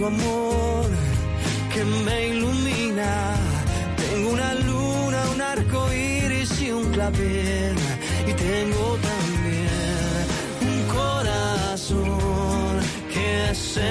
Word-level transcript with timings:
tu 0.00 0.06
amor 0.06 0.86
que 1.72 1.84
me 1.84 2.28
ilumina. 2.28 3.36
Tengo 3.96 4.30
una 4.32 4.54
luna, 4.54 5.20
un 5.34 5.40
arco 5.42 5.92
iris 5.92 6.50
y 6.62 6.70
un 6.70 6.90
clavel. 6.90 7.76
Y 8.26 8.32
tengo 8.32 8.86
también 9.10 10.24
un 10.68 10.78
corazón 10.96 12.80
que 13.12 13.54
se 13.54 13.90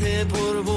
que 0.00 0.24
late 0.24 0.69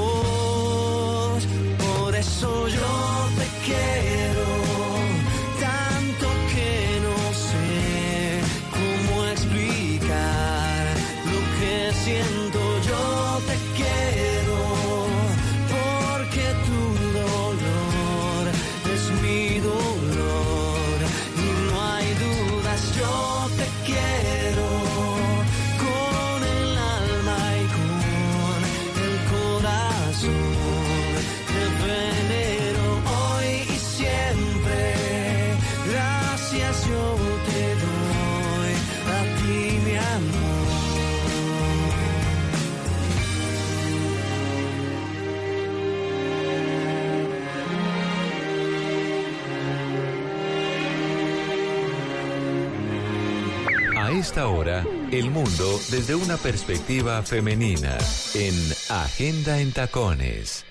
esta 54.34 54.48
hora, 54.48 54.84
el 55.12 55.30
mundo 55.30 55.78
desde 55.92 56.16
una 56.16 56.36
perspectiva 56.36 57.22
femenina 57.22 57.96
en 58.34 58.54
Agenda 58.88 59.60
en 59.60 59.70
Tacones. 59.70 60.66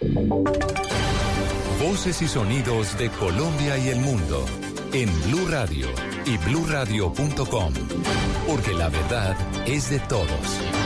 Voces 1.80 2.22
y 2.22 2.28
sonidos 2.28 2.98
de 2.98 3.10
Colombia 3.10 3.78
y 3.78 3.88
el 3.88 4.02
mundo 4.02 4.46
en 4.92 5.10
Blue 5.24 5.48
Radio 5.50 5.88
y 6.26 6.36
bluradio.com, 6.40 7.74
porque 8.46 8.74
la 8.74 8.90
verdad 8.90 9.38
es 9.66 9.90
de 9.90 10.00
todos. 10.00 10.83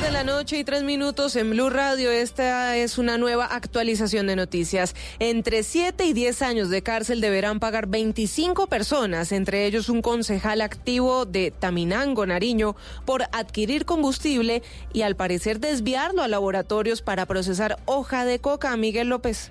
10 0.00 0.12
de 0.12 0.12
la 0.12 0.24
noche 0.24 0.58
y 0.58 0.64
3 0.64 0.82
minutos 0.84 1.36
en 1.36 1.50
Blue 1.50 1.68
Radio. 1.68 2.10
Esta 2.10 2.74
es 2.76 2.96
una 2.96 3.18
nueva 3.18 3.44
actualización 3.44 4.26
de 4.26 4.34
noticias. 4.34 4.94
Entre 5.18 5.62
7 5.62 6.06
y 6.06 6.14
10 6.14 6.40
años 6.42 6.70
de 6.70 6.82
cárcel 6.82 7.20
deberán 7.20 7.60
pagar 7.60 7.86
25 7.86 8.66
personas, 8.66 9.30
entre 9.30 9.66
ellos 9.66 9.90
un 9.90 10.00
concejal 10.00 10.62
activo 10.62 11.26
de 11.26 11.50
Taminango, 11.50 12.24
Nariño, 12.24 12.76
por 13.04 13.24
adquirir 13.32 13.84
combustible 13.84 14.62
y 14.94 15.02
al 15.02 15.16
parecer 15.16 15.60
desviarlo 15.60 16.22
a 16.22 16.28
laboratorios 16.28 17.02
para 17.02 17.26
procesar 17.26 17.78
hoja 17.84 18.24
de 18.24 18.38
coca. 18.38 18.74
Miguel 18.76 19.08
López. 19.08 19.50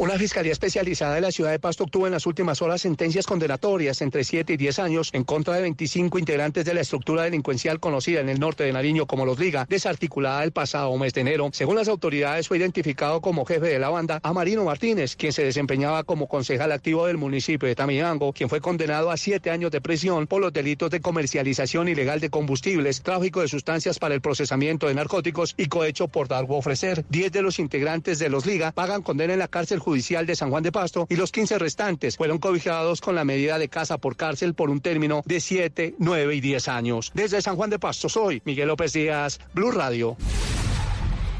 Una 0.00 0.16
fiscalía 0.16 0.52
especializada 0.52 1.16
de 1.16 1.20
la 1.20 1.30
ciudad 1.30 1.50
de 1.50 1.58
Pasto 1.58 1.84
obtuvo 1.84 2.06
en 2.06 2.14
las 2.14 2.24
últimas 2.24 2.62
horas 2.62 2.80
sentencias 2.80 3.26
condenatorias 3.26 4.00
entre 4.00 4.24
7 4.24 4.54
y 4.54 4.56
10 4.56 4.78
años 4.78 5.10
en 5.12 5.24
contra 5.24 5.56
de 5.56 5.60
25 5.60 6.18
integrantes 6.18 6.64
de 6.64 6.72
la 6.72 6.80
estructura 6.80 7.24
delincuencial 7.24 7.80
conocida 7.80 8.20
en 8.20 8.30
el 8.30 8.40
norte 8.40 8.64
de 8.64 8.72
Nariño 8.72 9.06
como 9.06 9.26
Los 9.26 9.38
Liga, 9.38 9.66
desarticulada 9.68 10.42
el 10.42 10.52
pasado 10.52 10.96
mes 10.96 11.12
de 11.12 11.20
enero. 11.20 11.50
Según 11.52 11.76
las 11.76 11.88
autoridades, 11.88 12.48
fue 12.48 12.56
identificado 12.56 13.20
como 13.20 13.44
jefe 13.44 13.66
de 13.66 13.78
la 13.78 13.90
banda 13.90 14.20
a 14.22 14.32
Marino 14.32 14.64
Martínez, 14.64 15.16
quien 15.16 15.34
se 15.34 15.44
desempeñaba 15.44 16.02
como 16.04 16.28
concejal 16.28 16.72
activo 16.72 17.06
del 17.06 17.18
municipio 17.18 17.68
de 17.68 17.74
Tamiango, 17.74 18.32
quien 18.32 18.48
fue 18.48 18.62
condenado 18.62 19.10
a 19.10 19.18
7 19.18 19.50
años 19.50 19.70
de 19.70 19.82
prisión 19.82 20.26
por 20.26 20.40
los 20.40 20.50
delitos 20.50 20.90
de 20.90 21.02
comercialización 21.02 21.88
ilegal 21.88 22.20
de 22.20 22.30
combustibles, 22.30 23.02
tráfico 23.02 23.42
de 23.42 23.48
sustancias 23.48 23.98
para 23.98 24.14
el 24.14 24.22
procesamiento 24.22 24.86
de 24.86 24.94
narcóticos 24.94 25.52
y 25.58 25.66
cohecho 25.66 26.08
por 26.08 26.26
dar 26.26 26.46
o 26.48 26.54
ofrecer. 26.54 27.04
10 27.10 27.32
de 27.32 27.42
los 27.42 27.58
integrantes 27.58 28.18
de 28.18 28.30
Los 28.30 28.46
Liga 28.46 28.72
pagan 28.72 29.02
condena 29.02 29.34
en 29.34 29.40
la 29.40 29.48
cárcel 29.48 29.78
judicial 29.78 29.89
de 29.90 30.36
San 30.36 30.50
Juan 30.50 30.62
de 30.62 30.70
Pasto 30.70 31.06
y 31.10 31.16
los 31.16 31.32
15 31.32 31.58
restantes 31.58 32.16
fueron 32.16 32.38
cobijados 32.38 33.00
con 33.00 33.16
la 33.16 33.24
medida 33.24 33.58
de 33.58 33.68
casa 33.68 33.98
por 33.98 34.16
cárcel 34.16 34.54
por 34.54 34.70
un 34.70 34.80
término 34.80 35.22
de 35.26 35.40
7, 35.40 35.96
9 35.98 36.36
y 36.36 36.40
10 36.40 36.68
años. 36.68 37.10
Desde 37.12 37.42
San 37.42 37.56
Juan 37.56 37.70
de 37.70 37.80
Pasto 37.80 38.08
soy 38.08 38.40
Miguel 38.44 38.68
López 38.68 38.92
Díaz, 38.92 39.40
Blue 39.52 39.72
Radio. 39.72 40.16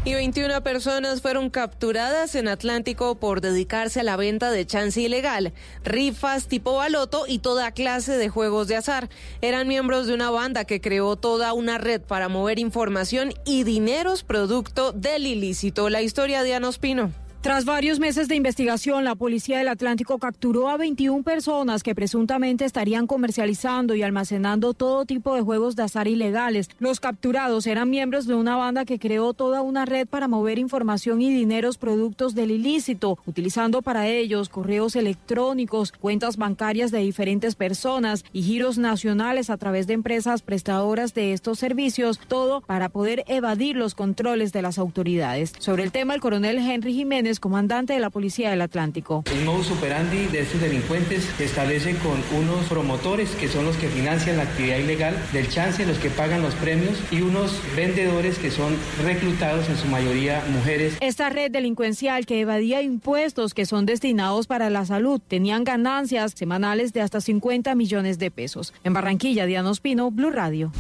Y 0.03 0.15
21 0.15 0.63
personas 0.63 1.21
fueron 1.21 1.51
capturadas 1.51 2.35
en 2.35 2.49
Atlántico 2.49 3.17
por 3.17 3.41
dedicarse 3.41 4.01
a 4.01 4.03
la 4.03 4.17
venta 4.17 4.51
de 4.51 4.67
chance 4.67 5.01
ilegal, 5.01 5.53
rifas 5.85 6.49
tipo 6.49 6.75
baloto 6.75 7.25
y 7.29 7.41
toda 7.41 7.71
clase 7.73 8.17
de 8.17 8.31
juegos 8.31 8.67
de 8.67 8.77
azar. 8.77 9.11
Eran 9.43 9.69
miembros 9.69 10.07
de 10.07 10.15
una 10.15 10.31
banda 10.31 10.65
que 10.65 10.81
creó 10.81 11.17
toda 11.17 11.53
una 11.53 11.79
red 11.79 12.01
para 12.01 12.29
mover 12.29 12.59
información 12.59 13.35
y 13.45 13.65
dineros 13.65 14.25
producto 14.25 14.93
del 14.93 15.27
ilícito. 15.27 15.91
La 15.91 16.03
historia 16.03 16.43
de 16.43 16.55
Ana 16.55 16.69
Ospino. 16.69 17.13
Tras 17.43 17.65
varios 17.65 18.01
meses 18.01 18.29
de 18.29 18.35
investigación, 18.35 19.03
la 19.03 19.15
Policía 19.15 19.57
del 19.57 19.69
Atlántico 19.69 20.19
capturó 20.19 20.69
a 20.69 20.77
21 20.77 21.23
personas 21.23 21.83
que 21.83 21.95
presuntamente 21.95 22.67
estarían 22.67 23.07
comercializando 23.07 23.95
y 23.95 24.03
almacenando 24.03 24.75
todo 24.75 25.07
tipo 25.07 25.35
de 25.35 25.41
juegos 25.41 25.75
de 25.75 25.85
azar 25.85 26.07
ilegales. 26.07 26.69
Los 26.79 27.01
capturados 27.01 27.67
eran 27.67 27.89
miembros 27.89 28.27
de 28.27 28.35
una 28.35 28.59
banda 28.59 28.85
que 28.85 28.99
creó 28.99 29.33
toda 29.33 29.63
una 29.63 29.87
red 29.87 30.07
para 30.07 30.29
mover 30.29 30.59
información 30.59 31.23
y 31.23 31.33
dineros 31.33 31.79
productos 31.79 32.35
del 32.35 32.51
ilícito, 32.51 33.19
utilizando 33.25 33.81
para 33.81 34.07
ellos 34.07 34.51
correos 34.51 34.95
electrónicos, 34.95 35.93
cuentas 35.93 36.37
bancarias 36.37 36.91
de 36.91 36.99
diferentes 36.99 37.55
personas 37.55 38.23
y 38.35 38.43
giros 38.43 38.77
nacionales 38.77 39.49
a 39.49 39.57
través 39.57 39.87
de 39.87 39.95
empresas 39.95 40.43
prestadoras 40.43 41.15
de 41.15 41.33
estos 41.33 41.59
servicios, 41.59 42.21
todo 42.29 42.61
para 42.61 42.91
poder 42.91 43.25
evadir 43.29 43.77
los 43.77 43.95
controles 43.95 44.53
de 44.53 44.61
las 44.61 44.77
autoridades. 44.77 45.55
Sobre 45.59 45.85
el 45.85 45.91
tema, 45.91 46.13
el 46.13 46.21
coronel 46.21 46.59
Henry 46.59 46.93
Jiménez 46.93 47.30
comandante 47.39 47.93
de 47.93 48.01
la 48.01 48.11
Policía 48.11 48.51
del 48.51 48.63
Atlántico. 48.63 49.23
El 49.31 49.45
modus 49.45 49.71
operandi 49.71 50.27
de 50.27 50.41
estos 50.41 50.61
delincuentes 50.61 51.29
se 51.37 51.45
establece 51.45 51.97
con 51.99 52.21
unos 52.37 52.67
promotores 52.67 53.31
que 53.37 53.47
son 53.47 53.67
los 53.67 53.77
que 53.77 53.89
financian 53.89 54.39
la 54.39 54.45
actividad 54.45 54.79
ilegal 54.79 55.17
del 55.33 55.49
chance, 55.49 55.87
los 55.87 55.99
que 55.99 56.11
pagan 56.11 56.43
los 56.43 56.55
premios 56.55 56.99
y 57.13 57.21
unos 57.21 57.53
vendedores 57.77 58.39
que 58.39 58.51
son 58.51 58.77
reclutados 59.05 59.69
en 59.69 59.77
su 59.77 59.87
mayoría 59.87 60.43
mujeres. 60.51 60.97
Esta 61.01 61.29
red 61.29 61.51
delincuencial 61.51 62.27
que 62.27 62.41
evadía 62.41 62.83
impuestos 62.83 63.55
que 63.55 63.67
son 63.67 63.87
destinados 63.87 64.47
para 64.47 64.71
la 64.71 64.85
salud 64.85 65.21
tenían 65.27 65.65
ganancias 65.65 66.33
semanales 66.35 66.93
de 66.93 67.03
hasta 67.03 67.21
50 67.21 67.75
millones 67.75 68.19
de 68.19 68.31
pesos. 68.31 68.73
En 68.85 68.93
Barranquilla, 68.93 69.47
Diana 69.47 69.71
Ospino, 69.71 70.11
Blue 70.11 70.31
Radio. 70.31 70.73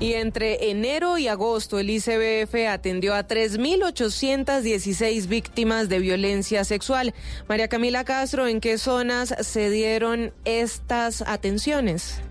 Y 0.00 0.14
entre 0.14 0.70
enero 0.70 1.18
y 1.18 1.28
agosto, 1.28 1.78
el 1.78 1.90
ICBF 1.90 2.54
atendió 2.70 3.14
a 3.14 3.28
3.816 3.28 5.26
víctimas 5.28 5.90
de 5.90 5.98
violencia 5.98 6.64
sexual. 6.64 7.12
María 7.48 7.68
Camila 7.68 8.02
Castro, 8.04 8.46
¿en 8.46 8.62
qué 8.62 8.78
zonas 8.78 9.34
se 9.40 9.68
dieron 9.68 10.32
estas 10.46 11.20
atenciones? 11.20 12.22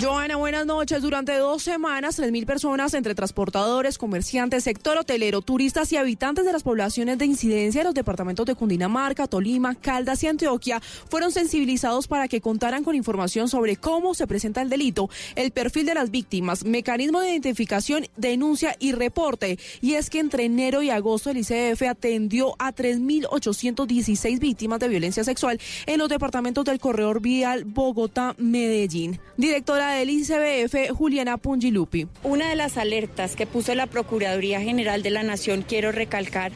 Joana, 0.00 0.36
buenas 0.36 0.64
noches. 0.64 1.02
Durante 1.02 1.36
dos 1.36 1.62
semanas, 1.62 2.18
3.000 2.18 2.46
personas 2.46 2.94
entre 2.94 3.14
transportadores, 3.14 3.98
comerciantes, 3.98 4.64
sector 4.64 4.96
hotelero, 4.96 5.42
turistas 5.42 5.92
y 5.92 5.98
habitantes 5.98 6.46
de 6.46 6.52
las 6.52 6.62
poblaciones 6.62 7.18
de 7.18 7.26
incidencia 7.26 7.82
de 7.82 7.84
los 7.84 7.92
departamentos 7.92 8.46
de 8.46 8.54
Cundinamarca, 8.54 9.26
Tolima, 9.26 9.74
Caldas 9.74 10.22
y 10.22 10.28
Antioquia 10.28 10.80
fueron 11.10 11.32
sensibilizados 11.32 12.08
para 12.08 12.28
que 12.28 12.40
contaran 12.40 12.82
con 12.82 12.94
información 12.94 13.48
sobre 13.48 13.76
cómo 13.76 14.14
se 14.14 14.26
presenta 14.26 14.62
el 14.62 14.70
delito, 14.70 15.10
el 15.34 15.50
perfil 15.50 15.84
de 15.84 15.94
las 15.94 16.10
víctimas, 16.10 16.64
mecanismo 16.64 17.20
de 17.20 17.32
identificación, 17.32 18.06
denuncia 18.16 18.76
y 18.78 18.92
reporte. 18.92 19.58
Y 19.82 19.94
es 19.94 20.08
que 20.08 20.20
entre 20.20 20.44
enero 20.46 20.80
y 20.80 20.88
agosto 20.88 21.28
el 21.28 21.36
ICF 21.36 21.82
atendió 21.82 22.54
a 22.58 22.72
3.816 22.72 24.38
víctimas 24.38 24.80
de 24.80 24.88
violencia 24.88 25.24
sexual 25.24 25.60
en 25.84 25.98
los 25.98 26.08
departamentos 26.08 26.64
del 26.64 26.80
corredor 26.80 27.20
vial 27.20 27.64
Bogotá-Medellín. 27.66 29.20
Del 29.94 30.10
ICBF, 30.10 30.90
Juliana 30.96 31.36
Pungilupi. 31.36 32.06
Una 32.22 32.48
de 32.48 32.56
las 32.56 32.76
alertas 32.76 33.36
que 33.36 33.46
puso 33.46 33.74
la 33.74 33.86
Procuraduría 33.86 34.60
General 34.60 35.02
de 35.02 35.10
la 35.10 35.22
Nación, 35.22 35.64
quiero 35.66 35.92
recalcar, 35.92 36.52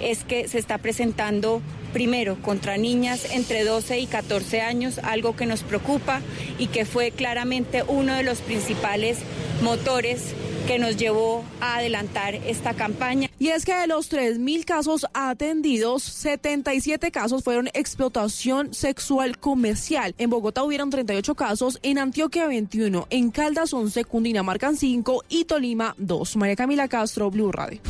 es 0.00 0.24
que 0.24 0.48
se 0.48 0.58
está 0.58 0.78
presentando 0.78 1.62
primero 1.92 2.40
contra 2.42 2.76
niñas 2.76 3.26
entre 3.32 3.64
12 3.64 3.98
y 3.98 4.06
14 4.06 4.60
años, 4.60 4.98
algo 4.98 5.36
que 5.36 5.46
nos 5.46 5.62
preocupa 5.62 6.20
y 6.58 6.66
que 6.66 6.84
fue 6.84 7.10
claramente 7.10 7.82
uno 7.86 8.14
de 8.14 8.22
los 8.22 8.40
principales 8.40 9.18
motores 9.62 10.34
que 10.68 10.78
nos 10.78 10.98
llevó 10.98 11.44
a 11.62 11.76
adelantar 11.76 12.34
esta 12.34 12.74
campaña. 12.74 13.30
Y 13.38 13.48
es 13.48 13.64
que 13.64 13.74
de 13.74 13.86
los 13.86 14.12
3.000 14.12 14.66
casos 14.66 15.06
atendidos, 15.14 16.02
77 16.02 17.10
casos 17.10 17.42
fueron 17.42 17.68
explotación 17.72 18.74
sexual 18.74 19.38
comercial. 19.38 20.14
En 20.18 20.28
Bogotá 20.28 20.62
hubieron 20.62 20.90
38 20.90 21.34
casos, 21.34 21.78
en 21.82 21.96
Antioquia 21.96 22.46
21, 22.48 23.06
en 23.08 23.30
Caldas 23.30 23.72
11, 23.72 24.04
Cundinamarca 24.04 24.74
5 24.74 25.24
y 25.30 25.46
Tolima 25.46 25.94
2. 25.96 26.36
María 26.36 26.56
Camila 26.56 26.86
Castro, 26.86 27.30
Blue 27.30 27.50
Radio. 27.50 27.80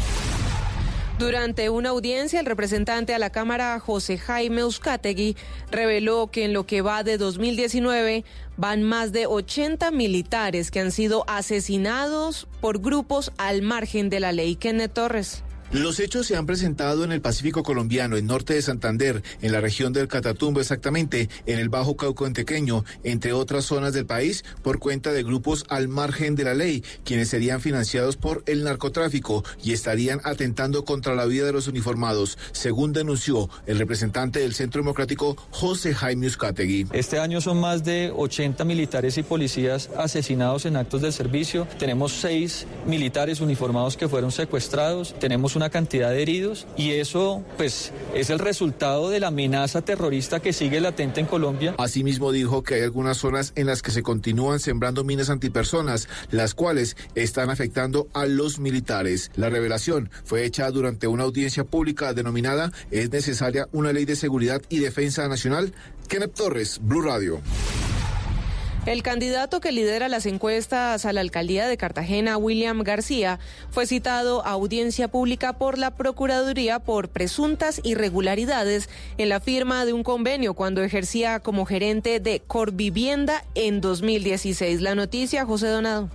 Durante 1.18 1.68
una 1.68 1.88
audiencia, 1.88 2.38
el 2.38 2.46
representante 2.46 3.12
a 3.12 3.18
la 3.18 3.30
Cámara, 3.30 3.80
José 3.80 4.18
Jaime 4.18 4.60
Euskategui, 4.60 5.36
reveló 5.68 6.28
que 6.28 6.44
en 6.44 6.52
lo 6.52 6.64
que 6.64 6.80
va 6.80 7.02
de 7.02 7.18
2019 7.18 8.24
van 8.56 8.84
más 8.84 9.10
de 9.10 9.26
80 9.26 9.90
militares 9.90 10.70
que 10.70 10.78
han 10.78 10.92
sido 10.92 11.24
asesinados 11.26 12.46
por 12.60 12.80
grupos 12.80 13.32
al 13.36 13.62
margen 13.62 14.10
de 14.10 14.20
la 14.20 14.30
ley. 14.30 14.54
Kenneth 14.54 14.92
Torres. 14.92 15.42
Los 15.70 16.00
hechos 16.00 16.26
se 16.26 16.34
han 16.34 16.46
presentado 16.46 17.04
en 17.04 17.12
el 17.12 17.20
Pacífico 17.20 17.62
colombiano, 17.62 18.16
en 18.16 18.24
norte 18.24 18.54
de 18.54 18.62
Santander, 18.62 19.22
en 19.42 19.52
la 19.52 19.60
región 19.60 19.92
del 19.92 20.08
Catatumbo 20.08 20.60
exactamente, 20.60 21.28
en 21.44 21.58
el 21.58 21.68
Bajo 21.68 21.94
Cauco 21.94 22.24
Antequeño, 22.24 22.86
entre 23.04 23.34
otras 23.34 23.66
zonas 23.66 23.92
del 23.92 24.06
país, 24.06 24.46
por 24.62 24.78
cuenta 24.78 25.12
de 25.12 25.22
grupos 25.22 25.66
al 25.68 25.88
margen 25.88 26.36
de 26.36 26.44
la 26.44 26.54
ley, 26.54 26.82
quienes 27.04 27.28
serían 27.28 27.60
financiados 27.60 28.16
por 28.16 28.42
el 28.46 28.64
narcotráfico 28.64 29.44
y 29.62 29.74
estarían 29.74 30.22
atentando 30.24 30.86
contra 30.86 31.14
la 31.14 31.26
vida 31.26 31.44
de 31.44 31.52
los 31.52 31.68
uniformados, 31.68 32.38
según 32.52 32.94
denunció 32.94 33.50
el 33.66 33.78
representante 33.78 34.40
del 34.40 34.54
Centro 34.54 34.80
Democrático, 34.80 35.36
José 35.50 35.92
Jaime 35.94 36.28
Uzcategui. 36.28 36.86
Este 36.92 37.18
año 37.18 37.42
son 37.42 37.60
más 37.60 37.84
de 37.84 38.10
80 38.16 38.64
militares 38.64 39.18
y 39.18 39.22
policías 39.22 39.90
asesinados 39.98 40.64
en 40.64 40.78
actos 40.78 41.02
de 41.02 41.12
servicio. 41.12 41.68
Tenemos 41.78 42.12
seis 42.12 42.66
militares 42.86 43.42
uniformados 43.42 43.98
que 43.98 44.08
fueron 44.08 44.32
secuestrados. 44.32 45.14
Tenemos 45.18 45.57
una 45.58 45.70
cantidad 45.70 46.10
de 46.10 46.22
heridos 46.22 46.66
y 46.76 46.92
eso 46.92 47.44
pues 47.56 47.92
es 48.14 48.30
el 48.30 48.38
resultado 48.38 49.10
de 49.10 49.18
la 49.18 49.28
amenaza 49.28 49.82
terrorista 49.82 50.40
que 50.40 50.52
sigue 50.52 50.80
latente 50.80 51.20
en 51.20 51.26
Colombia. 51.26 51.74
Asimismo 51.78 52.30
dijo 52.30 52.62
que 52.62 52.76
hay 52.76 52.82
algunas 52.82 53.18
zonas 53.18 53.52
en 53.56 53.66
las 53.66 53.82
que 53.82 53.90
se 53.90 54.04
continúan 54.04 54.60
sembrando 54.60 55.02
minas 55.02 55.30
antipersonas, 55.30 56.08
las 56.30 56.54
cuales 56.54 56.96
están 57.16 57.50
afectando 57.50 58.06
a 58.14 58.26
los 58.26 58.60
militares. 58.60 59.32
La 59.34 59.50
revelación 59.50 60.10
fue 60.24 60.44
hecha 60.44 60.70
durante 60.70 61.08
una 61.08 61.24
audiencia 61.24 61.64
pública 61.64 62.14
denominada 62.14 62.72
Es 62.92 63.10
necesaria 63.10 63.68
una 63.72 63.92
ley 63.92 64.04
de 64.04 64.14
seguridad 64.14 64.62
y 64.68 64.78
defensa 64.78 65.26
nacional. 65.26 65.74
Kenneth 66.08 66.34
Torres, 66.34 66.78
Blue 66.80 67.02
Radio. 67.02 67.40
El 68.88 69.02
candidato 69.02 69.60
que 69.60 69.70
lidera 69.70 70.08
las 70.08 70.24
encuestas 70.24 71.04
a 71.04 71.12
la 71.12 71.20
alcaldía 71.20 71.68
de 71.68 71.76
Cartagena, 71.76 72.38
William 72.38 72.82
García, 72.82 73.38
fue 73.68 73.86
citado 73.86 74.42
a 74.46 74.52
audiencia 74.52 75.08
pública 75.08 75.52
por 75.52 75.76
la 75.76 75.90
Procuraduría 75.90 76.78
por 76.78 77.10
presuntas 77.10 77.82
irregularidades 77.84 78.88
en 79.18 79.28
la 79.28 79.40
firma 79.40 79.84
de 79.84 79.92
un 79.92 80.04
convenio 80.04 80.54
cuando 80.54 80.82
ejercía 80.82 81.40
como 81.40 81.66
gerente 81.66 82.18
de 82.18 82.40
Corvivienda 82.40 83.44
en 83.54 83.82
2016. 83.82 84.80
La 84.80 84.94
noticia, 84.94 85.44
José 85.44 85.66
Donado. 85.66 86.08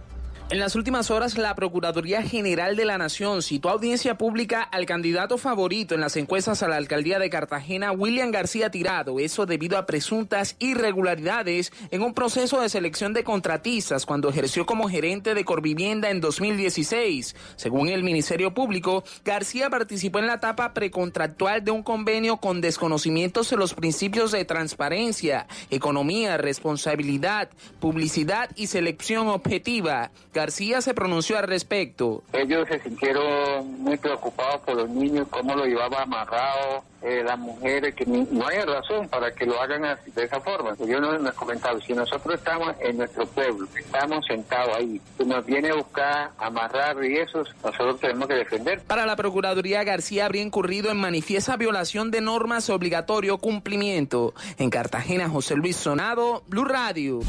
En 0.53 0.59
las 0.59 0.75
últimas 0.75 1.09
horas, 1.09 1.35
la 1.35 1.55
Procuraduría 1.55 2.21
General 2.21 2.75
de 2.75 2.85
la 2.85 2.99
Nación 2.99 3.41
citó 3.41 3.71
audiencia 3.71 4.19
pública 4.19 4.61
al 4.61 4.85
candidato 4.85 5.39
favorito 5.39 5.95
en 5.95 6.01
las 6.01 6.15
encuestas 6.15 6.61
a 6.61 6.67
la 6.67 6.75
alcaldía 6.75 7.17
de 7.17 7.31
Cartagena, 7.31 7.91
William 7.91 8.29
García 8.29 8.69
Tirado, 8.69 9.19
eso 9.19 9.47
debido 9.47 9.79
a 9.79 9.87
presuntas 9.87 10.55
irregularidades 10.59 11.73
en 11.89 12.03
un 12.03 12.13
proceso 12.13 12.61
de 12.61 12.69
selección 12.69 13.13
de 13.13 13.23
contratistas 13.23 14.05
cuando 14.05 14.29
ejerció 14.29 14.67
como 14.67 14.87
gerente 14.89 15.33
de 15.33 15.43
Corvivienda 15.43 16.11
en 16.11 16.21
2016. 16.21 17.35
Según 17.55 17.89
el 17.89 18.03
Ministerio 18.03 18.53
Público, 18.53 19.03
García 19.25 19.71
participó 19.71 20.19
en 20.19 20.27
la 20.27 20.35
etapa 20.35 20.75
precontractual 20.75 21.63
de 21.63 21.71
un 21.71 21.81
convenio 21.81 22.37
con 22.37 22.61
desconocimientos 22.61 23.49
de 23.49 23.57
los 23.57 23.73
principios 23.73 24.31
de 24.31 24.45
transparencia, 24.45 25.47
economía, 25.71 26.37
responsabilidad, 26.37 27.49
publicidad 27.79 28.51
y 28.55 28.67
selección 28.67 29.29
objetiva. 29.29 30.11
Se 30.51 30.93
pronunció 30.93 31.37
al 31.37 31.47
respecto. 31.47 32.23
Ellos 32.33 32.67
se 32.67 32.79
sintieron 32.79 33.81
muy 33.81 33.97
preocupados 33.97 34.61
por 34.61 34.75
los 34.75 34.89
niños, 34.89 35.27
cómo 35.29 35.55
lo 35.55 35.65
llevaba 35.65 36.03
amarrado, 36.03 36.83
eh, 37.01 37.21
las 37.21 37.37
mujeres, 37.37 37.93
que 37.95 38.05
no 38.05 38.47
hay 38.47 38.59
razón 38.59 39.09
para 39.09 39.29
que 39.31 39.45
lo 39.45 39.61
hagan 39.61 39.81
de 39.81 40.23
esa 40.23 40.39
forma. 40.39 40.73
Yo 40.87 41.01
no 41.01 41.17
les 41.17 41.33
he 41.33 41.35
comentado, 41.35 41.81
si 41.81 41.93
nosotros 41.93 42.35
estamos 42.35 42.73
en 42.79 42.97
nuestro 42.97 43.25
pueblo, 43.25 43.67
estamos 43.77 44.25
sentados 44.25 44.75
ahí, 44.77 45.01
si 45.17 45.25
nos 45.25 45.45
viene 45.45 45.69
a 45.71 45.75
buscar, 45.75 46.31
amarrar 46.37 47.03
y 47.03 47.17
eso, 47.17 47.43
nosotros 47.63 47.99
tenemos 47.99 48.27
que 48.27 48.35
defender. 48.35 48.81
Para 48.83 49.05
la 49.05 49.17
Procuraduría, 49.17 49.83
García 49.83 50.25
habría 50.25 50.43
incurrido 50.43 50.91
en 50.91 50.97
manifiesta 50.97 51.57
violación 51.57 52.09
de 52.09 52.21
normas 52.21 52.69
obligatorio 52.69 53.37
cumplimiento. 53.37 54.33
En 54.57 54.69
Cartagena, 54.69 55.27
José 55.27 55.55
Luis 55.55 55.75
Sonado, 55.75 56.43
Blue 56.47 56.65
Radio. 56.65 57.19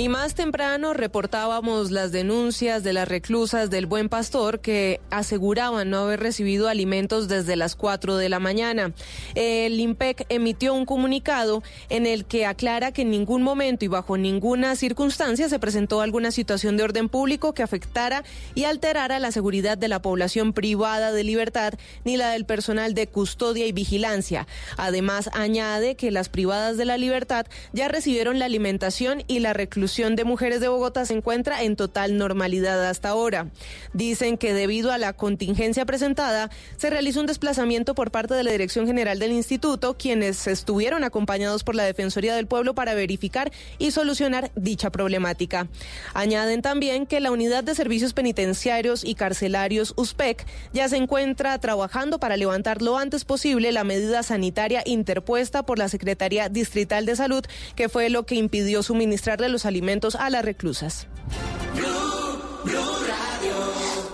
Y 0.00 0.08
más 0.08 0.34
temprano 0.34 0.94
reportábamos 0.94 1.90
las 1.90 2.10
denuncias 2.10 2.82
de 2.82 2.94
las 2.94 3.06
reclusas 3.06 3.68
del 3.68 3.84
Buen 3.84 4.08
Pastor 4.08 4.60
que 4.60 4.98
aseguraban 5.10 5.90
no 5.90 5.98
haber 5.98 6.20
recibido 6.20 6.70
alimentos 6.70 7.28
desde 7.28 7.54
las 7.54 7.76
4 7.76 8.16
de 8.16 8.30
la 8.30 8.38
mañana. 8.38 8.94
El 9.34 9.78
IMPEC 9.78 10.24
emitió 10.30 10.72
un 10.72 10.86
comunicado 10.86 11.62
en 11.90 12.06
el 12.06 12.24
que 12.24 12.46
aclara 12.46 12.92
que 12.92 13.02
en 13.02 13.10
ningún 13.10 13.42
momento 13.42 13.84
y 13.84 13.88
bajo 13.88 14.16
ninguna 14.16 14.74
circunstancia 14.74 15.50
se 15.50 15.58
presentó 15.58 16.00
alguna 16.00 16.30
situación 16.30 16.78
de 16.78 16.84
orden 16.84 17.10
público 17.10 17.52
que 17.52 17.62
afectara 17.62 18.24
y 18.54 18.64
alterara 18.64 19.18
la 19.18 19.32
seguridad 19.32 19.76
de 19.76 19.88
la 19.88 20.00
población 20.00 20.54
privada 20.54 21.12
de 21.12 21.24
libertad 21.24 21.74
ni 22.06 22.16
la 22.16 22.30
del 22.30 22.46
personal 22.46 22.94
de 22.94 23.06
custodia 23.06 23.66
y 23.66 23.72
vigilancia. 23.72 24.46
Además, 24.78 25.28
añade 25.34 25.94
que 25.94 26.10
las 26.10 26.30
privadas 26.30 26.78
de 26.78 26.86
la 26.86 26.96
libertad 26.96 27.44
ya 27.74 27.88
recibieron 27.88 28.38
la 28.38 28.46
alimentación 28.46 29.24
y 29.26 29.40
la 29.40 29.52
reclusión 29.52 29.89
de 29.90 30.24
mujeres 30.24 30.60
de 30.60 30.68
Bogotá 30.68 31.04
se 31.04 31.14
encuentra 31.14 31.64
en 31.64 31.74
total 31.74 32.16
normalidad 32.16 32.88
hasta 32.88 33.08
ahora. 33.08 33.48
Dicen 33.92 34.38
que 34.38 34.54
debido 34.54 34.92
a 34.92 34.98
la 34.98 35.14
contingencia 35.14 35.84
presentada, 35.84 36.48
se 36.76 36.90
realizó 36.90 37.20
un 37.20 37.26
desplazamiento 37.26 37.96
por 37.96 38.12
parte 38.12 38.34
de 38.34 38.44
la 38.44 38.52
Dirección 38.52 38.86
General 38.86 39.18
del 39.18 39.32
Instituto, 39.32 39.98
quienes 39.98 40.46
estuvieron 40.46 41.02
acompañados 41.02 41.64
por 41.64 41.74
la 41.74 41.82
Defensoría 41.82 42.36
del 42.36 42.46
Pueblo 42.46 42.72
para 42.72 42.94
verificar 42.94 43.50
y 43.78 43.90
solucionar 43.90 44.52
dicha 44.54 44.90
problemática. 44.90 45.66
Añaden 46.14 46.62
también 46.62 47.04
que 47.04 47.18
la 47.18 47.32
Unidad 47.32 47.64
de 47.64 47.74
Servicios 47.74 48.14
Penitenciarios 48.14 49.04
y 49.04 49.16
Carcelarios 49.16 49.92
USPEC 49.96 50.46
ya 50.72 50.88
se 50.88 50.98
encuentra 50.98 51.58
trabajando 51.58 52.20
para 52.20 52.36
levantar 52.36 52.80
lo 52.80 52.96
antes 52.96 53.24
posible 53.24 53.72
la 53.72 53.82
medida 53.82 54.22
sanitaria 54.22 54.84
interpuesta 54.86 55.64
por 55.66 55.78
la 55.78 55.88
Secretaría 55.88 56.48
Distrital 56.48 57.06
de 57.06 57.16
Salud, 57.16 57.44
que 57.74 57.88
fue 57.88 58.08
lo 58.08 58.24
que 58.24 58.36
impidió 58.36 58.84
suministrarle 58.84 59.48
los 59.48 59.66
alimentos 59.66 59.79
a 60.18 60.30
las 60.30 60.44
reclusas. 60.44 61.06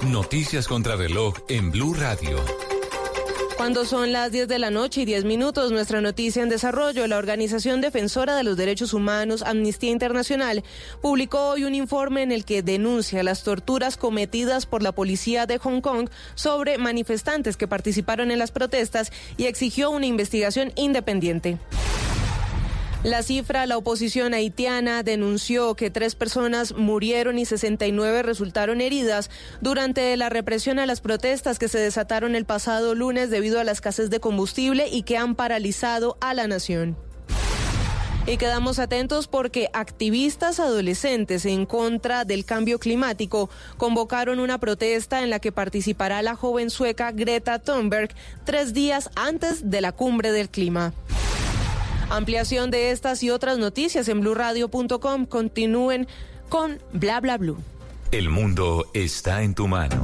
Noticias 0.03 0.69
contra 0.69 0.97
reloj 0.97 1.35
en 1.49 1.73
Blue 1.73 1.95
Radio. 1.95 2.39
Cuando 3.57 3.85
son 3.85 4.13
las 4.13 4.31
10 4.31 4.49
de 4.49 4.59
la 4.59 4.71
noche 4.71 5.01
y 5.01 5.05
10 5.07 5.25
minutos, 5.25 5.73
nuestra 5.73 6.01
noticia 6.01 6.43
en 6.43 6.49
desarrollo, 6.49 7.07
la 7.07 7.17
Organización 7.17 7.81
Defensora 7.81 8.37
de 8.37 8.45
los 8.45 8.57
Derechos 8.57 8.93
Humanos, 8.93 9.43
Amnistía 9.43 9.91
Internacional, 9.91 10.63
publicó 11.01 11.49
hoy 11.49 11.65
un 11.65 11.75
informe 11.75 12.23
en 12.23 12.33
el 12.33 12.45
que 12.45 12.63
denuncia 12.63 13.23
las 13.23 13.43
torturas 13.43 13.97
cometidas 13.97 14.67
por 14.67 14.83
la 14.83 14.93
policía 14.93 15.47
de 15.47 15.59
Hong 15.59 15.81
Kong 15.81 16.11
sobre 16.35 16.79
manifestantes 16.79 17.57
que 17.57 17.67
participaron 17.67 18.31
en 18.31 18.39
las 18.39 18.53
protestas 18.53 19.11
y 19.37 19.47
exigió 19.47 19.91
una 19.91 20.07
investigación 20.07 20.73
independiente. 20.77 21.59
La 23.07 23.23
cifra, 23.23 23.67
la 23.67 23.79
oposición 23.79 24.35
haitiana 24.35 25.05
denunció 25.05 25.77
que 25.77 25.93
tres 25.93 26.17
personas 26.17 26.75
murieron 26.75 27.39
y 27.39 27.45
69 27.45 28.25
resultaron 28.25 28.81
heridas 28.81 29.31
durante 29.61 30.17
la 30.17 30.29
represión 30.29 30.81
a 30.81 30.87
las 30.87 31.01
protestas 31.01 31.61
que 31.61 31.69
se 31.69 31.79
desataron 31.79 32.35
el 32.35 32.47
pasado 32.47 32.97
lunes 32.97 33.31
debido 33.31 33.61
a 33.61 33.65
la 33.65 33.71
escasez 33.71 34.11
de 34.11 34.19
combustible 34.19 34.89
y 34.89 35.05
que 35.05 35.19
han 35.19 35.37
paralizado 35.37 36.19
a 36.21 36.35
la 36.35 36.49
nación. 36.49 36.97
Y 38.27 38.39
quedamos 38.39 38.81
atentos 38.81 39.29
porque 39.29 39.69
activistas 39.73 40.59
adolescentes 40.59 41.47
en 41.47 41.65
contra 41.65 42.25
del 42.25 42.45
cambio 42.45 42.81
climático 42.81 43.49
convocaron 43.77 44.41
una 44.41 44.59
protesta 44.59 45.23
en 45.23 45.31
la 45.31 45.39
que 45.39 45.53
participará 45.53 46.23
la 46.23 46.35
joven 46.35 46.71
sueca 46.71 47.13
Greta 47.13 47.61
Thunberg 47.61 48.11
tres 48.43 48.75
días 48.75 49.11
antes 49.15 49.71
de 49.71 49.81
la 49.81 49.93
cumbre 49.93 50.33
del 50.33 50.49
clima. 50.49 50.93
Ampliación 52.11 52.71
de 52.71 52.93
estas 52.93 53.23
y 53.23 53.31
otras 53.31 53.59
noticias 53.59 54.09
en 54.09 54.21
blurradio.com. 54.21 55.27
Continúen 55.27 56.07
con 56.49 56.79
Bla 56.93 57.21
Bla 57.21 57.37
Blue. 57.37 57.59
El 58.13 58.31
mundo 58.31 58.87
está 58.95 59.43
en 59.43 59.55
tu 59.55 59.67
mano. 59.67 60.01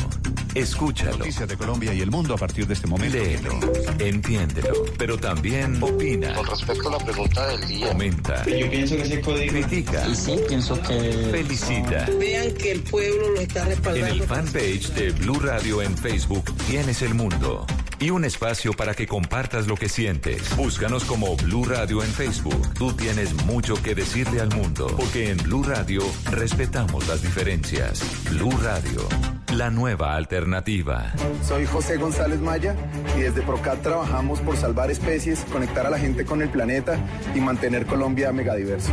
Escúchalo. 0.55 1.19
Noticias 1.19 1.49
de 1.49 1.57
Colombia 1.57 1.95
y 1.95 2.01
el 2.01 2.11
mundo 2.11 2.35
a 2.35 2.37
partir 2.37 2.67
de 2.67 2.75
este 2.75 2.87
momento. 2.87 3.17
Léelo, 3.17 3.59
entiéndelo, 4.01 4.85
pero 4.99 5.17
también 5.17 5.83
opina. 5.83 6.35
Con 6.35 6.47
respecto 6.47 6.89
a 6.89 6.93
la 6.93 6.99
pregunta 6.99 7.47
del 7.47 7.69
día. 7.69 7.89
Comenta. 7.89 8.45
Yo 8.45 8.69
pienso 8.69 8.97
que 8.97 9.03
ese 9.03 9.21
código. 9.21 9.53
Critica. 9.53 10.07
Y 10.09 10.15
sí, 10.17 10.37
pienso 10.49 10.79
que. 10.83 11.29
Felicita. 11.31 12.07
Vean 12.19 12.53
que 12.55 12.73
el 12.73 12.83
pueblo 12.83 13.31
lo 13.31 13.41
está 13.41 13.65
respaldando. 13.65 14.07
En 14.09 14.13
el 14.15 14.23
fanpage 14.25 14.89
de 14.91 15.13
Blue 15.13 15.39
Radio 15.39 15.81
en 15.81 15.97
Facebook 15.97 16.45
tienes 16.67 17.01
el 17.03 17.15
mundo. 17.15 17.65
Y 18.03 18.11
un 18.11 18.25
espacio 18.25 18.73
para 18.73 18.95
que 18.95 19.07
compartas 19.07 19.69
lo 19.69 19.77
que 19.77 19.89
sientes. 19.89 20.57
Búscanos 20.57 21.05
como 21.05 21.37
Blue 21.37 21.65
Radio 21.65 22.03
en 22.03 22.11
Facebook. 22.11 22.75
Tú 22.75 22.93
tienes 22.95 23.33
mucho 23.45 23.81
que 23.81 23.95
decirle 23.95 24.41
al 24.41 24.49
mundo. 24.49 24.89
Porque 24.97 25.31
en 25.31 25.37
Blue 25.37 25.63
Radio 25.63 26.03
respetamos 26.33 27.07
las 27.07 27.23
diferencias. 27.23 28.03
Blue 28.29 28.51
Radio, 28.61 29.09
la 29.55 29.71
nueva 29.71 30.17
alternativa. 30.17 31.13
Soy 31.47 31.65
José 31.65 31.97
González 31.97 32.41
Maya 32.41 32.75
y 33.17 33.21
desde 33.21 33.41
Procat 33.43 33.81
trabajamos 33.83 34.41
por 34.41 34.57
salvar 34.57 34.91
especies, 34.91 35.45
conectar 35.53 35.87
a 35.87 35.91
la 35.91 36.01
gente 36.01 36.25
con 36.25 36.43
el 36.43 36.49
planeta 36.49 36.99
y 37.37 37.41
mantener 37.41 37.87
Colombia 37.87 38.33
megadiverso. 38.33 38.91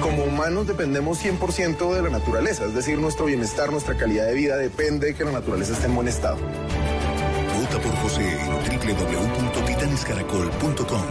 Como 0.00 0.24
humanos 0.24 0.66
dependemos 0.66 1.24
100% 1.24 1.94
de 1.94 2.02
la 2.02 2.10
naturaleza, 2.10 2.64
es 2.64 2.74
decir, 2.74 2.98
nuestro 2.98 3.26
bienestar, 3.26 3.70
nuestra 3.70 3.96
calidad 3.96 4.26
de 4.26 4.34
vida 4.34 4.56
depende 4.56 5.06
de 5.06 5.14
que 5.14 5.24
la 5.24 5.30
naturaleza 5.30 5.74
esté 5.74 5.86
en 5.86 5.94
buen 5.94 6.08
estado. 6.08 6.38
Por 7.82 7.94
José 7.96 8.40
en 8.40 8.48
www.titanescaracol.com 8.48 11.02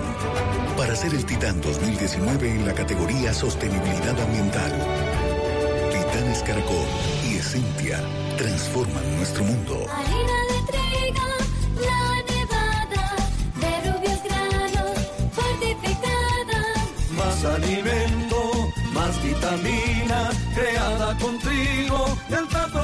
para 0.76 0.96
ser 0.96 1.14
el 1.14 1.24
Titán 1.24 1.62
2019 1.62 2.50
en 2.50 2.66
la 2.66 2.74
categoría 2.74 3.32
Sostenibilidad 3.36 4.20
Ambiental. 4.20 4.72
Titanes 5.92 6.42
Caracol 6.42 6.88
y 7.30 7.36
Esencia 7.36 8.02
transforman 8.38 9.16
nuestro 9.18 9.44
mundo. 9.44 9.86
Harina 9.92 10.46
de 10.50 10.60
trigo, 10.72 11.28
la 11.86 12.16
nevada, 12.34 13.06
de 13.62 13.72
rubios 13.92 14.20
granos, 14.24 14.98
fortificada. 15.34 16.62
Más 17.16 17.46
alimento, 17.46 18.40
más 18.92 19.22
vitamina, 19.24 20.32
creada 20.56 21.16
con 21.20 21.38
trigo 21.40 22.18
y 22.28 22.34
alta 22.34 22.66
proteína. 22.68 22.75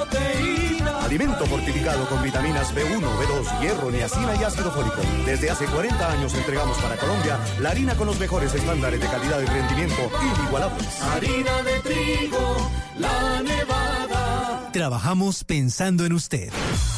Alimento 1.12 1.46
fortificado 1.46 2.08
con 2.08 2.24
vitaminas 2.24 2.74
B1, 2.74 3.02
B2, 3.02 3.60
hierro, 3.60 3.92
niacina 3.92 4.34
y 4.40 4.46
ácido 4.46 4.72
fólico. 4.72 5.02
Desde 5.26 5.50
hace 5.50 5.66
40 5.66 6.10
años 6.10 6.34
entregamos 6.34 6.78
para 6.78 6.96
Colombia 6.96 7.38
la 7.60 7.72
harina 7.72 7.96
con 7.96 8.08
los 8.08 8.18
mejores 8.18 8.54
estándares 8.56 9.02
de 9.02 9.08
calidad 9.08 9.42
y 9.42 9.46
rendimiento 9.46 10.10
inigualables. 10.38 11.02
Harina 11.02 11.64
de 11.64 11.80
trigo, 11.82 12.72
la 12.98 13.42
nevada. 13.42 14.70
Trabajamos 14.72 15.44
pensando 15.44 16.06
en 16.06 16.14
usted. 16.14 16.50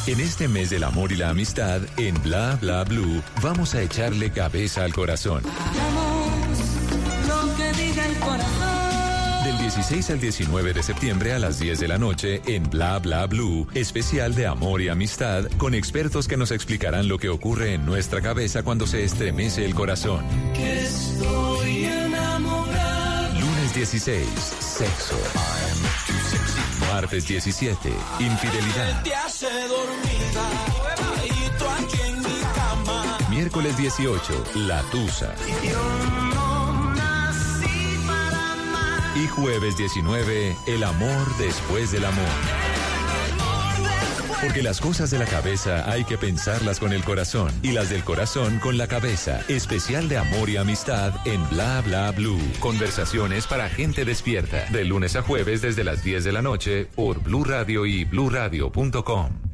En 0.06 0.20
este 0.20 0.46
mes 0.46 0.70
del 0.70 0.84
amor 0.84 1.10
y 1.10 1.16
la 1.16 1.30
amistad, 1.30 1.82
en 1.96 2.14
Bla 2.22 2.56
Bla 2.60 2.84
Blue, 2.84 3.20
vamos 3.42 3.74
a 3.74 3.82
echarle 3.82 4.30
cabeza 4.30 4.84
al 4.84 4.94
corazón. 4.94 5.42
Lo 5.42 6.23
16 9.74 10.10
al 10.10 10.20
19 10.20 10.72
de 10.72 10.82
septiembre 10.84 11.32
a 11.32 11.40
las 11.40 11.58
10 11.58 11.80
de 11.80 11.88
la 11.88 11.98
noche 11.98 12.40
en 12.46 12.70
Bla 12.70 12.96
Bla 13.00 13.26
Blue, 13.26 13.66
especial 13.74 14.32
de 14.36 14.46
amor 14.46 14.80
y 14.80 14.88
amistad 14.88 15.46
con 15.58 15.74
expertos 15.74 16.28
que 16.28 16.36
nos 16.36 16.52
explicarán 16.52 17.08
lo 17.08 17.18
que 17.18 17.28
ocurre 17.28 17.74
en 17.74 17.84
nuestra 17.84 18.20
cabeza 18.20 18.62
cuando 18.62 18.86
se 18.86 19.02
estremece 19.02 19.64
el 19.64 19.74
corazón. 19.74 20.24
Que 20.54 20.84
estoy 20.84 21.86
enamorado. 21.86 23.40
Lunes 23.40 23.74
16, 23.74 24.28
sexo. 24.60 25.18
Martes 26.92 27.26
17, 27.26 27.92
infidelidad. 28.20 29.04
Miércoles 33.28 33.76
18, 33.76 34.44
la 34.54 34.82
tusa. 34.82 35.34
Y 39.14 39.28
jueves 39.28 39.76
19, 39.76 40.56
el 40.66 40.82
amor 40.82 41.36
después 41.38 41.92
del 41.92 42.04
amor. 42.04 42.24
Porque 44.42 44.62
las 44.62 44.80
cosas 44.80 45.10
de 45.10 45.18
la 45.18 45.24
cabeza 45.24 45.90
hay 45.90 46.04
que 46.04 46.18
pensarlas 46.18 46.80
con 46.80 46.92
el 46.92 47.04
corazón 47.04 47.50
y 47.62 47.72
las 47.72 47.90
del 47.90 48.02
corazón 48.02 48.58
con 48.58 48.76
la 48.76 48.88
cabeza. 48.88 49.40
Especial 49.48 50.08
de 50.08 50.18
amor 50.18 50.50
y 50.50 50.56
amistad 50.56 51.14
en 51.26 51.48
Bla 51.48 51.80
Bla 51.80 52.10
Blue. 52.10 52.40
Conversaciones 52.58 53.46
para 53.46 53.68
gente 53.68 54.04
despierta. 54.04 54.66
De 54.70 54.84
lunes 54.84 55.16
a 55.16 55.22
jueves 55.22 55.62
desde 55.62 55.84
las 55.84 56.02
10 56.02 56.24
de 56.24 56.32
la 56.32 56.42
noche 56.42 56.86
por 56.94 57.22
Blue 57.22 57.44
Radio 57.44 57.86
y 57.86 58.04
bluradio.com. 58.04 59.53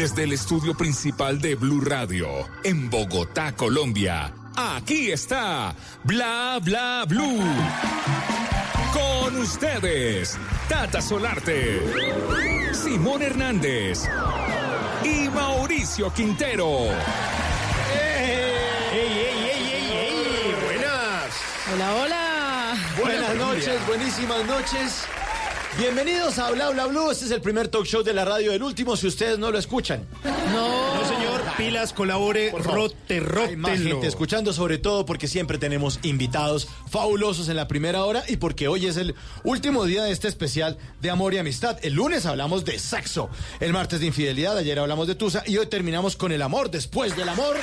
Desde 0.00 0.24
el 0.24 0.32
estudio 0.32 0.74
principal 0.74 1.42
de 1.42 1.56
Blue 1.56 1.82
Radio, 1.82 2.26
en 2.64 2.88
Bogotá, 2.88 3.54
Colombia. 3.54 4.32
Aquí 4.56 5.12
está 5.12 5.74
Bla 6.04 6.58
Bla 6.62 7.04
Blue. 7.06 7.44
Con 8.94 9.36
ustedes, 9.36 10.38
Tata 10.70 11.02
Solarte, 11.02 11.82
Simón 12.72 13.20
Hernández 13.20 14.08
y 15.04 15.28
Mauricio 15.28 16.10
Quintero. 16.14 16.86
¡Ey, 17.92 18.40
ey, 18.92 19.18
ey, 19.18 19.50
ey, 19.50 19.92
ey! 19.92 20.56
¡Buenas! 20.64 21.34
Hola, 21.74 21.94
hola. 21.96 22.74
Buenas 23.02 23.36
noches, 23.36 23.86
buenísimas 23.86 24.46
noches. 24.46 25.06
Bienvenidos 25.80 26.38
a 26.38 26.50
Bla 26.50 26.68
Bla 26.68 26.84
Blue. 26.88 27.10
Este 27.10 27.24
es 27.24 27.30
el 27.30 27.40
primer 27.40 27.68
talk 27.68 27.86
show 27.86 28.02
de 28.02 28.12
la 28.12 28.26
radio, 28.26 28.52
el 28.52 28.62
último 28.62 28.96
si 28.96 29.06
ustedes 29.06 29.38
no 29.38 29.50
lo 29.50 29.58
escuchan. 29.58 30.06
No. 30.52 30.94
No, 30.94 31.08
señor. 31.08 31.40
Pilas, 31.56 31.94
colabore, 31.94 32.50
rote, 32.50 33.20
rote. 33.20 33.56
Más 33.56 33.80
gente 33.80 34.06
escuchando, 34.06 34.52
sobre 34.52 34.76
todo 34.76 35.06
porque 35.06 35.26
siempre 35.26 35.56
tenemos 35.56 35.98
invitados 36.02 36.68
fabulosos 36.90 37.48
en 37.48 37.56
la 37.56 37.66
primera 37.66 38.04
hora 38.04 38.22
y 38.28 38.36
porque 38.36 38.68
hoy 38.68 38.86
es 38.86 38.98
el 38.98 39.14
último 39.42 39.86
día 39.86 40.04
de 40.04 40.12
este 40.12 40.28
especial 40.28 40.76
de 41.00 41.10
amor 41.10 41.32
y 41.32 41.38
amistad. 41.38 41.78
El 41.82 41.94
lunes 41.94 42.26
hablamos 42.26 42.66
de 42.66 42.78
sexo, 42.78 43.30
el 43.58 43.72
martes 43.72 44.00
de 44.00 44.06
infidelidad, 44.06 44.58
ayer 44.58 44.78
hablamos 44.78 45.06
de 45.06 45.14
Tusa 45.14 45.42
y 45.46 45.56
hoy 45.56 45.66
terminamos 45.66 46.14
con 46.16 46.30
el 46.30 46.42
amor 46.42 46.70
después 46.70 47.16
del 47.16 47.28
amor, 47.28 47.56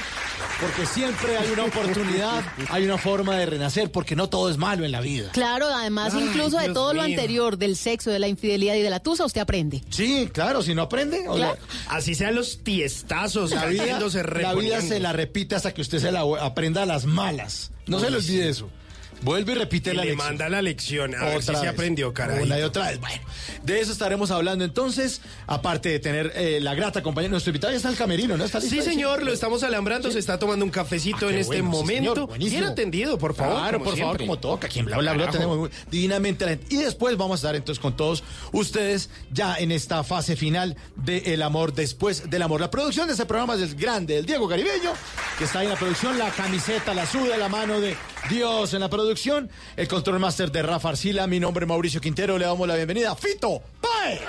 porque 0.59 0.87
siempre 0.87 1.37
hay 1.37 1.51
una 1.51 1.65
oportunidad, 1.65 2.43
hay 2.69 2.83
una 2.83 2.97
forma 2.97 3.35
de 3.35 3.45
renacer, 3.45 3.91
porque 3.91 4.15
no 4.15 4.27
todo 4.27 4.49
es 4.49 4.57
malo 4.57 4.85
en 4.85 4.91
la 4.91 5.01
vida. 5.01 5.31
Claro, 5.33 5.67
además 5.67 6.13
Ay, 6.15 6.23
incluso 6.23 6.57
de 6.57 6.69
todo 6.73 6.93
lo 6.93 7.01
anterior, 7.01 7.57
del 7.57 7.75
sexo, 7.75 8.06
de 8.11 8.19
la 8.19 8.27
infidelidad 8.27 8.75
y 8.75 8.81
de 8.81 8.89
la 8.89 8.99
tusa, 8.99 9.25
usted 9.25 9.41
aprende. 9.41 9.81
Sí, 9.89 10.29
claro, 10.33 10.61
si 10.61 10.73
no 10.75 10.83
aprende. 10.83 11.27
o 11.27 11.35
Claro. 11.35 11.55
sea, 11.55 11.95
Así 11.97 12.15
sean 12.15 12.35
los 12.35 12.59
tiestazos, 12.63 13.51
la 13.51 13.65
vida, 13.65 13.99
la 14.39 14.53
vida 14.55 14.81
se 14.81 14.99
la 14.99 15.13
repite 15.13 15.55
hasta 15.55 15.73
que 15.73 15.81
usted 15.81 15.99
se 15.99 16.11
la 16.11 16.21
aprenda 16.41 16.83
a 16.83 16.85
las 16.85 17.05
malas. 17.05 17.71
No 17.87 17.99
se 17.99 18.09
le 18.09 18.17
olvide 18.17 18.49
eso. 18.49 18.69
Vuelve 19.21 19.53
y 19.53 19.55
repite 19.55 19.91
Y 19.91 19.95
la 19.95 20.03
le 20.03 20.09
lección. 20.11 20.27
manda 20.27 20.49
la 20.49 20.61
lección, 20.61 21.15
a 21.15 21.25
ver 21.25 21.43
si 21.43 21.55
se 21.55 21.67
aprendió, 21.67 22.13
caray. 22.13 22.43
Una 22.43 22.59
y 22.59 22.61
otra 22.63 22.89
vez. 22.89 22.99
Bueno, 22.99 23.21
de 23.63 23.79
eso 23.79 23.91
estaremos 23.91 24.31
hablando 24.31 24.63
entonces, 24.63 25.21
aparte 25.47 25.89
de 25.89 25.99
tener 25.99 26.31
eh, 26.35 26.59
la 26.61 26.75
grata 26.75 27.01
compañía. 27.03 27.29
Nuestro 27.29 27.49
invitado 27.51 27.71
ya 27.73 27.77
está 27.77 27.89
el 27.89 27.95
camerino, 27.97 28.37
¿no? 28.37 28.45
¿Está 28.45 28.59
listo 28.59 28.75
Sí, 28.75 28.81
señor, 28.81 29.23
lo 29.23 29.33
estamos 29.33 29.63
alambrando, 29.63 30.11
se 30.11 30.19
está 30.19 30.37
tomando 30.39 30.63
un 30.65 30.71
cafecito 30.71 31.27
Ah, 31.27 31.31
en 31.31 31.37
este 31.39 31.61
bueno, 31.61 31.69
momento. 31.69 32.27
Bien 32.37 32.63
atendido, 32.63 33.17
por 33.17 33.33
favor. 33.35 33.57
Claro, 33.57 33.83
por 33.83 33.97
favor, 33.97 34.17
como 34.17 34.37
toca. 34.37 34.67
Aquí 34.67 34.79
en 34.79 34.85
Bla 34.85 34.97
Bla 34.97 35.13
Bla 35.13 35.21
Carajo. 35.25 35.37
tenemos 35.37 35.57
muy- 35.57 35.69
divinamente 35.89 36.45
la 36.45 36.51
gente. 36.51 36.67
Y 36.75 36.77
después 36.77 37.17
vamos 37.17 37.35
a 37.35 37.37
estar 37.47 37.55
entonces 37.55 37.81
con 37.81 37.95
todos 37.95 38.23
ustedes 38.51 39.09
ya 39.31 39.55
en 39.57 39.71
esta 39.71 40.03
fase 40.03 40.35
final 40.35 40.75
de 40.95 41.17
El 41.33 41.41
Amor 41.41 41.73
después 41.73 42.29
del 42.29 42.41
amor. 42.41 42.61
La 42.61 42.69
producción 42.71 43.07
de 43.07 43.13
este 43.13 43.25
programa 43.25 43.55
es 43.55 43.61
el 43.61 43.75
grande, 43.75 44.17
el 44.17 44.25
Diego 44.25 44.47
Caribeño, 44.47 44.91
que 45.37 45.43
está 45.45 45.59
ahí 45.59 45.65
en 45.65 45.73
la 45.73 45.77
producción, 45.79 46.17
la 46.17 46.29
camiseta, 46.29 46.93
la 46.93 47.05
suda, 47.05 47.37
la 47.37 47.49
mano 47.49 47.79
de 47.79 47.95
Dios 48.29 48.73
en 48.73 48.81
la 48.81 48.89
producción, 48.89 49.49
el 49.75 49.87
control 49.87 50.19
master 50.19 50.51
de 50.51 50.61
Rafa 50.61 50.89
Arcila, 50.89 51.27
mi 51.27 51.39
nombre 51.39 51.63
es 51.63 51.69
Mauricio 51.69 52.01
Quintero, 52.01 52.37
le 52.37 52.45
damos 52.45 52.67
la 52.67 52.75
bienvenida 52.75 53.11
a 53.11 53.15
Fito 53.15 53.61
Páez. 53.81 54.21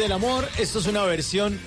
Del 0.00 0.12
amor. 0.12 0.48
Esto 0.58 0.78
es 0.78 0.86
una 0.86 1.02
versión 1.04 1.58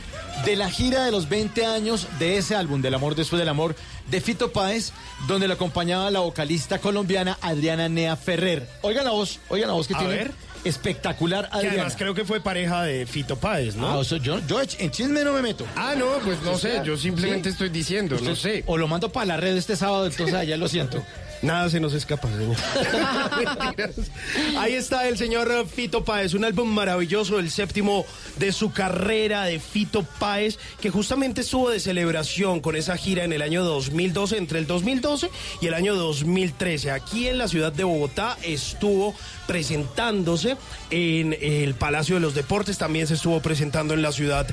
de 0.45 0.55
la 0.55 0.69
gira 0.69 1.05
de 1.05 1.11
los 1.11 1.29
20 1.29 1.65
años 1.65 2.07
de 2.17 2.37
ese 2.37 2.55
álbum, 2.55 2.81
del 2.81 2.95
amor 2.95 3.15
después 3.15 3.39
del 3.39 3.47
amor, 3.49 3.75
de 4.09 4.19
Fito 4.21 4.51
Páez, 4.51 4.91
donde 5.27 5.47
lo 5.47 5.53
acompañaba 5.53 6.09
la 6.09 6.19
vocalista 6.21 6.79
colombiana 6.79 7.37
Adriana 7.41 7.87
Nea 7.89 8.15
Ferrer. 8.15 8.67
Oigan 8.81 9.05
la 9.05 9.11
voz, 9.11 9.39
oigan 9.49 9.67
la 9.67 9.75
voz 9.75 9.87
que 9.87 9.93
A 9.95 9.99
tiene. 9.99 10.15
ver. 10.15 10.31
Espectacular, 10.63 11.49
Que 11.49 11.57
Adriana. 11.57 11.75
además 11.75 11.95
creo 11.97 12.15
que 12.15 12.23
fue 12.25 12.39
pareja 12.41 12.83
de 12.83 13.05
Fito 13.05 13.35
Páez, 13.35 13.75
¿no? 13.75 13.87
Ah, 13.87 13.97
o 13.97 14.03
sea, 14.03 14.17
yo, 14.17 14.39
yo 14.47 14.59
en 14.61 14.91
chisme 14.91 15.23
no 15.23 15.33
me 15.33 15.41
meto. 15.41 15.65
Ah, 15.75 15.93
no, 15.95 16.05
pues 16.23 16.41
no 16.41 16.57
sé, 16.57 16.81
yo 16.85 16.97
simplemente 16.97 17.49
¿sí? 17.49 17.53
estoy 17.53 17.69
diciendo, 17.69 18.17
no 18.21 18.35
sé. 18.35 18.63
O 18.65 18.77
lo 18.77 18.87
mando 18.87 19.11
para 19.11 19.25
la 19.25 19.37
red 19.37 19.55
este 19.57 19.75
sábado, 19.75 20.07
entonces 20.07 20.33
allá 20.33 20.57
lo 20.57 20.67
siento. 20.67 21.03
Nada 21.43 21.69
se 21.69 21.81
nos 21.81 21.93
escapa, 21.93 22.29
señor. 22.29 22.55
Ahí 24.57 24.75
está 24.75 25.09
el 25.09 25.17
señor 25.17 25.67
Fito 25.67 26.05
Páez, 26.05 26.35
un 26.35 26.45
álbum 26.45 26.69
maravilloso, 26.69 27.37
el 27.37 27.51
séptimo 27.51 28.05
de 28.39 28.53
su 28.53 28.71
carrera 28.71 29.43
de 29.43 29.59
Fito 29.59 30.03
Páez, 30.19 30.57
que 30.79 30.89
justamente 30.89 31.41
estuvo 31.41 31.69
de 31.69 31.81
celebración 31.81 32.61
con 32.61 32.77
esa 32.77 32.95
gira 32.95 33.25
en 33.25 33.33
el 33.33 33.41
año 33.41 33.65
2012, 33.65 34.37
entre 34.37 34.59
el 34.59 34.67
2012 34.67 35.29
y 35.59 35.67
el 35.67 35.73
año 35.73 35.95
2013. 35.95 36.91
Aquí 36.91 37.27
en 37.27 37.37
la 37.37 37.49
ciudad 37.49 37.73
de 37.73 37.83
Bogotá 37.83 38.37
estuvo 38.41 39.13
presentándose 39.45 40.55
en 40.91 41.35
el 41.41 41.73
Palacio 41.73 42.15
de 42.15 42.21
los 42.21 42.35
Deportes, 42.35 42.77
también 42.77 43.05
se 43.05 43.15
estuvo 43.15 43.41
presentando 43.41 43.93
en 43.93 44.01
la 44.01 44.13
ciudad 44.13 44.47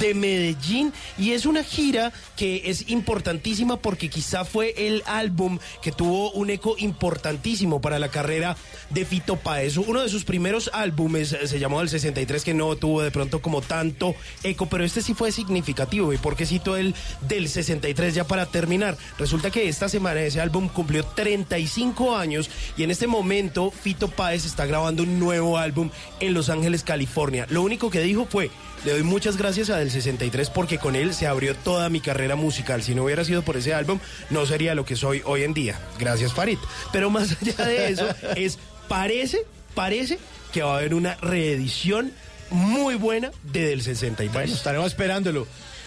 de 0.00 0.14
Medellín 0.14 0.92
y 1.18 1.32
es 1.32 1.46
una 1.46 1.62
gira 1.62 2.12
que 2.36 2.62
es 2.64 2.90
importantísima 2.90 3.76
porque 3.76 4.10
quizá 4.10 4.44
fue 4.44 4.74
el 4.76 5.04
álbum 5.06 5.60
que 5.80 5.92
tuvo 5.92 6.31
un 6.34 6.50
eco 6.50 6.74
importantísimo 6.78 7.80
para 7.80 7.98
la 7.98 8.08
carrera 8.08 8.56
de 8.90 9.04
Fito 9.04 9.36
Páez. 9.36 9.76
Uno 9.76 10.02
de 10.02 10.08
sus 10.08 10.24
primeros 10.24 10.70
álbumes 10.72 11.32
eh, 11.32 11.46
se 11.46 11.58
llamó 11.58 11.80
El 11.80 11.88
63 11.88 12.44
que 12.44 12.54
no 12.54 12.74
tuvo 12.76 13.02
de 13.02 13.10
pronto 13.10 13.42
como 13.42 13.60
tanto 13.60 14.14
eco, 14.42 14.66
pero 14.66 14.84
este 14.84 15.02
sí 15.02 15.14
fue 15.14 15.32
significativo. 15.32 16.12
¿Y 16.12 16.18
por 16.18 16.36
qué 16.36 16.46
cito 16.46 16.76
el 16.76 16.94
del 17.20 17.48
63 17.48 18.14
ya 18.14 18.24
para 18.24 18.46
terminar? 18.46 18.96
Resulta 19.18 19.50
que 19.50 19.68
esta 19.68 19.88
semana 19.88 20.22
ese 20.22 20.40
álbum 20.40 20.68
cumplió 20.68 21.04
35 21.04 22.16
años 22.16 22.50
y 22.76 22.82
en 22.82 22.90
este 22.90 23.06
momento 23.06 23.70
Fito 23.70 24.08
Páez 24.08 24.44
está 24.44 24.66
grabando 24.66 25.02
un 25.02 25.18
nuevo 25.18 25.58
álbum 25.58 25.90
en 26.20 26.34
Los 26.34 26.50
Ángeles, 26.50 26.82
California. 26.82 27.46
Lo 27.50 27.62
único 27.62 27.90
que 27.90 28.00
dijo 28.00 28.26
fue, 28.26 28.50
le 28.84 28.92
doy 28.92 29.02
muchas 29.02 29.36
gracias 29.36 29.70
a 29.70 29.76
Del 29.76 29.90
63 29.90 30.50
porque 30.50 30.78
con 30.78 30.96
él 30.96 31.14
se 31.14 31.26
abrió 31.26 31.54
toda 31.54 31.88
mi 31.88 32.00
carrera 32.00 32.36
musical. 32.36 32.82
Si 32.82 32.94
no 32.94 33.04
hubiera 33.04 33.24
sido 33.24 33.42
por 33.42 33.56
ese 33.56 33.74
álbum, 33.74 33.98
no 34.30 34.46
sería 34.46 34.74
lo 34.74 34.84
que 34.84 34.96
soy 34.96 35.22
hoy 35.24 35.42
en 35.44 35.54
día. 35.54 35.78
Gracias, 35.98 36.32
Farid. 36.32 36.58
Pero 36.92 37.10
más 37.10 37.36
allá 37.42 37.64
de 37.64 37.88
eso, 37.88 38.08
es, 38.36 38.58
parece, 38.88 39.44
parece 39.74 40.18
que 40.52 40.62
va 40.62 40.74
a 40.74 40.78
haber 40.78 40.94
una 40.94 41.14
reedición 41.16 42.12
muy 42.50 42.96
buena 42.96 43.30
de 43.44 43.66
Del 43.66 43.82
63. 43.82 44.32
Bueno, 44.32 44.52
estaremos 44.52 44.86
esperándolo. 44.88 45.46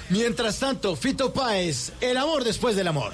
Mientras 0.10 0.60
tanto, 0.60 0.96
Fito 0.96 1.34
Páez, 1.34 1.92
el 2.02 2.18
amor 2.18 2.44
después 2.44 2.76
del 2.76 2.88
amor. 2.88 3.14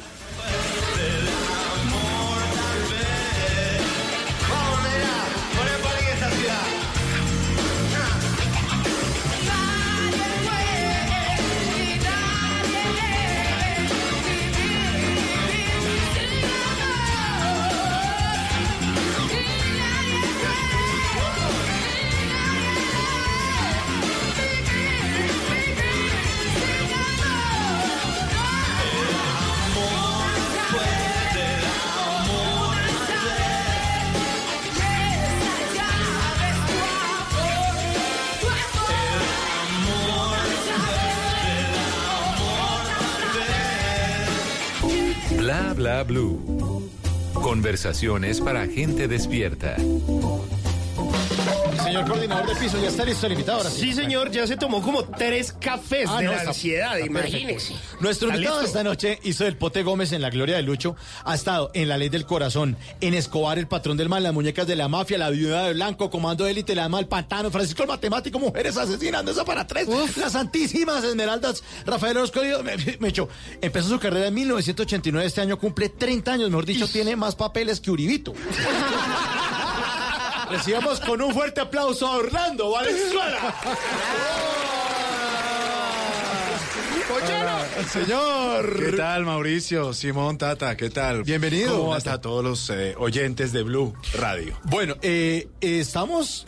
Blue. 46.04 46.90
Conversaciones 47.34 48.42
para 48.42 48.68
gente 48.68 49.08
despierta. 49.08 49.76
Señor 51.92 52.08
coordinador 52.08 52.48
de 52.48 52.56
piso, 52.56 52.82
ya 52.82 52.88
está 52.88 53.04
listo 53.04 53.26
el 53.26 53.34
invitado 53.34 53.58
ahora 53.58 53.70
sí. 53.70 53.82
Sí, 53.82 53.94
señor, 53.94 54.32
ya 54.32 54.48
se 54.48 54.56
tomó 54.56 54.82
como 54.82 55.04
tres 55.04 55.52
cafés 55.52 56.08
Ah, 56.10 56.20
de 56.20 56.24
no, 56.24 56.32
la 56.32 56.38
está- 56.38 56.50
ansiedad, 56.52 56.94
está 56.96 57.06
imagínese. 57.06 57.74
Nuestro 58.00 58.30
¿Está 58.30 58.36
invitado 58.38 58.62
listo? 58.62 58.78
esta 58.78 58.84
noche 58.90 59.20
hizo 59.24 59.46
el 59.46 59.58
Pote 59.58 59.84
Gómez 59.84 60.14
en 60.14 60.22
La 60.22 60.30
Gloria 60.30 60.56
de 60.56 60.62
Lucho. 60.62 60.96
Ha 61.26 61.36
estado 61.36 61.70
en 61.74 61.90
La 61.90 61.98
Ley 61.98 62.08
del 62.08 62.26
Corazón, 62.26 62.78
en 63.02 63.14
Escobar, 63.14 63.60
el 63.60 63.68
patrón 63.68 63.98
del 63.98 64.08
mal, 64.08 64.24
las 64.24 64.34
muñecas 64.34 64.68
de 64.68 64.78
la 64.78 64.88
mafia, 64.88 65.18
la 65.18 65.30
viuda 65.32 65.66
de 65.66 65.74
blanco, 65.74 66.10
comando 66.10 66.48
élite, 66.48 66.76
la 66.76 66.88
del 66.88 67.08
pantano, 67.08 67.52
Francisco 67.52 67.84
el 67.84 67.90
matemático, 67.90 68.40
mujeres 68.40 68.78
asesinando 68.78 69.32
esa 69.32 69.44
para 69.44 69.68
tres, 69.68 69.90
las 70.16 70.32
santísimas 70.32 71.04
esmeraldas, 71.04 71.62
Rafael 71.86 72.16
Orozco, 72.16 72.40
me, 72.64 72.78
me 73.00 73.10
echó. 73.10 73.28
Empezó 73.62 73.90
su 73.90 74.00
carrera 74.00 74.28
en 74.28 74.34
1989, 74.36 75.28
este 75.28 75.42
año 75.42 75.60
cumple 75.60 75.90
30 75.90 76.32
años, 76.32 76.50
mejor 76.50 76.66
dicho, 76.66 76.88
tiene 76.88 77.18
más 77.18 77.36
papeles 77.36 77.82
que 77.82 77.92
Uribito. 77.92 78.34
Recibamos 80.52 81.00
con 81.00 81.22
un 81.22 81.34
fuerte 81.34 81.62
aplauso 81.62 82.06
a 82.08 82.18
Orlando 82.18 82.72
Valenzuela. 82.72 83.56
Señor. 87.90 88.78
¿Qué 88.78 88.92
tal, 88.98 89.26
Mauricio? 89.26 89.94
Simón 89.94 90.38
Tata, 90.38 90.76
¿qué 90.78 90.90
tal? 90.90 91.24
Bienvenido. 91.24 91.78
¿Cómo 91.78 91.94
hasta 91.94 92.14
a 92.14 92.22
todos 92.22 92.44
los 92.44 92.70
eh, 92.70 92.96
oyentes 92.98 93.54
de 93.54 93.64
Blue 93.64 93.94
Radio? 94.14 94.60
Bueno, 94.64 94.96
eh, 95.02 95.48
eh, 95.62 95.80
estamos 95.80 96.46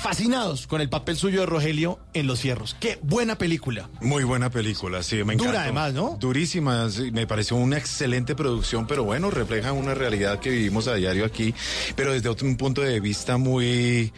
fascinados 0.00 0.66
con 0.66 0.80
el 0.80 0.88
papel 0.88 1.16
suyo 1.16 1.40
de 1.40 1.46
Rogelio 1.46 1.98
en 2.12 2.26
Los 2.26 2.40
Fierros. 2.40 2.76
Qué 2.78 2.98
buena 3.02 3.36
película. 3.38 3.88
Muy 4.00 4.24
buena 4.24 4.50
película, 4.50 5.02
sí, 5.02 5.16
me 5.24 5.36
Dura 5.36 5.50
encantó. 5.50 5.58
además, 5.60 5.92
¿no? 5.94 6.16
Durísima, 6.20 6.90
sí, 6.90 7.10
me 7.10 7.26
pareció 7.26 7.56
una 7.56 7.78
excelente 7.78 8.34
producción, 8.34 8.86
pero 8.86 9.04
bueno, 9.04 9.30
refleja 9.30 9.72
una 9.72 9.94
realidad 9.94 10.38
que 10.40 10.50
vivimos 10.50 10.88
a 10.88 10.94
diario 10.94 11.24
aquí, 11.24 11.54
pero 11.96 12.12
desde 12.12 12.28
otro 12.28 12.46
un 12.46 12.56
punto 12.56 12.82
de 12.82 13.00
vista 13.00 13.36
muy, 13.38 14.12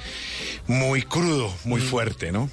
muy 0.67 1.03
crudo, 1.03 1.53
muy 1.65 1.81
Mm. 1.81 1.85
fuerte, 1.85 2.33
¿no? 2.33 2.49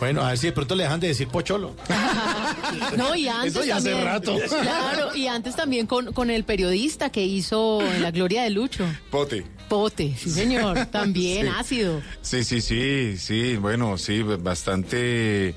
Bueno, 0.00 0.22
a 0.24 0.28
ver 0.30 0.38
si 0.38 0.46
de 0.46 0.52
pronto 0.52 0.74
le 0.74 0.84
dejan 0.84 1.00
de 1.00 1.08
decir 1.08 1.28
pocholo. 1.28 1.74
No, 2.96 3.14
y 3.14 3.28
antes 3.28 3.54
Eso 3.54 3.64
ya 3.64 3.76
hace 3.76 3.90
también. 3.90 4.06
rato. 4.06 4.36
Claro, 4.48 5.14
y 5.14 5.26
antes 5.26 5.56
también 5.56 5.86
con, 5.86 6.12
con 6.12 6.30
el 6.30 6.44
periodista 6.44 7.10
que 7.10 7.24
hizo 7.24 7.80
en 7.82 8.02
la 8.02 8.10
gloria 8.10 8.42
de 8.42 8.50
Lucho. 8.50 8.84
Pote. 9.10 9.44
Pote, 9.68 10.14
sí 10.16 10.30
señor, 10.30 10.86
también 10.90 11.46
Sí. 11.46 11.52
ácido. 11.56 12.02
Sí, 12.22 12.44
sí, 12.44 12.60
sí, 12.60 13.16
sí, 13.18 13.56
bueno, 13.56 13.98
sí, 13.98 14.22
bastante 14.22 15.54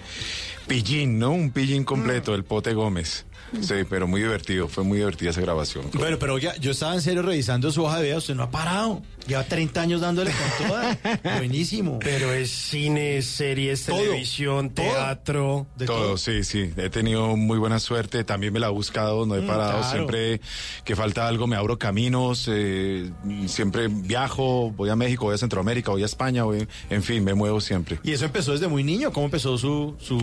pillín, 0.68 1.20
¿no? 1.20 1.32
Un 1.32 1.52
pillín 1.52 1.84
completo, 1.84 2.34
el 2.36 2.44
Pote 2.44 2.74
Gómez. 2.74 3.26
Sí, 3.62 3.74
pero 3.90 4.08
muy 4.08 4.22
divertido, 4.22 4.70
fue 4.70 4.86
muy 4.86 5.00
divertida 5.00 5.32
esa 5.32 5.42
grabación. 5.42 5.86
Bueno, 5.94 6.18
pero 6.18 6.38
ya, 6.38 6.56
yo 6.58 6.72
estaba 6.72 6.94
en 6.94 7.02
serio 7.02 7.22
revisando 7.22 7.70
su 7.72 7.84
hoja 7.84 8.00
de 8.00 8.06
vida, 8.06 8.18
usted 8.18 8.34
no 8.36 8.44
ha 8.44 8.52
parado. 8.52 9.02
Lleva 9.28 9.44
30 9.44 9.82
años 9.82 10.02
dándole 10.02 10.32
con 10.32 10.68
toda. 10.68 10.98
Buenísimo. 11.38 12.00
Pero 12.00 12.34
es 12.34 12.50
cine, 12.52 13.22
series, 13.22 13.86
Todo, 13.86 13.98
televisión, 13.98 14.72
todo. 14.72 14.86
teatro. 14.86 15.68
De 15.78 15.86
todo, 15.86 15.98
todo. 16.08 16.18
sí, 16.18 16.44
sí. 16.44 16.72
He 16.76 16.90
tenido 16.90 17.36
muy 17.38 17.58
buena 17.58 17.80
suerte. 17.80 18.24
También 18.24 18.52
me 18.52 18.60
la 18.60 18.68
he 18.68 18.72
buscado, 18.72 19.26
no 19.26 19.36
he 19.36 19.42
Mm, 19.42 19.48
parado. 19.48 19.80
claro. 19.80 19.90
Siempre 19.92 20.42
que 20.84 20.96
falta 20.96 21.28
algo, 21.28 21.48
me 21.48 21.56
abro 21.56 21.78
caminos. 21.78 22.48
eh, 22.52 23.10
siempre 23.48 23.88
viajo, 23.88 24.72
voy 24.72 24.90
a 24.90 24.96
México, 24.96 25.26
voy 25.26 25.36
a 25.36 25.38
Centroamérica, 25.38 25.92
voy 25.92 26.04
a 26.04 26.06
España, 26.06 26.44
voy, 26.44 26.68
en 26.90 27.04
fin, 27.04 27.24
me 27.24 27.34
muevo 27.34 27.62
siempre. 27.62 28.00
¿Y 28.04 28.12
eso 28.12 28.26
empezó 28.26 28.52
desde 28.54 28.68
muy 28.68 28.84
niño? 28.84 29.12
¿Cómo 29.14 29.26
empezó 29.28 29.58
su...? 29.58 29.96
su... 30.00 30.18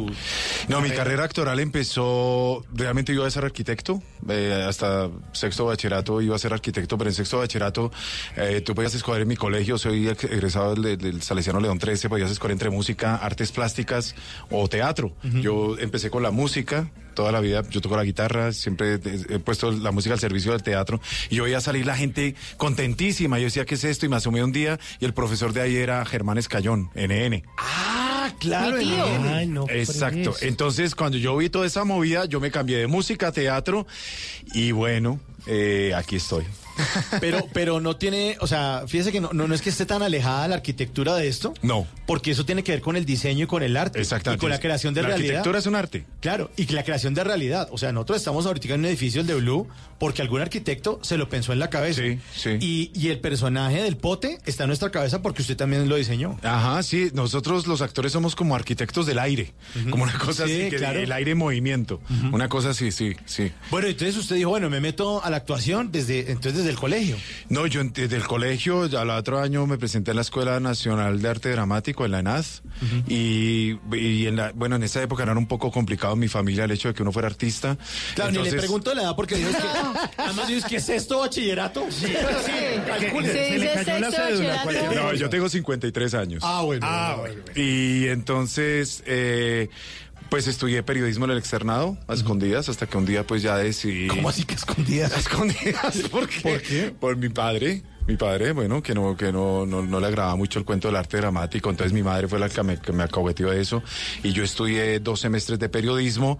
No, 0.68 0.80
mi 0.80 0.90
carrera 0.90 1.24
actoral 1.24 1.60
empezó, 1.60 2.64
realmente 2.74 3.12
yo 3.12 3.20
iba 3.20 3.28
a 3.28 3.30
ser 3.30 3.44
arquitecto, 3.44 4.02
eh, 4.28 4.64
hasta 4.68 5.08
sexto 5.32 5.64
bachillerato 5.66 6.20
iba 6.20 6.36
a 6.36 6.38
ser 6.38 6.52
arquitecto, 6.52 6.98
pero 6.98 7.10
en 7.10 7.14
sexto 7.14 7.38
bachillerato 7.38 7.90
eh, 8.36 8.60
tú 8.60 8.74
podías 8.88 8.96
escoger 9.02 9.22
en 9.22 9.28
mi 9.28 9.36
colegio, 9.36 9.76
soy 9.76 10.08
egresado 10.08 10.74
del, 10.74 10.96
del 10.96 11.20
Salesiano 11.20 11.60
León 11.60 11.78
13, 11.78 12.08
podías 12.08 12.30
escoger 12.30 12.52
entre 12.52 12.70
música, 12.70 13.16
artes 13.16 13.52
plásticas 13.52 14.14
o 14.50 14.66
teatro. 14.66 15.12
Yo 15.22 15.76
empecé 15.78 16.08
con 16.08 16.22
la 16.22 16.30
música, 16.30 16.90
toda 17.12 17.30
la 17.30 17.40
vida 17.40 17.62
yo 17.68 17.82
toco 17.82 17.98
la 17.98 18.04
guitarra, 18.04 18.50
siempre 18.52 18.94
he, 18.94 19.38
puesto 19.40 19.72
la 19.72 19.90
música 19.90 20.14
al 20.14 20.20
servicio 20.20 20.52
del 20.52 20.62
teatro 20.62 21.02
y 21.28 21.36
yo 21.36 21.44
veía 21.44 21.60
salir 21.60 21.84
la 21.84 21.96
gente 21.96 22.34
contentísima, 22.56 23.38
yo 23.38 23.44
decía, 23.44 23.66
¿qué 23.66 23.74
es 23.74 23.84
esto? 23.84 24.06
Y 24.06 24.08
me 24.08 24.16
asomé 24.16 24.42
un 24.42 24.52
día 24.52 24.80
y 25.00 25.04
el 25.04 25.12
profesor 25.12 25.52
de 25.52 25.60
ahí 25.60 25.76
era 25.76 26.02
Germán 26.06 26.38
Escayón, 26.38 26.90
NN. 26.94 27.42
Ah, 27.58 28.32
claro. 28.38 28.78
Ay, 28.78 29.46
no. 29.48 29.66
Exacto. 29.68 30.32
fregues. 30.32 30.42
Entonces, 30.44 30.94
cuando 30.94 31.18
yo 31.18 31.36
vi 31.36 31.50
toda 31.50 31.66
esa 31.66 31.84
movida, 31.84 32.24
yo 32.24 32.40
me 32.40 32.50
cambié 32.50 32.78
de 32.78 32.86
música 32.86 33.28
a 33.28 33.32
teatro 33.32 33.86
y 34.54 34.72
bueno, 34.72 35.20
eh, 35.46 35.92
aquí 35.94 36.16
estoy. 36.16 36.44
Pero, 37.20 37.46
pero 37.52 37.80
no 37.80 37.96
tiene, 37.96 38.36
o 38.40 38.46
sea, 38.46 38.84
fíjese 38.86 39.12
que 39.12 39.20
no, 39.20 39.30
no, 39.32 39.48
no 39.48 39.54
es 39.54 39.62
que 39.62 39.70
esté 39.70 39.86
tan 39.86 40.02
alejada 40.02 40.46
la 40.48 40.56
arquitectura 40.56 41.14
de 41.16 41.28
esto. 41.28 41.54
No. 41.62 41.86
Porque 42.06 42.30
eso 42.30 42.44
tiene 42.44 42.62
que 42.62 42.72
ver 42.72 42.80
con 42.80 42.96
el 42.96 43.04
diseño 43.04 43.44
y 43.44 43.46
con 43.46 43.62
el 43.62 43.76
arte. 43.76 44.00
Exactamente. 44.00 44.40
Y 44.40 44.42
con 44.42 44.50
la 44.50 44.60
creación 44.60 44.94
de 44.94 45.02
la 45.02 45.08
realidad. 45.08 45.28
arquitectura 45.30 45.58
es 45.58 45.66
un 45.66 45.74
arte. 45.74 46.04
Claro, 46.20 46.50
y 46.56 46.66
que 46.66 46.74
la 46.74 46.84
creación 46.84 47.14
de 47.14 47.24
realidad. 47.24 47.68
O 47.72 47.78
sea, 47.78 47.92
nosotros 47.92 48.18
estamos 48.18 48.46
ahorita 48.46 48.68
en 48.74 48.80
un 48.80 48.86
edificio, 48.86 49.20
el 49.20 49.26
de 49.26 49.34
Blue, 49.34 49.66
porque 49.98 50.22
algún 50.22 50.40
arquitecto 50.40 51.00
se 51.02 51.16
lo 51.18 51.28
pensó 51.28 51.52
en 51.52 51.58
la 51.58 51.70
cabeza. 51.70 52.02
Sí, 52.02 52.18
sí. 52.34 52.50
Y, 52.60 52.90
y 52.94 53.08
el 53.08 53.20
personaje 53.20 53.82
del 53.82 53.96
pote 53.96 54.38
está 54.46 54.64
en 54.64 54.68
nuestra 54.68 54.90
cabeza 54.90 55.22
porque 55.22 55.42
usted 55.42 55.56
también 55.56 55.88
lo 55.88 55.96
diseñó. 55.96 56.38
Ajá, 56.42 56.82
sí, 56.82 57.10
nosotros 57.14 57.66
los 57.66 57.82
actores 57.82 58.12
somos 58.12 58.36
como 58.36 58.54
arquitectos 58.54 59.06
del 59.06 59.18
aire, 59.18 59.52
como 59.90 60.04
una 60.04 60.16
cosa 60.18 60.46
Sí, 60.46 60.52
así, 60.52 60.70
que 60.70 60.76
claro. 60.76 61.00
el 61.00 61.10
aire 61.12 61.32
en 61.32 61.38
movimiento, 61.38 62.00
una 62.32 62.48
cosa 62.48 62.70
así, 62.70 62.92
sí, 62.92 63.14
sí. 63.24 63.50
Bueno, 63.70 63.88
entonces 63.88 64.16
usted 64.16 64.36
dijo, 64.36 64.50
bueno, 64.50 64.70
me 64.70 64.80
meto 64.80 65.22
a 65.24 65.30
la 65.30 65.36
actuación 65.38 65.90
desde, 65.90 66.30
entonces 66.30 66.54
desde 66.58 66.67
desde 66.68 66.70
el 66.70 66.78
colegio. 66.78 67.16
No, 67.48 67.66
yo 67.66 67.82
desde 67.84 68.16
el 68.16 68.26
colegio, 68.26 68.86
ya 68.86 69.02
el 69.02 69.10
otro 69.10 69.40
año 69.40 69.66
me 69.66 69.78
presenté 69.78 70.10
en 70.10 70.16
la 70.16 70.22
Escuela 70.22 70.60
Nacional 70.60 71.20
de 71.20 71.28
Arte 71.28 71.50
Dramático, 71.50 72.04
en 72.04 72.10
la 72.12 72.18
ENAD, 72.20 72.44
y, 73.08 73.76
y 73.92 74.26
en 74.26 74.36
la, 74.36 74.52
bueno, 74.54 74.76
en 74.76 74.82
esa 74.82 75.02
época 75.02 75.22
era 75.22 75.32
un 75.32 75.46
poco 75.46 75.70
complicado 75.70 76.12
en 76.14 76.20
mi 76.20 76.28
familia 76.28 76.64
el 76.64 76.70
hecho 76.70 76.88
de 76.88 76.94
que 76.94 77.02
uno 77.02 77.12
fuera 77.12 77.28
artista. 77.28 77.76
Claro, 78.14 78.32
ni 78.32 78.42
le 78.42 78.52
pregunto 78.52 78.94
la 78.94 79.02
edad 79.02 79.16
porque 79.16 79.36
dices 79.36 79.56
que. 79.56 79.62
Además, 80.18 80.48
dices 80.48 80.64
que 80.64 80.76
es 80.76 80.88
esto 80.88 81.20
bachillerato. 81.20 81.86
Sí. 81.90 82.06
Se. 82.06 82.82
No, 84.94 85.14
yo 85.14 85.28
tengo 85.30 85.48
53 85.48 86.14
años. 86.14 86.42
Ah, 86.44 86.62
bueno. 86.62 86.86
Ah, 86.88 87.16
bueno. 87.18 87.42
Y 87.54 88.08
entonces, 88.08 89.02
eh, 89.06 89.68
pues 90.28 90.46
estudié 90.46 90.82
periodismo 90.82 91.24
en 91.24 91.32
el 91.32 91.38
externado, 91.38 91.96
a 92.06 92.14
escondidas, 92.14 92.68
hasta 92.68 92.86
que 92.86 92.98
un 92.98 93.06
día 93.06 93.26
pues 93.26 93.42
ya 93.42 93.56
decidí... 93.56 94.08
¿Cómo 94.08 94.28
así 94.28 94.44
que 94.44 94.54
escondidas? 94.54 95.12
A 95.12 95.16
escondidas, 95.20 95.96
¿por 96.10 96.28
qué? 96.28 96.40
¿Por 96.40 96.62
qué? 96.62 96.94
Por 96.98 97.16
mi 97.16 97.28
padre. 97.28 97.82
Mi 98.08 98.16
padre, 98.16 98.52
bueno, 98.52 98.82
que 98.82 98.94
no, 98.94 99.14
que 99.18 99.30
no, 99.30 99.66
no, 99.66 99.82
no 99.82 100.00
le 100.00 100.06
agradaba 100.06 100.34
mucho 100.34 100.58
el 100.58 100.64
cuento 100.64 100.88
del 100.88 100.96
arte 100.96 101.18
dramático, 101.18 101.68
entonces 101.68 101.92
mi 101.92 102.02
madre 102.02 102.26
fue 102.26 102.38
la 102.38 102.48
que 102.48 102.62
me, 102.62 102.78
que 102.78 102.90
me 102.90 103.04
de 103.06 103.60
eso, 103.60 103.82
y 104.22 104.32
yo 104.32 104.42
estudié 104.42 104.98
dos 104.98 105.20
semestres 105.20 105.58
de 105.58 105.68
periodismo, 105.68 106.38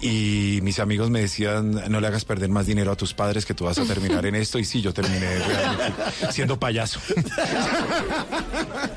y 0.00 0.60
mis 0.62 0.78
amigos 0.78 1.10
me 1.10 1.20
decían, 1.20 1.72
no 1.90 2.00
le 2.00 2.06
hagas 2.06 2.24
perder 2.24 2.48
más 2.48 2.66
dinero 2.66 2.90
a 2.90 2.96
tus 2.96 3.12
padres, 3.12 3.44
que 3.44 3.52
tú 3.52 3.66
vas 3.66 3.78
a 3.78 3.84
terminar 3.84 4.24
en 4.24 4.34
esto, 4.34 4.58
y 4.58 4.64
sí, 4.64 4.80
yo 4.80 4.94
terminé 4.94 5.38
realmente 5.40 6.02
siendo 6.30 6.58
payaso. 6.58 7.00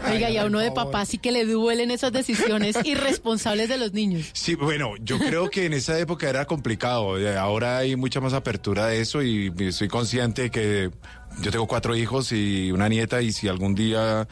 Oiga, 0.09 0.29
y 0.29 0.38
a 0.38 0.45
uno 0.45 0.59
de 0.59 0.71
papá 0.71 1.05
sí 1.05 1.17
que 1.17 1.33
le 1.33 1.43
duelen 1.43 1.91
esas 1.91 2.13
decisiones 2.13 2.77
irresponsables 2.86 3.67
de 3.67 3.77
los 3.77 3.91
niños. 3.91 4.29
Sí, 4.31 4.55
bueno, 4.55 4.93
yo 5.01 5.19
creo 5.19 5.49
que 5.49 5.65
en 5.65 5.73
esa 5.73 5.99
época 5.99 6.29
era 6.29 6.45
complicado. 6.45 7.19
eh, 7.19 7.36
Ahora 7.38 7.79
hay 7.79 7.97
mucha 7.97 8.21
más 8.21 8.31
apertura 8.31 8.88
de 8.88 9.01
eso 9.01 9.21
y 9.21 9.51
soy 9.73 9.89
consciente 9.89 10.51
que 10.51 10.89
yo 11.41 11.52
tengo 11.52 11.67
cuatro 11.67 11.96
hijos 11.96 12.32
y 12.32 12.72
una 12.72 12.88
nieta 12.89 13.22
y 13.22 13.32
si 13.32 13.48
algún 13.48 13.76
día, 13.76 14.28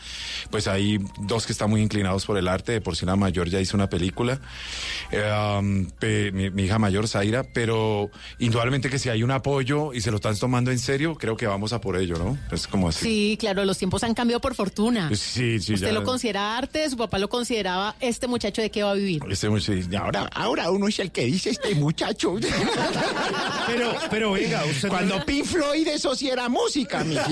pues 0.50 0.68
hay 0.68 1.00
dos 1.20 1.46
que 1.46 1.52
están 1.52 1.70
muy 1.70 1.82
inclinados 1.82 2.26
por 2.26 2.38
el 2.38 2.48
arte, 2.48 2.74
de 2.74 2.82
por 2.82 2.96
sí 2.96 3.06
la 3.06 3.16
mayor 3.16 3.50
ya 3.50 3.60
hizo 3.60 3.76
una 3.76 3.90
película, 3.90 4.40
eh, 5.12 5.24
um, 5.60 5.86
pe- 6.00 6.32
mi, 6.32 6.50
mi 6.50 6.64
hija 6.64 6.80
mayor, 6.80 7.08
Zaira, 7.08 7.44
pero 7.44 8.10
indudablemente 8.40 8.90
que 8.90 9.00
si 9.00 9.10
hay 9.10 9.24
un 9.24 9.32
apoyo 9.32 9.94
y 9.94 10.02
se 10.02 10.12
lo 10.12 10.18
están 10.18 10.38
tomando 10.38 10.72
en 10.72 10.80
serio, 10.80 11.16
creo 11.16 11.36
que 11.36 11.48
vamos 11.48 11.74
a 11.74 11.82
por 11.82 11.98
ello, 11.98 12.18
¿no? 12.18 12.38
Es 12.52 12.68
como 12.68 12.88
así. 12.90 13.06
Sí, 13.06 13.38
claro, 13.40 13.66
los 13.66 13.78
tiempos 13.78 14.04
han 14.04 14.14
cambiado 14.14 14.40
por 14.42 14.56
fortuna. 14.56 15.10
Sí, 15.16 15.60
sí, 15.60 15.74
Usted 15.74 15.88
ya- 15.88 15.92
lo 15.94 16.04
considera 16.04 16.58
arte, 16.58 16.90
su 16.90 16.98
papá 16.98 17.18
lo 17.20 17.30
consideraba 17.30 17.96
este 18.00 18.28
muchacho 18.28 18.62
de 18.62 18.70
qué 18.72 18.84
va 18.84 18.92
a 18.92 18.96
vivir. 18.96 19.22
Este 19.30 19.50
muchacho- 19.50 19.72
ahora, 20.00 20.30
ahora 20.34 20.72
uno 20.72 20.88
es 20.88 21.00
el 21.00 21.12
que 21.12 21.26
dice 21.26 21.50
este 21.50 21.76
muchacho. 21.76 22.36
Pero, 23.68 23.94
pero 24.10 24.32
venga, 24.34 24.66
usted. 24.66 24.90
Cuando 24.90 25.24
Pink 25.26 25.46
Floyd 25.46 25.88
eso 25.88 26.16
sí 26.16 26.30
era 26.30 26.50
música, 26.50 26.91
mi 27.00 27.16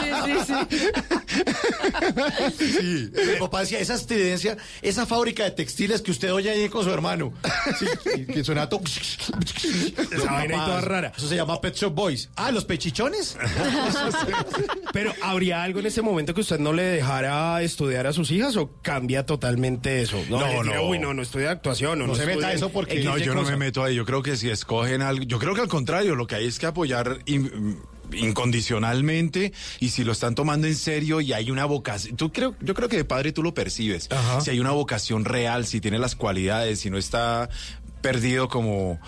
Sí, 0.00 0.06
sí, 0.24 0.34
sí, 0.46 0.54
Sí, 2.56 3.10
mi 3.32 3.38
papá 3.38 3.60
decía, 3.60 3.78
esa 3.80 3.94
estridencia, 3.94 4.56
esa 4.82 5.06
fábrica 5.06 5.44
de 5.44 5.50
textiles 5.52 6.02
que 6.02 6.10
usted 6.10 6.32
oye 6.32 6.50
ahí 6.50 6.68
con 6.68 6.84
su 6.84 6.90
hermano. 6.90 7.32
Sí, 7.78 7.86
y 8.16 8.24
que 8.26 8.44
suena 8.44 8.68
todo. 8.68 8.80
Esa 8.84 10.32
vaina 10.32 10.60
ahí 10.62 10.66
toda 10.66 10.80
rara. 10.80 11.12
Eso 11.16 11.28
se 11.28 11.36
llama 11.36 11.60
Pet 11.60 11.74
Shop 11.74 11.94
Boys. 11.94 12.30
Ah, 12.36 12.50
los 12.52 12.64
pechichones. 12.64 13.36
Pero 14.92 15.12
¿habría 15.22 15.62
algo 15.62 15.80
en 15.80 15.86
ese 15.86 16.02
momento 16.02 16.34
que 16.34 16.40
usted 16.40 16.58
no 16.58 16.72
le 16.72 16.82
dejara 16.82 17.62
estudiar 17.62 18.06
a 18.06 18.12
sus 18.12 18.30
hijas 18.30 18.56
o 18.56 18.70
cambia 18.82 19.24
totalmente 19.26 20.02
eso? 20.02 20.16
No, 20.28 20.38
diría, 20.44 20.62
no. 20.62 20.88
Uy, 20.88 20.98
no, 20.98 21.14
no 21.14 21.22
estudia 21.22 21.50
actuación. 21.50 22.02
o 22.02 22.06
No 22.06 22.14
se 22.14 22.26
meta 22.26 22.52
eso 22.52 22.70
porque- 22.70 23.00
No, 23.04 23.18
Y 23.18 23.22
yo 23.22 23.34
no 23.34 23.40
cosa". 23.40 23.52
me 23.52 23.56
meto 23.58 23.82
ahí. 23.84 23.94
Yo 23.94 24.04
creo 24.04 24.22
que 24.22 24.36
si 24.36 24.50
escogen 24.50 25.02
algo, 25.02 25.24
yo 25.24 25.38
creo 25.38 25.54
que 25.54 25.60
al 25.60 25.68
contrario, 25.68 26.14
lo 26.16 26.26
que 26.26 26.36
hay 26.36 26.46
es 26.46 26.58
que 26.58 26.66
apoyar 26.66 27.18
in- 27.26 27.78
incondicionalmente 28.14 29.52
y 29.78 29.90
si 29.90 30.04
lo 30.04 30.12
están 30.12 30.34
tomando 30.34 30.66
en 30.66 30.74
serio 30.74 31.20
y 31.20 31.32
hay 31.32 31.50
una 31.50 31.64
vocación, 31.64 32.16
tú 32.16 32.32
creo, 32.32 32.54
yo 32.60 32.74
creo 32.74 32.88
que 32.88 32.96
de 32.96 33.04
padre 33.04 33.32
tú 33.32 33.42
lo 33.42 33.54
percibes. 33.54 34.08
Ajá. 34.10 34.40
Si 34.40 34.50
hay 34.50 34.60
una 34.60 34.72
vocación 34.72 35.24
real, 35.24 35.66
si 35.66 35.80
tiene 35.80 35.98
las 35.98 36.14
cualidades, 36.14 36.80
si 36.80 36.90
no 36.90 36.98
está 36.98 37.48
perdido 38.00 38.48
como, 38.48 38.98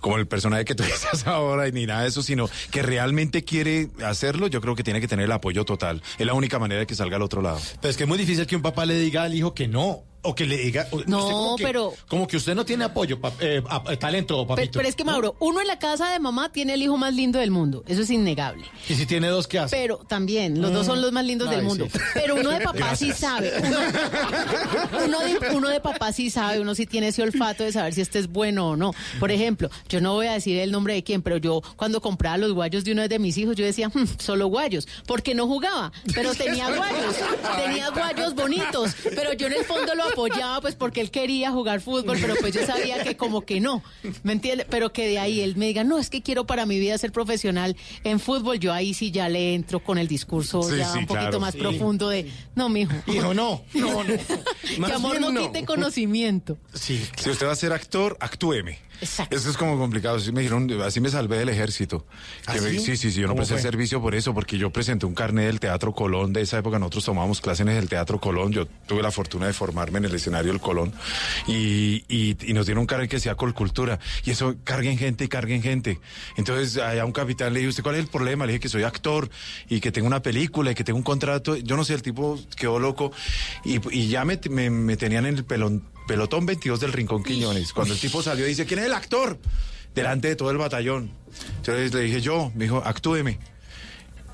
como 0.00 0.16
el 0.16 0.26
personaje 0.26 0.64
que 0.64 0.74
tú 0.74 0.82
dices 0.84 1.26
ahora 1.26 1.68
y 1.68 1.72
ni 1.72 1.86
nada 1.86 2.02
de 2.02 2.08
eso, 2.08 2.22
sino 2.22 2.48
que 2.70 2.82
realmente 2.82 3.44
quiere 3.44 3.88
hacerlo, 4.04 4.46
yo 4.46 4.60
creo 4.60 4.74
que 4.74 4.82
tiene 4.82 5.00
que 5.00 5.08
tener 5.08 5.26
el 5.26 5.32
apoyo 5.32 5.64
total. 5.64 6.02
Es 6.18 6.26
la 6.26 6.34
única 6.34 6.58
manera 6.58 6.80
de 6.80 6.86
que 6.86 6.94
salga 6.94 7.16
al 7.16 7.22
otro 7.22 7.42
lado. 7.42 7.60
Pero 7.80 7.90
es 7.90 7.96
que 7.96 8.04
es 8.04 8.08
muy 8.08 8.18
difícil 8.18 8.46
que 8.46 8.56
un 8.56 8.62
papá 8.62 8.86
le 8.86 8.98
diga 8.98 9.22
al 9.22 9.34
hijo 9.34 9.54
que 9.54 9.68
no. 9.68 10.02
O 10.30 10.34
que 10.34 10.44
le 10.46 10.58
diga. 10.58 10.86
No, 11.06 11.18
usted 11.20 11.32
como 11.32 11.56
que- 11.56 11.64
pero- 11.64 11.94
Como 12.06 12.26
que 12.26 12.36
usted 12.36 12.54
no 12.54 12.64
tiene 12.64 12.84
apoyo, 12.84 13.18
pap- 13.18 13.32
eh, 13.40 13.62
a- 13.68 13.96
talento, 13.96 14.34
Pero, 14.34 14.46
papito. 14.46 14.72
pero 14.78 14.88
es 14.88 14.94
que, 14.94 15.04
Mauro, 15.04 15.36
uno 15.40 15.60
en 15.62 15.66
la 15.66 15.78
casa 15.78 16.10
de 16.12 16.18
mamá 16.18 16.50
tiene 16.52 16.74
el 16.74 16.82
hijo 16.82 16.96
más 16.98 17.14
lindo 17.14 17.38
del 17.38 17.50
mundo. 17.50 17.82
Eso 17.88 18.02
es 18.02 18.10
innegable. 18.10 18.64
Y 18.88 18.94
si 18.94 19.06
tiene 19.06 19.28
dos, 19.28 19.48
¿qué 19.48 19.58
hace? 19.58 19.74
Pero 19.76 19.98
también, 20.06 20.60
los 20.60 20.72
dos 20.72 20.84
son 20.86 21.00
los 21.00 21.12
más 21.12 21.24
lindos 21.24 21.48
del 21.50 21.62
mundo. 21.62 21.86
sí. 21.90 21.98
Pero 22.14 22.34
uno 22.36 22.50
de 22.50 22.60
papá 22.72 22.94
sí 22.94 23.12
sabe. 23.12 23.52
Uno, 23.58 23.78
uno 25.06 25.20
de, 25.20 25.56
uno 25.56 25.68
de 25.68 25.80
papá 25.80 26.12
sí 26.12 26.30
sabe, 26.30 26.60
uno 26.60 26.74
sí 26.74 26.86
tiene 26.86 27.08
ese 27.08 27.22
olfato 27.22 27.64
de 27.64 27.72
saber 27.72 27.94
si 27.94 28.00
este 28.00 28.18
es 28.18 28.28
bueno 28.28 28.70
o 28.70 28.76
no. 28.76 28.94
Por 29.20 29.30
ejemplo, 29.30 29.70
yo 29.88 30.00
no 30.00 30.14
voy 30.14 30.26
a 30.26 30.32
decir 30.34 30.58
el 30.58 30.70
nombre 30.70 30.94
de 30.94 31.02
quién, 31.02 31.22
pero 31.22 31.36
yo 31.38 31.62
cuando 31.76 32.00
compraba 32.00 32.36
los 32.38 32.52
guayos 32.52 32.84
de 32.84 32.92
uno 32.92 33.06
de 33.08 33.18
mis 33.18 33.36
hijos, 33.38 33.56
yo 33.56 33.64
decía, 33.64 33.88
"Hmm, 33.92 34.04
solo 34.18 34.48
guayos, 34.48 34.86
porque 35.06 35.34
no 35.34 35.46
jugaba, 35.46 35.92
pero 36.14 36.34
tenía 36.34 36.68
guayos, 36.74 37.16
tenía 37.64 37.90
guayos 37.90 38.34
bonitos, 38.34 38.92
pero 39.14 39.32
yo 39.32 39.46
en 39.46 39.54
el 39.54 39.64
fondo 39.64 39.94
lo 39.94 40.04
apoyaba 40.26 40.60
pues 40.60 40.74
porque 40.74 41.00
él 41.00 41.10
quería 41.10 41.50
jugar 41.50 41.80
fútbol, 41.80 42.18
pero 42.20 42.34
pues 42.40 42.54
yo 42.54 42.64
sabía 42.66 43.02
que 43.02 43.16
como 43.16 43.42
que 43.42 43.60
no, 43.60 43.82
¿me 44.22 44.32
entiende? 44.32 44.66
Pero 44.68 44.92
que 44.92 45.06
de 45.06 45.18
ahí 45.18 45.40
él 45.40 45.56
me 45.56 45.66
diga, 45.66 45.84
no, 45.84 45.98
es 45.98 46.10
que 46.10 46.22
quiero 46.22 46.46
para 46.46 46.66
mi 46.66 46.78
vida 46.78 46.96
ser 46.98 47.12
profesional 47.12 47.76
en 48.04 48.20
fútbol, 48.20 48.58
yo 48.58 48.72
ahí 48.72 48.94
sí 48.94 49.10
ya 49.10 49.28
le 49.28 49.54
entro 49.54 49.80
con 49.82 49.98
el 49.98 50.08
discurso 50.08 50.62
Sí, 50.62 50.76
ya 50.78 50.92
sí, 50.92 50.98
un 50.98 51.06
poquito 51.06 51.22
claro. 51.28 51.40
más 51.40 51.54
Sí. 51.54 51.58
profundo 51.60 52.08
de, 52.08 52.30
no, 52.54 52.68
mijo. 52.68 52.92
Hijo, 53.06 53.32
no. 53.34 53.62
No, 53.74 54.04
no. 54.04 54.14
que 54.86 54.92
amor 54.92 55.20
no 55.20 55.30
no. 55.32 55.40
quite 55.52 55.64
conocimiento. 55.64 56.58
Sí. 56.74 57.02
Si 57.16 57.30
usted 57.30 57.46
va 57.46 57.52
a 57.52 57.56
ser 57.56 57.72
actor, 57.72 58.16
actúeme. 58.20 58.78
Exacto. 59.00 59.36
Eso 59.36 59.50
es 59.50 59.56
como 59.56 59.78
complicado. 59.78 60.16
Así 60.16 60.32
me 60.32 60.40
dijeron, 60.40 60.68
así 60.82 61.00
me 61.00 61.08
salvé 61.10 61.38
del 61.38 61.48
ejército. 61.48 62.06
¿Ah, 62.46 62.54
Que 62.54 62.60
me- 62.60 62.70
sí? 62.70 62.80
sí, 62.80 62.96
sí, 62.96 63.12
yo 63.12 63.22
no 63.22 63.28
¿Cómo 63.28 63.36
presté 63.38 63.54
fue? 63.54 63.62
servicio 63.62 64.00
por 64.02 64.14
eso, 64.14 64.34
porque 64.34 64.58
yo 64.58 64.70
presenté 64.70 65.06
un 65.06 65.14
carnet 65.14 65.46
del 65.46 65.60
Teatro 65.60 65.92
Colón. 65.92 66.32
De 66.32 66.40
esa 66.42 66.58
época 66.58 66.78
nosotros 66.78 67.04
tomábamos 67.04 67.40
clases 67.40 67.60
en 67.66 67.68
el 67.68 67.88
Teatro 67.88 68.20
Colón. 68.20 68.52
Yo 68.52 68.66
tuve 68.86 69.02
la 69.02 69.10
fortuna 69.10 69.46
de 69.46 69.52
formarme 69.52 69.98
en 69.98 70.06
el 70.06 70.14
escenario 70.14 70.52
del 70.52 70.60
Colón. 70.60 70.92
Y, 71.46 72.04
y, 72.08 72.36
y 72.40 72.52
nos 72.52 72.66
dieron 72.66 72.80
un 72.82 72.86
carnet 72.86 73.08
que 73.10 73.16
decía 73.16 73.34
Colcultura. 73.34 73.98
Y 74.24 74.30
eso, 74.32 74.56
carguen 74.64 74.98
gente 74.98 75.24
y 75.24 75.28
carguen 75.28 75.62
gente. 75.62 76.00
Entonces, 76.36 76.78
a 76.78 77.04
un 77.04 77.12
capitán 77.12 77.52
le 77.52 77.60
dije, 77.60 77.68
¿usted 77.70 77.82
cuál 77.82 77.94
es 77.96 78.02
el 78.02 78.08
problema? 78.08 78.46
Le 78.46 78.52
dije 78.52 78.60
que 78.60 78.68
soy 78.68 78.82
actor 78.82 79.30
y 79.68 79.80
que 79.80 79.92
tengo 79.92 80.06
una 80.06 80.22
película 80.22 80.70
y 80.70 80.74
que 80.74 80.84
tengo 80.84 80.96
un 80.98 81.02
contrato. 81.04 81.56
Yo 81.56 81.76
no 81.76 81.84
sé, 81.84 81.94
el 81.94 82.02
tipo 82.02 82.38
quedó 82.56 82.78
loco. 82.78 83.12
Y, 83.64 83.78
y 83.96 84.08
ya 84.08 84.24
me, 84.24 84.38
me, 84.50 84.70
me 84.70 84.96
tenían 84.96 85.26
en 85.26 85.36
el 85.36 85.44
pelón, 85.44 85.82
pelotón 86.08 86.46
22 86.46 86.80
del 86.80 86.92
Rincón 86.92 87.22
Quiñones. 87.22 87.72
Cuando 87.72 87.94
el 87.94 88.00
tipo 88.00 88.20
salió, 88.20 88.44
dice, 88.46 88.66
¿quién 88.66 88.80
es 88.80 88.86
el 88.86 88.94
actor? 88.94 89.38
Delante 89.94 90.26
de 90.28 90.34
todo 90.34 90.50
el 90.50 90.58
batallón. 90.58 91.12
Entonces 91.58 91.94
le 91.94 92.00
dije 92.00 92.20
yo, 92.20 92.50
me 92.56 92.64
dijo, 92.64 92.82
actúeme. 92.84 93.38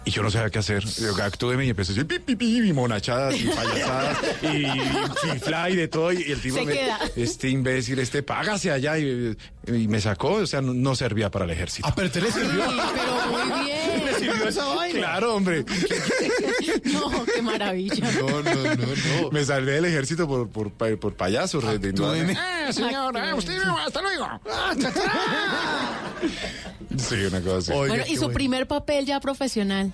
Y 0.06 0.10
yo 0.10 0.22
no 0.22 0.30
sabía 0.30 0.50
qué 0.50 0.58
hacer. 0.58 0.84
Yo, 0.84 1.14
actúeme 1.22 1.64
y 1.64 1.70
empecé 1.70 1.92
a 1.92 1.94
decir 1.94 2.06
pi, 2.06 2.18
pi, 2.18 2.36
pi, 2.36 2.68
y 2.68 2.72
monachadas 2.74 3.34
y 3.40 3.44
payasadas 3.44 4.18
y 4.42 4.66
chifla 5.22 5.70
y 5.70 5.76
de 5.76 5.88
todo. 5.88 6.12
Y, 6.12 6.30
el 6.30 6.40
tipo 6.40 6.56
Se 6.56 6.66
me, 6.66 6.72
queda. 6.74 6.98
este 7.16 7.48
imbécil, 7.48 7.98
este, 7.98 8.22
págase 8.22 8.70
allá. 8.70 8.98
Y, 8.98 9.34
y 9.66 9.88
me 9.88 10.00
sacó, 10.00 10.34
o 10.34 10.46
sea, 10.46 10.60
no, 10.60 10.74
no 10.74 10.94
servía 10.94 11.30
para 11.30 11.46
el 11.46 11.52
ejército. 11.52 11.88
Ah, 11.88 11.94
pero 11.96 12.10
te 12.10 12.20
le 12.20 12.30
sirvió. 12.30 12.70
Sí, 12.70 12.78
pero 12.94 13.32
muy 13.32 13.64
bien. 13.64 14.03
¿Le 14.24 14.32
sirvió 14.32 14.48
esa 14.48 14.64
vaina? 14.66 14.98
Claro, 14.98 15.34
hombre. 15.36 15.64
No, 16.84 17.24
qué 17.24 17.42
maravilla. 17.42 18.10
No, 18.12 18.28
no, 18.42 18.54
no, 18.54 18.74
no. 19.22 19.30
Me 19.30 19.44
salvé 19.44 19.72
del 19.72 19.84
ejército 19.86 20.26
por, 20.28 20.48
por, 20.48 20.70
pa- 20.70 20.96
por 21.00 21.14
payaso. 21.14 21.60
re- 21.60 21.78
de- 21.78 21.88
Actúeme. 21.90 22.36
Ah, 22.38 22.72
señor, 22.72 23.16
ah, 23.16 23.34
usted 23.34 23.58
no, 23.64 23.78
hasta 23.78 24.00
luego. 24.02 24.26
Ah. 24.50 24.74
Sí, 26.96 27.16
una 27.16 27.40
cosa 27.40 27.56
así. 27.58 27.72
Oiga, 27.72 27.88
Bueno, 27.88 28.04
y 28.06 28.14
su 28.14 28.20
bueno. 28.22 28.34
primer 28.34 28.66
papel 28.68 29.04
ya 29.04 29.18
profesional. 29.18 29.92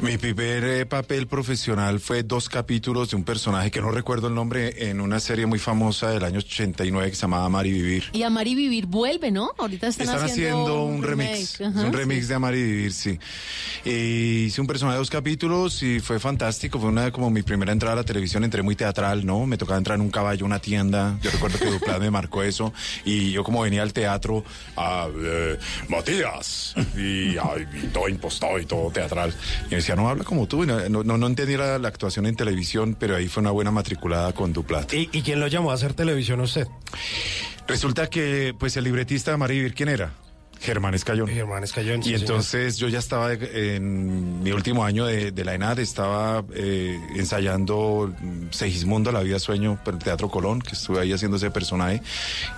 Mi 0.00 0.16
primer 0.16 0.62
eh, 0.64 0.86
papel 0.86 1.26
profesional 1.26 1.98
fue 1.98 2.22
dos 2.22 2.48
capítulos 2.48 3.10
de 3.10 3.16
un 3.16 3.24
personaje 3.24 3.70
que 3.72 3.80
no 3.80 3.90
recuerdo 3.90 4.28
el 4.28 4.34
nombre 4.34 4.88
en 4.88 5.00
una 5.00 5.18
serie 5.18 5.46
muy 5.46 5.58
famosa 5.58 6.10
del 6.10 6.22
año 6.24 6.38
89 6.38 7.10
que 7.10 7.16
se 7.16 7.22
llamaba 7.22 7.46
Amar 7.46 7.66
y 7.66 7.72
Vivir. 7.72 8.04
Y 8.12 8.22
Amar 8.22 8.46
y 8.46 8.54
Vivir 8.54 8.86
vuelve, 8.86 9.32
¿no? 9.32 9.50
Ahorita 9.58 9.88
están, 9.88 10.06
Están 10.08 10.24
haciendo 10.24 10.84
un 10.84 11.02
remix, 11.02 11.58
remake. 11.58 11.76
Ajá, 11.78 11.86
un 11.88 11.92
remix 11.92 12.22
sí. 12.22 12.28
de 12.28 12.34
Amar 12.34 12.54
y 12.54 12.62
Vivir, 12.62 12.92
sí. 12.92 13.18
Y 13.84 14.44
hice 14.44 14.60
un 14.60 14.66
personaje 14.66 14.94
de 14.94 14.98
dos 14.98 15.10
capítulos 15.10 15.82
y 15.82 16.00
fue 16.00 16.18
fantástico. 16.20 16.78
Fue 16.78 16.88
una 16.88 17.10
como 17.10 17.30
mi 17.30 17.42
primera 17.42 17.72
entrada 17.72 17.94
a 17.94 17.96
la 17.96 18.04
televisión. 18.04 18.44
Entré 18.44 18.62
muy 18.62 18.76
teatral, 18.76 19.24
¿no? 19.24 19.46
Me 19.46 19.56
tocaba 19.56 19.78
entrar 19.78 19.96
en 19.96 20.02
un 20.02 20.10
caballo, 20.10 20.44
una 20.44 20.58
tienda. 20.58 21.18
Yo 21.22 21.30
recuerdo 21.30 21.58
que 21.58 21.66
Duplá 21.66 21.98
me 21.98 22.10
marcó 22.10 22.42
eso. 22.42 22.72
Y 23.04 23.32
yo 23.32 23.44
como 23.44 23.62
venía 23.62 23.82
al 23.82 23.92
teatro, 23.92 24.44
a 24.76 25.08
eh, 25.22 25.58
Matías, 25.88 26.74
y, 26.96 27.36
ay, 27.38 27.66
y 27.82 27.86
todo 27.88 28.08
impostado 28.08 28.58
y 28.58 28.66
todo 28.66 28.90
teatral. 28.90 29.34
Y 29.66 29.70
me 29.70 29.76
decía, 29.76 29.96
no 29.96 30.08
habla 30.08 30.24
como 30.24 30.46
tú. 30.46 30.64
Y 30.64 30.66
no, 30.66 30.88
no, 30.88 31.18
no 31.18 31.26
entendía 31.26 31.58
la, 31.58 31.78
la 31.78 31.88
actuación 31.88 32.26
en 32.26 32.36
televisión, 32.36 32.96
pero 32.98 33.16
ahí 33.16 33.28
fue 33.28 33.40
una 33.40 33.50
buena 33.50 33.70
matriculada 33.70 34.32
con 34.32 34.52
Duplat. 34.52 34.92
¿Y, 34.92 35.08
y 35.12 35.22
quién 35.22 35.40
lo 35.40 35.46
llamó 35.46 35.70
a 35.70 35.74
hacer 35.74 35.94
televisión 35.94 36.40
a 36.40 36.44
usted? 36.44 36.66
Resulta 37.66 38.08
que, 38.08 38.54
pues, 38.58 38.76
el 38.76 38.84
libretista 38.84 39.36
Vivir, 39.36 39.74
¿quién 39.74 39.88
era? 39.88 40.12
Germán 40.60 40.94
Escayón. 40.94 41.26
Germán 41.28 41.64
Escayón. 41.64 42.02
sí, 42.02 42.10
Y 42.10 42.12
señor. 42.12 42.20
entonces 42.30 42.76
yo 42.76 42.88
ya 42.88 42.98
estaba 42.98 43.32
en 43.32 44.42
mi 44.42 44.52
último 44.52 44.84
año 44.84 45.06
de, 45.06 45.32
de 45.32 45.44
la 45.44 45.54
ENAD, 45.54 45.78
estaba 45.78 46.44
eh, 46.54 46.98
ensayando 47.16 48.14
Segismundo, 48.50 49.10
La 49.10 49.22
vida 49.22 49.38
sueño, 49.38 49.78
para 49.84 49.96
el 49.96 50.02
Teatro 50.02 50.28
Colón, 50.28 50.60
que 50.60 50.72
estuve 50.72 51.00
ahí 51.00 51.12
haciendo 51.12 51.38
ese 51.38 51.50
personaje. 51.50 52.02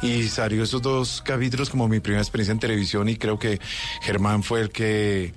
Y 0.02 0.24
salió 0.24 0.64
esos 0.64 0.82
dos 0.82 1.22
capítulos 1.24 1.70
como 1.70 1.86
mi 1.88 2.00
primera 2.00 2.22
experiencia 2.22 2.52
en 2.52 2.58
televisión 2.58 3.08
y 3.08 3.16
creo 3.16 3.38
que 3.38 3.60
Germán 4.02 4.42
fue 4.42 4.62
el 4.62 4.70
que, 4.70 5.32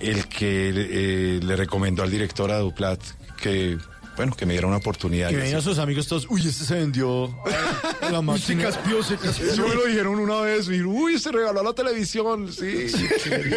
el 0.00 0.26
que 0.26 0.70
eh, 0.74 1.40
le 1.42 1.56
recomendó 1.56 2.02
al 2.02 2.10
director 2.10 2.50
a 2.50 2.58
Duplat 2.58 3.00
que, 3.40 3.78
bueno, 4.18 4.34
que 4.34 4.44
me 4.46 4.52
diera 4.52 4.66
una 4.66 4.78
oportunidad. 4.78 5.30
Que 5.30 5.54
así. 5.54 5.62
sus 5.62 5.78
amigos 5.78 6.08
todos, 6.08 6.26
uy, 6.28 6.40
este 6.40 6.64
se 6.64 6.74
vendió 6.74 7.32
a 8.02 8.10
la 8.10 8.20
máquina. 8.22 8.68
Eso 8.68 9.68
me 9.68 9.76
lo 9.76 9.84
dijeron 9.84 10.18
una 10.18 10.40
vez, 10.40 10.68
y, 10.68 10.82
uy, 10.82 11.20
se 11.20 11.30
regaló 11.30 11.60
a 11.60 11.62
la 11.62 11.72
televisión, 11.72 12.52
sí, 12.52 12.88
sí, 12.88 13.06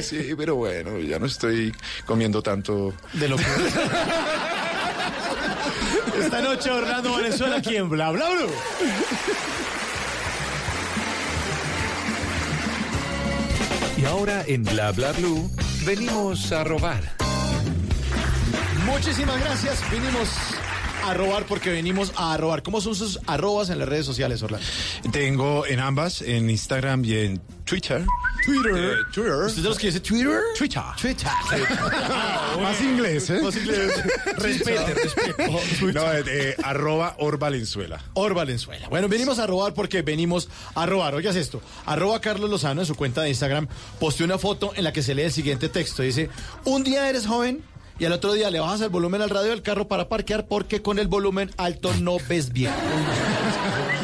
sí, 0.04 0.36
pero 0.38 0.58
bueno, 0.58 1.00
ya 1.00 1.17
no 1.17 1.26
estoy 1.26 1.74
comiendo 2.06 2.43
tanto. 2.43 2.93
De 3.13 3.28
lo 3.28 3.38
que... 3.38 3.43
Esta 6.24 6.41
noche 6.41 6.69
Orlando 6.69 7.15
Venezuela 7.15 7.56
aquí 7.56 7.76
en 7.76 7.89
Bla 7.89 8.12
Bla 8.12 8.30
Blue. 8.30 8.52
Y 13.97 14.06
ahora 14.06 14.43
en 14.45 14.63
Bla 14.63 14.91
Bla 14.91 15.12
Blue 15.13 15.50
venimos 15.86 16.52
a 16.52 16.63
robar. 16.63 17.31
Muchísimas 18.91 19.39
gracias. 19.39 19.89
Vinimos 19.89 20.30
a 21.06 21.13
robar 21.13 21.45
porque 21.45 21.71
venimos 21.71 22.12
a 22.17 22.36
robar. 22.36 22.62
¿Cómo 22.62 22.82
son 22.82 22.93
sus 22.93 23.19
arrobas 23.25 23.69
en 23.69 23.80
las 23.80 23.88
redes 23.88 24.06
sociales, 24.06 24.43
Orlando? 24.43 24.67
Tengo 25.12 25.65
en 25.65 25.80
ambas, 25.80 26.21
en 26.21 26.49
Instagram 26.49 27.06
y 27.06 27.13
en 27.15 27.41
Twitter. 27.63 28.06
Twitter. 28.45 28.75
Eh, 28.75 28.95
Twitter. 29.13 29.32
¿Usted 29.32 29.63
de 29.63 29.69
los 29.69 29.80
que 29.80 29.88
dice 29.88 30.01
Twitter? 30.01 30.41
Twitter. 30.58 30.84
Twitter. 30.99 31.30
Más 32.62 32.82
inglés, 32.82 33.30
¿eh? 33.30 33.41
Más 33.41 33.56
inglés. 33.56 34.04
Respete, 34.38 34.93
respete. 34.93 35.45
No, 35.93 36.12
eh, 36.12 36.23
eh, 36.27 36.56
arroba 36.62 37.15
Or 37.19 37.39
Valenzuela. 37.39 38.04
Or 38.13 38.34
Valenzuela. 38.34 38.89
Bueno, 38.89 39.08
venimos 39.08 39.39
a 39.39 39.47
robar 39.47 39.73
porque 39.73 40.01
venimos 40.01 40.49
a 40.75 40.86
robar. 40.86 41.15
Oigas 41.15 41.38
esto. 41.38 41.62
Arroba 41.86 42.19
Carlos 42.19 42.49
Lozano 42.49 42.82
en 42.82 42.88
su 42.88 42.95
cuenta 42.95 43.21
de 43.21 43.30
Instagram 43.30 43.67
posteó 43.99 44.25
una 44.25 44.38
foto 44.38 44.73
en 44.75 44.84
la 44.84 44.91
que 44.91 45.01
se 45.01 45.15
lee 45.15 45.23
el 45.23 45.32
siguiente 45.32 45.69
texto. 45.69 46.04
Dice, 46.04 46.30
un 46.65 46.84
día 46.84 47.10
eres 47.10 47.25
joven 47.25 47.63
y 48.02 48.06
al 48.06 48.14
otro 48.14 48.34
día 48.34 48.50
le 48.50 48.60
bajas 48.60 48.82
el 48.82 48.90
volumen 48.90 49.22
al 49.22 49.30
radio 49.30 49.52
del 49.52 49.62
carro 49.62 49.88
para 49.88 50.10
parquear 50.10 50.48
porque 50.48 50.82
con 50.82 50.98
el 50.98 51.08
volumen 51.08 51.52
alto 51.58 51.94
no 52.02 52.18
ves 52.28 52.52
bien. 52.52 52.74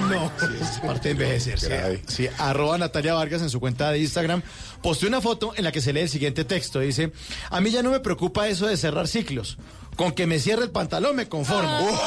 No, 0.08 0.32
es 0.62 0.80
parte 0.80 1.10
de 1.10 1.12
envejecer. 1.12 1.60
Sí, 1.60 2.02
sí, 2.08 2.30
arroba 2.38 2.78
Natalia 2.78 3.14
Vargas 3.14 3.42
en 3.42 3.50
su 3.50 3.60
cuenta 3.60 3.92
de 3.92 4.00
Instagram 4.00 4.42
posteó 4.82 5.10
una 5.10 5.20
foto 5.20 5.52
en 5.58 5.66
la 5.66 5.74
que 5.74 5.82
se 5.82 5.92
lee 5.92 6.02
el 6.02 6.10
siguiente 6.10 6.46
texto. 6.46 6.80
Dice, 6.80 7.12
a 7.50 7.60
mí 7.60 7.72
ya 7.72 7.84
no 7.84 7.92
me 7.92 8.00
preocupa 8.00 8.48
eso 8.48 8.68
de 8.68 8.78
cerrar 8.78 9.10
ciclos. 9.10 9.58
Con 9.98 10.14
que 10.14 10.26
me 10.26 10.40
cierre 10.40 10.64
el 10.64 10.72
pantalón 10.72 11.18
me 11.18 11.28
conformo. 11.28 11.90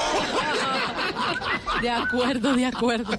De 1.83 1.91
acuerdo, 1.91 2.55
de 2.55 2.67
acuerdo. 2.67 3.19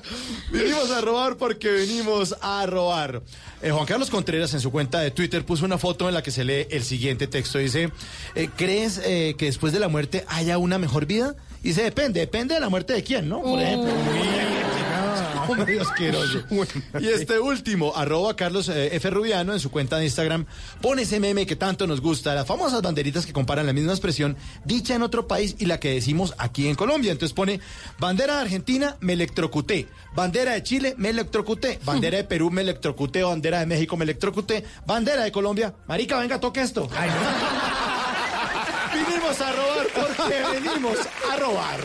Venimos 0.51 0.91
a 0.91 1.01
robar 1.01 1.35
porque 1.37 1.69
venimos 1.69 2.35
a 2.41 2.65
robar. 2.67 3.23
Eh, 3.63 3.69
Juan 3.69 3.85
Carlos 3.85 4.09
Contreras 4.09 4.53
en 4.53 4.59
su 4.59 4.71
cuenta 4.71 4.99
de 4.99 5.11
Twitter 5.11 5.45
puso 5.45 5.65
una 5.65 5.77
foto 5.77 6.07
en 6.07 6.15
la 6.15 6.23
que 6.23 6.31
se 6.31 6.43
lee 6.43 6.67
el 6.71 6.83
siguiente 6.83 7.27
texto. 7.27 7.59
Dice, 7.59 7.91
eh, 8.33 8.49
¿crees 8.55 8.99
eh, 9.03 9.35
que 9.37 9.45
después 9.45 9.71
de 9.71 9.79
la 9.79 9.87
muerte 9.87 10.25
haya 10.27 10.57
una 10.57 10.79
mejor 10.79 11.05
vida? 11.05 11.35
Dice, 11.61 11.83
depende, 11.83 12.19
depende 12.19 12.55
de 12.55 12.59
la 12.59 12.69
muerte 12.69 12.93
de 12.93 13.03
quién, 13.03 13.29
¿no? 13.29 13.41
Por 13.41 13.61
ejemplo. 13.61 13.91
Como 15.47 15.65
medio 15.65 15.81
asqueroso. 15.81 16.43
Y 16.99 17.07
este 17.07 17.39
último, 17.39 17.93
arroba 17.95 18.35
Carlos 18.35 18.69
eh, 18.69 18.95
F. 18.95 19.09
Rubiano 19.09 19.53
en 19.53 19.59
su 19.59 19.71
cuenta 19.71 19.97
de 19.97 20.05
Instagram, 20.05 20.45
pone 20.81 21.03
ese 21.03 21.19
meme 21.19 21.45
que 21.45 21.55
tanto 21.55 21.87
nos 21.87 22.01
gusta, 22.01 22.35
las 22.35 22.45
famosas 22.47 22.81
banderitas 22.81 23.25
que 23.25 23.33
comparan 23.33 23.65
la 23.65 23.73
misma 23.73 23.91
expresión 23.91 24.37
dicha 24.65 24.95
en 24.95 25.01
otro 25.01 25.27
país 25.27 25.55
y 25.59 25.65
la 25.65 25.79
que 25.79 25.93
decimos 25.93 26.33
aquí 26.37 26.67
en 26.67 26.75
Colombia. 26.75 27.11
Entonces 27.11 27.33
pone, 27.33 27.59
bandera 27.99 28.35
de 28.35 28.41
Argentina, 28.41 28.97
me 28.99 29.13
electrocuté. 29.13 29.87
Bandera 30.13 30.53
de 30.53 30.63
Chile, 30.63 30.95
me 30.97 31.09
electrocuté. 31.09 31.79
Bandera 31.83 32.17
de 32.17 32.23
Perú, 32.23 32.51
me 32.51 32.61
electrocuté. 32.61 33.23
Bandera 33.23 33.59
de 33.59 33.65
México, 33.65 33.97
me 33.97 34.03
electrocuté. 34.03 34.63
Bandera 34.85 35.23
de 35.23 35.31
Colombia, 35.31 35.73
marica, 35.87 36.19
venga, 36.19 36.39
toque 36.39 36.61
esto. 36.61 36.89
Ay, 36.95 37.09
no. 37.09 37.15
Vinimos 38.93 39.39
a 39.39 39.51
robar 39.51 39.87
porque 39.95 40.59
venimos 40.59 40.97
a 41.31 41.35
robar. 41.37 41.79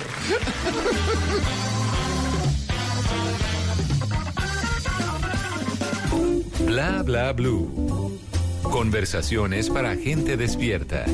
Bla 6.64 7.03
Bla 7.03 7.33
Blue. 7.33 8.19
Conversaciones 8.62 9.69
para 9.69 9.95
gente 9.97 10.37
despierta. 10.37 11.05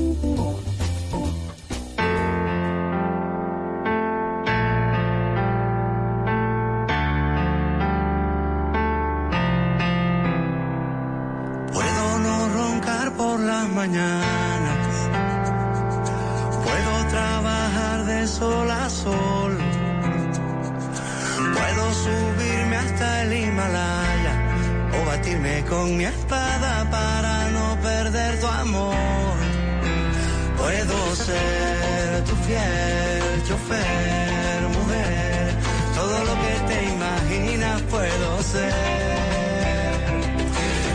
Puedo 11.73 12.19
no 12.21 12.49
roncar 12.49 13.13
por 13.17 13.41
las 13.41 13.69
mañanas. 13.71 15.09
Puedo 16.65 17.07
trabajar 17.11 18.05
de 18.07 18.27
sol 18.27 18.71
a 18.71 18.89
sol. 18.89 19.59
Puedo 21.53 21.93
subirme 21.95 22.77
hasta 22.77 23.23
el 23.23 23.33
Himalaya 23.33 24.02
con 25.69 25.97
mi 25.97 26.05
espada 26.05 26.91
para 26.91 27.51
no 27.51 27.81
perder 27.81 28.41
tu 28.41 28.47
amor. 28.47 29.37
Puedo 30.57 31.17
ser 31.17 32.25
tu 32.25 32.35
fiel 32.47 33.43
chofer, 33.47 34.61
mujer. 34.77 35.55
Todo 35.95 36.25
lo 36.29 36.35
que 36.43 36.55
te 36.69 36.79
imaginas 36.95 37.83
puedo 37.83 38.43
ser. 38.43 38.75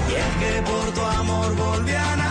Y 0.09 0.13
es 0.23 0.31
que 0.41 0.61
por 0.69 0.85
tu 0.93 1.01
amor 1.19 1.55
volví 1.55 1.93
a 1.93 2.26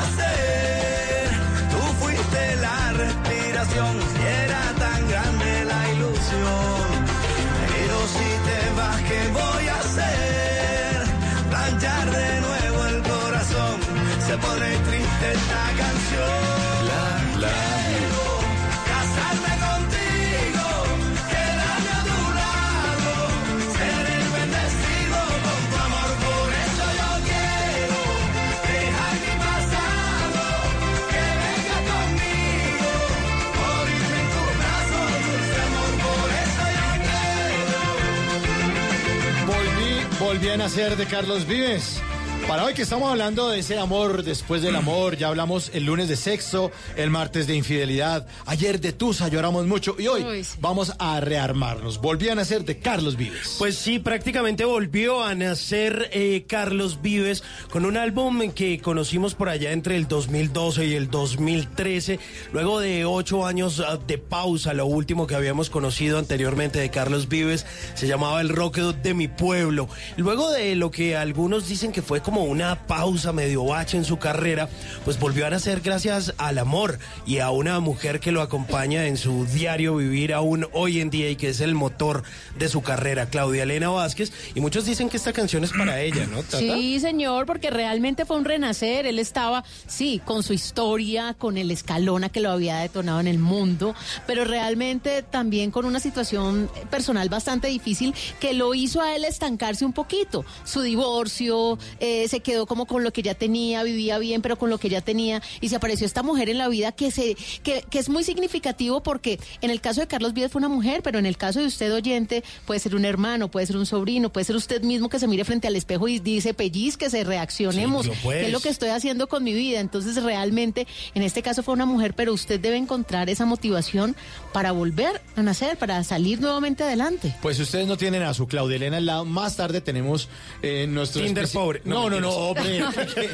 volví 40.46 40.62
a 40.62 40.68
de 40.96 41.06
Carlos 41.06 41.44
Vives. 41.44 42.05
Para 42.48 42.62
hoy 42.62 42.74
que 42.74 42.82
estamos 42.82 43.10
hablando 43.10 43.48
de 43.48 43.58
ese 43.58 43.76
amor 43.76 44.22
después 44.22 44.62
del 44.62 44.76
amor, 44.76 45.16
ya 45.16 45.26
hablamos 45.26 45.72
el 45.74 45.84
lunes 45.84 46.08
de 46.08 46.14
sexo, 46.14 46.70
el 46.96 47.10
martes 47.10 47.48
de 47.48 47.56
infidelidad, 47.56 48.28
ayer 48.46 48.80
de 48.80 48.92
Tusa 48.92 49.26
lloramos 49.26 49.66
mucho 49.66 49.96
y 49.98 50.06
hoy 50.06 50.22
Uy, 50.22 50.44
sí. 50.44 50.56
vamos 50.60 50.92
a 51.00 51.18
rearmarnos. 51.18 52.00
Volví 52.00 52.28
a 52.28 52.36
nacer 52.36 52.64
de 52.64 52.78
Carlos 52.78 53.16
Vives. 53.16 53.56
Pues 53.58 53.76
sí, 53.76 53.98
prácticamente 53.98 54.64
volvió 54.64 55.24
a 55.24 55.34
nacer 55.34 56.08
eh, 56.12 56.44
Carlos 56.46 57.02
Vives 57.02 57.42
con 57.68 57.84
un 57.84 57.96
álbum 57.96 58.52
que 58.52 58.80
conocimos 58.80 59.34
por 59.34 59.48
allá 59.48 59.72
entre 59.72 59.96
el 59.96 60.06
2012 60.06 60.86
y 60.86 60.94
el 60.94 61.10
2013, 61.10 62.20
luego 62.52 62.78
de 62.78 63.06
ocho 63.06 63.44
años 63.44 63.82
ah, 63.84 63.98
de 64.06 64.18
pausa, 64.18 64.72
lo 64.72 64.86
último 64.86 65.26
que 65.26 65.34
habíamos 65.34 65.68
conocido 65.68 66.20
anteriormente 66.20 66.78
de 66.78 66.90
Carlos 66.90 67.28
Vives 67.28 67.66
se 67.96 68.06
llamaba 68.06 68.40
El 68.40 68.50
Rock 68.50 68.76
de 68.78 69.14
mi 69.14 69.26
pueblo. 69.26 69.88
Luego 70.16 70.52
de 70.52 70.76
lo 70.76 70.92
que 70.92 71.16
algunos 71.16 71.66
dicen 71.66 71.90
que 71.90 72.02
fue 72.02 72.20
como 72.20 72.35
una 72.42 72.86
pausa 72.86 73.32
medio 73.32 73.64
bache 73.64 73.96
en 73.96 74.04
su 74.04 74.18
carrera, 74.18 74.68
pues 75.04 75.18
volvió 75.18 75.46
a 75.46 75.50
nacer 75.50 75.80
gracias 75.80 76.34
al 76.38 76.58
amor 76.58 76.98
y 77.26 77.38
a 77.38 77.50
una 77.50 77.80
mujer 77.80 78.20
que 78.20 78.32
lo 78.32 78.42
acompaña 78.42 79.06
en 79.06 79.16
su 79.16 79.46
diario 79.46 79.96
vivir 79.96 80.34
aún 80.34 80.66
hoy 80.72 81.00
en 81.00 81.10
día 81.10 81.30
y 81.30 81.36
que 81.36 81.48
es 81.48 81.60
el 81.60 81.74
motor 81.74 82.22
de 82.58 82.68
su 82.68 82.82
carrera, 82.82 83.26
Claudia 83.26 83.64
Elena 83.64 83.88
Vázquez. 83.88 84.32
Y 84.54 84.60
muchos 84.60 84.84
dicen 84.84 85.08
que 85.08 85.16
esta 85.16 85.32
canción 85.32 85.64
es 85.64 85.72
para 85.72 86.00
ella, 86.00 86.26
¿no? 86.26 86.42
Sí, 86.42 87.00
señor, 87.00 87.46
porque 87.46 87.70
realmente 87.70 88.24
fue 88.24 88.36
un 88.36 88.44
renacer. 88.44 89.06
Él 89.06 89.18
estaba, 89.18 89.64
sí, 89.86 90.20
con 90.24 90.42
su 90.42 90.52
historia, 90.52 91.34
con 91.34 91.56
el 91.58 91.70
escalona 91.70 92.28
que 92.28 92.40
lo 92.40 92.50
había 92.50 92.78
detonado 92.78 93.20
en 93.20 93.26
el 93.26 93.38
mundo, 93.38 93.94
pero 94.26 94.44
realmente 94.44 95.22
también 95.22 95.70
con 95.70 95.84
una 95.84 96.00
situación 96.00 96.70
personal 96.90 97.28
bastante 97.28 97.68
difícil 97.68 98.14
que 98.40 98.54
lo 98.54 98.74
hizo 98.74 99.00
a 99.00 99.14
él 99.14 99.24
estancarse 99.24 99.84
un 99.84 99.92
poquito. 99.92 100.44
Su 100.64 100.82
divorcio, 100.82 101.78
eh, 102.00 102.25
eh, 102.26 102.28
se 102.28 102.40
quedó 102.40 102.66
como 102.66 102.86
con 102.86 103.02
lo 103.04 103.12
que 103.12 103.22
ya 103.22 103.34
tenía, 103.34 103.82
vivía 103.82 104.18
bien, 104.18 104.42
pero 104.42 104.56
con 104.58 104.68
lo 104.70 104.78
que 104.78 104.88
ya 104.88 105.00
tenía, 105.00 105.42
y 105.60 105.68
se 105.68 105.76
apareció 105.76 106.06
esta 106.06 106.22
mujer 106.22 106.48
en 106.50 106.58
la 106.58 106.68
vida 106.68 106.92
que, 106.92 107.10
se, 107.10 107.36
que, 107.62 107.84
que 107.88 107.98
es 107.98 108.08
muy 108.08 108.24
significativo 108.24 109.02
porque 109.02 109.38
en 109.60 109.70
el 109.70 109.80
caso 109.80 110.00
de 110.00 110.06
Carlos 110.06 110.32
Vives 110.34 110.52
fue 110.52 110.58
una 110.60 110.68
mujer, 110.68 111.02
pero 111.02 111.18
en 111.18 111.26
el 111.26 111.36
caso 111.36 111.60
de 111.60 111.66
usted 111.66 111.92
oyente 111.92 112.44
puede 112.66 112.80
ser 112.80 112.94
un 112.94 113.04
hermano, 113.04 113.50
puede 113.50 113.66
ser 113.66 113.76
un 113.76 113.86
sobrino, 113.86 114.30
puede 114.32 114.44
ser 114.44 114.56
usted 114.56 114.82
mismo 114.82 115.08
que 115.08 115.18
se 115.18 115.26
mire 115.28 115.44
frente 115.44 115.66
al 115.68 115.76
espejo 115.76 116.08
y 116.08 116.18
dice, 116.18 116.54
pellizquese, 116.54 117.24
reaccionemos, 117.24 118.06
Sí, 118.06 118.12
pues. 118.22 118.38
¿qué 118.40 118.46
es 118.46 118.52
lo 118.52 118.60
que 118.60 118.68
estoy 118.68 118.90
haciendo 118.90 119.28
con 119.28 119.42
mi 119.44 119.52
vida? 119.54 119.80
Entonces 119.80 120.22
realmente, 120.22 120.86
en 121.14 121.22
este 121.22 121.42
caso 121.42 121.62
fue 121.62 121.74
una 121.74 121.86
mujer, 121.86 122.14
pero 122.14 122.32
usted 122.32 122.60
debe 122.60 122.76
encontrar 122.76 123.30
esa 123.30 123.44
motivación 123.46 124.16
para 124.52 124.72
volver 124.72 125.20
a 125.36 125.42
nacer, 125.42 125.76
para 125.78 126.02
salir 126.04 126.40
nuevamente 126.40 126.84
adelante. 126.84 127.34
Pues 127.42 127.58
ustedes 127.60 127.86
no 127.86 127.96
tienen 127.96 128.22
a 128.22 128.34
su 128.34 128.46
Claudia 128.46 128.76
Elena 128.76 128.96
al 128.98 129.06
lado. 129.06 129.24
Más 129.24 129.56
tarde 129.56 129.80
tenemos 129.80 130.28
eh, 130.62 130.86
nuestro 130.88 131.22
Tinder 131.22 131.44
especi- 131.46 131.52
pobre. 131.52 131.82
No, 131.84 132.02
No, 132.04 132.10
no, 132.10 132.15
no, 132.20 132.30
hombre. 132.30 132.82
porque 132.94 133.30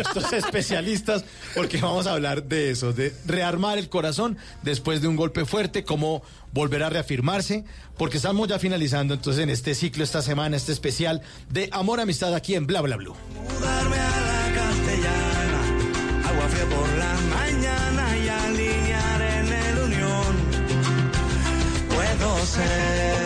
Estos 0.00 0.32
especialistas, 0.32 1.24
porque 1.54 1.78
vamos 1.78 2.06
a 2.06 2.12
hablar 2.12 2.44
de 2.44 2.70
eso, 2.70 2.92
de 2.92 3.14
rearmar 3.26 3.78
el 3.78 3.88
corazón 3.88 4.36
después 4.62 5.00
de 5.02 5.08
un 5.08 5.16
golpe 5.16 5.44
fuerte, 5.44 5.84
cómo 5.84 6.22
volver 6.52 6.82
a 6.82 6.90
reafirmarse, 6.90 7.64
porque 7.96 8.16
estamos 8.16 8.48
ya 8.48 8.58
finalizando 8.58 9.14
entonces 9.14 9.42
en 9.42 9.50
este 9.50 9.74
ciclo, 9.74 10.04
esta 10.04 10.22
semana, 10.22 10.56
este 10.56 10.72
especial 10.72 11.22
de 11.50 11.68
Amor 11.72 12.00
Amistad 12.00 12.34
aquí 12.34 12.54
en 12.54 12.66
Bla 12.66 12.80
Bla 12.80 12.96
Blue. 12.96 13.14
Mudarme 13.34 13.96
a 13.96 14.20
la 14.20 14.54
castellana, 14.54 16.28
agua 16.28 16.48
fría 16.48 16.64
por 16.76 16.88
las 16.98 17.22
mañanas 17.22 18.16
y 18.16 18.28
alinear 18.28 19.22
en 19.22 19.52
el 19.52 19.78
unión. 19.78 20.36
Puedo 21.88 22.46
ser 22.46 23.23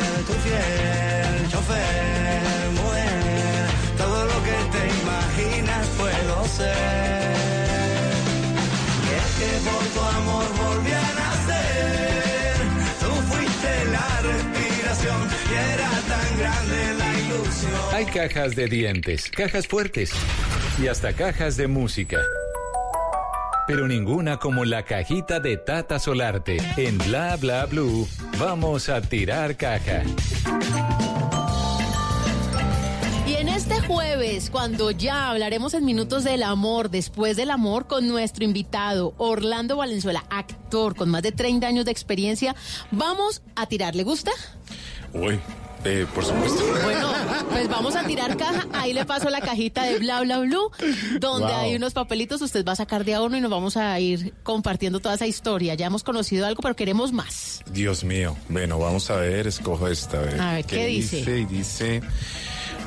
ser. 6.49 7.35
Y 9.05 9.09
es 9.21 9.31
que 9.39 9.51
por 9.69 9.85
tu 9.95 10.01
amor 10.01 10.47
volví 10.57 10.93
a 10.93 11.09
nacer, 11.23 12.57
tú 13.01 13.11
fuiste 13.31 13.85
la 13.93 14.21
respiración 14.23 15.29
y 15.51 15.55
era 15.75 15.91
tan 16.09 16.39
grande 16.39 16.95
la 16.99 17.21
ilusión. 17.21 17.73
Hay 17.93 18.07
cajas 18.07 18.57
de 18.57 18.67
dientes, 18.67 19.31
cajas 19.31 19.67
fuertes 19.67 20.13
y 20.81 20.87
hasta 20.89 21.13
cajas 21.13 21.57
de 21.57 21.67
música. 21.67 22.19
Pero 23.67 23.87
ninguna 23.87 24.39
como 24.39 24.65
la 24.65 24.85
cajita 24.85 25.41
de 25.41 25.59
Tata 25.59 25.99
Solarte. 25.99 26.57
En 26.79 26.97
Bla 26.97 27.37
Bla 27.37 27.67
Blue, 27.67 28.09
vamos 28.39 28.89
a 28.89 29.03
tirar 29.03 29.57
caja. 29.57 30.05
Jueves, 33.89 34.51
cuando 34.51 34.91
ya 34.91 35.31
hablaremos 35.31 35.73
en 35.73 35.85
minutos 35.87 36.23
del 36.23 36.43
amor, 36.43 36.91
después 36.91 37.37
del 37.39 37.51
amor, 37.51 37.87
con 37.87 38.07
nuestro 38.07 38.45
invitado 38.45 39.15
Orlando 39.17 39.77
Valenzuela, 39.79 40.25
actor 40.29 40.95
con 40.95 41.09
más 41.09 41.23
de 41.23 41.33
30 41.33 41.67
años 41.67 41.85
de 41.87 41.91
experiencia, 41.91 42.55
vamos 42.91 43.41
a 43.57 43.65
tirar. 43.67 43.97
¿Le 43.97 44.05
gusta? 44.05 44.31
Uy, 45.15 45.41
eh, 45.87 46.07
por 46.15 46.23
supuesto. 46.23 46.63
Bueno, 46.85 47.11
pues 47.51 47.67
vamos 47.71 47.97
a 47.97 48.05
tirar 48.07 48.37
caja. 48.37 48.67
Ahí 48.75 48.93
le 48.93 49.07
paso 49.07 49.31
la 49.31 49.41
cajita 49.41 49.85
de 49.85 49.99
Bla 49.99 50.21
Bla 50.21 50.41
Blue, 50.41 50.71
donde 51.19 51.47
Wow. 51.49 51.57
hay 51.57 51.75
unos 51.75 51.95
papelitos. 51.95 52.43
Usted 52.43 52.67
va 52.67 52.73
a 52.73 52.77
sacar 52.77 53.07
de 53.07 53.15
a 53.15 53.23
uno 53.23 53.39
y 53.39 53.41
nos 53.41 53.51
vamos 53.51 53.79
a 53.79 53.99
ir 53.99 54.35
compartiendo 54.43 55.01
toda 55.01 55.15
esa 55.15 55.27
historia. 55.27 55.75
Ya 55.77 55.87
hemos 55.87 56.05
conocido 56.05 56.47
algo, 56.47 56.61
pero 56.61 56.77
queremos 56.77 57.13
más. 57.13 57.63
Dios 57.73 58.05
mío. 58.05 58.37
Bueno, 58.51 58.79
vamos 58.79 59.09
a 59.11 59.17
ver, 59.17 59.47
escojo 59.47 59.89
esta. 59.89 60.19
A 60.19 60.53
ver, 60.57 60.65
¿qué 60.67 60.87
dice? 60.87 61.21
Y 61.39 61.45
dice 61.47 62.03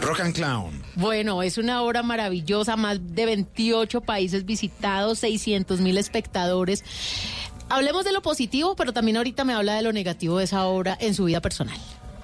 Rock 0.01 0.19
and 0.21 0.35
Clown. 0.35 0.83
Bueno, 0.95 1.43
es 1.43 1.57
una 1.57 1.83
obra 1.83 2.03
maravillosa, 2.03 2.75
más 2.75 2.99
de 3.01 3.25
28 3.25 4.01
países 4.01 4.45
visitados, 4.45 5.19
600 5.19 5.79
mil 5.79 5.97
espectadores. 5.97 6.83
Hablemos 7.69 8.03
de 8.03 8.11
lo 8.11 8.21
positivo, 8.21 8.75
pero 8.75 8.93
también 8.93 9.17
ahorita 9.17 9.45
me 9.45 9.53
habla 9.53 9.75
de 9.75 9.81
lo 9.83 9.93
negativo 9.93 10.39
de 10.39 10.45
esa 10.45 10.65
obra 10.65 10.97
en 10.99 11.13
su 11.13 11.25
vida 11.25 11.39
personal. 11.39 11.77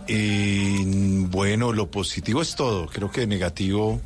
Y 0.07 0.83
bueno, 1.25 1.73
lo 1.73 1.91
positivo 1.91 2.41
es 2.41 2.55
todo. 2.55 2.87
Creo 2.87 3.11
que 3.11 3.27
negativo 3.27 4.01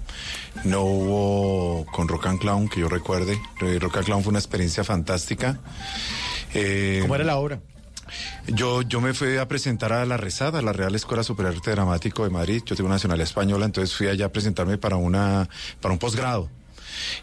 no 0.64 0.82
hubo 0.82 1.86
con 1.92 2.08
Rock 2.08 2.28
and 2.28 2.40
Clown, 2.40 2.70
que 2.70 2.82
yo 2.82 2.90
recuerde. 2.90 3.40
Eh, 3.62 3.78
Rock 3.80 3.98
and 3.98 4.06
Clown 4.06 4.24
fue 4.24 4.32
una 4.32 4.40
experiencia 4.40 4.84
fantástica. 4.84 5.60
Eh, 6.54 7.00
¿Cómo 7.02 7.16
era 7.16 7.24
la 7.24 7.38
obra? 7.38 7.62
Yo, 8.48 8.82
yo 8.82 9.02
me 9.02 9.14
fui 9.14 9.38
a 9.38 9.48
presentar 9.48 9.94
a 9.94 10.06
la 10.06 10.18
Rezada, 10.18 10.60
a 10.60 10.62
la 10.62 10.74
Real 10.74 10.96
Escuela 10.96 11.24
Superior 11.24 11.54
de 11.54 11.58
Arte 11.58 11.72
Dramático 11.72 12.24
de 12.24 12.30
Madrid. 12.30 12.64
Yo 12.66 12.76
tengo 12.76 12.90
nacionalidad 12.90 13.28
española, 13.28 13.66
entonces 13.66 13.96
fui 13.96 14.08
allá 14.08 14.28
a 14.28 14.30
presentarme 14.30 14.78
para 14.78 14.96
una, 14.96 15.48
para 15.80 15.94
un 15.94 16.00
posgrado. 16.00 16.50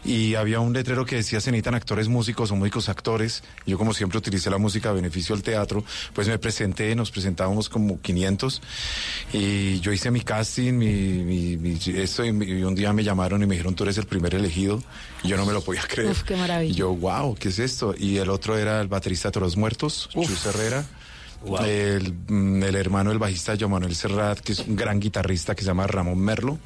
Y 0.05 0.35
había 0.35 0.59
un 0.59 0.73
letrero 0.73 1.05
que 1.05 1.15
decía 1.17 1.41
se 1.41 1.51
necesitan 1.51 1.75
actores 1.75 2.07
músicos 2.07 2.51
o 2.51 2.55
músicos 2.55 2.89
actores. 2.89 3.43
Yo 3.65 3.77
como 3.77 3.93
siempre 3.93 4.17
utilicé 4.17 4.49
la 4.49 4.57
música 4.57 4.89
a 4.89 4.93
beneficio 4.93 5.35
del 5.35 5.43
teatro, 5.43 5.83
pues 6.13 6.27
me 6.27 6.37
presenté, 6.39 6.95
nos 6.95 7.11
presentábamos 7.11 7.69
como 7.69 7.99
500 8.01 8.61
y 9.33 9.79
yo 9.79 9.91
hice 9.91 10.11
mi 10.11 10.21
casting, 10.21 10.73
mi, 10.73 10.87
mi- 11.23 11.57
mi- 11.57 11.79
esto 11.95 12.25
y, 12.25 12.29
un 12.29 12.75
día 12.75 12.93
me 12.93 13.03
llamaron 13.03 13.41
y 13.43 13.45
me 13.45 13.55
dijeron 13.55 13.75
tú 13.75 13.83
eres 13.83 13.97
el 13.97 14.05
primer 14.05 14.35
elegido 14.35 14.81
y 15.23 15.27
yo 15.29 15.37
no 15.37 15.45
me 15.45 15.53
lo 15.53 15.61
podía 15.61 15.81
creer. 15.83 16.11
Uf, 16.11 16.23
qué 16.23 16.35
maravilla. 16.35 16.71
Y 16.71 16.75
yo, 16.75 16.93
wow, 16.95 17.35
¿qué 17.35 17.49
es 17.49 17.59
esto? 17.59 17.93
Y 17.97 18.17
el 18.17 18.29
otro 18.29 18.57
era 18.57 18.81
el 18.81 18.87
baterista 18.87 19.29
de 19.29 19.33
Toros 19.33 19.57
Muertos, 19.57 20.09
Chus 20.13 20.45
Herrera. 20.45 20.85
El, 21.65 22.13
mm, 22.27 22.63
el 22.63 22.75
hermano 22.75 23.09
del 23.11 23.19
bajista 23.19 23.55
Joan 23.57 23.71
Manuel 23.71 23.95
Serrat, 23.95 24.39
que 24.39 24.51
es 24.51 24.59
un 24.59 24.75
gran 24.75 24.99
guitarrista 24.99 25.55
que 25.55 25.61
se 25.61 25.67
llama 25.67 25.87
Ramón 25.87 26.19
Merlo, 26.19 26.57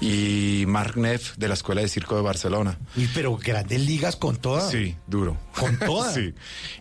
y 0.00 0.64
Mark 0.66 0.96
Neff 0.96 1.36
de 1.36 1.48
la 1.48 1.54
Escuela 1.54 1.80
de 1.82 1.88
Circo 1.88 2.16
de 2.16 2.22
Barcelona. 2.22 2.78
Uy, 2.96 3.08
pero 3.14 3.36
grandes 3.36 3.80
ligas 3.80 4.16
con 4.16 4.36
todas. 4.36 4.70
Sí, 4.70 4.94
duro. 5.06 5.36
¿Con 5.58 5.78
todas? 5.78 6.14
sí. 6.14 6.32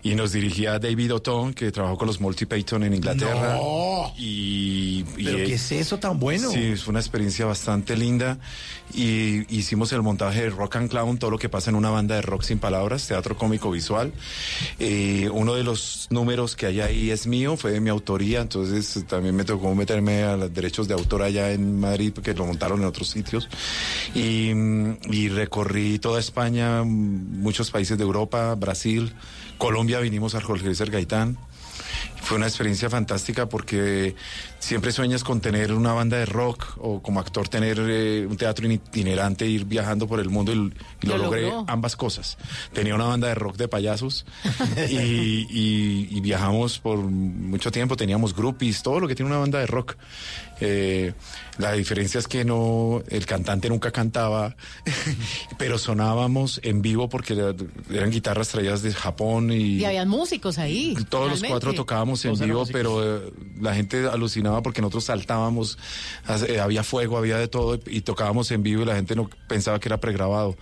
Y 0.03 0.15
nos 0.15 0.31
dirigía 0.31 0.79
David 0.79 1.15
O'Ton, 1.15 1.53
que 1.53 1.71
trabajó 1.71 1.97
con 1.97 2.07
los 2.07 2.19
Multi 2.21 2.45
Payton 2.45 2.83
en 2.83 2.93
Inglaterra. 2.93 3.55
No. 3.55 4.13
Y, 4.17 5.05
y 5.17 5.23
¿Pero 5.25 5.38
él- 5.39 5.45
qué 5.47 5.53
es 5.55 5.71
eso 5.71 5.97
tan 5.99 6.19
bueno? 6.19 6.49
Sí, 6.51 6.75
fue 6.75 6.91
una 6.91 6.99
experiencia 6.99 7.45
bastante 7.45 7.95
linda. 7.97 8.38
Y 8.93 9.43
hicimos 9.53 9.91
el 9.93 10.03
montaje 10.03 10.43
de 10.43 10.49
Rock 10.51 10.75
and 10.77 10.89
Clown, 10.89 11.17
todo 11.17 11.31
lo 11.31 11.39
que 11.39 11.49
pasa 11.49 11.69
en 11.69 11.75
una 11.75 11.89
banda 11.89 12.15
de 12.15 12.21
rock 12.21 12.43
sin 12.43 12.59
palabras, 12.59 13.07
teatro 13.07 13.36
cómico 13.38 13.71
visual. 13.71 14.13
Eh, 14.79 15.29
uno 15.33 15.55
de 15.55 15.63
los 15.63 16.07
números 16.11 16.55
que 16.55 16.67
hay 16.67 16.81
ahí 16.81 17.09
es 17.11 17.24
mío, 17.28 17.57
fue 17.57 17.71
de 17.71 17.80
mi 17.80 17.89
autoría, 17.89 18.41
entonces 18.41 18.97
eh, 18.97 19.03
también 19.03 19.36
me 19.36 19.43
tocó 19.43 19.73
meterme 19.76 20.23
a 20.23 20.38
los 20.38 20.53
derechos 20.53 20.88
de 20.88 20.93
autor 20.93 21.23
allá 21.23 21.51
en 21.51 21.80
Madrid, 21.80 22.11
porque 22.13 22.34
lo 22.34 22.45
montaron 22.45 22.82
en 22.82 22.86
otros 22.86 23.09
sitios. 23.09 23.49
Y, 24.13 24.53
mm, 24.53 24.97
y 25.11 25.30
recorrí 25.30 25.99
toda 25.99 26.19
España, 26.19 26.84
mm, 26.84 27.41
muchos 27.41 27.71
países 27.71 27.97
de 27.97 28.03
Europa, 28.03 28.55
Brasil, 28.55 29.13
Colombia, 29.57 29.99
vinimos 29.99 30.36
al 30.36 30.43
Jorge 30.43 30.65
Luis 30.65 30.80
Gaitán. 30.80 31.38
Fue 32.26 32.38
una 32.38 32.47
experiencia 32.47 32.89
fantástica 32.89 33.47
porque 33.47 34.15
siempre 34.57 34.91
sueñas 34.91 35.23
con 35.23 35.41
tener 35.41 35.71
una 35.71 35.93
banda 35.93 36.17
de 36.17 36.26
rock 36.26 36.65
o 36.80 36.99
como 37.01 37.19
actor 37.19 37.47
tener 37.47 37.78
eh, 37.80 38.26
un 38.28 38.36
teatro 38.36 38.69
itinerante, 38.69 39.45
ir 39.45 39.65
viajando 39.65 40.07
por 40.07 40.19
el 40.19 40.30
mundo 40.30 40.51
y, 40.51 40.55
y 40.55 41.07
lo, 41.07 41.17
Lo 41.17 41.23
logré 41.26 41.51
ambas 41.67 41.95
cosas. 41.95 42.38
Tenía 42.73 42.95
una 42.95 43.05
banda 43.05 43.28
de 43.28 43.36
rock 43.36 43.57
de 43.57 43.67
payasos 43.67 44.26
y, 44.89 44.95
y- 44.97 46.07
y 46.09 46.21
viajamos 46.21 46.80
por 46.80 46.97
mucho 46.97 47.71
tiempo, 47.71 47.95
teníamos 47.95 48.36
groupies, 48.36 48.82
todo 48.82 48.99
lo 48.99 49.07
que 49.07 49.13
tiene 49.15 49.30
una 49.30 49.39
banda 49.39 49.59
de 49.59 49.67
rock. 49.67 49.95
Eh, 50.61 51.13
la 51.57 51.73
diferencia 51.73 52.17
es 52.19 52.28
que 52.28 52.43
no, 52.45 53.03
el 53.09 53.26
cantante 53.26 53.69
nunca 53.69 53.91
cantaba, 53.91 54.55
pero 55.57 55.78
sonábamos 55.78 56.59
en 56.63 56.82
vivo 56.82 57.07
porque 57.09 57.34
era- 57.34 57.53
eran 57.91 58.09
guitarras 58.09 58.49
traídas 58.49 58.82
de 58.82 58.93
Japón 58.93 59.51
y, 59.51 59.78
Y 59.80 59.86
habían 59.86 60.07
músicos 60.09 60.57
ahí. 60.57 60.95
todos 61.09 61.30
los 61.30 61.43
cuatro 61.43 61.73
tocábamos 61.73 62.14
en 62.24 62.36
Todos 62.36 62.45
vivo, 62.45 62.66
pero 62.72 63.03
eh, 63.03 63.34
la 63.59 63.76
gente 63.76 64.07
alucinaba 64.07 64.61
porque 64.61 64.82
nosotros 64.82 65.03
saltábamos, 65.03 65.78
eh, 66.47 66.59
había 66.59 66.84
fuego, 66.84 67.18
había 67.18 67.38
de 67.38 67.47
todo 67.47 67.80
y 67.88 68.01
tocábamos 68.01 68.51
en 68.51 68.63
vivo 68.63 68.84
y 68.84 68.86
la 68.86 68.95
gente 68.95 69.16
no 69.16 69.30
pensaba 69.47 69.80
que 69.80 69.89
era 69.89 69.99
pregrabado. 69.99 70.55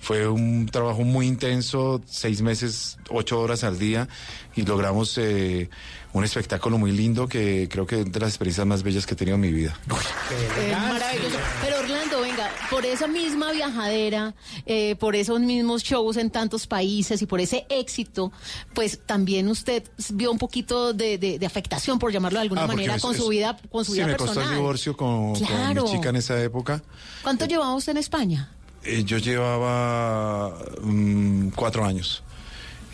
Fue 0.00 0.26
un 0.26 0.66
trabajo 0.66 1.02
muy 1.02 1.26
intenso, 1.26 2.00
seis 2.06 2.40
meses, 2.40 2.98
ocho 3.10 3.38
horas 3.38 3.64
al 3.64 3.78
día 3.78 4.08
y 4.56 4.62
logramos 4.62 5.18
eh, 5.18 5.68
un 6.14 6.24
espectáculo 6.24 6.78
muy 6.78 6.90
lindo 6.90 7.28
que 7.28 7.68
creo 7.70 7.86
que 7.86 8.00
es 8.00 8.10
de 8.10 8.20
las 8.20 8.30
experiencias 8.30 8.66
más 8.66 8.82
bellas 8.82 9.06
que 9.06 9.12
he 9.12 9.16
tenido 9.16 9.34
en 9.34 9.42
mi 9.42 9.52
vida. 9.52 9.78
Es 10.58 10.78
maravilloso. 10.78 11.38
Pero 11.62 11.80
Orlando, 11.80 11.99
por 12.80 12.88
esa 12.88 13.06
misma 13.08 13.52
viajadera, 13.52 14.34
eh, 14.64 14.96
por 14.96 15.14
esos 15.14 15.38
mismos 15.38 15.82
shows 15.82 16.16
en 16.16 16.30
tantos 16.30 16.66
países 16.66 17.20
y 17.20 17.26
por 17.26 17.38
ese 17.38 17.66
éxito, 17.68 18.32
pues 18.74 19.00
también 19.04 19.48
usted 19.48 19.82
vio 20.14 20.32
un 20.32 20.38
poquito 20.38 20.94
de, 20.94 21.18
de- 21.18 21.38
de 21.38 21.44
afectación, 21.46 21.98
por 21.98 22.10
llamarlo 22.10 22.38
de 22.38 22.42
alguna 22.44 22.62
Ah, 22.62 22.66
manera, 22.66 22.94
es- 22.94 23.02
con 23.02 23.14
su 23.14 23.28
vida, 23.28 23.58
con 23.70 23.84
su 23.84 23.92
sí, 23.92 23.98
vida 23.98 24.06
me 24.06 24.12
personal. 24.12 24.34
costó 24.34 24.50
el 24.50 24.56
divorcio 24.56 24.96
con, 24.96 25.32
mi 25.32 25.38
chica 25.90 26.08
en 26.08 26.16
esa 26.16 26.42
época. 26.42 26.82
¿Cuánto 27.22 27.44
llevaba 27.44 27.74
usted 27.74 27.92
en 27.92 27.98
España? 27.98 28.50
Eh, 28.82 29.04
yo 29.04 29.18
llevaba 29.18 30.56
mm, 30.80 31.48
cuatro 31.50 31.84
años. 31.84 32.22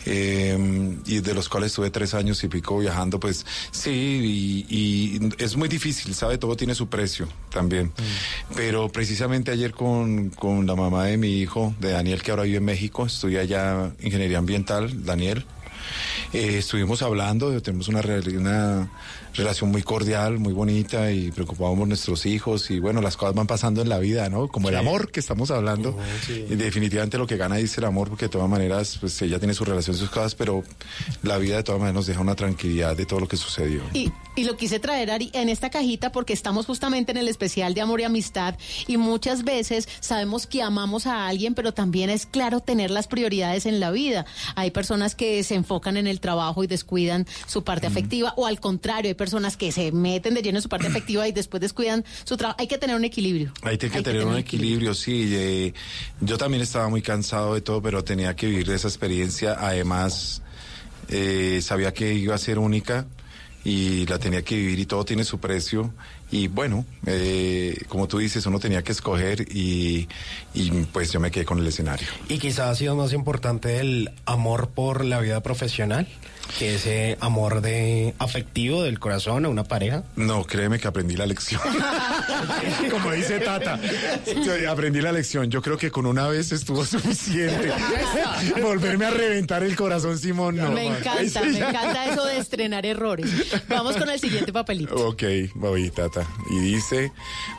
Eh, 0.09 0.97
y 1.05 1.19
de 1.19 1.33
los 1.33 1.49
cuales 1.49 1.71
estuve 1.71 1.89
tres 1.89 2.13
años 2.13 2.41
y 2.43 2.47
pico 2.47 2.79
viajando, 2.79 3.19
pues 3.19 3.45
sí, 3.71 4.65
y, 4.69 4.75
y 4.75 5.29
es 5.37 5.57
muy 5.57 5.67
difícil, 5.67 6.15
¿sabe? 6.15 6.37
Todo 6.37 6.55
tiene 6.55 6.73
su 6.75 6.87
precio 6.87 7.27
también. 7.49 7.91
Pero 8.55 8.87
precisamente 8.89 9.51
ayer 9.51 9.73
con, 9.73 10.29
con 10.29 10.65
la 10.65 10.75
mamá 10.75 11.05
de 11.05 11.17
mi 11.17 11.41
hijo, 11.41 11.75
de 11.81 11.91
Daniel, 11.91 12.23
que 12.23 12.31
ahora 12.31 12.43
vive 12.43 12.57
en 12.57 12.65
México, 12.65 13.05
estudia 13.05 13.41
allá 13.41 13.91
ingeniería 14.01 14.37
ambiental, 14.37 15.03
Daniel. 15.03 15.45
Eh, 16.33 16.57
estuvimos 16.57 17.01
hablando, 17.01 17.61
tenemos 17.61 17.87
una, 17.89 18.01
una 18.01 18.89
relación 19.37 19.71
muy 19.71 19.83
cordial, 19.83 20.39
muy 20.39 20.53
bonita 20.53 21.11
y 21.11 21.31
preocupamos 21.31 21.77
por 21.77 21.87
nuestros 21.87 22.25
hijos 22.25 22.71
y 22.71 22.79
bueno, 22.79 23.01
las 23.01 23.15
cosas 23.15 23.35
van 23.35 23.47
pasando 23.47 23.81
en 23.81 23.89
la 23.89 23.99
vida, 23.99 24.29
¿no? 24.29 24.47
Como 24.47 24.69
el 24.69 24.75
amor 24.75 25.11
que 25.11 25.19
estamos 25.19 25.51
hablando. 25.51 25.97
Y 26.27 26.55
definitivamente 26.55 27.17
lo 27.17 27.27
que 27.27 27.37
gana 27.37 27.57
dice 27.57 27.79
el 27.79 27.85
amor 27.85 28.09
porque 28.09 28.25
de 28.25 28.29
todas 28.29 28.49
maneras, 28.49 28.97
pues 28.99 29.21
ella 29.21 29.39
tiene 29.39 29.53
su 29.53 29.63
relación, 29.63 29.95
sus 29.95 30.09
cosas, 30.09 30.35
pero 30.35 30.63
la 31.23 31.37
vida 31.37 31.57
de 31.57 31.63
todas 31.63 31.79
maneras 31.79 31.95
nos 31.95 32.07
deja 32.07 32.19
una 32.19 32.35
tranquilidad 32.35 32.95
de 32.95 33.05
todo 33.05 33.19
lo 33.19 33.27
que 33.27 33.37
sucedió. 33.37 33.83
Y, 33.93 34.11
y 34.35 34.43
lo 34.43 34.57
quise 34.57 34.79
traer 34.79 35.11
Ari, 35.11 35.29
en 35.33 35.49
esta 35.49 35.69
cajita 35.69 36.11
porque 36.11 36.33
estamos 36.33 36.65
justamente 36.65 37.11
en 37.11 37.17
el 37.17 37.27
especial 37.27 37.73
de 37.73 37.81
amor 37.81 38.01
y 38.01 38.03
amistad 38.05 38.55
y 38.87 38.97
muchas 38.97 39.43
veces 39.43 39.87
sabemos 39.99 40.47
que 40.47 40.63
amamos 40.63 41.05
a 41.05 41.27
alguien, 41.27 41.53
pero 41.53 41.73
también 41.73 42.09
es 42.09 42.25
claro 42.25 42.59
tener 42.59 42.89
las 42.91 43.07
prioridades 43.07 43.65
en 43.65 43.79
la 43.79 43.91
vida. 43.91 44.25
Hay 44.55 44.71
personas 44.71 45.15
que 45.15 45.43
se 45.43 45.55
enfocan 45.55 45.97
en 45.97 46.07
el 46.07 46.19
trabajo 46.19 46.63
y 46.63 46.67
descuidan 46.67 47.27
su 47.45 47.63
parte 47.63 47.87
afectiva 47.87 48.33
o 48.35 48.45
al 48.45 48.59
contrario, 48.59 49.09
hay 49.09 49.15
personas 49.15 49.26
que 49.57 49.71
se 49.71 49.91
meten 49.91 50.33
de 50.33 50.41
lleno 50.41 50.57
en 50.57 50.61
su 50.61 50.69
parte 50.69 50.87
afectiva 50.87 51.27
y 51.27 51.31
después 51.31 51.61
descuidan 51.61 52.03
su 52.23 52.37
trabajo. 52.37 52.57
Hay 52.59 52.67
que 52.67 52.77
tener 52.77 52.95
un 52.95 53.05
equilibrio. 53.05 53.51
Hay 53.61 53.77
que 53.77 53.89
tener 53.89 54.25
un 54.25 54.37
equilibrio, 54.37 54.93
sí. 54.93 55.29
eh, 55.33 55.73
yo 56.21 56.37
también 56.37 56.63
estaba 56.63 56.89
muy 56.89 57.01
cansado 57.01 57.53
de 57.53 57.61
todo, 57.61 57.81
pero 57.81 58.03
tenía 58.03 58.35
que 58.35 58.47
vivir 58.47 58.67
de 58.67 58.75
esa 58.75 58.87
experiencia. 58.87 59.55
Además, 59.59 60.41
eh, 61.09 61.59
sabía 61.61 61.93
que 61.93 62.13
iba 62.13 62.35
a 62.35 62.37
ser 62.37 62.59
única 62.59 63.07
y 63.63 64.05
la 64.05 64.17
tenía 64.19 64.43
que 64.43 64.55
vivir 64.55 64.79
y 64.79 64.85
todo 64.85 65.03
tiene 65.05 65.23
su 65.23 65.39
precio. 65.39 65.93
Y 66.31 66.47
bueno, 66.47 66.85
eh, 67.05 67.83
como 67.87 68.07
tú 68.07 68.17
dices, 68.17 68.45
uno 68.45 68.59
tenía 68.59 68.83
que 68.83 68.91
escoger 68.91 69.47
y, 69.53 70.07
y 70.53 70.71
pues 70.91 71.11
yo 71.11 71.19
me 71.19 71.31
quedé 71.31 71.45
con 71.45 71.59
el 71.59 71.67
escenario. 71.67 72.07
Y 72.29 72.37
quizás 72.37 72.67
ha 72.67 72.75
sido 72.75 72.95
más 72.95 73.13
importante 73.13 73.79
el 73.79 74.11
amor 74.25 74.69
por 74.69 75.05
la 75.05 75.19
vida 75.19 75.41
profesional 75.41 76.07
que 76.57 76.75
ese 76.75 77.17
amor 77.19 77.61
de 77.61 78.13
afectivo 78.19 78.83
del 78.83 78.99
corazón 78.99 79.45
a 79.45 79.49
una 79.49 79.63
pareja. 79.63 80.03
No, 80.15 80.43
créeme 80.43 80.79
que 80.79 80.87
aprendí 80.87 81.15
la 81.15 81.25
lección. 81.25 81.61
Como 82.91 83.11
dice 83.11 83.39
Tata, 83.39 83.79
aprendí 84.69 85.01
la 85.01 85.11
lección. 85.11 85.49
Yo 85.49 85.61
creo 85.61 85.77
que 85.77 85.91
con 85.91 86.05
una 86.05 86.27
vez 86.27 86.51
estuvo 86.51 86.85
suficiente. 86.85 87.71
Volverme 88.61 89.05
a 89.05 89.09
reventar 89.11 89.63
el 89.63 89.75
corazón, 89.75 90.17
Simón, 90.17 90.55
no. 90.57 90.71
me 90.71 90.89
man. 90.89 90.97
encanta, 90.99 91.41
Sí, 91.41 91.47
me 91.49 91.59
encanta 91.59 92.05
eso 92.11 92.25
de 92.25 92.37
estrenar 92.37 92.85
errores. 92.85 93.29
Vamos 93.67 93.97
con 93.97 94.09
el 94.09 94.19
siguiente 94.19 94.51
papelito. 94.53 94.95
Ok, 95.07 95.23
voy, 95.55 95.89
Tata. 95.89 96.27
Y 96.49 96.59
dice, 96.59 97.11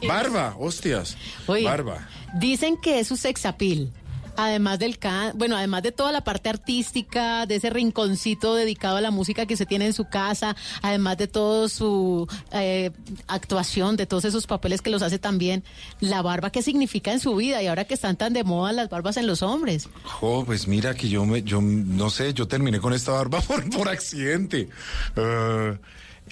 barba, 0.07 0.55
hostias. 0.59 1.16
Oye, 1.47 1.64
Barba. 1.64 2.09
Dicen 2.34 2.76
que 2.80 3.01
es 3.01 3.09
su 3.09 3.16
sexapil. 3.16 3.91
Además 4.39 4.78
del 4.78 5.01
can, 5.01 5.36
bueno, 5.36 5.57
además 5.57 5.82
de 5.82 5.91
toda 5.91 6.12
la 6.12 6.22
parte 6.22 6.49
artística, 6.49 7.45
de 7.45 7.57
ese 7.57 7.70
rinconcito 7.70 8.55
dedicado 8.55 8.97
a 8.97 9.01
la 9.01 9.11
música 9.11 9.47
que 9.47 9.57
se 9.57 9.66
tiene 9.66 9.86
en 9.86 9.93
su 9.93 10.05
casa, 10.05 10.55
además 10.80 11.18
de 11.18 11.26
todo 11.26 11.68
su 11.68 12.28
eh, 12.53 12.93
actuación, 13.26 13.97
de 13.97 14.07
todos 14.07 14.24
esos 14.24 14.47
papeles 14.47 14.80
que 14.80 14.91
los 14.91 15.03
hace 15.03 15.18
también, 15.18 15.64
la 15.99 16.22
barba, 16.22 16.51
¿qué 16.51 16.62
significa 16.62 17.12
en 17.12 17.18
su 17.18 17.34
vida? 17.34 17.61
Y 17.64 17.66
ahora 17.66 17.84
que 17.84 17.95
están 17.95 18.14
tan 18.14 18.32
de 18.32 18.45
moda 18.45 18.70
las 18.70 18.89
barbas 18.89 19.16
en 19.16 19.26
los 19.26 19.43
hombres. 19.43 19.89
Jo, 20.05 20.45
pues 20.47 20.68
mira 20.68 20.95
que 20.95 21.09
yo 21.09 21.26
me, 21.26 21.43
yo 21.43 21.61
no 21.61 22.09
sé, 22.09 22.32
yo 22.32 22.47
terminé 22.47 22.78
con 22.78 22.93
esta 22.93 23.11
barba 23.11 23.41
por, 23.49 23.68
por 23.70 23.89
accidente. 23.89 24.68
Ah, 25.16 25.74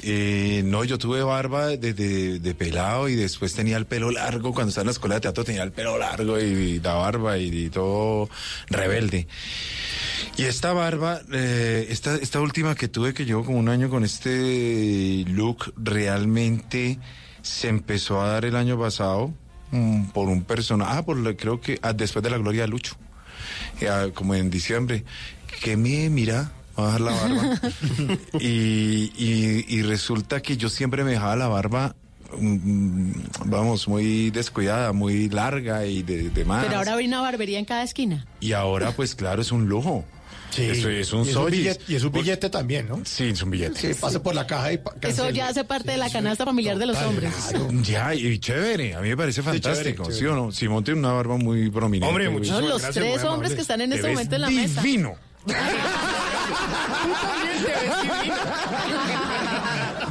eh, 0.03 0.63
no, 0.65 0.85
yo 0.85 0.99
tuve 0.99 1.23
barba 1.23 1.69
de, 1.69 1.93
de- 1.93 2.55
pelado 2.55 3.09
y 3.09 3.17
después 3.17 3.55
tenía 3.55 3.77
el 3.77 3.87
pelo 3.87 4.11
largo. 4.11 4.53
Cuando 4.53 4.71
estaba 4.71 4.83
en 4.83 4.87
la 4.87 4.93
escuela 4.93 5.15
de 5.17 5.21
teatro 5.23 5.45
tenía 5.45 5.63
el 5.63 5.73
pelo 5.73 5.99
largo 5.99 6.39
y, 6.41 6.81
la 6.81 6.95
barba 6.95 7.39
y, 7.39 7.67
y 7.67 7.69
todo 7.71 8.29
rebelde. 8.69 9.27
Y 10.37 10.45
esta 10.45 10.73
barba, 10.75 11.21
eh, 11.33 11.87
esta, 11.89 12.41
última 12.41 12.75
que 12.75 12.89
tuve, 12.89 13.15
que 13.15 13.25
llevo 13.25 13.45
como 13.45 13.59
un 13.59 13.69
año 13.71 13.89
con 13.89 14.05
este 14.05 15.25
look, 15.29 15.73
realmente 15.77 16.99
se 17.41 17.69
empezó 17.69 18.21
a 18.21 18.29
dar 18.29 18.45
el 18.45 18.57
año 18.57 18.79
pasado 18.79 19.33
mm, 19.71 20.07
por 20.09 20.29
un 20.29 20.45
personaje, 20.45 20.93
ah, 20.99 21.05
por 21.05 21.37
creo 21.37 21.61
que 21.61 21.79
ah, 21.83 21.95
después 21.95 22.23
de 22.23 22.31
la 22.31 22.39
gloria 22.39 22.63
de 22.63 22.69
Lucho, 22.69 22.97
eh, 23.81 23.89
ah, 23.89 24.09
como 24.13 24.35
en 24.35 24.51
diciembre, 24.51 25.05
que 25.63 25.77
me 25.79 26.11
mira, 26.11 26.53
a 26.83 26.87
dejar 26.87 27.01
la 27.01 27.13
barba. 27.13 27.61
y, 28.41 29.13
y- 29.17 29.65
y 29.69 29.83
resulta 29.83 30.41
que 30.43 30.57
yo 30.57 30.69
siempre 30.69 31.05
me 31.05 31.13
dejaba 31.13 31.37
la 31.37 31.49
barba. 31.49 31.95
mm, 32.39 33.11
Vamos, 33.47 33.89
muy 33.89 34.31
descuidada, 34.31 34.93
muy 34.93 35.29
larga 35.29 35.87
y 35.87 36.03
de, 36.03 36.31
de 36.31 36.45
más. 36.45 36.65
Pero 36.65 36.79
ahora 36.79 36.95
hay 36.95 37.07
una 37.07 37.21
barbería 37.21 37.59
en 37.59 37.65
cada 37.65 37.83
esquina. 37.83 38.27
Y 38.41 38.53
ahora, 38.53 38.93
pues 38.93 39.15
claro, 39.15 39.43
es 39.43 39.53
un 39.53 39.67
lujo. 39.67 40.05
Sí. 40.51 40.63
Eso 40.63 40.89
es 40.89 41.13
un 41.13 41.27
Y 41.27 41.29
es 41.29 41.37
un 41.37 41.43
sollis. 41.43 41.61
billete- 41.61 41.83
y 41.89 41.95
es 41.97 42.05
un 42.05 42.13
billete 42.13 42.49
también, 42.49 42.89
¿no? 42.89 43.01
Sí, 43.05 43.25
es 43.25 43.43
un 43.43 43.51
billete. 43.51 43.79
Sí, 43.95 44.01
pase 44.01 44.21
por 44.21 44.35
la 44.35 44.47
caja 44.47 44.73
y 44.73 44.81
Eso 45.03 45.29
ya 45.31 45.49
hace 45.49 45.65
parte 45.65 45.91
de 45.91 45.97
la 45.99 46.09
canasta 46.09 46.45
familiar 46.47 46.79
de 46.79 46.87
los 46.87 46.97
hombres. 47.03 47.33
Ya, 47.83 48.15
y 48.15 48.39
chévere, 48.39 48.95
a 48.95 49.01
mí 49.01 49.09
me 49.09 49.17
parece 49.17 49.43
fantástico, 49.43 50.05
¿sí, 50.07 50.21
chévere. 50.21 50.31
o 50.31 50.37
no? 50.47 50.53
Simón 50.53 50.83
tiene 50.85 51.01
una 51.01 51.13
barba 51.13 51.37
muy 51.37 51.69
prominente. 51.71 52.09
Hombre, 52.09 52.31
muchísimas 52.31 52.63
No, 52.63 52.69
los 52.69 52.81
gracias, 52.81 53.05
tres 53.05 53.25
hombres 53.25 53.55
que 53.55 53.61
están 53.61 53.81
en 53.83 53.91
Te 53.91 53.97
este 53.97 54.09
momento 54.09 54.35
en 54.37 54.41
la 54.41 54.51
mesa. 54.51 54.81
divino. 54.83 55.15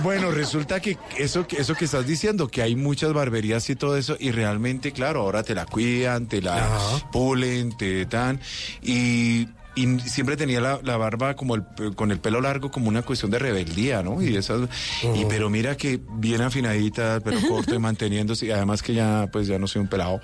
Bueno, 0.03 0.29
resulta 0.31 0.79
que 0.79 0.97
eso, 1.17 1.47
que- 1.47 1.57
eso 1.57 1.73
que 1.73 1.85
estás 1.85 2.05
diciendo, 2.05 2.47
que 2.47 2.61
hay 2.61 2.75
muchas 2.75 3.11
barberías 3.13 3.67
y 3.69 3.75
todo 3.75 3.97
eso, 3.97 4.15
y 4.19 4.31
realmente, 4.31 4.91
claro, 4.91 5.21
ahora 5.21 5.41
te 5.43 5.55
la 5.55 5.65
cuidan, 5.65 6.27
te 6.27 6.41
la 6.41 6.67
pulen, 7.11 7.75
te 7.75 8.05
dan, 8.05 8.39
y, 8.83 9.47
y 9.75 9.99
siempre 10.01 10.37
tenía 10.37 10.61
la, 10.61 10.79
la 10.83 10.97
barba 10.97 11.35
como 11.35 11.55
el, 11.55 11.63
con 11.95 12.11
el 12.11 12.19
pelo 12.19 12.39
largo 12.39 12.69
como 12.69 12.87
una 12.87 13.01
cuestión 13.01 13.31
de 13.31 13.39
rebeldía, 13.39 14.03
¿no? 14.03 14.21
Y 14.21 14.35
esas, 14.35 14.69
y 15.15 15.25
pero 15.25 15.49
mira 15.49 15.75
que 15.75 15.99
bien 16.17 16.41
afinadita, 16.41 17.19
pero 17.23 17.39
corto 17.49 17.73
y 17.73 17.79
manteniéndose, 17.79 18.45
y 18.45 18.51
además 18.51 18.83
que 18.83 18.93
ya, 18.93 19.27
pues 19.31 19.47
ya 19.47 19.57
no 19.57 19.65
soy 19.67 19.81
un 19.81 19.87
pelado. 19.87 20.21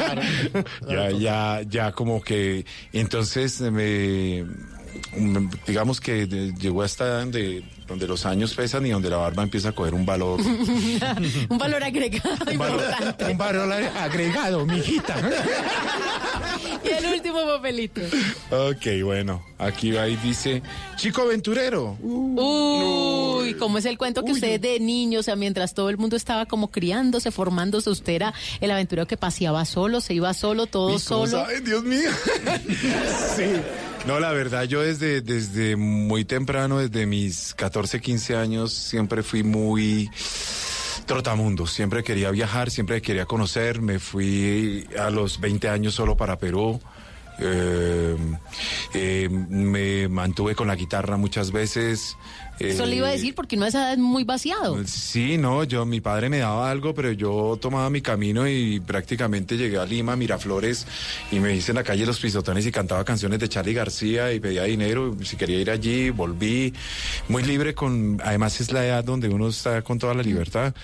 ya, 0.88 1.10
ya, 1.10 1.60
ya 1.68 1.92
como 1.92 2.22
que, 2.22 2.64
entonces 2.94 3.60
me, 3.60 4.46
digamos 5.66 6.00
que 6.00 6.26
de- 6.26 6.52
llegó 6.54 6.82
hasta 6.82 7.04
edad 7.04 7.20
donde, 7.20 7.62
donde 7.86 8.06
los 8.08 8.24
años 8.26 8.54
pesan 8.54 8.86
y 8.86 8.90
donde 8.90 9.10
la 9.10 9.16
barba 9.18 9.42
empieza 9.42 9.70
a 9.70 9.72
coger 9.72 9.94
un 9.94 10.04
valor. 10.06 10.40
un 11.48 11.58
valor 11.58 11.82
agregado 11.84 12.50
importante. 12.52 13.24
un 13.30 13.38
valor 13.38 13.72
agregado, 13.72 14.66
mijita. 14.66 15.16
Y 16.84 16.88
el 16.88 17.06
último 17.14 17.44
papelito. 17.46 18.00
ok, 18.50 19.04
bueno, 19.04 19.44
aquí 19.58 19.92
va 19.92 20.08
y 20.08 20.16
dice, 20.16 20.62
chico 20.96 21.22
aventurero. 21.22 21.96
Uy, 22.02 23.54
¿cómo 23.54 23.78
es 23.78 23.84
el 23.84 23.96
cuento 23.98 24.24
que 24.24 24.32
usted 24.32 24.60
de 24.60 24.80
niño, 24.80 25.20
o 25.20 25.22
sea, 25.22 25.36
mientras 25.36 25.74
todo 25.74 25.90
el 25.90 25.98
mundo 25.98 26.16
estaba 26.16 26.46
como 26.46 26.70
criándose, 26.70 27.30
formándose, 27.30 27.88
usted 27.90 28.14
era 28.14 28.34
el 28.60 28.70
aventurero 28.70 29.06
que 29.06 29.16
paseaba 29.16 29.64
solo, 29.64 30.00
se 30.00 30.14
iba 30.14 30.34
solo, 30.34 30.66
todo 30.66 30.88
¿Y 30.90 31.00
cómo 31.00 31.26
solo? 31.26 31.44
sabe? 31.44 31.60
Dios 31.60 31.84
mío. 31.84 32.10
sí. 33.36 33.44
No, 34.06 34.18
la 34.18 34.32
verdad, 34.32 34.64
yo 34.64 34.82
desde, 34.82 35.20
desde 35.20 35.76
muy 35.76 36.24
temprano, 36.24 36.78
desde 36.78 37.06
mis 37.06 37.54
14, 37.54 38.00
15 38.00 38.36
años, 38.36 38.72
siempre 38.72 39.22
fui 39.22 39.44
muy 39.44 40.10
trotamundo. 41.06 41.68
Siempre 41.68 42.02
quería 42.02 42.32
viajar, 42.32 42.70
siempre 42.70 43.00
quería 43.00 43.26
conocer. 43.26 43.80
Me 43.80 44.00
fui 44.00 44.88
a 44.98 45.08
los 45.10 45.40
20 45.40 45.68
años 45.68 45.94
solo 45.94 46.16
para 46.16 46.36
Perú. 46.36 46.80
Eh, 47.38 48.16
eh, 48.94 49.28
me 49.30 50.08
mantuve 50.08 50.56
con 50.56 50.66
la 50.66 50.74
guitarra 50.74 51.16
muchas 51.16 51.52
veces. 51.52 52.16
Eso 52.70 52.86
le 52.86 52.96
iba 52.96 53.06
a 53.08 53.10
Eh, 53.10 53.14
decir 53.14 53.34
porque 53.34 53.56
no 53.56 53.66
esa 53.66 53.80
edad 53.82 53.92
es 53.92 53.98
muy 53.98 54.24
vaciado. 54.24 54.76
Sí, 54.86 55.38
no, 55.38 55.64
yo, 55.64 55.84
mi 55.86 56.00
padre 56.00 56.28
me 56.28 56.38
daba 56.38 56.70
algo, 56.70 56.94
pero 56.94 57.12
yo 57.12 57.58
tomaba 57.60 57.88
mi 57.90 58.00
camino 58.00 58.46
y 58.48 58.80
prácticamente 58.80 59.56
llegué 59.56 59.78
a 59.78 59.84
Lima, 59.84 60.16
Miraflores, 60.16 60.86
y 61.30 61.40
me 61.40 61.54
hice 61.54 61.72
en 61.72 61.76
la 61.76 61.82
calle 61.84 62.06
Los 62.06 62.20
Pisotones 62.20 62.64
y 62.66 62.72
cantaba 62.72 63.04
canciones 63.04 63.38
de 63.38 63.48
Charlie 63.48 63.74
García 63.74 64.32
y 64.32 64.40
pedía 64.40 64.64
dinero, 64.64 65.16
si 65.22 65.36
quería 65.36 65.58
ir 65.60 65.70
allí, 65.70 66.10
volví, 66.10 66.72
muy 67.28 67.42
libre 67.42 67.74
con, 67.74 68.20
además 68.24 68.60
es 68.60 68.72
la 68.72 68.84
edad 68.86 69.04
donde 69.04 69.28
uno 69.28 69.48
está 69.48 69.82
con 69.82 69.98
toda 69.98 70.14
la 70.14 70.22
libertad. 70.22 70.74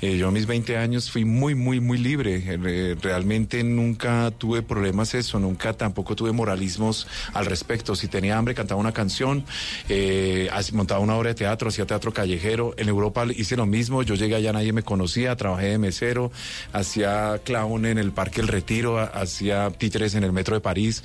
Eh, 0.00 0.16
yo 0.18 0.28
a 0.28 0.30
mis 0.30 0.46
20 0.46 0.76
años 0.76 1.10
fui 1.10 1.24
muy, 1.24 1.54
muy, 1.54 1.80
muy 1.80 1.98
libre, 1.98 2.36
Eh, 2.46 2.56
re- 2.56 2.94
realmente 2.96 3.62
nunca 3.64 4.30
tuve 4.30 4.62
problemas 4.62 5.14
eso, 5.14 5.38
nunca 5.38 5.72
tampoco 5.72 6.14
tuve 6.16 6.32
moralismos 6.32 7.06
al 7.32 7.46
respecto. 7.46 7.94
Si 7.96 8.08
tenía 8.08 8.36
hambre, 8.38 8.54
cantaba 8.54 8.80
una 8.80 8.92
canción, 8.92 9.44
eh, 9.88 10.48
montaba 10.72 11.00
una 11.00 11.14
obra 11.16 11.25
de 11.26 11.34
teatro, 11.34 11.68
hacía 11.68 11.86
teatro 11.86 12.12
callejero. 12.12 12.74
En 12.76 12.88
Europa 12.88 13.24
hice 13.36 13.56
lo 13.56 13.66
mismo, 13.66 14.02
yo 14.02 14.14
llegué 14.14 14.34
allá, 14.36 14.52
nadie 14.52 14.72
me 14.72 14.82
conocía, 14.82 15.36
trabajé 15.36 15.66
de 15.66 15.78
mesero, 15.78 16.30
hacía 16.72 17.40
clown 17.44 17.86
en 17.86 17.98
el 17.98 18.12
Parque 18.12 18.40
El 18.40 18.48
Retiro, 18.48 18.98
ha- 18.98 19.04
hacía 19.06 19.70
títeres 19.70 20.14
en 20.14 20.24
el 20.24 20.32
Metro 20.32 20.54
de 20.54 20.60
París. 20.60 21.02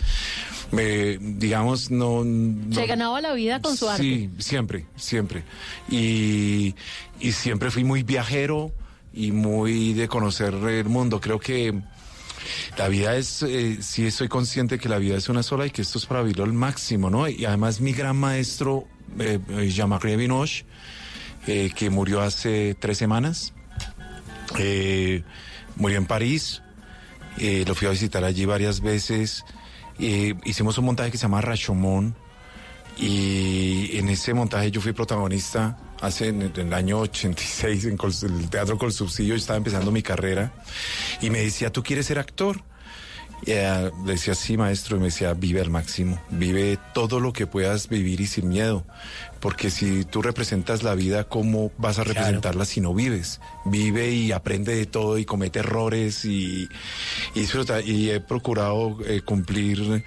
Me, 0.71 1.17
digamos, 1.17 1.91
no... 1.91 2.23
no- 2.23 2.73
Se 2.75 2.85
ganaba 2.85 3.19
la 3.21 3.33
vida 3.33 3.61
con 3.61 3.75
su 3.75 3.89
arte. 3.89 4.01
Sí, 4.03 4.29
siempre, 4.39 4.85
siempre. 4.95 5.43
Y, 5.89 6.73
y 7.19 7.31
siempre 7.33 7.71
fui 7.71 7.83
muy 7.83 8.03
viajero 8.03 8.71
y 9.13 9.31
muy 9.31 9.93
de 9.93 10.07
conocer 10.07 10.53
el 10.53 10.85
mundo. 10.85 11.19
Creo 11.19 11.39
que 11.39 11.73
la 12.77 12.87
vida 12.87 13.15
es, 13.17 13.43
eh, 13.43 13.77
sí 13.81 14.05
estoy 14.05 14.27
consciente 14.29 14.79
que 14.79 14.87
la 14.89 14.97
vida 14.97 15.17
es 15.17 15.27
una 15.29 15.43
sola 15.43 15.65
y 15.65 15.69
que 15.71 15.81
esto 15.81 15.97
es 15.97 16.05
para 16.05 16.21
vivirlo 16.21 16.45
al 16.45 16.53
máximo, 16.53 17.09
¿no? 17.09 17.27
Y 17.27 17.45
además 17.45 17.81
mi 17.81 17.91
gran 17.91 18.15
maestro, 18.15 18.85
eh, 18.85 18.85
eh, 18.87 19.00
Jean-Marie 19.17 20.15
Binoche, 20.17 20.65
eh, 21.47 21.71
que 21.75 21.89
murió 21.89 22.21
hace 22.21 22.75
tres 22.79 22.97
semanas, 22.97 23.53
eh, 24.57 25.23
murió 25.75 25.97
en 25.97 26.05
París, 26.05 26.61
eh, 27.37 27.63
lo 27.67 27.75
fui 27.75 27.87
a 27.87 27.91
visitar 27.91 28.23
allí 28.23 28.45
varias 28.45 28.81
veces, 28.81 29.43
eh, 29.99 30.33
hicimos 30.45 30.77
un 30.77 30.85
montaje 30.85 31.11
que 31.11 31.17
se 31.17 31.23
llama 31.23 31.41
Rashomon, 31.41 32.15
y 32.97 33.97
en 33.97 34.09
ese 34.09 34.33
montaje 34.33 34.69
yo 34.69 34.81
fui 34.81 34.91
protagonista 34.93 35.77
hace 36.01 36.27
en 36.27 36.41
en 36.41 36.51
el 36.67 36.73
año 36.73 36.99
86 36.99 37.85
en 37.85 37.97
Col- 37.97 38.13
el 38.23 38.49
Teatro 38.49 38.77
Col 38.77 38.91
Subsidio, 38.91 39.29
yo 39.35 39.35
estaba 39.39 39.57
empezando 39.57 39.91
mi 39.91 40.01
carrera. 40.03 40.51
Y 41.21 41.29
me 41.29 41.39
decía, 41.39 41.71
¿tú 41.71 41.83
quieres 41.83 42.07
ser 42.07 42.19
actor? 42.19 42.61
Y, 43.45 43.51
eh, 43.51 43.91
le 44.05 44.13
decía, 44.13 44.35
sí, 44.35 44.57
maestro, 44.57 44.97
y 44.97 44.99
me 44.99 45.05
decía, 45.05 45.33
vive 45.33 45.61
al 45.61 45.69
máximo, 45.69 46.21
vive 46.29 46.77
todo 46.93 47.19
lo 47.19 47.33
que 47.33 47.47
puedas 47.47 47.89
vivir 47.89 48.21
y 48.21 48.27
sin 48.27 48.49
miedo, 48.49 48.85
porque 49.39 49.71
si 49.71 50.05
tú 50.05 50.21
representas 50.21 50.83
la 50.83 50.93
vida, 50.93 51.23
¿cómo 51.23 51.71
vas 51.77 51.97
a 51.97 52.03
representarla 52.03 52.65
si 52.65 52.81
no 52.81 52.93
vives? 52.93 53.41
Vive 53.65 54.11
y 54.11 54.31
aprende 54.31 54.75
de 54.75 54.85
todo 54.85 55.17
y 55.17 55.25
comete 55.25 55.59
errores 55.59 56.25
y, 56.25 56.69
y 57.33 57.39
disfruta. 57.39 57.81
Y 57.81 58.11
he 58.11 58.19
procurado 58.19 58.97
eh, 59.05 59.21
cumplir 59.21 60.03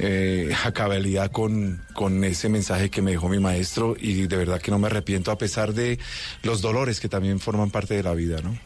eh, 0.00 0.54
a 0.64 0.70
cabalidad 0.70 1.32
con, 1.32 1.84
con 1.92 2.22
ese 2.22 2.48
mensaje 2.48 2.88
que 2.88 3.02
me 3.02 3.10
dejó 3.10 3.28
mi 3.28 3.40
maestro 3.40 3.96
y 3.98 4.28
de 4.28 4.36
verdad 4.36 4.60
que 4.60 4.70
no 4.70 4.78
me 4.78 4.86
arrepiento 4.86 5.32
a 5.32 5.38
pesar 5.38 5.74
de 5.74 5.98
los 6.44 6.62
dolores 6.62 7.00
que 7.00 7.08
también 7.08 7.40
forman 7.40 7.70
parte 7.70 7.94
de 7.94 8.04
la 8.04 8.14
vida, 8.14 8.40
¿no? 8.40 8.56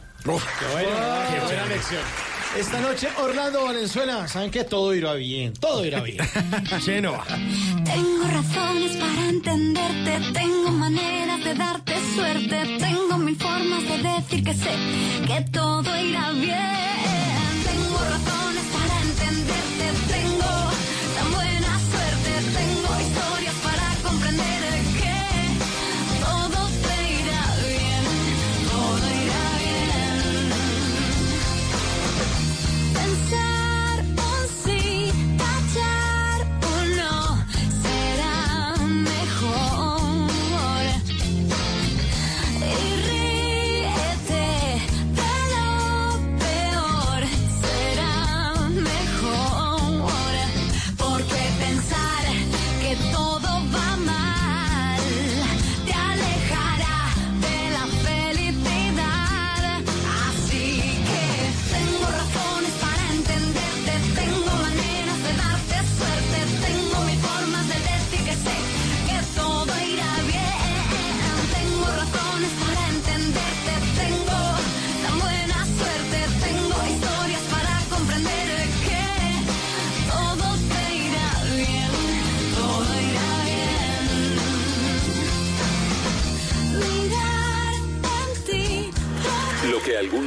Qué 0.59 0.65
buena, 0.71 1.27
qué 1.33 1.39
buena 1.39 1.65
lección. 1.65 2.42
Esta 2.57 2.79
noche, 2.81 3.07
Orlando 3.17 3.65
Valenzuela, 3.65 4.27
saben 4.27 4.51
que 4.51 4.63
todo 4.63 4.93
irá 4.93 5.15
bien, 5.15 5.53
todo 5.53 5.83
irá 5.83 6.01
bien. 6.01 6.19
Chenoa. 6.85 7.25
Tengo 7.83 8.23
razones 8.31 8.95
para 8.97 9.29
entenderte, 9.29 10.19
tengo 10.33 10.69
maneras 10.69 11.43
de 11.43 11.55
darte 11.55 11.93
suerte, 12.13 12.77
tengo 12.77 13.17
mil 13.17 13.35
formas 13.37 13.83
de 13.83 13.97
decir 13.97 14.43
que 14.43 14.53
sé 14.53 14.69
que 15.25 15.41
todo 15.51 15.97
irá 15.97 16.31
bien. 16.31 16.42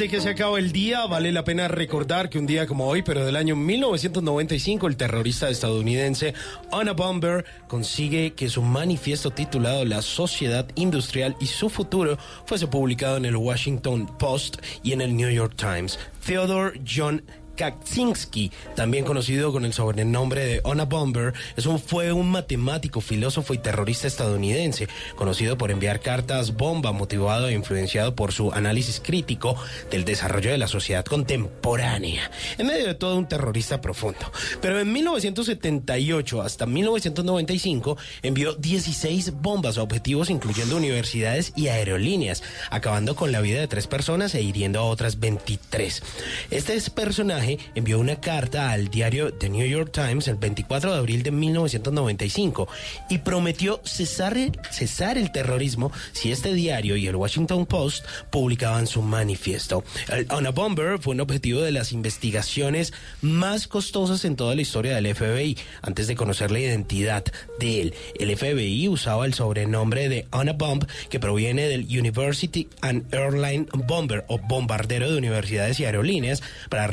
De 0.00 0.08
que 0.08 0.22
se 0.22 0.30
acabe 0.30 0.58
el 0.60 0.72
día, 0.72 1.04
vale 1.04 1.30
la 1.30 1.44
pena 1.44 1.68
recordar 1.68 2.30
que 2.30 2.38
un 2.38 2.46
día 2.46 2.66
como 2.66 2.86
hoy, 2.86 3.02
pero 3.02 3.22
del 3.22 3.36
año 3.36 3.54
1995, 3.54 4.86
el 4.86 4.96
terrorista 4.96 5.50
estadounidense 5.50 6.32
Anna 6.72 6.94
Bomber 6.94 7.44
consigue 7.68 8.32
que 8.32 8.48
su 8.48 8.62
manifiesto 8.62 9.30
titulado 9.30 9.84
La 9.84 10.00
sociedad 10.00 10.66
industrial 10.74 11.36
y 11.38 11.46
su 11.48 11.68
futuro 11.68 12.16
fuese 12.46 12.66
publicado 12.66 13.18
en 13.18 13.26
el 13.26 13.36
Washington 13.36 14.06
Post 14.18 14.62
y 14.82 14.92
en 14.92 15.02
el 15.02 15.14
New 15.14 15.28
York 15.28 15.52
Times. 15.56 15.98
Theodore 16.24 16.80
John 16.86 17.22
Kaczynski, 17.60 18.50
también 18.74 19.04
conocido 19.04 19.52
con 19.52 19.66
el 19.66 19.74
sobrenombre 19.74 20.46
de 20.46 20.60
Ona 20.64 20.86
Bomber, 20.86 21.34
es 21.58 21.66
un, 21.66 21.78
fue 21.78 22.10
un 22.10 22.30
matemático, 22.30 23.02
filósofo 23.02 23.52
y 23.52 23.58
terrorista 23.58 24.06
estadounidense, 24.06 24.88
conocido 25.14 25.58
por 25.58 25.70
enviar 25.70 26.00
cartas 26.00 26.56
bomba, 26.56 26.92
motivado 26.92 27.48
e 27.48 27.52
influenciado 27.52 28.14
por 28.14 28.32
su 28.32 28.50
análisis 28.50 28.98
crítico 29.04 29.56
del 29.90 30.06
desarrollo 30.06 30.50
de 30.50 30.56
la 30.56 30.68
sociedad 30.68 31.04
contemporánea, 31.04 32.30
en 32.56 32.66
medio 32.66 32.86
de 32.86 32.94
todo 32.94 33.18
un 33.18 33.28
terrorista 33.28 33.82
profundo. 33.82 34.32
Pero 34.62 34.80
en 34.80 34.90
1978 34.90 36.40
hasta 36.40 36.64
1995 36.64 37.98
envió 38.22 38.54
16 38.54 39.34
bombas 39.42 39.76
a 39.76 39.82
objetivos 39.82 40.30
incluyendo 40.30 40.78
universidades 40.78 41.52
y 41.56 41.68
aerolíneas, 41.68 42.42
acabando 42.70 43.14
con 43.16 43.32
la 43.32 43.42
vida 43.42 43.60
de 43.60 43.68
tres 43.68 43.86
personas 43.86 44.34
e 44.34 44.40
hiriendo 44.40 44.78
a 44.78 44.84
otras 44.84 45.20
23. 45.20 46.02
Este 46.50 46.74
es 46.74 46.88
personaje 46.88 47.49
envió 47.74 47.98
una 47.98 48.20
carta 48.20 48.70
al 48.70 48.88
diario 48.88 49.32
The 49.32 49.48
New 49.48 49.66
York 49.66 49.90
Times 49.92 50.28
el 50.28 50.36
24 50.36 50.92
de 50.92 50.98
abril 50.98 51.22
de 51.22 51.30
1995 51.30 52.68
y 53.08 53.18
prometió 53.18 53.80
cesar 53.84 54.36
el, 54.36 55.32
terrorismo 55.32 55.92
si 56.12 56.32
este 56.32 56.54
diario 56.54 56.96
y 56.96 57.06
el 57.06 57.16
Washington 57.16 57.66
Post 57.66 58.04
publicaban 58.30 58.86
su 58.86 59.02
manifiesto. 59.02 59.84
El 60.08 60.26
Ona 60.30 60.50
Bomber 60.50 60.98
fue 60.98 61.14
un 61.14 61.20
objetivo 61.20 61.60
de 61.60 61.72
las 61.72 61.92
investigaciones 61.92 62.92
más 63.20 63.66
costosas 63.66 64.24
en 64.24 64.36
toda 64.36 64.54
la 64.54 64.62
historia 64.62 64.94
del 64.94 65.14
FBI. 65.14 65.56
Antes 65.82 66.06
de 66.06 66.16
conocer 66.16 66.50
la 66.50 66.60
identidad 66.60 67.24
de 67.58 67.80
él, 67.82 67.94
el 68.18 68.36
FBI 68.36 68.88
usaba 68.88 69.26
el 69.26 69.34
sobrenombre 69.34 70.08
de 70.08 70.26
Ona 70.30 70.52
Bomb 70.52 70.84
que 71.08 71.20
proviene 71.20 71.68
del 71.68 71.84
University 71.84 72.68
and 72.80 73.12
Airline 73.14 73.66
Bomber 73.72 74.24
o 74.28 74.38
bombardero 74.38 75.10
de 75.10 75.18
universidades 75.18 75.80
y 75.80 75.84
aerolíneas 75.84 76.42
para 76.68 76.86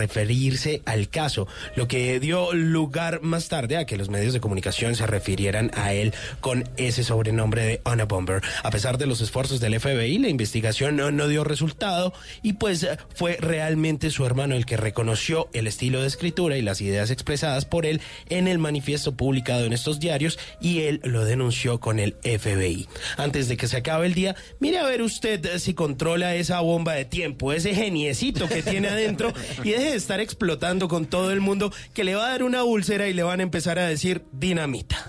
referirse 0.48 0.82
al 0.86 1.10
caso, 1.10 1.48
lo 1.76 1.88
que 1.88 2.20
dio 2.20 2.54
lugar 2.54 3.22
más 3.22 3.50
tarde 3.50 3.78
a 3.78 3.86
que 3.86 3.98
los 3.98 4.10
medios 4.10 4.34
de 4.34 4.40
comunicación 4.40 4.96
se 4.96 5.06
refirieran 5.06 5.72
a 5.74 5.94
él 5.94 6.14
con 6.40 6.64
ese 6.78 7.04
sobrenombre 7.04 7.66
de 7.66 7.82
Ona 7.84 8.06
Bomber. 8.06 8.42
A 8.64 8.70
pesar 8.70 8.98
de 8.98 9.08
los 9.08 9.20
esfuerzos 9.22 9.60
del 9.60 9.80
FBI, 9.80 10.20
la 10.20 10.30
investigación 10.30 10.96
no, 10.96 11.12
no 11.12 11.28
dio 11.28 11.44
resultado 11.44 12.14
y 12.44 12.54
pues 12.54 12.88
fue 13.14 13.38
realmente 13.42 14.10
su 14.10 14.26
hermano 14.26 14.56
el 14.56 14.66
que 14.66 14.78
reconoció 14.78 15.50
el 15.54 15.68
estilo 15.68 16.02
de 16.02 16.08
escritura 16.08 16.58
y 16.58 16.62
las 16.62 16.80
ideas 16.82 17.12
expresadas 17.12 17.66
por 17.66 17.86
él 17.86 18.02
en 18.30 18.48
el 18.48 18.58
manifiesto 18.58 19.18
publicado 19.18 19.66
en 19.66 19.74
estos 19.74 20.00
diarios 20.00 20.40
y 20.62 20.84
él 20.84 21.02
lo 21.04 21.26
denunció 21.26 21.80
con 21.80 22.00
el 22.00 22.16
FBI. 22.24 22.88
Antes 23.18 23.50
de 23.50 23.58
que 23.58 23.68
se 23.68 23.78
acabe 23.78 24.06
el 24.06 24.14
día, 24.14 24.36
mire 24.60 24.80
a 24.80 24.86
ver 24.86 25.02
usted 25.02 25.58
si 25.60 25.74
controla 25.74 26.36
esa 26.36 26.62
bomba 26.62 26.94
de 26.94 27.06
tiempo, 27.06 27.52
ese 27.52 27.76
geniecito 27.76 28.48
que 28.48 28.64
tiene 28.64 28.88
adentro 28.88 29.34
y 29.64 29.72
deje 29.72 29.92
de 29.92 29.96
estar 29.96 30.20
explotando 30.38 30.88
con 30.88 31.08
todo 31.08 31.32
el 31.32 31.42
mundo 31.42 31.74
que 31.96 32.04
le 32.04 32.14
va 32.14 32.28
a 32.28 32.30
dar 32.30 32.44
una 32.44 32.64
úlcera 32.64 33.08
y 33.08 33.14
le 33.14 33.24
van 33.24 33.40
a 33.40 33.44
empezar 33.44 33.80
a 33.80 33.88
decir 33.88 34.24
dinamita. 34.32 35.04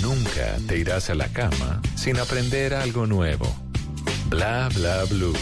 Nunca 0.00 0.56
te 0.66 0.78
irás 0.78 1.10
a 1.10 1.14
la 1.14 1.28
cama 1.28 1.82
sin 1.96 2.18
aprender 2.18 2.72
algo 2.72 3.06
nuevo. 3.06 3.46
Bla 4.30 4.70
bla 4.74 5.04
blue. 5.04 5.36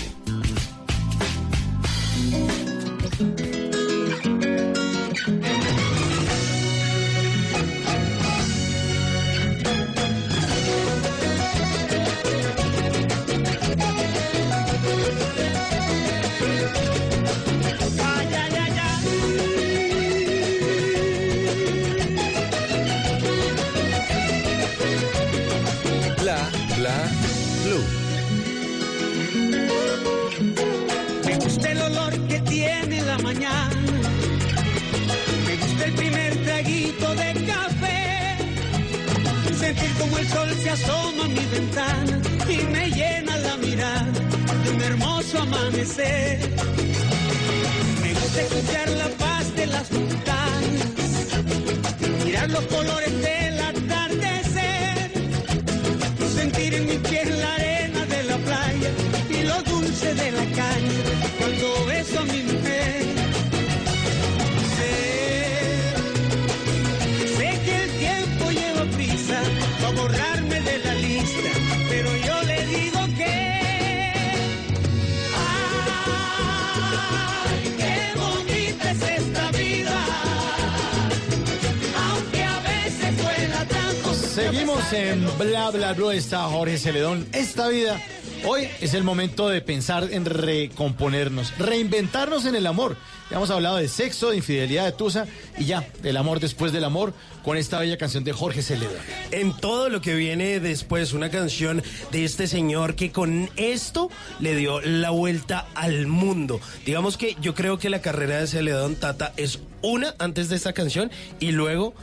Bla 85.70 85.78
Bla 85.78 85.92
Blue, 85.92 86.10
está 86.10 86.42
Jorge 86.48 86.78
Celedón. 86.78 87.28
Esta 87.32 87.68
vida, 87.68 88.00
hoy 88.44 88.66
es 88.80 88.92
el 88.94 89.04
momento 89.04 89.48
de 89.48 89.60
pensar 89.60 90.08
en 90.10 90.24
recomponernos, 90.24 91.56
reinventarnos 91.58 92.44
en 92.46 92.56
el 92.56 92.66
amor. 92.66 92.96
Ya 93.30 93.36
hemos 93.36 93.50
hablado 93.50 93.76
de 93.76 93.86
sexo, 93.86 94.30
de 94.30 94.38
infidelidad, 94.38 94.86
de 94.86 94.92
tusa 94.92 95.26
y 95.56 95.66
ya, 95.66 95.86
del 96.02 96.16
amor 96.16 96.40
después 96.40 96.72
del 96.72 96.82
amor, 96.82 97.14
con 97.44 97.56
esta 97.56 97.78
bella 97.78 97.96
canción 97.98 98.24
de 98.24 98.32
Jorge 98.32 98.62
Celedón. 98.62 98.96
En 99.30 99.56
todo 99.56 99.88
lo 99.88 100.00
que 100.00 100.14
viene 100.14 100.58
después, 100.58 101.12
una 101.12 101.30
canción 101.30 101.84
de 102.10 102.24
este 102.24 102.48
señor 102.48 102.96
que 102.96 103.12
con 103.12 103.48
esto 103.54 104.10
le 104.40 104.56
dio 104.56 104.80
la 104.80 105.10
vuelta 105.10 105.68
al 105.76 106.08
mundo. 106.08 106.60
Digamos 106.84 107.16
que 107.16 107.36
yo 107.40 107.54
creo 107.54 107.78
que 107.78 107.90
la 107.90 108.00
carrera 108.00 108.40
de 108.40 108.48
Celedón 108.48 108.96
Tata 108.96 109.32
es 109.36 109.60
una 109.82 110.14
antes 110.18 110.48
de 110.48 110.56
esta 110.56 110.72
canción 110.72 111.10
y 111.38 111.52
luego 111.52 111.94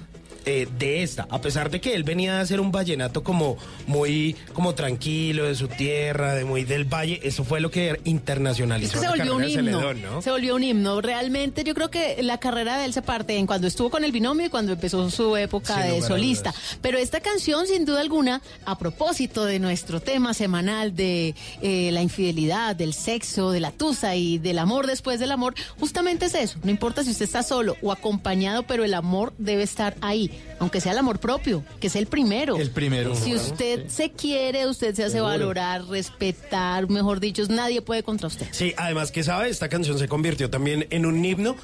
eh, 0.48 0.66
de 0.80 1.04
esta, 1.04 1.28
a 1.30 1.42
pesar 1.42 1.70
de 1.70 1.82
que 1.82 1.94
él 1.94 2.04
venía 2.04 2.38
a 2.38 2.42
hacer 2.42 2.62
un 2.62 2.72
vallenato 2.72 3.22
como 3.22 3.58
muy 3.86 4.36
como 4.54 4.74
tranquilo 4.76 5.44
de 5.44 5.56
su 5.56 5.68
tierra, 5.68 6.36
de 6.36 6.46
muy 6.46 6.64
del 6.64 6.86
valle, 6.86 7.20
eso 7.24 7.44
fue 7.44 7.60
lo 7.60 7.70
que 7.70 7.90
Es 7.90 7.98
internacionalizó 8.06 8.94
que 8.94 9.00
se 9.00 9.10
volvió 9.10 9.36
un 9.36 9.44
himno. 9.44 9.80
Celedón, 9.80 10.02
¿no? 10.02 10.22
Se 10.22 10.32
volvió 10.32 10.56
un 10.56 10.64
himno. 10.64 11.02
Realmente 11.02 11.64
yo 11.66 11.74
creo 11.74 11.90
que 11.92 12.24
la 12.24 12.40
carrera 12.40 12.78
de 12.78 12.86
él 12.86 12.94
se 12.94 13.02
parte 13.02 13.36
en 13.36 13.46
cuando 13.46 13.68
estuvo 13.68 13.90
con 13.90 14.04
el 14.04 14.12
binomio 14.14 14.46
y 14.46 14.50
cuando 14.50 14.72
empezó 14.72 15.10
su 15.10 15.36
época 15.36 15.84
Sin 15.84 15.92
de 15.92 16.02
solista. 16.02 16.54
Pero 16.82 16.98
esta 16.98 17.20
canción, 17.20 17.68
sin 17.68 17.84
duda 17.84 18.00
alguna, 18.00 18.42
a 18.66 18.78
propósito 18.78 19.44
de 19.44 19.60
nuestro 19.60 20.00
tema 20.00 20.34
semanal 20.34 20.96
de 20.96 21.36
eh, 21.62 21.90
la 21.92 22.02
infidelidad, 22.02 22.76
del 22.76 22.94
sexo, 22.94 23.52
de 23.52 23.60
la 23.60 23.72
tusa 23.72 24.16
y 24.16 24.38
del 24.38 24.60
amor 24.60 24.88
después 24.88 25.20
del 25.20 25.32
amor, 25.32 25.56
justamente 25.80 26.28
es 26.28 26.36
eso. 26.36 26.60
No 26.64 26.72
importa 26.72 27.04
si 27.04 27.12
usted 27.12 27.26
está 27.26 27.44
solo 27.44 27.76
o 27.82 27.92
acompañado, 27.92 28.64
pero 28.64 28.84
el 28.84 28.94
amor 28.94 29.34
debe 29.38 29.64
estar 29.64 29.96
ahí, 30.02 30.32
aunque 30.60 30.82
sea 30.82 30.92
el 30.94 30.98
amor 30.98 31.20
propio, 31.20 31.64
que 31.80 31.88
es 31.88 31.96
el 31.96 32.08
primero. 32.08 32.58
El 32.58 32.72
primero. 32.72 33.16
Si 33.16 33.36
usted 33.36 33.88
se 33.90 34.12
quiere, 34.12 34.68
usted 34.68 34.96
se 34.96 35.04
hace 35.04 35.14
Seguro. 35.14 35.32
valorar, 35.32 35.86
respetar, 35.86 36.90
mejor 36.90 37.20
dicho, 37.20 37.44
nadie 37.50 37.82
puede 37.82 38.04
contra 38.04 38.28
usted. 38.28 38.48
Sí, 38.52 38.74
además 38.78 39.12
que 39.12 39.24
sabe, 39.24 39.50
esta 39.50 39.70
canción 39.70 40.00
se 40.00 40.08
convirtió 40.08 40.50
también 40.50 40.88
en 40.90 41.06
un 41.06 41.24
himno. 41.24 41.56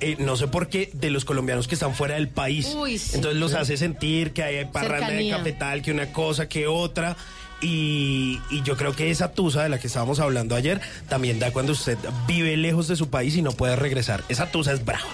eh, 0.00 0.16
no 0.18 0.36
sé 0.36 0.48
por 0.48 0.68
qué, 0.68 0.90
de 0.94 1.10
los 1.10 1.24
colombianos 1.24 1.68
que 1.68 1.74
están 1.74 1.94
fuera 1.94 2.14
del 2.16 2.28
país. 2.28 2.74
Uy, 2.76 2.98
sí. 2.98 3.12
Entonces 3.14 3.38
los 3.40 3.54
hace 3.54 3.76
sentir 3.76 4.32
que 4.32 4.42
hay 4.42 4.64
parranda 4.64 5.06
Cercanía. 5.06 5.34
de 5.34 5.38
cafetal, 5.38 5.82
que 5.82 5.92
una 5.92 6.12
cosa, 6.12 6.48
que 6.48 6.66
otra. 6.66 7.16
Y, 7.62 8.40
yo 8.64 8.76
creo 8.76 8.94
que 8.94 9.10
esa 9.10 9.32
tusa 9.32 9.62
de 9.62 9.68
la 9.68 9.78
que 9.78 9.86
estábamos 9.86 10.20
hablando 10.20 10.54
ayer 10.54 10.80
también 11.08 11.38
da 11.38 11.52
cuando 11.52 11.72
usted 11.72 11.96
vive 12.26 12.56
lejos 12.56 12.88
de 12.88 12.96
su 12.96 13.08
país 13.08 13.36
y 13.36 13.42
no 13.42 13.52
puede 13.52 13.76
regresar. 13.76 14.24
Esa 14.28 14.50
tusa 14.50 14.72
es 14.72 14.84
brava. 14.84 15.04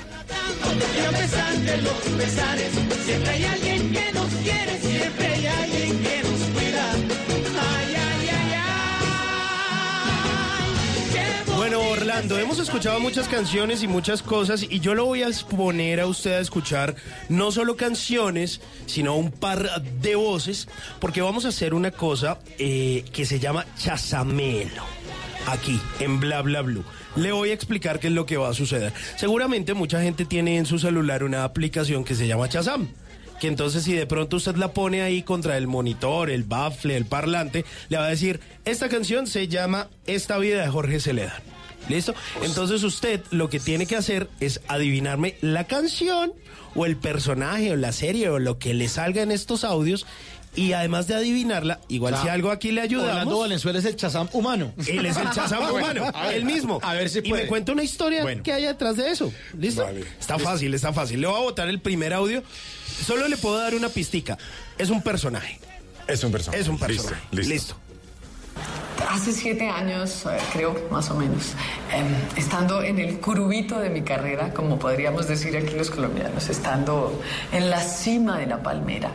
Siempre 3.05 3.31
hay 3.31 3.45
alguien 3.45 3.93
que 3.93 4.13
nos 4.13 4.27
quiere, 4.43 4.78
Bueno, 11.71 11.87
Orlando, 11.87 12.39
hemos 12.39 12.59
escuchado 12.61 12.99
muchas 12.99 13.29
canciones 13.29 13.83
y 13.83 13.89
muchas 13.89 14.23
cosas 14.23 14.63
y 14.63 14.81
yo 14.81 14.95
lo 14.95 15.05
voy 15.05 15.23
a 15.23 15.29
exponer 15.29 16.01
a 16.01 16.07
usted 16.07 16.33
a 16.33 16.41
escuchar 16.41 16.97
no 17.29 17.53
solo 17.53 17.77
canciones, 17.77 18.63
sino 18.87 19.15
un 19.17 19.31
par 19.31 19.83
de 19.83 20.15
voces, 20.15 20.67
porque 20.99 21.21
vamos 21.21 21.45
a 21.45 21.49
hacer 21.49 21.75
una 21.75 21.91
cosa 21.91 22.39
eh, 22.59 23.05
que 23.13 23.27
se 23.27 23.39
llama 23.39 23.67
chazamelo. 23.77 24.83
Aquí, 25.47 25.79
en 26.01 26.19
Bla 26.21 26.41
Bla 26.41 26.63
Blue. 26.63 26.85
Le 27.17 27.33
voy 27.33 27.51
a 27.51 27.53
explicar 27.53 28.01
qué 28.01 28.07
es 28.07 28.15
lo 28.15 28.25
que 28.25 28.39
va 28.39 28.49
a 28.49 28.55
suceder. 28.55 28.95
Seguramente 29.17 29.75
mucha 29.75 30.01
gente 30.01 30.25
tiene 30.25 30.57
en 30.57 30.65
su 30.65 30.79
celular 30.79 31.23
una 31.23 31.45
aplicación 31.45 32.03
que 32.03 32.15
se 32.15 32.27
llama 32.27 32.49
Chazam 32.49 32.89
que 33.41 33.47
entonces 33.47 33.85
si 33.85 33.93
de 33.93 34.07
pronto 34.07 34.39
usted 34.39 34.57
la 34.57 34.73
pone 34.73 35.03
ahí 35.03 35.23
contra 35.23 35.59
el 35.59 35.69
monitor, 35.69 36.29
el 36.29 36.43
baffle, 36.43 36.97
el 36.97 37.05
parlante, 37.05 37.65
le 37.89 37.99
va 37.99 38.07
a 38.07 38.09
decir, 38.09 38.41
esta 38.65 38.89
canción 38.89 39.29
se 39.29 39.47
llama 39.47 39.91
Esta 40.07 40.39
vida 40.39 40.63
de 40.63 40.69
Jorge 40.69 40.99
Celedán. 40.99 41.58
¿Listo? 41.89 42.15
Entonces 42.43 42.83
usted 42.83 43.21
lo 43.31 43.49
que 43.49 43.61
tiene 43.61 43.87
que 43.87 43.97
hacer 43.97 44.29
es 44.41 44.61
adivinarme 44.69 45.37
la 45.41 45.65
canción 45.65 46.33
o 46.75 46.87
el 46.87 46.97
personaje 46.97 47.73
o 47.73 47.77
la 47.77 47.93
serie 47.93 48.29
o 48.29 48.39
lo 48.39 48.59
que 48.59 48.75
le 48.75 48.89
salga 48.89 49.23
en 49.23 49.31
estos 49.33 49.65
audios 49.65 50.07
y 50.55 50.73
además 50.73 51.07
de 51.07 51.15
adivinarla, 51.15 51.79
igual 51.89 52.15
O 52.15 52.17
sea, 52.17 52.25
si 52.25 52.29
algo 52.31 52.51
aquí 52.51 52.73
le 52.73 52.81
ayudamos. 52.81 53.11
Orlando 53.13 53.39
Valenzuela 53.39 53.79
es 53.79 53.85
el 53.85 53.97
chazam 53.97 54.29
humano. 54.33 54.73
Él 54.87 55.07
es 55.07 55.17
el 55.17 55.31
chazam 55.31 55.63
humano, 55.75 56.11
ver, 56.13 56.35
él 56.35 56.45
mismo. 56.45 56.81
A 56.83 56.95
ver 56.95 57.09
si 57.11 57.19
y 57.21 57.29
puede. 57.29 57.43
me 57.45 57.49
cuenta 57.49 57.73
una 57.73 57.85
historia 57.85 58.23
Bueno. 58.23 58.43
que 58.43 58.53
hay 58.53 58.65
detrás 58.65 58.97
de 58.97 59.11
eso. 59.11 59.33
¿Listo? 59.57 59.83
Vale. 59.85 60.05
Está 60.19 60.39
fácil, 60.39 60.75
está 60.75 60.93
fácil. 60.93 61.21
Le 61.21 61.27
voy 61.27 61.37
a 61.37 61.43
botar 61.45 61.69
el 61.69 61.81
primer 61.81 62.13
audio. 62.13 62.43
Solo 63.07 63.29
le 63.29 63.37
puedo 63.37 63.57
dar 63.59 63.75
una 63.75 63.89
pistica. 63.89 64.37
Es 64.79 64.91
un 64.91 65.03
personaje. 65.03 65.61
Es 66.09 66.25
un 66.25 66.33
personaje. 66.33 66.61
Es 66.61 66.69
un 66.69 66.79
personaje. 66.79 67.23
Listo, 67.31 67.37
listo. 67.53 67.55
Listo. 67.55 67.77
Hace 69.09 69.33
siete 69.33 69.71
años, 69.71 70.27
eh, 70.27 70.37
creo, 70.53 70.77
más 70.91 71.11
o 71.11 71.15
menos, 71.15 71.55
em, 71.91 72.15
estando 72.37 72.83
en 72.83 72.99
el 72.99 73.19
curubito 73.21 73.79
de 73.81 73.89
mi 73.89 74.03
carrera, 74.03 74.53
como 74.53 74.79
podríamos 74.79 75.27
decir 75.27 75.57
aquí 75.57 75.75
los 75.75 75.91
colombianos, 75.91 76.49
estando 76.51 77.19
en 77.51 77.71
la 77.71 77.81
cima 77.81 78.39
de 78.39 78.47
la 78.47 78.63
palmera, 78.63 79.11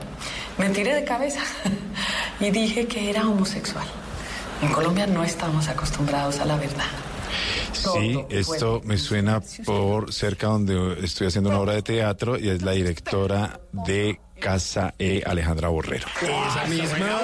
me 0.58 0.70
tiré 0.70 0.96
de 0.96 1.04
cabeza 1.04 1.42
y 2.40 2.50
dije 2.50 2.88
que 2.88 3.12
era 3.12 3.28
homosexual. 3.28 3.86
En 4.64 4.72
Colombia 4.72 5.06
no 5.06 5.24
estamos 5.24 5.68
acostumbrados 5.68 6.40
a 6.40 6.46
la 6.46 6.56
verdad. 6.56 6.90
Sí, 7.74 8.20
esto 8.30 8.82
me 8.86 8.98
suena 8.98 9.42
por 9.66 10.12
cerca 10.12 10.48
donde 10.48 11.04
estoy 11.04 11.28
haciendo 11.28 11.50
una 11.50 11.60
obra 11.60 11.74
de 11.74 11.82
teatro 11.82 12.40
y 12.40 12.50
es 12.50 12.62
la 12.62 12.72
directora 12.72 13.60
de 13.72 14.20
Casa 14.40 14.94
E, 15.00 15.24
Alejandra 15.26 15.70
Borrero. 15.70 16.08
Esa 16.22 16.66
misma, 16.66 17.20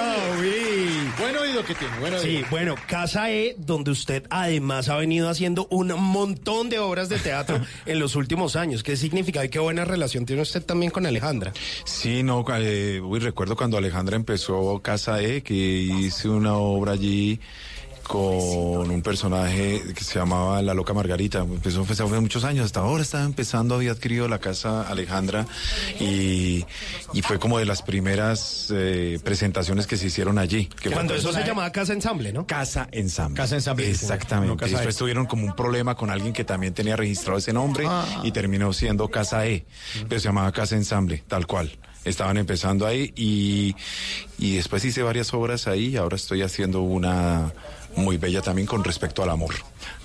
que 1.64 1.74
tiene. 1.74 2.18
Sí, 2.20 2.44
bueno, 2.50 2.74
Casa 2.86 3.30
E, 3.30 3.54
donde 3.58 3.90
usted 3.90 4.24
además 4.30 4.88
ha 4.88 4.96
venido 4.96 5.28
haciendo 5.28 5.66
un 5.70 5.92
montón 5.92 6.68
de 6.68 6.78
obras 6.78 7.08
de 7.08 7.18
teatro 7.18 7.60
en 7.86 7.98
los 7.98 8.16
últimos 8.16 8.56
años. 8.56 8.82
¿Qué 8.82 8.96
significa 8.96 9.44
y 9.44 9.48
qué 9.48 9.58
buena 9.58 9.84
relación 9.84 10.26
tiene 10.26 10.42
usted 10.42 10.62
también 10.62 10.90
con 10.90 11.06
Alejandra? 11.06 11.52
Sí, 11.84 12.22
no, 12.22 12.44
eh, 12.58 13.00
uy, 13.02 13.18
recuerdo 13.20 13.56
cuando 13.56 13.76
Alejandra 13.76 14.16
empezó 14.16 14.80
Casa 14.80 15.20
E, 15.22 15.42
que 15.42 15.54
hice 15.54 16.28
una 16.28 16.54
obra 16.54 16.92
allí 16.92 17.40
con 18.10 18.90
un 18.90 19.02
personaje 19.02 19.80
que 19.94 20.02
se 20.02 20.18
llamaba 20.18 20.60
La 20.62 20.74
Loca 20.74 20.92
Margarita. 20.92 21.38
Empezó 21.38 21.82
hace 21.88 22.02
muchos 22.20 22.42
años, 22.42 22.66
hasta 22.66 22.80
ahora 22.80 23.04
estaba 23.04 23.22
empezando, 23.24 23.76
había 23.76 23.92
adquirido 23.92 24.26
la 24.26 24.40
casa 24.40 24.82
Alejandra 24.88 25.46
y, 26.00 26.64
y 27.12 27.22
fue 27.22 27.38
como 27.38 27.60
de 27.60 27.66
las 27.66 27.82
primeras 27.82 28.66
eh, 28.74 29.20
presentaciones 29.22 29.86
que 29.86 29.96
se 29.96 30.08
hicieron 30.08 30.38
allí. 30.38 30.66
Que 30.66 30.90
Cuando 30.90 31.14
fue- 31.14 31.20
eso 31.20 31.32
se 31.32 31.44
llamaba 31.46 31.70
Casa 31.70 31.92
Ensamble, 31.92 32.32
¿no? 32.32 32.48
Casa 32.48 32.88
Ensamble. 32.90 33.36
Casa 33.36 33.54
Ensamble. 33.54 33.88
Exactamente. 33.88 34.48
No, 34.48 34.56
Casa 34.56 34.70
y 34.72 34.74
después 34.74 34.96
E. 34.96 34.98
tuvieron 34.98 35.26
como 35.26 35.44
un 35.46 35.54
problema 35.54 35.94
con 35.94 36.10
alguien 36.10 36.32
que 36.32 36.42
también 36.44 36.74
tenía 36.74 36.96
registrado 36.96 37.38
ese 37.38 37.52
nombre 37.52 37.84
Ah. 37.88 38.22
y 38.24 38.32
terminó 38.32 38.72
siendo 38.72 39.06
Casa 39.08 39.46
E, 39.46 39.64
pero 40.08 40.20
se 40.20 40.26
llamaba 40.26 40.50
Casa 40.50 40.74
Ensamble, 40.74 41.22
tal 41.28 41.46
cual. 41.46 41.78
Estaban 42.02 42.38
empezando 42.38 42.86
ahí 42.86 43.12
y, 43.14 43.76
y 44.38 44.56
después 44.56 44.82
hice 44.86 45.02
varias 45.02 45.34
obras 45.34 45.66
ahí 45.66 45.88
y 45.88 45.96
ahora 45.98 46.16
estoy 46.16 46.40
haciendo 46.40 46.80
una 46.80 47.52
muy 48.00 48.16
bella 48.16 48.42
también 48.42 48.66
con 48.66 48.82
respecto 48.84 49.22
al 49.22 49.30
amor, 49.30 49.54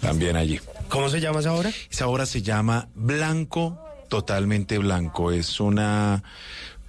también 0.01 0.35
allí. 0.35 0.59
¿Cómo 0.89 1.09
se 1.09 1.19
llama 1.19 1.39
esa 1.39 1.53
obra? 1.53 1.71
Esa 1.89 2.07
obra 2.07 2.25
se 2.25 2.41
llama 2.41 2.89
Blanco, 2.93 3.79
totalmente 4.09 4.77
blanco. 4.77 5.31
Es 5.31 5.59
una 5.59 6.23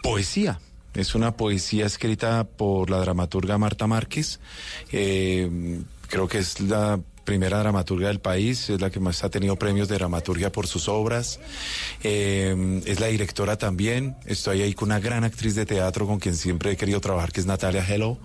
poesía. 0.02 0.60
Es 0.94 1.14
una 1.14 1.36
poesía 1.36 1.86
escrita 1.86 2.44
por 2.44 2.90
la 2.90 2.98
dramaturga 2.98 3.58
Marta 3.58 3.86
Márquez. 3.86 4.40
Eh, 4.92 5.80
creo 6.08 6.26
que 6.26 6.38
es 6.38 6.60
la 6.60 7.00
primera 7.26 7.58
dramaturga 7.58 8.08
del 8.08 8.20
país, 8.20 8.70
es 8.70 8.80
la 8.80 8.88
que 8.88 9.00
más 9.00 9.22
ha 9.24 9.28
tenido 9.28 9.56
premios 9.56 9.88
de 9.88 9.96
dramaturgia 9.96 10.50
por 10.50 10.66
sus 10.66 10.88
obras. 10.88 11.40
Eh, 12.02 12.80
es 12.86 13.00
la 13.00 13.08
directora 13.08 13.58
también. 13.58 14.16
Estoy 14.24 14.62
ahí 14.62 14.72
con 14.72 14.88
una 14.88 15.00
gran 15.00 15.24
actriz 15.24 15.54
de 15.54 15.66
teatro 15.66 16.06
con 16.06 16.18
quien 16.18 16.36
siempre 16.36 16.70
he 16.70 16.76
querido 16.76 17.00
trabajar, 17.00 17.32
que 17.32 17.40
es 17.40 17.46
Natalia 17.46 17.84
Hello, 17.86 18.16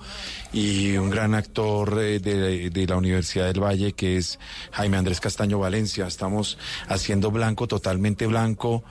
y 0.54 0.96
un 0.96 1.10
gran 1.10 1.36
actor 1.36 1.98
eh, 2.00 2.20
de, 2.20 2.88
la 2.88 2.96
Universidad 2.96 3.48
del 3.48 3.62
Valle, 3.62 3.92
que 3.92 4.16
es 4.16 4.40
Jaime 4.72 4.98
Andrés 4.98 5.20
Castaño 5.20 5.60
Valencia. 5.60 6.08
Estamos 6.08 6.58
haciendo 6.88 7.32
Blanco, 7.32 7.68
totalmente 7.68 8.28
blanco, 8.28 8.84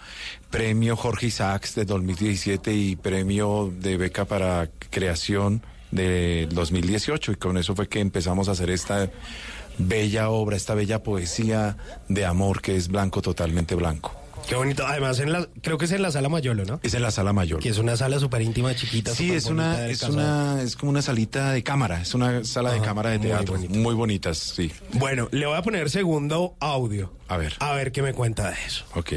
premio 0.50 0.96
Jorge 0.96 1.28
Isaacs 1.28 1.76
de 1.76 1.84
2017 1.84 2.74
y 2.74 2.96
premio 2.96 3.72
de 3.78 3.96
beca 3.96 4.24
para 4.24 4.68
creación 4.90 5.62
de 5.90 6.48
2018. 6.50 7.32
Y 7.32 7.36
con 7.36 7.58
eso 7.58 7.74
fue 7.74 7.88
que 7.88 8.00
empezamos 8.00 8.48
a 8.48 8.52
hacer 8.52 8.70
esta 8.70 9.10
bella 9.80 10.30
obra, 10.30 10.56
esta 10.56 10.74
bella 10.74 11.02
poesía 11.02 11.76
de 12.08 12.26
amor 12.26 12.62
que 12.62 12.76
es 12.76 12.88
blanco, 12.88 13.22
totalmente 13.22 13.74
blanco. 13.74 14.14
Qué 14.48 14.56
bonito. 14.56 14.86
Además, 14.86 15.20
en 15.20 15.32
la, 15.32 15.46
creo 15.62 15.78
que 15.78 15.84
es 15.84 15.92
en 15.92 16.02
la 16.02 16.10
sala 16.10 16.28
Mayolo, 16.28 16.64
¿no? 16.64 16.80
Es 16.82 16.94
en 16.94 17.02
la 17.02 17.10
sala 17.10 17.32
mayor. 17.32 17.60
Que 17.60 17.68
es 17.68 17.78
una 17.78 17.96
sala 17.96 18.18
súper 18.18 18.42
íntima, 18.42 18.74
chiquita. 18.74 19.14
Sí, 19.14 19.26
súper 19.26 19.36
es 19.36 19.46
una, 19.46 19.86
es 19.86 20.00
casado. 20.00 20.14
una, 20.14 20.62
es 20.62 20.76
como 20.76 20.90
una 20.90 21.02
salita 21.02 21.52
de 21.52 21.62
cámara, 21.62 22.00
es 22.00 22.14
una 22.14 22.42
sala 22.44 22.72
de 22.72 22.80
cámara 22.80 23.10
de 23.10 23.18
muy 23.18 23.28
teatro, 23.28 23.56
muy 23.68 23.94
bonitas, 23.94 24.38
sí. 24.38 24.72
Bueno, 24.94 25.28
le 25.30 25.46
voy 25.46 25.56
a 25.56 25.62
poner 25.62 25.88
segundo 25.90 26.56
audio. 26.58 27.12
A 27.28 27.36
ver. 27.36 27.54
A 27.60 27.74
ver 27.74 27.92
qué 27.92 28.02
me 28.02 28.12
cuenta 28.12 28.50
de 28.50 28.56
eso. 28.66 28.84
Ok. 28.94 29.12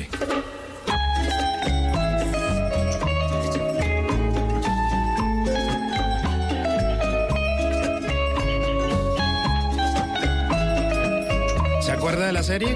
Serie? 12.43 12.75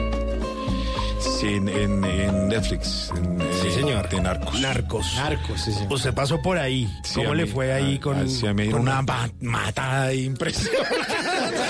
Sí, 1.20 1.47
en, 1.55 1.68
en- 1.70 2.03
en 2.05 2.47
Netflix. 2.47 3.11
en, 3.15 3.41
Sí, 3.61 3.71
señor. 3.71 4.09
De 4.09 4.21
Narcos. 4.21 4.59
Narcos. 4.61 5.13
Narcos, 5.15 5.61
sí, 5.61 5.71
sí. 5.71 5.85
Usted 5.89 6.13
pasó 6.13 6.41
por 6.41 6.57
ahí. 6.57 6.87
Sí, 7.03 7.15
¿Cómo 7.15 7.33
le 7.33 7.45
mí- 7.45 7.51
fue 7.51 7.73
ahí 7.73 7.95
a- 7.97 8.01
con, 8.01 8.17
a- 8.19 8.53
mí 8.53 8.67
una 8.73 9.01
ma- 9.01 9.29
matada 9.41 10.13
impresionante. 10.13 10.87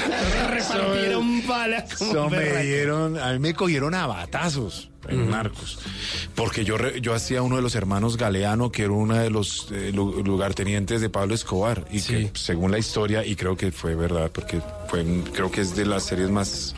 repartieron 0.49 1.47
balas 1.47 1.95
como 1.95 2.29
me 2.29 2.63
dieron, 2.63 3.17
a 3.19 3.31
mí 3.33 3.39
me 3.39 3.53
cogieron 3.53 3.93
a 3.93 4.07
batazos 4.07 4.89
en 5.07 5.29
Narcos. 5.29 5.79
Porque 6.35 6.65
yo, 6.65 6.77
re- 6.77 6.99
yo 6.99 7.13
hacía 7.13 7.41
uno 7.41 7.55
de 7.55 7.61
los 7.61 7.75
hermanos 7.75 8.17
Galeano, 8.17 8.71
que 8.71 8.83
era 8.83 8.91
uno 8.91 9.15
de 9.15 9.29
los 9.29 9.67
eh, 9.71 9.91
lu- 9.93 10.21
lugartenientes 10.23 10.99
de 10.99 11.09
Pablo 11.09 11.33
Escobar. 11.33 11.85
Y 11.91 12.01
que 12.01 12.31
según 12.33 12.71
la 12.71 12.77
historia, 12.77 13.23
y 13.25 13.35
creo 13.37 13.55
que 13.55 13.71
fue 13.71 13.95
verdad, 13.95 14.29
porque 14.33 14.61
fue, 14.89 15.05
creo 15.33 15.49
que 15.49 15.61
es 15.61 15.75
de 15.77 15.85
las 15.85 16.03
series 16.03 16.29
más 16.29 16.75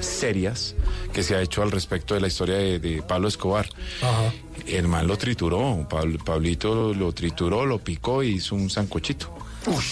serias 0.00 0.74
que 1.12 1.22
se 1.22 1.36
ha 1.36 1.40
hecho 1.40 1.62
al 1.62 1.70
respecto 1.70 2.14
de 2.14 2.20
la 2.20 2.26
historia 2.26 2.56
de, 2.56 2.78
de 2.80 3.02
Pablo 3.02 3.28
Escobar. 3.28 3.68
Ajá. 4.02 4.32
El 4.66 4.88
man 4.88 5.06
lo 5.06 5.16
trituró, 5.16 5.86
Pablo- 5.88 6.18
Pablito 6.24 6.92
lo 6.94 7.12
trituró, 7.12 7.64
lo 7.66 7.78
picó 7.78 8.22
y 8.22 8.34
hizo 8.34 8.54
un 8.54 8.68
sancochito. 8.70 9.34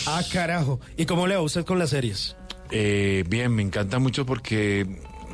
Ah, 0.06 0.22
carajo. 0.32 0.80
¿Y 0.96 1.06
cómo 1.06 1.26
le 1.26 1.34
va 1.36 1.42
usted 1.42 1.64
con 1.64 1.78
las 1.78 1.90
series? 1.90 2.36
Eh, 2.70 3.24
bien, 3.28 3.54
me 3.54 3.62
encanta 3.62 3.98
mucho 3.98 4.24
porque, 4.26 4.86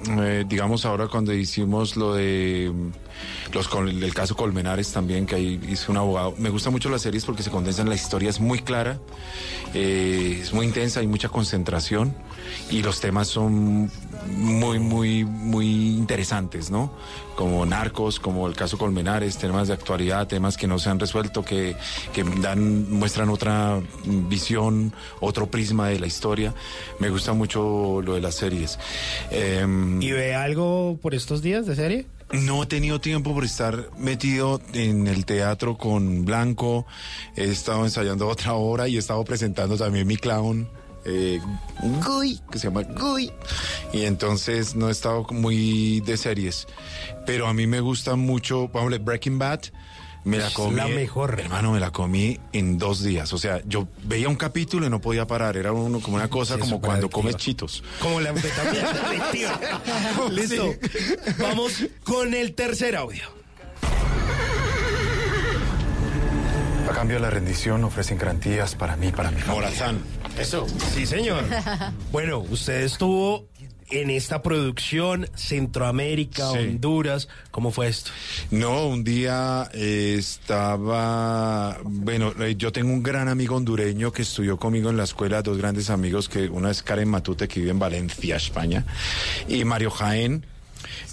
eh, 0.09 0.45
digamos, 0.49 0.85
ahora 0.85 1.09
cuando 1.09 1.33
hicimos 1.33 1.97
lo 1.97 2.15
de 2.15 2.71
mm, 2.73 3.55
los 3.55 3.69
el 3.89 4.15
caso 4.15 4.37
Colmenares 4.37 4.93
también, 4.93 5.27
que 5.27 5.37
ahí 5.37 5.61
hice 5.69 5.91
un 5.91 5.97
abogado, 5.97 6.35
me 6.39 6.51
gustan 6.51 6.73
mucho 6.73 6.89
las 6.91 7.03
series 7.03 7.25
porque 7.25 7.43
se 7.43 7.51
condensan, 7.51 7.89
la 7.89 7.95
historia 7.95 8.29
es 8.31 8.41
muy 8.41 8.59
clara, 8.61 8.99
eh, 9.75 10.39
es 10.43 10.53
muy 10.53 10.67
intensa, 10.67 11.01
hay 11.01 11.07
mucha 11.07 11.29
concentración 11.29 12.15
y 12.71 12.83
los 12.83 13.01
temas 13.01 13.29
son 13.29 13.91
muy, 14.37 14.79
muy, 14.79 15.25
muy 15.25 15.97
interesantes, 15.97 16.71
¿no? 16.71 16.93
Como 17.37 17.65
narcos, 17.67 18.21
como 18.21 18.47
el 18.47 18.55
caso 18.55 18.79
Colmenares, 18.79 19.39
temas 19.39 19.69
de 19.69 19.75
actualidad, 19.75 20.27
temas 20.29 20.57
que 20.57 20.67
no 20.67 20.79
se 20.79 20.91
han 20.91 20.99
resuelto, 20.99 21.45
que, 21.45 21.77
que 22.13 22.25
dan, 22.25 22.91
muestran 22.91 23.29
otra 23.31 23.81
visión, 24.05 24.93
otro 25.21 25.51
prisma 25.51 25.89
de 25.89 25.99
la 25.99 26.07
historia. 26.07 26.55
Me 26.99 27.11
gusta 27.11 27.33
mucho 27.33 28.01
lo 28.03 28.15
de 28.15 28.21
las 28.21 28.35
series. 28.35 28.79
Em, 29.31 30.01
¿Y 30.01 30.13
ve 30.13 30.35
algo 30.35 30.99
por 31.01 31.15
estos 31.15 31.43
días 31.43 31.67
de 31.67 31.75
serie? 31.75 32.07
no 32.33 32.63
he 32.63 32.67
tenido 32.67 33.01
tiempo 33.01 33.35
por 33.35 33.45
estar 33.45 33.91
metido 33.99 34.61
en 34.73 35.07
el 35.07 35.25
teatro 35.27 35.77
con 35.77 36.25
Blanco. 36.25 36.87
He 37.37 37.45
estado 37.45 37.85
ensayando 37.85 38.29
otra 38.31 38.55
obra 38.55 38.89
y 38.89 38.97
he 38.97 38.99
estado 38.99 39.23
presentando 39.25 39.77
también 39.77 40.07
mi 40.07 40.17
clown. 40.17 40.69
Eh, 41.05 41.41
Guy, 42.07 42.41
que 42.51 42.59
se 42.59 42.69
llama 42.69 42.83
Guy. 42.83 43.33
Y 43.93 44.05
entonces 44.05 44.75
no 44.75 44.89
he 44.89 44.93
estado 44.93 45.27
muy 45.31 46.01
de 46.01 46.17
series. 46.17 46.67
Pero 47.27 47.47
a 47.47 47.55
mí 47.55 47.67
me 47.67 47.81
gusta 47.81 48.17
mucho, 48.17 48.69
por 48.73 48.83
ejemplo, 48.83 49.05
Breaking 49.05 49.39
Bad. 49.39 49.61
Me 50.25 50.39
la 50.39 50.51
comí. 50.53 50.77
la 50.77 50.87
mejor. 50.87 51.41
Hermano, 51.41 51.73
me 51.73 51.81
la 51.81 51.91
comí 51.91 52.39
en 52.53 52.79
dos 52.79 53.03
días. 53.03 53.33
O 53.33 53.39
sea, 53.39 53.61
yo 53.67 53.89
veía 54.05 54.29
un 54.29 54.37
capítulo 54.37 54.87
y 54.87 54.91
no 54.91 55.01
podía 55.01 55.27
parar. 55.27 55.57
Era 55.57 55.73
uno 55.73 55.99
como 55.99 56.15
una 56.17 56.29
cosa 56.31 56.55
Sí, 56.55 56.61
como 56.61 56.81
cuando 56.81 57.07
adictiva. 57.07 57.23
comes 57.23 57.37
chitos. 57.37 57.83
Como 58.01 58.21
la. 58.21 58.33
Listo. 60.31 60.75
Vamos 61.41 61.85
con 62.05 62.35
el 62.35 62.55
tercer 62.55 62.95
audio. 62.95 63.42
A 66.93 66.95
cambio 66.95 67.17
de 67.17 67.23
la 67.23 67.31
rendición 67.31 67.85
ofrecen 67.85 68.19
garantías 68.19 68.75
para 68.75 68.97
mí, 68.97 69.11
para 69.13 69.31
mi 69.31 69.41
familia. 69.41 69.55
Morazán. 69.55 70.03
Eso. 70.39 70.67
Sí, 70.95 71.07
señor. 71.07 71.43
Bueno, 72.13 72.41
usted 72.41 72.83
estuvo 72.83 73.49
en 73.89 74.11
esta 74.11 74.43
producción, 74.43 75.27
Centroamérica, 75.35 76.51
Sí. 76.53 76.59
Honduras. 76.59 77.29
¿Cómo 77.51 77.71
fue 77.71 77.89
esto? 77.89 78.11
No, 78.51 78.89
un 78.89 79.05
día 79.05 79.71
eh, 79.73 80.17
estaba, 80.19 81.79
bueno, 81.83 82.35
eh, 82.39 82.57
yo 82.59 82.73
tengo 82.73 82.93
un 82.93 83.03
gran 83.03 83.29
amigo 83.29 83.57
hondureño 83.57 84.13
que 84.13 84.21
estudió 84.21 84.59
conmigo 84.59 84.91
en 84.91 84.99
la 84.99 85.05
escuela, 85.05 85.41
dos 85.41 85.57
grandes 85.57 85.89
amigos, 85.89 86.29
que 86.29 86.51
una 86.51 86.71
es 86.71 86.83
Karen 86.83 87.09
Matute, 87.09 87.49
que 87.49 87.61
vive 87.61 87.71
en 87.71 87.79
Valencia, 87.79 88.37
España, 88.37 88.85
y 89.49 89.65
Mario 89.65 89.91
Jaén. 89.91 90.45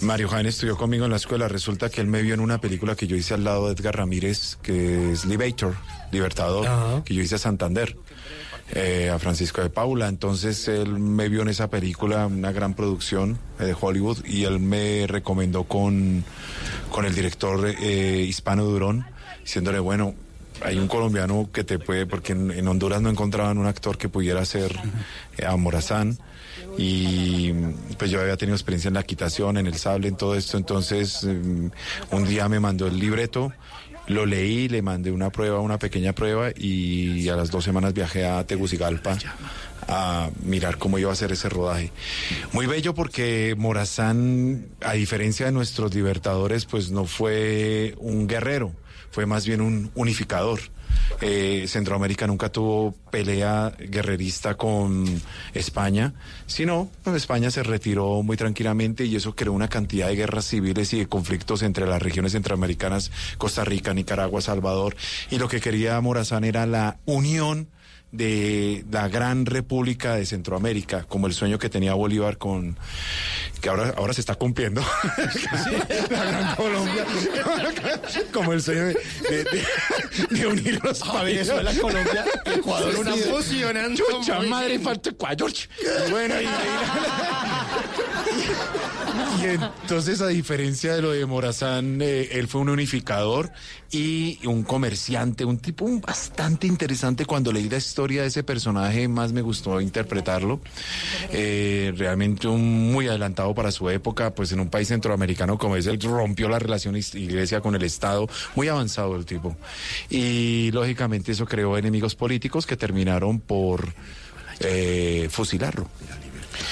Mario 0.02 0.28
Jaén 0.28 0.46
estudió 0.46 0.76
conmigo 0.76 1.04
en 1.04 1.10
la 1.10 1.16
escuela. 1.16 1.48
Resulta 1.48 1.90
que 1.90 2.00
él 2.00 2.06
me 2.06 2.22
vio 2.22 2.34
en 2.34 2.40
una 2.40 2.58
película 2.60 2.94
que 2.96 3.06
yo 3.06 3.16
hice 3.16 3.34
al 3.34 3.44
lado 3.44 3.66
de 3.66 3.72
Edgar 3.74 3.96
Ramírez, 3.96 4.56
que 4.62 5.12
es 5.12 5.24
Libator, 5.24 5.74
Libertador, 6.12 7.02
que 7.04 7.14
yo 7.14 7.22
hice 7.22 7.34
a 7.36 7.38
Santander. 7.38 7.96
eh, 8.72 9.10
a 9.12 9.18
Francisco 9.18 9.60
de 9.62 9.70
Paula. 9.70 10.08
Entonces 10.08 10.68
él 10.68 10.98
me 10.98 11.28
vio 11.28 11.42
en 11.42 11.48
esa 11.48 11.68
película, 11.70 12.26
una 12.26 12.52
gran 12.52 12.74
producción 12.74 13.38
eh, 13.58 13.64
de 13.64 13.76
Hollywood, 13.78 14.24
y 14.24 14.44
él 14.44 14.60
me 14.60 15.06
recomendó 15.06 15.64
con, 15.64 16.24
con 16.90 17.04
el 17.04 17.14
director 17.14 17.66
eh, 17.80 18.24
Hispano 18.28 18.64
Durón, 18.64 19.06
diciéndole, 19.42 19.78
bueno, 19.78 20.14
hay 20.64 20.78
un 20.78 20.88
colombiano 20.88 21.48
que 21.52 21.64
te 21.64 21.78
puede, 21.78 22.06
porque 22.06 22.32
en, 22.32 22.50
en 22.50 22.68
Honduras 22.68 23.00
no 23.02 23.10
encontraban 23.10 23.58
un 23.58 23.66
actor 23.66 23.96
que 23.98 24.08
pudiera 24.08 24.44
ser 24.44 24.78
eh, 25.38 25.46
a 25.46 25.56
Morazán. 25.56 26.18
Y 26.78 27.52
pues 27.98 28.10
yo 28.10 28.20
había 28.20 28.36
tenido 28.36 28.54
experiencia 28.54 28.88
en 28.88 28.94
la 28.94 29.02
quitación, 29.02 29.56
en 29.58 29.66
el 29.66 29.76
sable, 29.76 30.08
en 30.08 30.16
todo 30.16 30.34
esto. 30.34 30.56
Entonces, 30.56 31.24
mm, 31.24 31.66
un 32.12 32.24
día 32.24 32.48
me 32.48 32.60
mandó 32.60 32.86
el 32.86 32.98
libreto, 32.98 33.52
lo 34.06 34.26
leí, 34.26 34.68
le 34.68 34.82
mandé 34.82 35.10
una 35.12 35.30
prueba, 35.30 35.60
una 35.60 35.78
pequeña 35.78 36.12
prueba, 36.12 36.50
y 36.56 37.28
a 37.28 37.36
las 37.36 37.50
dos 37.50 37.64
semanas 37.64 37.94
viajé 37.94 38.26
a 38.26 38.44
Tegucigalpa 38.44 39.16
a 39.88 40.30
mirar 40.42 40.78
cómo 40.78 40.98
iba 40.98 41.12
a 41.12 41.16
ser 41.16 41.32
ese 41.32 41.48
rodaje. 41.48 41.92
Muy 42.52 42.66
bello 42.66 42.94
porque 42.94 43.54
Morazán, 43.56 44.68
a 44.80 44.92
diferencia 44.92 45.46
de 45.46 45.52
nuestros 45.52 45.94
libertadores, 45.94 46.64
pues 46.64 46.90
no 46.90 47.06
fue 47.06 47.94
un 47.98 48.26
guerrero, 48.26 48.72
fue 49.10 49.26
más 49.26 49.46
bien 49.46 49.60
un 49.60 49.90
unificador. 49.94 50.60
Eh, 51.20 51.66
Centroamérica 51.68 52.26
nunca 52.26 52.50
tuvo 52.50 52.94
pelea 53.10 53.72
guerrerista 53.78 54.56
con 54.56 55.04
España, 55.52 56.14
sino 56.46 56.90
pues, 57.04 57.16
España 57.16 57.50
se 57.50 57.62
retiró 57.62 58.22
muy 58.22 58.36
tranquilamente 58.36 59.04
y 59.04 59.16
eso 59.16 59.34
creó 59.34 59.52
una 59.52 59.68
cantidad 59.68 60.08
de 60.08 60.16
guerras 60.16 60.46
civiles 60.46 60.92
y 60.94 61.00
de 61.00 61.06
conflictos 61.06 61.62
entre 61.62 61.86
las 61.86 62.00
regiones 62.00 62.32
centroamericanas, 62.32 63.10
Costa 63.38 63.64
Rica, 63.64 63.92
Nicaragua, 63.92 64.40
Salvador. 64.40 64.96
Y 65.30 65.38
lo 65.38 65.48
que 65.48 65.60
quería 65.60 66.00
Morazán 66.00 66.44
era 66.44 66.66
la 66.66 66.98
unión 67.04 67.68
de 68.12 68.84
la 68.90 69.08
gran 69.08 69.46
república 69.46 70.16
de 70.16 70.26
Centroamérica, 70.26 71.04
como 71.04 71.26
el 71.28 71.32
sueño 71.32 71.58
que 71.58 71.68
tenía 71.68 71.94
Bolívar 71.94 72.38
con 72.38 72.76
que 73.60 73.68
ahora, 73.68 73.94
ahora 73.96 74.12
se 74.14 74.20
está 74.20 74.34
cumpliendo. 74.34 74.82
la 76.10 76.24
gran 76.24 76.56
Colombia. 76.56 77.04
como 78.32 78.52
el 78.52 78.62
sueño 78.62 78.86
de, 78.86 78.94
de- 79.30 79.64
de- 80.30 80.46
unir 80.46 80.80
los 80.82 81.02
A 81.02 81.22
Venezuela, 81.22 81.72
Colombia, 81.80 82.24
Ecuador, 82.46 82.96
una 82.98 83.12
fusionando. 83.14 84.02
Chucha 84.10 84.40
madre, 84.40 84.78
falta 84.78 85.10
Ecuador. 85.10 85.52
Bueno, 86.10 86.34
y, 86.40 86.44
y 86.44 86.48
entonces, 89.42 90.20
a 90.20 90.28
diferencia 90.28 90.94
de 90.94 91.02
lo 91.02 91.10
de 91.12 91.24
Morazán, 91.26 92.00
eh, 92.02 92.28
él 92.32 92.48
fue 92.48 92.60
un 92.60 92.68
unificador 92.68 93.50
y 93.90 94.38
un 94.46 94.62
comerciante, 94.62 95.44
un 95.44 95.58
tipo 95.58 95.84
un- 95.84 96.00
bastante 96.00 96.66
interesante. 96.66 97.24
Cuando 97.24 97.52
leí 97.52 97.68
la 97.68 97.78
historia 97.78 98.22
de 98.22 98.28
ese 98.28 98.42
personaje, 98.42 99.08
más 99.08 99.32
me 99.32 99.42
gustó 99.42 99.80
interpretarlo. 99.80 100.60
Eh, 101.30 101.92
realmente 101.96 102.48
un 102.48 102.92
muy 102.92 103.08
adelantado 103.08 103.54
para 103.54 103.72
su 103.72 103.88
época, 103.90 104.34
pues 104.34 104.52
en 104.52 104.60
un 104.60 104.68
país 104.70 104.88
centroamericano 104.88 105.58
como 105.58 105.76
es, 105.76 105.86
él 105.86 106.00
rompió 106.00 106.48
la 106.48 106.58
relación 106.58 106.96
iglesia 106.96 107.60
con 107.60 107.74
el 107.74 107.82
Estado, 107.82 108.28
muy 108.54 108.68
avanzado 108.68 109.16
el 109.16 109.24
tipo. 109.24 109.56
Y 110.08 110.70
lógicamente 110.72 111.32
eso 111.32 111.46
creó 111.46 111.76
enemigos 111.78 112.14
políticos 112.14 112.66
que 112.66 112.76
terminaron 112.76 113.40
por 113.40 113.92
eh, 114.60 115.28
fusilarlo. 115.30 115.88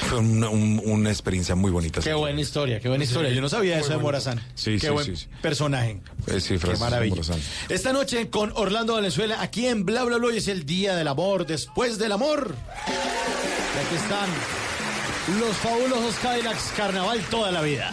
Fue 0.09 0.18
una, 0.18 0.49
un- 0.49 0.80
una 0.84 1.11
experiencia 1.11 1.55
muy 1.55 1.70
bonita. 1.70 2.01
Qué 2.01 2.14
buena 2.14 2.41
historia, 2.41 2.80
qué 2.80 2.89
buena 2.89 3.05
historia. 3.05 3.30
Yo 3.30 3.41
no 3.41 3.49
sabía 3.49 3.74
Muy 3.76 3.84
eso 3.84 3.93
de. 3.93 3.99
Morazán. 3.99 4.41
Sí, 4.55 4.72
qué 4.78 4.86
sí, 4.86 4.93
buen 4.93 5.05
sí, 5.07 5.16
sí. 5.16 5.26
personaje. 5.43 6.01
Eh, 6.26 6.41
sí, 6.41 6.59
Qué 6.59 6.76
maravilla. 6.76 7.14
Morazán. 7.16 7.41
Esta 7.68 7.93
noche 7.93 8.28
con 8.30 8.53
Orlando 8.55 8.95
Valenzuela, 8.95 9.41
aquí 9.41 9.66
en 9.66 9.84
Bla 9.84 10.05
Bla 10.05 10.18
Bla, 10.18 10.34
y 10.34 10.39
es 10.39 10.49
el 10.49 10.64
día 10.66 10.95
del 10.97 11.09
amor, 11.09 11.47
después 11.47 11.99
del 11.99 12.12
amor. 12.12 12.55
Y 12.86 13.86
aquí 13.86 13.95
están 13.97 14.28
los 15.41 15.57
fabulosos 15.57 16.14
Cadillacs 16.22 16.72
Carnaval 16.76 17.20
toda 17.30 17.51
la 17.53 17.62
vida. 17.62 17.93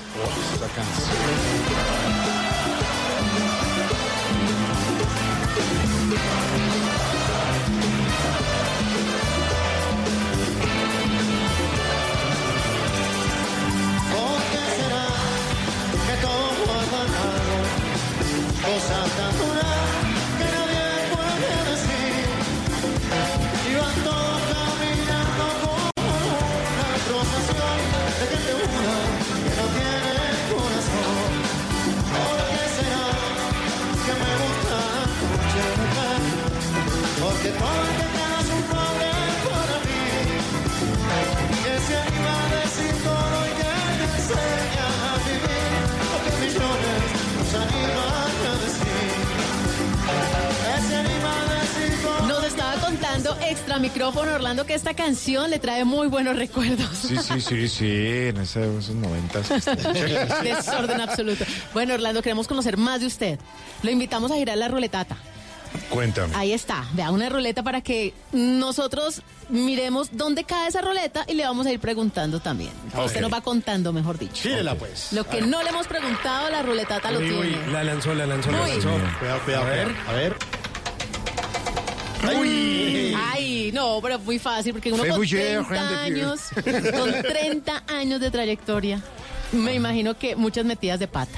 ¿Por 6.06 6.55
Cosas 18.76 19.25
Orlando 54.46 54.68
que 54.68 54.76
esta 54.76 54.94
canción 54.94 55.50
le 55.50 55.58
trae 55.58 55.86
muy 55.86 56.08
buenos 56.08 56.36
recuerdos. 56.36 56.88
Sí, 57.02 57.18
sí, 57.18 57.42
sí, 57.42 57.68
sí, 57.68 57.86
en 58.30 58.38
ese- 58.38 58.78
esos 58.78 58.94
noventas. 58.94 59.50
Desorden 60.44 61.02
absoluto. 61.02 61.44
Bueno, 61.74 61.96
Orlando, 61.96 62.22
queremos 62.22 62.48
conocer 62.48 62.78
más 62.78 63.00
de 63.02 63.08
usted. 63.08 63.40
Lo 63.82 63.90
invitamos 63.90 64.30
a 64.32 64.36
girar 64.36 64.56
la 64.60 64.68
ruletata. 64.68 65.18
Cuéntame. 65.90 66.32
Ahí 66.36 66.54
está, 66.54 66.86
vea 66.94 67.10
una 67.10 67.28
ruleta 67.28 67.64
para 67.64 67.82
que 67.82 68.14
nosotros 68.34 69.24
miremos 69.50 70.10
dónde 70.12 70.44
cae 70.44 70.68
esa 70.68 70.82
ruleta 70.82 71.26
y 71.28 71.34
le 71.34 71.44
vamos 71.44 71.66
a 71.66 71.72
ir 71.72 71.80
preguntando 71.80 72.40
también. 72.40 72.72
Usted 73.04 73.22
nos 73.22 73.34
va 73.34 73.42
contando, 73.42 73.92
mejor 73.94 74.20
dicho. 74.20 74.44
Gírela, 74.44 74.76
pues. 74.76 75.12
Lo 75.12 75.28
que 75.28 75.42
no 75.42 75.64
le 75.64 75.70
hemos 75.70 75.88
preguntado, 75.88 76.50
la 76.52 76.62
ruletata 76.62 77.10
lo 77.10 77.18
Uy, 77.20 77.32
uy, 77.32 77.48
tiene. 77.48 77.68
la 77.72 77.84
lanzó, 77.84 78.14
la 78.14 78.28
lanzó, 78.28 78.52
la 78.52 78.60
lanzó. 78.68 78.90
Cuidado, 79.20 79.40
cuidado, 79.44 79.66
A 79.66 79.70
ver, 79.70 79.96
a 80.08 80.12
ver. 80.14 80.36
Ay, 82.28 83.72
no, 83.74 84.00
pero 84.02 84.20
muy 84.20 84.40
fácil 84.40 84.74
porque 84.74 84.92
uno 84.92 85.04
con 85.06 85.18
muy 85.18 85.28
30 85.28 85.70
grande, 85.70 85.96
años, 86.22 86.42
con 86.54 87.12
30 87.12 87.84
años 87.88 88.20
de 88.20 88.32
trayectoria, 88.32 89.02
me 89.52 89.74
imagino 89.74 90.18
que 90.18 90.36
muchas 90.36 90.66
metidas 90.66 91.00
de 91.00 91.08
pata. 91.08 91.38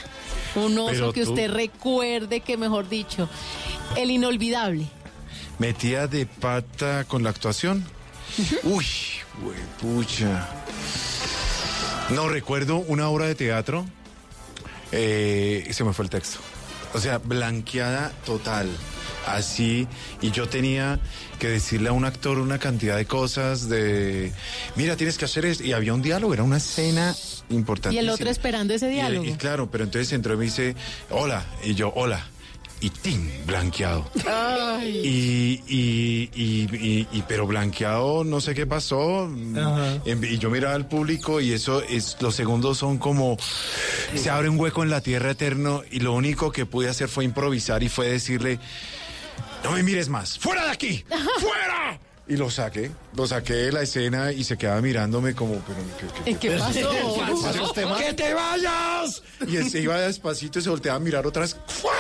Un 0.56 0.78
oso 0.78 0.92
Pero 0.92 1.14
que 1.14 1.24
tú- 1.24 1.32
usted 1.32 1.52
recuerde 1.52 2.40
que, 2.42 2.58
mejor 2.58 2.90
dicho, 2.90 3.30
el 3.96 4.10
inolvidable. 4.12 4.88
Metía 5.60 6.08
de 6.08 6.26
pata 6.26 7.04
con 7.08 7.24
la 7.24 7.30
actuación. 7.30 7.86
Uy, 8.64 8.86
güey, 9.42 9.58
pucha. 9.82 10.48
No, 12.10 12.30
recuerdo 12.30 12.78
una 12.78 13.10
obra 13.10 13.26
de 13.26 13.36
teatro. 13.36 13.86
eh, 14.92 15.68
se 15.72 15.84
me 15.84 15.92
fue 15.94 16.06
el 16.06 16.10
texto. 16.10 16.40
O 16.94 17.00
sea, 17.00 17.18
blanqueada 17.18 18.12
total. 18.26 18.70
Así, 19.26 19.88
y 20.22 20.32
yo 20.32 20.48
tenía 20.48 21.00
que 21.38 21.50
decirle 21.50 21.90
a 21.90 21.92
un 21.92 22.06
actor 22.06 22.40
una 22.40 22.60
cantidad 22.60 22.96
de 22.96 23.06
cosas 23.06 23.68
de, 23.68 24.32
mira, 24.76 24.96
tienes 24.96 25.18
que 25.18 25.26
hacer 25.26 25.46
esto. 25.46 25.66
Y 25.66 25.74
había 25.74 25.94
un 25.94 26.02
diálogo, 26.02 26.34
era 26.34 26.44
una 26.44 26.58
escena 26.58 27.14
importante. 27.50 27.96
Y 27.96 28.00
el 28.00 28.10
otro 28.10 28.30
esperando 28.30 28.74
ese 28.74 28.88
diálogo. 28.88 29.26
Y, 29.26 29.34
claro, 29.34 29.70
pero 29.70 29.84
entonces 29.84 30.14
entró 30.14 30.34
y 30.34 30.38
me 30.38 30.46
dice, 30.46 30.76
hola, 31.10 31.46
y 31.64 31.76
yo, 31.76 31.92
hola. 31.96 32.26
Y 32.80 32.90
¡tim! 32.92 33.30
blanqueado. 33.48 34.10
Y, 34.84 35.62
y, 35.68 36.30
y, 36.36 36.70
y- 36.76 37.08
y- 37.12 37.24
pero 37.28 37.48
blanqueado, 37.48 38.24
no 38.24 38.40
sé 38.40 38.54
qué 38.54 38.68
pasó. 38.68 39.28
Y 40.06 40.38
yo 40.38 40.50
miraba 40.52 40.76
al 40.76 40.88
público 40.88 41.42
y 41.42 41.54
eso 41.54 41.82
es, 41.82 42.18
los 42.22 42.36
segundos 42.36 42.78
son 42.78 42.98
como, 43.00 43.38
se 44.16 44.30
abre 44.30 44.50
un 44.50 44.60
hueco 44.60 44.84
en 44.84 44.92
la 44.92 45.02
tierra 45.02 45.32
eterno 45.32 45.82
y 45.90 46.02
lo 46.02 46.14
único 46.14 46.52
que 46.52 46.66
pude 46.68 46.88
hacer 46.90 47.10
fue 47.10 47.26
improvisar 47.26 47.82
y 47.82 47.90
fue 47.90 48.08
decirle, 48.10 48.60
no 49.64 49.72
me 49.72 49.82
mires 49.82 50.08
más, 50.10 50.38
fuera 50.38 50.66
de 50.66 50.72
aquí, 50.72 51.04
fuera. 51.40 52.00
Y 52.30 52.36
lo 52.36 52.50
saqué, 52.52 52.92
lo 53.16 53.26
saqué 53.26 53.54
de 53.54 53.72
la 53.72 53.82
escena 53.84 54.34
y 54.34 54.44
se 54.44 54.58
quedaba 54.58 54.82
mirándome 54.82 55.34
como, 55.34 55.62
pero 55.62 55.80
¿qué, 55.98 56.24
qué- 56.34 56.38
¿Qué 56.38 56.58
pasó? 56.58 57.74
¡Que 57.98 58.14
te 58.14 58.34
vayas! 58.34 59.24
Y 59.48 59.56
él 59.56 59.70
se 59.70 59.80
iba 59.80 59.98
despacito 59.98 60.60
y 60.60 60.62
se 60.62 60.70
volteaba 60.70 60.98
a 60.98 61.00
mirar 61.00 61.26
otra 61.26 61.44
vez. 61.44 61.56
¡Fuera! 61.68 61.98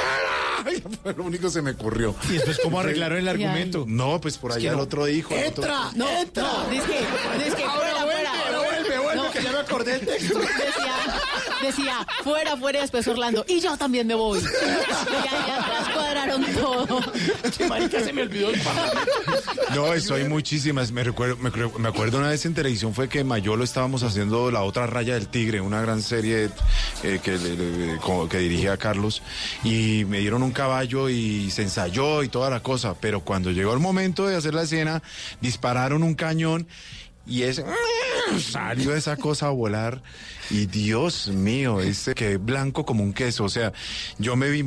Y 0.69 0.81
fue 1.01 1.13
lo 1.13 1.23
único 1.23 1.43
que 1.47 1.53
se 1.53 1.61
me 1.61 1.71
ocurrió. 1.71 2.13
¿Y 2.29 2.33
después 2.33 2.59
cómo 2.61 2.79
arreglaron 2.81 3.19
el 3.19 3.27
argumento? 3.29 3.85
No, 3.87 4.19
pues 4.19 4.37
por 4.37 4.51
allá 4.51 4.59
que 4.61 4.67
el 4.67 4.75
no. 4.75 4.81
otro 4.83 5.05
dijo. 5.05 5.33
el 5.33 5.47
otro- 5.47 5.63
¡Entra! 5.63 5.91
No, 5.95 6.05
no, 6.35 6.69
dice 6.69 6.85
que, 6.87 7.43
dice 7.45 7.55
que 7.55 7.63
fuera, 7.69 8.01
fuera. 8.03 8.31
vuelve, 8.57 8.99
vuelve, 8.99 9.15
No. 9.15 9.31
que 9.31 9.43
ya 9.43 9.51
me 9.53 9.59
acordé 9.59 9.91
del 9.99 10.07
texto. 10.07 10.39
Decía, 10.39 10.95
decía, 11.61 12.07
fuera, 12.25 12.57
fuera, 12.57 12.79
y 12.79 12.81
después 12.81 13.07
Orlando, 13.07 13.45
y 13.47 13.61
yo 13.61 13.77
también 13.77 14.07
me 14.07 14.15
voy. 14.15 14.39
Y 14.39 14.43
ahí 15.15 15.51
atrás 15.51 15.87
cuadraron 16.17 16.45
todo. 16.53 17.01
Che, 17.51 17.67
marica, 17.67 17.99
se 18.03 18.13
me 18.13 18.23
olvidó 18.23 18.49
el 18.49 18.59
No, 19.75 19.93
eso 19.93 20.15
hay 20.15 20.25
muchísimas. 20.27 20.91
Me, 20.91 21.03
recuerdo, 21.03 21.37
me, 21.37 21.49
me 21.79 21.87
acuerdo 21.89 22.17
una 22.17 22.29
vez 22.29 22.45
en 22.45 22.53
televisión 22.53 22.93
fue 22.93 23.07
que 23.09 23.19
en 23.19 23.27
Mayolo 23.27 23.63
estábamos 23.63 24.03
haciendo 24.03 24.51
La 24.51 24.63
Otra 24.63 24.87
Raya 24.87 25.13
del 25.15 25.27
Tigre, 25.27 25.61
una 25.61 25.81
gran 25.81 26.01
serie 26.01 26.49
eh, 27.03 27.19
que, 27.23 27.37
le- 27.37 27.55
le- 27.55 27.97
como 27.97 28.27
que 28.27 28.39
dirigía 28.39 28.77
Carlos. 28.77 29.21
Y 29.63 30.05
me 30.05 30.19
dieron 30.19 30.43
un 30.43 30.51
caballo 30.51 31.09
y 31.09 31.51
se 31.51 31.63
ensayó 31.63 32.23
y 32.23 32.29
toda 32.29 32.49
la 32.49 32.61
cosa. 32.61 32.95
Pero 32.99 33.21
cuando 33.21 33.51
llegó 33.51 33.73
el 33.73 33.79
momento 33.79 34.27
de 34.27 34.35
hacer 34.35 34.53
la 34.53 34.63
escena, 34.63 35.01
dispararon 35.41 36.03
un 36.03 36.15
cañón 36.15 36.67
y 37.25 37.43
ese 37.43 37.65
salió 38.51 38.95
esa 38.95 39.17
cosa 39.17 39.47
a 39.47 39.51
volar 39.51 40.01
y 40.49 40.65
Dios 40.65 41.27
mío, 41.27 41.81
este 41.81 42.13
que 42.15 42.37
blanco 42.37 42.85
como 42.85 43.03
un 43.03 43.13
queso. 43.13 43.43
O 43.43 43.49
sea, 43.49 43.73
yo 44.17 44.35
me 44.35 44.49
vi, 44.49 44.63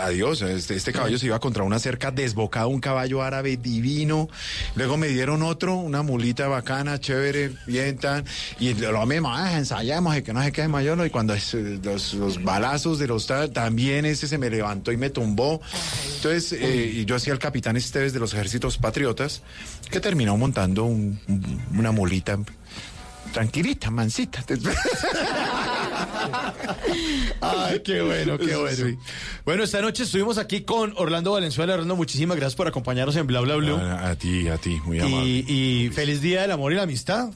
adiós, 0.00 0.42
este, 0.42 0.74
este 0.76 0.92
caballo 0.92 1.18
se 1.18 1.26
iba 1.26 1.38
contra 1.40 1.62
una 1.62 1.78
cerca 1.78 2.10
desbocado, 2.10 2.68
un 2.68 2.80
caballo 2.80 3.22
árabe 3.22 3.56
divino. 3.56 4.28
Luego 4.74 4.96
me 4.96 5.08
dieron 5.08 5.42
otro, 5.42 5.74
una 5.76 6.02
mulita 6.02 6.48
bacana, 6.48 6.98
chévere, 7.00 7.52
bien 7.66 7.98
tan. 7.98 8.24
Y 8.58 8.74
lo 8.74 9.04
mismo, 9.06 9.32
ah, 9.34 9.56
ensayamos 9.58 10.16
y 10.16 10.22
que 10.22 10.32
no 10.32 10.42
se 10.42 10.52
quede 10.52 10.68
mayor. 10.68 11.04
Y 11.06 11.10
cuando 11.10 11.34
eh, 11.34 11.80
los, 11.82 12.42
balazos 12.42 12.98
de 12.98 13.06
los 13.06 13.26
ta- 13.26 13.48
también 13.50 14.04
ese 14.06 14.26
se 14.28 14.38
me 14.38 14.50
levantó 14.50 14.92
y 14.92 14.96
me 14.96 15.10
tumbó. 15.10 15.60
Entonces, 16.16 16.52
eh, 16.52 16.92
y 16.96 17.04
yo 17.04 17.16
hacía 17.16 17.32
el 17.32 17.38
capitán 17.38 17.76
Esteves 17.76 18.12
de 18.12 18.20
los 18.20 18.32
ejércitos 18.34 18.78
patriotas, 18.78 19.42
que 19.90 20.00
terminó 20.00 20.36
montando 20.36 20.84
un- 20.84 21.18
un- 21.28 21.62
una 21.78 21.92
mulita 21.92 22.38
tranquilita, 23.32 23.90
mansita. 23.90 24.44
Ay, 27.40 27.80
qué 27.84 28.00
bueno, 28.02 28.38
qué 28.38 28.56
bueno. 28.56 28.98
Bueno, 29.44 29.64
esta 29.64 29.80
noche 29.80 30.02
estuvimos 30.04 30.38
aquí 30.38 30.62
con 30.62 30.92
Orlando 30.96 31.32
Valenzuela. 31.32 31.74
Orlando, 31.74 31.96
muchísimas 31.96 32.36
gracias 32.36 32.56
por 32.56 32.68
acompañarnos 32.68 33.16
en 33.16 33.26
Bla 33.26 33.40
Bla 33.40 33.56
Blue. 33.56 33.76
A, 33.76 34.10
a 34.10 34.16
ti, 34.16 34.48
a 34.48 34.56
ti, 34.58 34.78
muy 34.84 34.98
amable. 35.00 35.26
Y, 35.26 35.84
y 35.86 35.90
feliz 35.90 36.20
día 36.20 36.42
del 36.42 36.50
amor 36.52 36.72
y 36.72 36.76
la 36.76 36.82
amistad. 36.82 37.30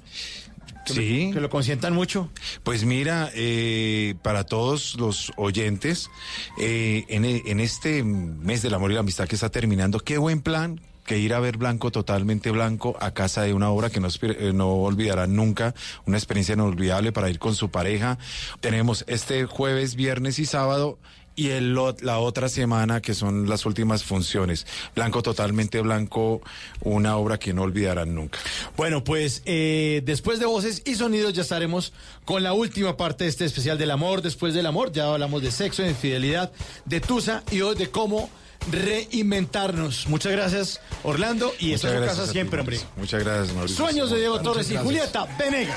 Que 0.87 0.93
Sí. 0.93 1.27
lo- 1.29 1.35
que 1.35 1.41
lo 1.41 1.49
consientan 1.51 1.95
mucho. 1.95 2.29
Pues 2.63 2.85
mira, 2.85 3.31
eh, 3.35 4.15
para 4.23 4.45
todos 4.45 4.97
los 4.97 5.33
oyentes, 5.37 6.11
eh, 6.59 7.05
en, 7.09 7.25
en 7.25 7.61
este 7.61 8.03
mes 8.05 8.61
del 8.61 8.75
amor 8.75 8.91
y 8.91 8.95
la 8.95 9.01
amistad 9.01 9.27
que 9.27 9.35
está 9.35 9.49
terminando, 9.49 9.99
qué 10.01 10.19
buen 10.19 10.43
plan 10.43 10.81
que 11.05 11.19
ir 11.19 11.35
a 11.35 11.41
ver 11.41 11.59
Blanco 11.59 11.91
totalmente 11.91 12.51
blanco 12.51 12.97
a 13.01 13.13
casa 13.13 13.43
de 13.43 13.55
una 13.55 13.71
obra 13.71 13.91
que 13.91 14.01
no, 14.01 14.09
eh, 14.09 14.53
no 14.55 14.73
olvidarán 14.75 15.37
nunca, 15.37 15.75
una 16.07 16.17
experiencia 16.17 16.55
inolvidable 16.55 17.13
para 17.13 17.31
ir 17.31 17.39
con 17.39 17.55
su 17.55 17.71
pareja. 17.71 18.19
Tenemos 18.61 19.05
este 19.07 19.45
jueves, 19.47 19.95
viernes 19.95 20.39
y 20.39 20.47
sábado 20.47 20.99
y 21.37 21.51
el, 21.51 21.75
la 21.75 22.19
otra 22.19 22.49
semana 22.49 23.01
que 23.01 23.15
son 23.15 23.49
las 23.49 23.67
últimas 23.67 24.05
funciones. 24.05 24.67
Blanco 24.95 25.23
totalmente 25.23 25.81
blanco, 25.81 26.43
una 26.81 27.17
obra 27.17 27.39
que 27.39 27.53
no 27.53 27.63
olvidarán 27.63 28.15
nunca. 28.15 28.39
Bueno, 28.77 29.05
pues 29.05 29.43
eh, 29.45 30.03
después 30.05 30.39
de 30.39 30.47
voces 30.47 30.83
y 30.85 30.95
sonidos 30.95 31.33
ya 31.33 31.43
estaremos 31.43 31.93
con 32.25 32.43
la 32.43 32.53
última 32.53 32.97
parte 32.97 33.25
de 33.25 33.31
este 33.31 33.45
especial 33.45 33.79
del 33.79 33.91
amor. 33.91 34.23
Después 34.23 34.55
del 34.55 34.67
amor 34.67 34.93
ya 34.93 35.13
hablamos 35.13 35.43
de 35.43 35.51
sexo, 35.51 35.83
de 35.83 35.91
infidelidad, 35.91 36.53
de 36.85 37.01
Tusa 37.01 37.43
y 37.51 37.61
hoy 37.63 37.75
de 37.75 37.91
cómo 37.91 38.31
reinventarnos. 38.71 40.07
Muchas 40.09 40.33
gracias, 40.33 40.81
Orlando. 41.03 41.53
Y 41.59 41.73
esta 41.73 41.89
es 41.89 41.95
su 41.95 42.07
casa 42.07 42.25
ti, 42.25 42.33
siempre, 42.33 42.61
hombre. 42.61 42.81
Muchas 42.97 43.23
gracias, 43.23 43.55
Mauricio. 43.55 43.77
Sueños 43.77 44.11
de 44.11 44.19
Diego 44.19 44.41
Torres 44.41 44.71
y. 44.71 44.77
Julieta 44.77 45.27
Venegas. 45.39 45.77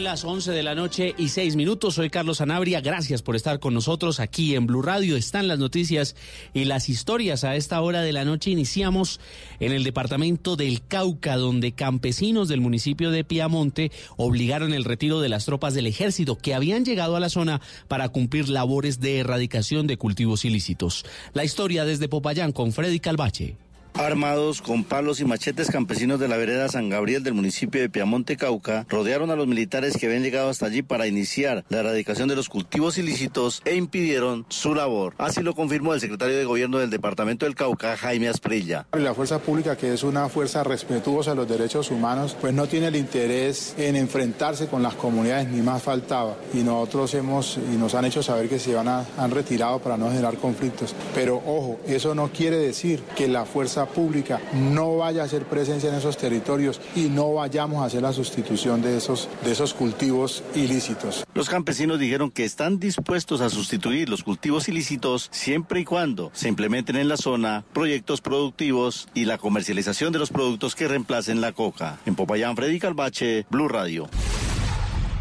Las 0.00 0.24
11 0.24 0.52
de 0.52 0.62
la 0.62 0.74
noche 0.74 1.14
y 1.18 1.28
6 1.28 1.56
minutos. 1.56 1.96
Soy 1.96 2.08
Carlos 2.08 2.38
Sanabria. 2.38 2.80
Gracias 2.80 3.20
por 3.20 3.36
estar 3.36 3.60
con 3.60 3.74
nosotros 3.74 4.18
aquí 4.18 4.54
en 4.54 4.66
Blue 4.66 4.80
Radio. 4.80 5.14
Están 5.14 5.46
las 5.46 5.58
noticias 5.58 6.16
y 6.54 6.64
las 6.64 6.88
historias. 6.88 7.44
A 7.44 7.54
esta 7.54 7.80
hora 7.82 8.00
de 8.00 8.12
la 8.14 8.24
noche 8.24 8.50
iniciamos 8.50 9.20
en 9.60 9.72
el 9.72 9.84
departamento 9.84 10.56
del 10.56 10.80
Cauca, 10.82 11.36
donde 11.36 11.72
campesinos 11.72 12.48
del 12.48 12.62
municipio 12.62 13.10
de 13.10 13.24
Piamonte 13.24 13.92
obligaron 14.16 14.72
el 14.72 14.84
retiro 14.84 15.20
de 15.20 15.28
las 15.28 15.44
tropas 15.44 15.74
del 15.74 15.86
ejército 15.86 16.38
que 16.38 16.54
habían 16.54 16.86
llegado 16.86 17.16
a 17.16 17.20
la 17.20 17.28
zona 17.28 17.60
para 17.86 18.08
cumplir 18.08 18.48
labores 18.48 19.00
de 19.00 19.18
erradicación 19.18 19.86
de 19.86 19.98
cultivos 19.98 20.46
ilícitos. 20.46 21.04
La 21.34 21.44
historia 21.44 21.84
desde 21.84 22.08
Popayán 22.08 22.52
con 22.52 22.72
Freddy 22.72 23.00
Calvache. 23.00 23.56
Armados 23.94 24.62
con 24.62 24.84
palos 24.84 25.20
y 25.20 25.24
machetes, 25.24 25.70
campesinos 25.70 26.18
de 26.18 26.28
la 26.28 26.36
vereda 26.36 26.68
San 26.68 26.88
Gabriel 26.88 27.22
del 27.22 27.34
municipio 27.34 27.80
de 27.80 27.90
Piamonte, 27.90 28.36
Cauca, 28.36 28.86
rodearon 28.88 29.30
a 29.30 29.36
los 29.36 29.46
militares 29.46 29.96
que 29.96 30.06
habían 30.06 30.22
llegado 30.22 30.48
hasta 30.48 30.66
allí 30.66 30.82
para 30.82 31.06
iniciar 31.06 31.64
la 31.68 31.80
erradicación 31.80 32.28
de 32.28 32.36
los 32.36 32.48
cultivos 32.48 32.96
ilícitos 32.98 33.62
e 33.64 33.76
impidieron 33.76 34.46
su 34.48 34.74
labor. 34.74 35.14
Así 35.18 35.42
lo 35.42 35.54
confirmó 35.54 35.92
el 35.94 36.00
secretario 36.00 36.36
de 36.36 36.44
Gobierno 36.44 36.78
del 36.78 36.90
Departamento 36.90 37.44
del 37.44 37.54
Cauca, 37.54 37.96
Jaime 37.96 38.28
Asprilla. 38.28 38.86
La 38.92 39.14
fuerza 39.14 39.38
pública, 39.38 39.76
que 39.76 39.92
es 39.92 40.02
una 40.02 40.28
fuerza 40.28 40.64
respetuosa 40.64 41.32
a 41.32 41.34
los 41.34 41.48
derechos 41.48 41.90
humanos, 41.90 42.36
pues 42.40 42.54
no 42.54 42.66
tiene 42.66 42.86
el 42.88 42.96
interés 42.96 43.74
en 43.76 43.96
enfrentarse 43.96 44.68
con 44.68 44.82
las 44.82 44.94
comunidades, 44.94 45.48
ni 45.48 45.60
más 45.60 45.82
faltaba. 45.82 46.36
Y 46.54 46.58
nosotros 46.58 47.14
hemos, 47.14 47.58
y 47.58 47.76
nos 47.76 47.94
han 47.94 48.06
hecho 48.06 48.22
saber 48.22 48.48
que 48.48 48.58
se 48.58 48.74
van 48.74 48.88
a, 48.88 49.04
han 49.18 49.30
retirado 49.30 49.78
para 49.78 49.96
no 49.96 50.08
generar 50.08 50.36
conflictos. 50.38 50.94
Pero 51.14 51.36
ojo, 51.36 51.80
eso 51.86 52.14
no 52.14 52.30
quiere 52.32 52.56
decir 52.56 53.00
que 53.14 53.28
la 53.28 53.44
fuerza 53.44 53.79
pública 53.86 54.40
no 54.54 54.98
vaya 54.98 55.22
a 55.22 55.24
hacer 55.24 55.44
presencia 55.44 55.88
en 55.88 55.96
esos 55.96 56.16
territorios 56.16 56.80
y 56.94 57.08
no 57.08 57.34
vayamos 57.34 57.82
a 57.82 57.86
hacer 57.86 58.02
la 58.02 58.12
sustitución 58.12 58.82
de 58.82 58.96
esos, 58.96 59.28
de 59.44 59.52
esos 59.52 59.74
cultivos 59.74 60.42
ilícitos. 60.54 61.24
Los 61.34 61.48
campesinos 61.48 61.98
dijeron 61.98 62.30
que 62.30 62.44
están 62.44 62.78
dispuestos 62.78 63.40
a 63.40 63.50
sustituir 63.50 64.08
los 64.08 64.22
cultivos 64.22 64.68
ilícitos 64.68 65.28
siempre 65.32 65.80
y 65.80 65.84
cuando 65.84 66.30
se 66.32 66.48
implementen 66.48 66.96
en 66.96 67.08
la 67.08 67.16
zona 67.16 67.64
proyectos 67.72 68.20
productivos 68.20 69.08
y 69.14 69.24
la 69.24 69.38
comercialización 69.38 70.12
de 70.12 70.18
los 70.18 70.30
productos 70.30 70.74
que 70.74 70.88
reemplacen 70.88 71.40
la 71.40 71.52
coca. 71.52 71.98
En 72.06 72.14
Popayán, 72.14 72.56
Freddy 72.56 72.78
Calvache, 72.78 73.46
Blue 73.50 73.68
Radio. 73.68 74.08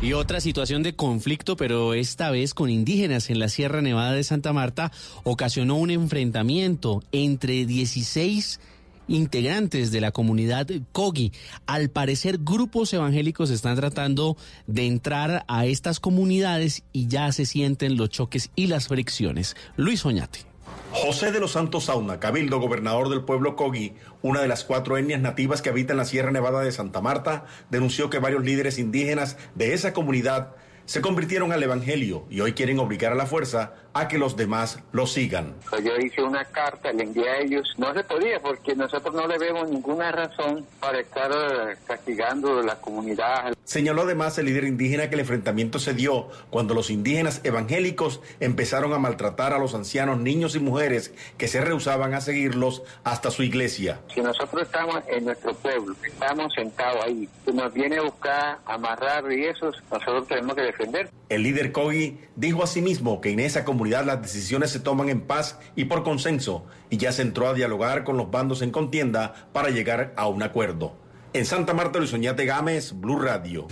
Y 0.01 0.13
otra 0.13 0.39
situación 0.39 0.81
de 0.81 0.95
conflicto, 0.95 1.57
pero 1.57 1.93
esta 1.93 2.31
vez 2.31 2.53
con 2.53 2.69
indígenas 2.69 3.29
en 3.29 3.37
la 3.37 3.49
Sierra 3.49 3.81
Nevada 3.81 4.13
de 4.13 4.23
Santa 4.23 4.53
Marta, 4.53 4.93
ocasionó 5.25 5.75
un 5.75 5.91
enfrentamiento 5.91 7.03
entre 7.11 7.65
16 7.65 8.61
integrantes 9.09 9.91
de 9.91 9.99
la 9.99 10.11
comunidad 10.11 10.67
Kogi. 10.93 11.33
Al 11.65 11.89
parecer, 11.89 12.37
grupos 12.37 12.93
evangélicos 12.93 13.49
están 13.49 13.75
tratando 13.75 14.37
de 14.67 14.85
entrar 14.85 15.43
a 15.49 15.65
estas 15.65 15.99
comunidades 15.99 16.83
y 16.93 17.07
ya 17.07 17.29
se 17.33 17.45
sienten 17.45 17.97
los 17.97 18.09
choques 18.09 18.51
y 18.55 18.67
las 18.67 18.87
fricciones. 18.87 19.57
Luis 19.75 20.05
Oñate. 20.05 20.48
José 20.91 21.31
de 21.31 21.39
los 21.39 21.51
Santos 21.51 21.85
Sauna, 21.85 22.19
cabildo 22.19 22.59
gobernador 22.59 23.09
del 23.09 23.23
pueblo 23.23 23.55
Kogi, 23.55 23.93
una 24.23 24.41
de 24.41 24.47
las 24.47 24.63
cuatro 24.63 24.97
etnias 24.97 25.21
nativas 25.21 25.61
que 25.61 25.69
habitan 25.69 25.97
la 25.97 26.05
Sierra 26.05 26.31
Nevada 26.31 26.61
de 26.61 26.71
Santa 26.71 26.99
Marta, 26.99 27.45
denunció 27.69 28.09
que 28.09 28.17
varios 28.17 28.43
líderes 28.43 28.79
indígenas 28.79 29.37
de 29.53 29.73
esa 29.73 29.93
comunidad 29.93 30.55
se 30.85 31.01
convirtieron 31.01 31.51
al 31.51 31.61
Evangelio 31.61 32.25
y 32.31 32.41
hoy 32.41 32.53
quieren 32.53 32.79
obligar 32.79 33.11
a 33.11 33.15
la 33.15 33.27
fuerza 33.27 33.75
a 33.99 34.07
que 34.07 34.17
los 34.17 34.37
demás 34.37 34.79
lo 34.91 35.05
sigan. 35.05 35.55
Pues 35.69 35.83
yo 35.83 35.95
hice 35.97 36.21
una 36.21 36.45
carta, 36.45 36.91
le 36.93 37.03
envié 37.03 37.29
a 37.29 37.39
ellos. 37.39 37.73
No 37.77 37.93
se 37.93 38.03
podía 38.03 38.39
porque 38.41 38.75
nosotros 38.75 39.13
no 39.13 39.27
le 39.27 39.37
vemos 39.37 39.69
ninguna 39.69 40.11
razón 40.11 40.65
para 40.79 40.99
estar 40.99 41.31
eh, 41.31 41.75
castigando 41.85 42.59
a 42.59 42.63
la 42.63 42.75
comunidad. 42.75 43.53
Señaló 43.63 44.03
además 44.03 44.37
el 44.37 44.45
líder 44.45 44.63
indígena 44.63 45.09
que 45.09 45.15
el 45.15 45.21
enfrentamiento 45.21 45.79
se 45.79 45.93
dio 45.93 46.29
cuando 46.49 46.73
los 46.73 46.89
indígenas 46.89 47.41
evangélicos 47.43 48.21
empezaron 48.39 48.93
a 48.93 48.99
maltratar 48.99 49.53
a 49.53 49.59
los 49.59 49.75
ancianos, 49.75 50.19
niños 50.19 50.55
y 50.55 50.59
mujeres 50.59 51.13
que 51.37 51.47
se 51.47 51.61
rehusaban 51.61 52.13
a 52.13 52.21
seguirlos 52.21 52.83
hasta 53.03 53.31
su 53.31 53.43
iglesia. 53.43 53.99
Si 54.13 54.21
nosotros 54.21 54.63
estamos 54.63 55.03
en 55.07 55.25
nuestro 55.25 55.53
pueblo, 55.55 55.95
estamos 56.03 56.53
sentados 56.53 57.03
ahí, 57.05 57.27
si 57.45 57.51
nos 57.51 57.73
viene 57.73 57.97
a 57.97 58.03
buscar, 58.03 58.59
amarrar 58.65 59.31
y 59.31 59.45
eso, 59.45 59.71
nosotros 59.91 60.27
tenemos 60.27 60.55
que 60.55 60.61
defender. 60.61 61.09
El 61.29 61.43
líder 61.43 61.71
Kogi 61.71 62.17
dijo 62.35 62.63
asimismo 62.63 63.21
que 63.21 63.31
en 63.31 63.39
esa 63.39 63.65
comunidad 63.65 63.88
las 63.89 64.21
decisiones 64.21 64.71
se 64.71 64.79
toman 64.79 65.09
en 65.09 65.21
paz 65.21 65.59
y 65.75 65.85
por 65.85 66.03
consenso 66.03 66.65
y 66.89 66.97
ya 66.97 67.11
se 67.11 67.21
entró 67.21 67.47
a 67.47 67.53
dialogar 67.53 68.03
con 68.03 68.17
los 68.17 68.31
bandos 68.31 68.61
en 68.61 68.71
contienda 68.71 69.49
para 69.51 69.69
llegar 69.69 70.13
a 70.15 70.27
un 70.27 70.43
acuerdo. 70.43 70.95
En 71.33 71.45
Santa 71.45 71.73
Marta, 71.73 71.99
Luis 71.99 72.13
Oñate 72.13 72.45
Gámez, 72.45 72.93
Blue 72.93 73.19
Radio. 73.19 73.67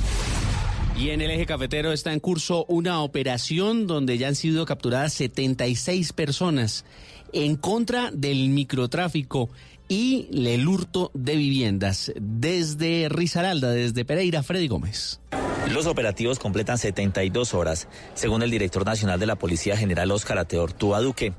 Y 0.97 1.11
en 1.11 1.21
el 1.21 1.29
eje 1.29 1.45
cafetero 1.45 1.91
está 1.91 2.11
en 2.11 2.19
curso 2.19 2.65
una 2.67 3.01
operación 3.01 3.85
donde 3.85 4.17
ya 4.17 4.27
han 4.27 4.35
sido 4.35 4.65
capturadas 4.65 5.13
76 5.13 6.11
personas 6.13 6.85
en 7.33 7.55
contra 7.55 8.09
del 8.11 8.49
microtráfico 8.49 9.49
y 9.87 10.27
el 10.33 10.67
hurto 10.67 11.11
de 11.13 11.35
viviendas. 11.35 12.11
Desde 12.19 13.07
Risaralda, 13.09 13.71
desde 13.71 14.05
Pereira, 14.05 14.43
Freddy 14.43 14.67
Gómez. 14.67 15.19
Los 15.71 15.85
operativos 15.85 16.39
completan 16.39 16.77
72 16.77 17.53
horas, 17.53 17.87
según 18.13 18.41
el 18.41 18.51
director 18.51 18.85
nacional 18.85 19.19
de 19.19 19.25
la 19.25 19.35
Policía 19.35 19.75
General 19.75 20.09
Óscar 20.11 20.37
Ateortúa 20.37 21.01
Duque. 21.01 21.33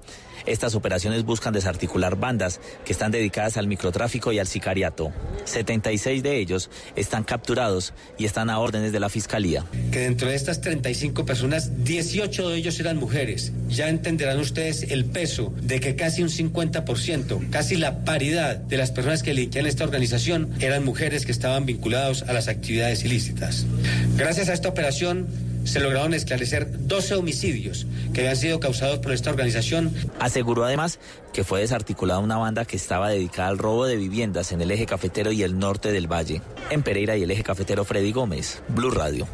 Estas 0.49 0.75
operaciones 0.75 1.25
buscan 1.25 1.53
desarticular 1.53 2.17
bandas 2.17 2.59
que 2.87 2.93
están 2.93 3.11
dedicadas 3.11 3.59
al 3.59 3.67
microtráfico 3.67 4.33
y 4.33 4.39
al 4.39 4.47
sicariato. 4.47 5.13
76 5.45 6.23
de 6.23 6.39
ellos 6.39 6.71
están 6.97 7.23
capturados 7.23 7.93
y 8.17 8.25
están 8.25 8.49
a 8.49 8.59
órdenes 8.59 8.93
de 8.93 8.99
la 8.99 9.11
Fiscalía. 9.11 9.67
Que 9.93 10.01
dentro 10.01 10.29
de 10.29 10.35
estas 10.35 10.63
35 10.63 11.27
personas, 11.27 11.85
18 11.85 12.49
de 12.49 12.57
ellos 12.57 12.81
eran 12.81 12.97
mujeres. 12.97 13.53
Ya 13.69 13.91
entenderán 13.91 14.39
ustedes 14.39 14.85
el 14.85 15.05
peso 15.05 15.53
de 15.61 15.81
que 15.81 15.97
casi 15.97 16.23
un 16.23 16.31
50%, 16.31 17.51
casi 17.51 17.77
la 17.77 18.05
paridad 18.05 18.57
de 18.57 18.79
las 18.79 18.91
personas 18.91 19.23
que 19.23 19.31
delinquían 19.31 19.67
esta 19.67 19.85
organización 19.85 20.51
eran 20.61 20.83
mujeres 20.83 21.27
que 21.27 21.33
estaban 21.33 21.67
vinculados 21.67 22.23
a 22.23 22.33
las 22.33 22.49
actividades 22.49 23.05
ilícitas. 23.05 23.67
Gracias 24.17 24.49
a 24.49 24.55
esta 24.55 24.71
operación, 24.71 25.27
se 25.69 25.81
lograron 25.81 26.15
esclarecer 26.15 26.87
12 26.87 27.15
homicidios 27.15 27.87
que 28.13 28.21
habían 28.21 28.37
sido 28.37 28.61
causados 28.61 28.99
por 28.99 29.13
esta 29.13 29.31
organización. 29.31 29.93
Aseguró 30.19 30.65
además 30.65 30.99
que 31.33 31.45
fue 31.45 31.61
desarticulada 31.61 32.21
una 32.21 32.37
banda 32.37 32.65
que 32.65 32.77
estaba 32.77 33.11
dedicada 33.11 33.49
al 33.49 33.59
robo 33.59 33.87
de 33.87 33.97
viviendas 33.97 34.53
en 34.53 34.61
el 34.61 34.71
eje 34.71 34.87
cafetero 34.87 35.31
y 35.33 35.43
el 35.43 35.59
norte 35.59 35.93
del 35.93 36.11
valle. 36.11 36.43
En 36.71 36.83
Pereira 36.83 37.17
y 37.17 37.23
el 37.23 37.31
eje 37.31 37.43
cafetero 37.43 37.85
Freddy 37.85 38.13
Gómez, 38.13 38.63
Blue 38.69 38.91
Radio. 38.91 39.29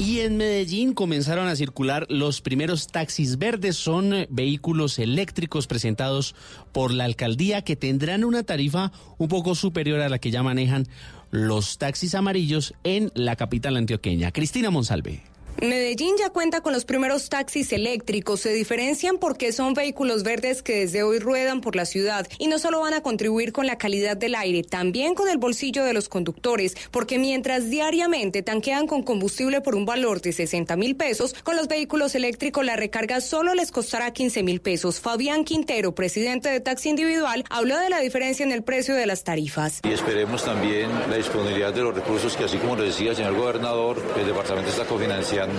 Y 0.00 0.20
en 0.20 0.38
Medellín 0.38 0.94
comenzaron 0.94 1.46
a 1.46 1.56
circular 1.56 2.06
los 2.08 2.40
primeros 2.40 2.86
taxis 2.86 3.36
verdes. 3.36 3.76
Son 3.76 4.14
eh, 4.14 4.26
vehículos 4.30 4.98
eléctricos 4.98 5.66
presentados 5.66 6.34
por 6.72 6.90
la 6.90 7.04
alcaldía 7.04 7.60
que 7.60 7.76
tendrán 7.76 8.24
una 8.24 8.42
tarifa 8.42 8.92
un 9.18 9.28
poco 9.28 9.54
superior 9.54 10.00
a 10.00 10.08
la 10.08 10.18
que 10.18 10.30
ya 10.30 10.42
manejan 10.42 10.88
los 11.30 11.78
taxis 11.78 12.14
amarillos 12.14 12.74
en 12.84 13.10
la 13.14 13.36
capital 13.36 13.76
antioqueña. 13.76 14.32
Cristina 14.32 14.70
Monsalve. 14.70 15.29
Medellín 15.60 16.16
ya 16.18 16.30
cuenta 16.30 16.62
con 16.62 16.72
los 16.72 16.86
primeros 16.86 17.28
taxis 17.28 17.70
eléctricos. 17.74 18.40
Se 18.40 18.50
diferencian 18.50 19.18
porque 19.18 19.52
son 19.52 19.74
vehículos 19.74 20.22
verdes 20.22 20.62
que 20.62 20.80
desde 20.80 21.02
hoy 21.02 21.18
ruedan 21.18 21.60
por 21.60 21.76
la 21.76 21.84
ciudad 21.84 22.26
y 22.38 22.46
no 22.46 22.58
solo 22.58 22.80
van 22.80 22.94
a 22.94 23.02
contribuir 23.02 23.52
con 23.52 23.66
la 23.66 23.76
calidad 23.76 24.16
del 24.16 24.36
aire, 24.36 24.62
también 24.62 25.14
con 25.14 25.28
el 25.28 25.36
bolsillo 25.36 25.84
de 25.84 25.92
los 25.92 26.08
conductores, 26.08 26.76
porque 26.90 27.18
mientras 27.18 27.68
diariamente 27.68 28.42
tanquean 28.42 28.86
con 28.86 29.02
combustible 29.02 29.60
por 29.60 29.74
un 29.74 29.84
valor 29.84 30.22
de 30.22 30.32
60 30.32 30.76
mil 30.76 30.96
pesos, 30.96 31.34
con 31.44 31.56
los 31.56 31.68
vehículos 31.68 32.14
eléctricos 32.14 32.64
la 32.64 32.76
recarga 32.76 33.20
solo 33.20 33.54
les 33.54 33.70
costará 33.70 34.14
15 34.14 34.42
mil 34.42 34.62
pesos. 34.62 34.98
Fabián 34.98 35.44
Quintero, 35.44 35.94
presidente 35.94 36.48
de 36.48 36.60
Taxi 36.60 36.88
Individual, 36.88 37.44
habló 37.50 37.78
de 37.78 37.90
la 37.90 38.00
diferencia 38.00 38.46
en 38.46 38.52
el 38.52 38.62
precio 38.62 38.94
de 38.94 39.04
las 39.04 39.24
tarifas. 39.24 39.80
Y 39.84 39.92
esperemos 39.92 40.42
también 40.42 40.88
la 41.10 41.16
disponibilidad 41.16 41.74
de 41.74 41.82
los 41.82 41.94
recursos 41.94 42.34
que, 42.34 42.44
así 42.44 42.56
como 42.56 42.76
lo 42.76 42.82
decía 42.82 43.10
el 43.10 43.16
señor 43.16 43.34
gobernador, 43.36 44.02
el 44.18 44.26
departamento 44.26 44.70
está 44.70 44.86
cofinanciando 44.86 45.49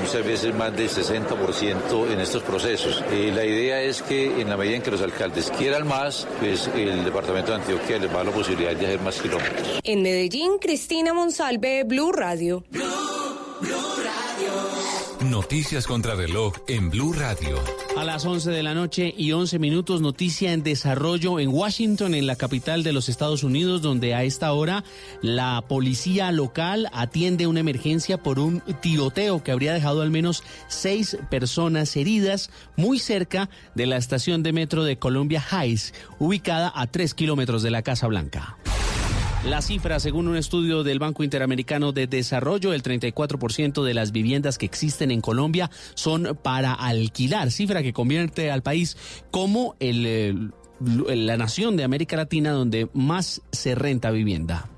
muchas 0.00 0.24
veces 0.24 0.54
más 0.54 0.76
del 0.76 0.88
60% 0.88 2.12
en 2.12 2.20
estos 2.20 2.42
procesos. 2.42 3.02
Eh, 3.10 3.32
la 3.34 3.44
idea 3.44 3.80
es 3.82 4.02
que 4.02 4.40
en 4.40 4.48
la 4.48 4.56
medida 4.56 4.76
en 4.76 4.82
que 4.82 4.90
los 4.90 5.02
alcaldes 5.02 5.50
quieran 5.50 5.86
más, 5.86 6.26
pues 6.40 6.68
el 6.74 7.04
departamento 7.04 7.52
de 7.52 7.58
Antioquia 7.58 7.98
les 7.98 8.14
va 8.14 8.20
a 8.20 8.24
la 8.24 8.30
posibilidad 8.30 8.74
de 8.74 8.86
hacer 8.86 9.00
más 9.00 9.20
kilómetros. 9.20 9.80
En 9.82 10.02
Medellín, 10.02 10.58
Cristina 10.58 11.12
Monsalve, 11.12 11.84
Blue 11.84 12.12
Radio. 12.12 12.64
Noticias 15.24 15.86
contra 15.86 16.14
reloj 16.14 16.54
en 16.68 16.90
Blue 16.90 17.12
Radio. 17.12 17.58
A 17.96 18.04
las 18.04 18.24
11 18.24 18.50
de 18.50 18.62
la 18.62 18.74
noche 18.74 19.12
y 19.16 19.32
11 19.32 19.58
minutos, 19.58 20.00
noticia 20.00 20.52
en 20.52 20.62
desarrollo 20.62 21.40
en 21.40 21.48
Washington, 21.48 22.14
en 22.14 22.26
la 22.26 22.36
capital 22.36 22.82
de 22.84 22.92
los 22.92 23.08
Estados 23.08 23.42
Unidos, 23.42 23.82
donde 23.82 24.14
a 24.14 24.22
esta 24.22 24.52
hora 24.52 24.84
la 25.22 25.64
policía 25.66 26.30
local 26.30 26.88
atiende 26.92 27.46
una 27.46 27.60
emergencia 27.60 28.18
por 28.18 28.38
un 28.38 28.60
tiroteo 28.80 29.42
que 29.42 29.50
habría 29.50 29.72
dejado 29.72 30.02
al 30.02 30.10
menos 30.10 30.44
seis 30.68 31.16
personas 31.30 31.96
heridas 31.96 32.50
muy 32.76 32.98
cerca 32.98 33.50
de 33.74 33.86
la 33.86 33.96
estación 33.96 34.42
de 34.42 34.52
metro 34.52 34.84
de 34.84 34.98
Columbia 34.98 35.42
Heights, 35.50 35.94
ubicada 36.18 36.72
a 36.74 36.86
tres 36.86 37.14
kilómetros 37.14 37.62
de 37.62 37.70
la 37.70 37.82
Casa 37.82 38.06
Blanca. 38.06 38.57
La 39.44 39.62
cifra, 39.62 40.00
según 40.00 40.26
un 40.26 40.36
estudio 40.36 40.82
del 40.82 40.98
Banco 40.98 41.22
Interamericano 41.22 41.92
de 41.92 42.08
Desarrollo, 42.08 42.72
el 42.72 42.82
34% 42.82 43.84
de 43.84 43.94
las 43.94 44.10
viviendas 44.10 44.58
que 44.58 44.66
existen 44.66 45.12
en 45.12 45.20
Colombia 45.20 45.70
son 45.94 46.36
para 46.42 46.72
alquilar, 46.74 47.52
cifra 47.52 47.82
que 47.82 47.92
convierte 47.92 48.50
al 48.50 48.62
país 48.62 48.96
como 49.30 49.76
el, 49.78 50.52
la 50.80 51.36
nación 51.36 51.76
de 51.76 51.84
América 51.84 52.16
Latina 52.16 52.50
donde 52.50 52.88
más 52.94 53.40
se 53.52 53.76
renta 53.76 54.10
vivienda. 54.10 54.68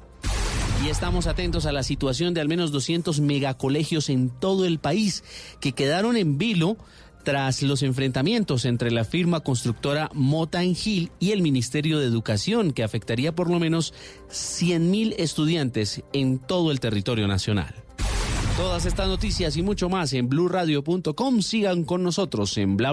Y 0.84 0.88
estamos 0.88 1.26
atentos 1.26 1.64
a 1.66 1.72
la 1.72 1.82
situación 1.82 2.32
de 2.34 2.40
al 2.40 2.48
menos 2.48 2.70
200 2.70 3.20
megacolegios 3.20 4.08
en 4.08 4.28
todo 4.28 4.66
el 4.66 4.78
país 4.78 5.24
que 5.60 5.72
quedaron 5.72 6.16
en 6.16 6.38
vilo 6.38 6.76
tras 7.22 7.62
los 7.62 7.82
enfrentamientos 7.82 8.64
entre 8.64 8.90
la 8.90 9.04
firma 9.04 9.40
constructora 9.40 10.10
Mota 10.14 10.64
Hill 10.64 11.10
y 11.18 11.32
el 11.32 11.42
Ministerio 11.42 11.98
de 11.98 12.06
Educación, 12.06 12.72
que 12.72 12.82
afectaría 12.82 13.34
por 13.34 13.50
lo 13.50 13.58
menos 13.58 13.94
100.000 14.30 15.14
estudiantes 15.18 16.02
en 16.12 16.38
todo 16.38 16.70
el 16.70 16.80
territorio 16.80 17.26
nacional. 17.26 17.74
Todas 18.56 18.84
estas 18.84 19.08
noticias 19.08 19.56
y 19.56 19.62
mucho 19.62 19.88
más 19.88 20.12
en 20.12 20.28
blurradio.com. 20.28 21.40
Sigan 21.40 21.84
con 21.84 22.02
nosotros 22.02 22.58
en 22.58 22.76
bla. 22.76 22.92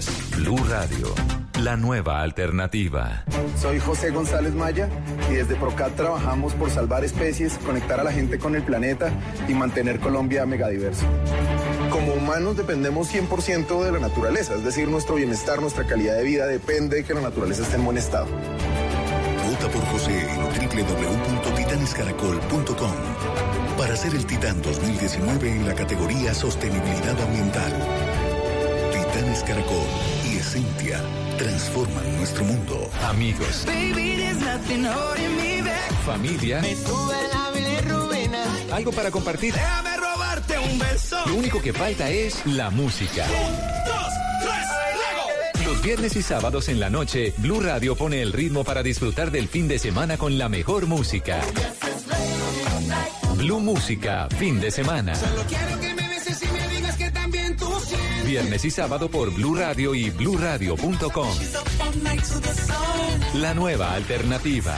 Blue 0.35 0.57
Radio, 0.69 1.07
la 1.59 1.75
nueva 1.75 2.21
alternativa. 2.21 3.23
Soy 3.59 3.79
José 3.79 4.11
González 4.11 4.53
Maya 4.53 4.87
y 5.29 5.33
desde 5.35 5.55
Procat 5.55 5.95
trabajamos 5.95 6.53
por 6.53 6.69
salvar 6.69 7.03
especies, 7.03 7.57
conectar 7.59 7.99
a 7.99 8.03
la 8.03 8.11
gente 8.11 8.39
con 8.39 8.55
el 8.55 8.63
planeta 8.63 9.11
y 9.47 9.53
mantener 9.53 9.99
Colombia 9.99 10.45
megadiverso. 10.45 11.05
Como 11.91 12.13
humanos 12.13 12.57
dependemos 12.57 13.13
100% 13.13 13.83
de 13.83 13.91
la 13.91 13.99
naturaleza, 13.99 14.55
es 14.55 14.63
decir, 14.63 14.87
nuestro 14.87 15.15
bienestar, 15.15 15.61
nuestra 15.61 15.85
calidad 15.85 16.15
de 16.15 16.23
vida 16.23 16.47
depende 16.47 16.97
de 16.97 17.03
que 17.03 17.13
la 17.13 17.21
naturaleza 17.21 17.63
esté 17.63 17.75
en 17.75 17.85
buen 17.85 17.97
estado. 17.97 18.27
Vota 19.47 19.67
por 19.71 19.85
José 19.87 20.21
en 20.21 20.69
www.titanescaracol.com 20.69 22.91
para 23.77 23.95
ser 23.95 24.15
el 24.15 24.25
Titán 24.25 24.61
2019 24.61 25.51
en 25.51 25.67
la 25.67 25.73
categoría 25.73 26.33
Sostenibilidad 26.33 27.19
Ambiental. 27.21 27.73
Caracol 29.39 29.87
y 30.25 30.37
Esencia 30.37 31.01
transforman 31.37 32.17
nuestro 32.17 32.43
mundo. 32.43 32.89
Amigos, 33.07 33.63
Baby, 33.65 34.17
me 35.37 35.61
back. 35.63 35.93
familia, 36.05 36.59
Me 36.61 36.75
sube 36.75 37.15
la 37.31 38.75
algo 38.75 38.91
para 38.91 39.11
compartir. 39.11 39.53
Déjame 39.53 39.97
robarte 39.97 40.57
un 40.59 40.79
beso. 40.79 41.17
Lo 41.27 41.35
único 41.35 41.61
que 41.61 41.73
falta 41.73 42.09
es 42.09 42.45
la 42.45 42.69
música. 42.69 43.25
Los 45.65 45.81
viernes 45.81 46.15
y 46.15 46.21
sábados 46.21 46.69
en 46.69 46.79
la 46.79 46.89
noche, 46.89 47.33
Blue 47.37 47.59
Radio 47.59 47.95
pone 47.95 48.21
el 48.21 48.33
ritmo 48.33 48.63
para 48.63 48.83
disfrutar 48.83 49.31
del 49.31 49.47
fin 49.47 49.67
de 49.67 49.79
semana 49.79 50.17
con 50.17 50.37
la 50.37 50.49
mejor 50.49 50.87
música. 50.87 51.39
Blue 53.35 53.59
Música, 53.59 54.27
fin 54.37 54.59
de 54.59 54.71
semana. 54.71 55.15
Solo 55.15 55.43
quiero 55.47 55.79
que 55.79 55.90
Viernes 58.31 58.63
y 58.63 58.71
sábado 58.71 59.09
por 59.09 59.29
Blue 59.33 59.55
Radio 59.55 59.93
y 59.93 60.09
bluradio.com. 60.09 61.27
La 63.33 63.53
nueva 63.53 63.93
alternativa. 63.93 64.77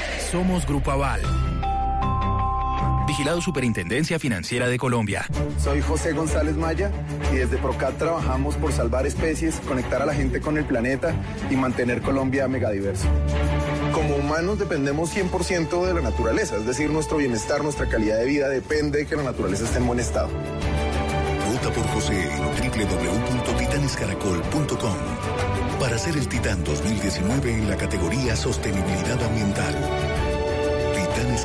Somos 0.31 0.65
Grupo 0.65 0.91
Aval. 0.91 1.19
Vigilado 3.05 3.41
Superintendencia 3.41 4.17
Financiera 4.17 4.69
de 4.69 4.77
Colombia. 4.77 5.25
Soy 5.59 5.81
José 5.81 6.13
González 6.13 6.55
Maya 6.55 6.89
y 7.33 7.35
desde 7.35 7.57
Procat 7.57 7.97
trabajamos 7.97 8.55
por 8.55 8.71
salvar 8.71 9.05
especies, 9.05 9.59
conectar 9.67 10.01
a 10.01 10.05
la 10.05 10.13
gente 10.13 10.39
con 10.39 10.57
el 10.57 10.63
planeta 10.63 11.13
y 11.49 11.57
mantener 11.57 12.01
Colombia 12.01 12.47
megadiverso. 12.47 13.09
Como 13.93 14.15
humanos 14.15 14.57
dependemos 14.57 15.13
100% 15.13 15.85
de 15.85 15.95
la 15.95 15.99
naturaleza, 15.99 16.55
es 16.55 16.65
decir, 16.65 16.89
nuestro 16.89 17.17
bienestar, 17.17 17.61
nuestra 17.61 17.89
calidad 17.89 18.17
de 18.17 18.25
vida 18.25 18.47
depende 18.47 18.99
de 18.99 19.07
que 19.07 19.17
la 19.17 19.23
naturaleza 19.23 19.65
esté 19.65 19.79
en 19.79 19.87
buen 19.87 19.99
estado. 19.99 20.29
Vota 21.51 21.73
por 21.73 21.85
José 21.87 22.23
en 22.23 22.71
www.titanescaracol.com 22.71 24.95
para 25.77 25.97
ser 25.97 26.15
el 26.15 26.29
Titán 26.29 26.63
2019 26.63 27.53
en 27.53 27.69
la 27.69 27.75
categoría 27.75 28.37
Sostenibilidad 28.37 29.21
Ambiental. 29.23 30.10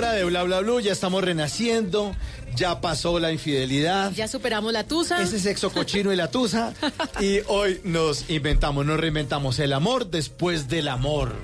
Hora 0.00 0.12
de 0.12 0.24
Bla 0.24 0.44
Bla 0.44 0.60
Blue. 0.60 0.80
Ya 0.80 0.92
estamos 0.92 1.22
renaciendo. 1.22 2.16
Ya 2.56 2.80
pasó 2.80 3.20
la 3.20 3.32
infidelidad. 3.32 4.12
Ya 4.12 4.28
superamos 4.28 4.72
la 4.72 4.84
tusa. 4.84 5.20
Ese 5.22 5.38
sexo 5.38 5.70
cochino 5.70 6.10
y 6.10 6.16
la 6.16 6.30
tusa. 6.30 6.72
y 7.20 7.40
hoy 7.48 7.82
nos 7.84 8.30
inventamos, 8.30 8.86
nos 8.86 8.98
reinventamos 8.98 9.58
el 9.58 9.74
amor 9.74 10.10
después 10.10 10.68
del 10.68 10.88
amor. 10.88 11.34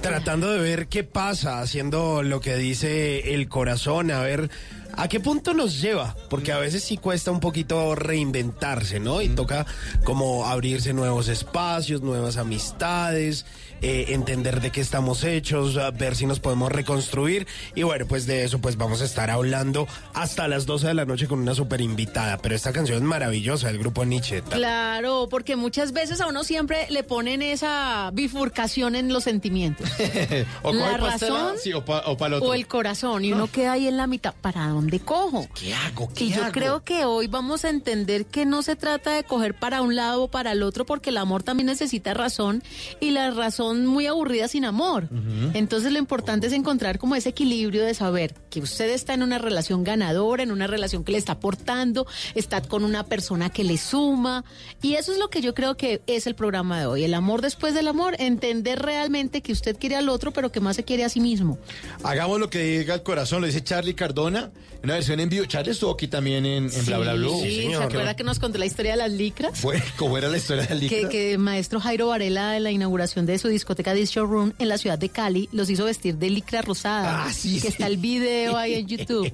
Tratando 0.00 0.50
de 0.50 0.58
ver 0.58 0.88
qué 0.88 1.04
pasa, 1.04 1.60
haciendo 1.60 2.24
lo 2.24 2.40
que 2.40 2.56
dice 2.56 3.34
el 3.34 3.48
corazón, 3.48 4.10
a 4.10 4.20
ver 4.20 4.50
a 4.96 5.06
qué 5.06 5.20
punto 5.20 5.54
nos 5.54 5.80
lleva, 5.80 6.16
porque 6.28 6.50
a 6.50 6.58
veces 6.58 6.82
sí 6.82 6.96
cuesta 6.96 7.30
un 7.30 7.38
poquito 7.38 7.94
reinventarse, 7.94 8.98
¿no? 8.98 9.22
Y 9.22 9.28
toca 9.28 9.64
como 10.02 10.46
abrirse 10.48 10.92
nuevos 10.92 11.28
espacios, 11.28 12.02
nuevas 12.02 12.36
amistades, 12.36 13.46
eh, 13.82 14.06
entender 14.14 14.60
de 14.60 14.70
qué 14.70 14.80
estamos 14.80 15.24
hechos, 15.24 15.76
a 15.76 15.90
ver 15.90 16.16
si 16.16 16.26
nos 16.26 16.40
podemos 16.40 16.70
reconstruir. 16.72 17.46
Y 17.74 17.82
bueno, 17.82 18.06
pues 18.06 18.26
de 18.26 18.44
eso 18.44 18.60
pues 18.60 18.76
vamos 18.76 19.02
a 19.02 19.04
estar 19.04 19.30
hablando 19.30 19.86
hasta 20.14 20.48
las 20.48 20.66
12 20.66 20.86
de 20.88 20.94
la 20.94 21.04
noche 21.04 21.26
con 21.26 21.40
una 21.40 21.54
super 21.54 21.80
invitada. 21.80 22.38
Pero 22.38 22.54
esta 22.54 22.72
canción 22.72 22.98
es 22.98 23.04
maravillosa, 23.04 23.70
el 23.70 23.78
grupo 23.78 24.04
Nietzsche. 24.04 24.42
Claro, 24.42 25.28
porque 25.30 25.56
muchas 25.56 25.92
veces 25.92 26.20
a 26.20 26.28
uno 26.28 26.44
siempre 26.44 26.86
le 26.90 27.02
ponen 27.02 27.42
esa 27.42 28.10
bifurcación 28.12 28.94
en 28.94 29.12
los 29.12 29.24
sentimientos. 29.24 29.88
o 30.62 30.72
La 30.72 30.90
coge 30.92 31.00
pastela, 31.00 31.34
razón 31.38 31.56
sí, 31.62 31.72
o, 31.72 31.84
pa- 31.84 32.02
o 32.06 32.12
otro. 32.12 32.38
O 32.38 32.54
el 32.54 32.66
corazón, 32.66 33.24
y 33.24 33.32
uno 33.32 33.48
queda 33.50 33.72
ahí 33.72 33.88
en 33.88 33.96
la 33.96 34.06
mitad. 34.06 34.34
¿Para 34.40 34.68
dónde 34.68 35.00
cojo? 35.00 35.48
¿Qué 35.54 35.74
hago? 35.74 36.08
¿Qué 36.14 36.24
Y 36.24 36.32
yo 36.32 36.42
creo 36.52 36.84
que 36.84 37.04
hoy 37.04 37.26
vamos 37.26 37.64
a 37.64 37.70
entender 37.70 38.26
que 38.26 38.46
no 38.46 38.62
se 38.62 38.76
trata 38.76 39.12
de 39.14 39.24
coger 39.24 39.54
para 39.54 39.82
un 39.82 39.96
lado 39.96 40.24
o 40.24 40.28
para 40.28 40.52
el 40.52 40.62
otro, 40.62 40.86
porque 40.86 41.10
el 41.10 41.16
amor 41.18 41.42
también 41.42 41.66
necesita 41.66 42.14
razón 42.14 42.62
y 43.00 43.10
la 43.10 43.30
razón 43.30 43.71
muy 43.74 44.06
aburrida 44.06 44.48
sin 44.48 44.64
amor. 44.64 45.08
Entonces 45.54 45.92
lo 45.92 45.98
importante 45.98 46.46
es 46.46 46.52
encontrar 46.52 46.98
como 46.98 47.14
ese 47.16 47.30
equilibrio 47.30 47.84
de 47.84 47.94
saber 47.94 48.34
que 48.50 48.60
usted 48.60 48.90
está 48.90 49.14
en 49.14 49.22
una 49.22 49.38
relación 49.38 49.84
ganadora, 49.84 50.42
en 50.42 50.52
una 50.52 50.66
relación 50.66 51.04
que 51.04 51.12
le 51.12 51.18
está 51.18 51.32
aportando, 51.32 52.06
está 52.34 52.60
con 52.62 52.84
una 52.84 53.04
persona 53.04 53.50
que 53.50 53.64
le 53.64 53.78
suma. 53.78 54.44
Y 54.82 54.94
eso 54.94 55.12
es 55.12 55.18
lo 55.18 55.30
que 55.30 55.40
yo 55.40 55.54
creo 55.54 55.76
que 55.76 56.02
es 56.06 56.26
el 56.26 56.34
programa 56.34 56.78
de 56.80 56.86
hoy. 56.86 57.04
El 57.04 57.14
amor 57.14 57.40
después 57.42 57.74
del 57.74 57.88
amor, 57.88 58.16
entender 58.18 58.80
realmente 58.80 59.40
que 59.42 59.52
usted 59.52 59.76
quiere 59.78 59.96
al 59.96 60.08
otro, 60.08 60.32
pero 60.32 60.52
que 60.52 60.60
más 60.60 60.76
se 60.76 60.84
quiere 60.84 61.04
a 61.04 61.08
sí 61.08 61.20
mismo. 61.20 61.58
Hagamos 62.02 62.38
lo 62.40 62.50
que 62.50 62.62
diga 62.62 62.94
el 62.94 63.02
corazón, 63.02 63.40
lo 63.40 63.46
dice 63.46 63.62
Charlie 63.62 63.94
Cardona, 63.94 64.50
en 64.76 64.84
una 64.84 64.94
versión 64.94 65.20
en 65.20 65.28
vivo. 65.28 65.44
Charlie 65.46 65.72
estuvo 65.72 65.92
aquí 65.92 66.08
también 66.08 66.44
en, 66.46 66.70
en 66.72 66.84
Bla 66.86 66.98
Bla 66.98 67.14
Blue. 67.14 67.40
Sí, 67.42 67.68
¿se 67.70 67.74
acuerda 67.76 68.14
que 68.16 68.24
nos 68.24 68.38
contó 68.38 68.58
la 68.58 68.66
historia 68.66 68.92
de 68.92 68.98
las 68.98 69.12
licras? 69.12 69.58
Fue, 69.58 69.82
¿Cómo 69.96 70.18
era 70.18 70.28
la 70.28 70.36
historia 70.38 70.64
del 70.66 70.78
Que, 70.80 70.84
líquido? 70.86 71.08
que 71.08 71.32
el 71.32 71.38
maestro 71.38 71.80
Jairo 71.80 72.08
Varela 72.08 72.56
en 72.56 72.62
la 72.64 72.70
inauguración 72.70 73.26
de 73.26 73.38
su 73.38 73.48
discoteca 73.62 73.94
Disco 73.94 74.26
Room 74.26 74.52
en 74.58 74.68
la 74.68 74.76
ciudad 74.76 74.98
de 74.98 75.08
Cali 75.08 75.48
los 75.52 75.70
hizo 75.70 75.84
vestir 75.84 76.16
de 76.16 76.30
licra 76.30 76.62
rosada. 76.62 77.26
Ah, 77.26 77.32
sí, 77.32 77.54
que 77.54 77.60
sí. 77.60 77.68
está 77.68 77.86
el 77.86 77.96
video 77.96 78.56
ahí 78.56 78.74
en 78.74 78.88
YouTube. 78.88 79.32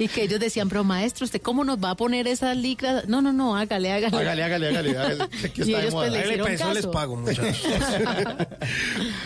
Y 0.00 0.06
que 0.06 0.22
ellos 0.22 0.38
decían, 0.38 0.68
pero 0.68 0.84
maestro, 0.84 1.24
¿usted 1.24 1.42
cómo 1.42 1.64
nos 1.64 1.78
va 1.82 1.90
a 1.90 1.96
poner 1.96 2.28
esas 2.28 2.56
licras? 2.56 3.08
No, 3.08 3.20
no, 3.20 3.32
no, 3.32 3.56
hágale, 3.56 3.92
hágale. 3.92 4.16
Hágale, 4.16 4.44
hágale, 4.44 4.68
hágale. 4.68 4.96
hágale. 4.96 5.24
Aquí 5.44 5.62
Y 5.62 5.74
está 5.74 5.78
de 5.78 5.82
ellos, 5.82 5.94
pues, 5.94 6.12
le 6.12 6.18
Hágale, 6.18 6.38
pues, 6.38 6.74
les 6.74 6.86
pago, 6.86 7.16
muchachos. 7.16 7.46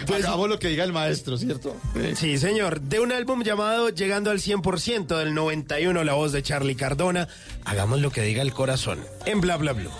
Pues 0.07 0.25
hagamos 0.25 0.49
lo 0.49 0.59
que 0.59 0.69
diga 0.69 0.85
el 0.85 0.93
maestro, 0.93 1.37
¿cierto? 1.39 1.77
Sí, 2.17 2.39
señor. 2.39 2.81
De 2.81 3.01
un 3.01 3.13
álbum 3.13 3.43
llamado 3.43 3.91
Llegando 3.91 4.31
al 4.31 4.39
100% 4.39 5.19
del 5.19 5.35
91, 5.35 6.05
la 6.05 6.13
voz 6.15 6.33
de 6.33 6.43
Charlie 6.43 6.75
Cardona. 6.75 7.29
Hagamos 7.65 8.01
lo 8.01 8.11
que 8.11 8.23
diga 8.23 8.43
el 8.43 8.53
corazón. 8.53 8.99
En 9.27 9.41
Bla 9.41 9.57
Bla 9.57 9.73
Blue. 9.73 9.91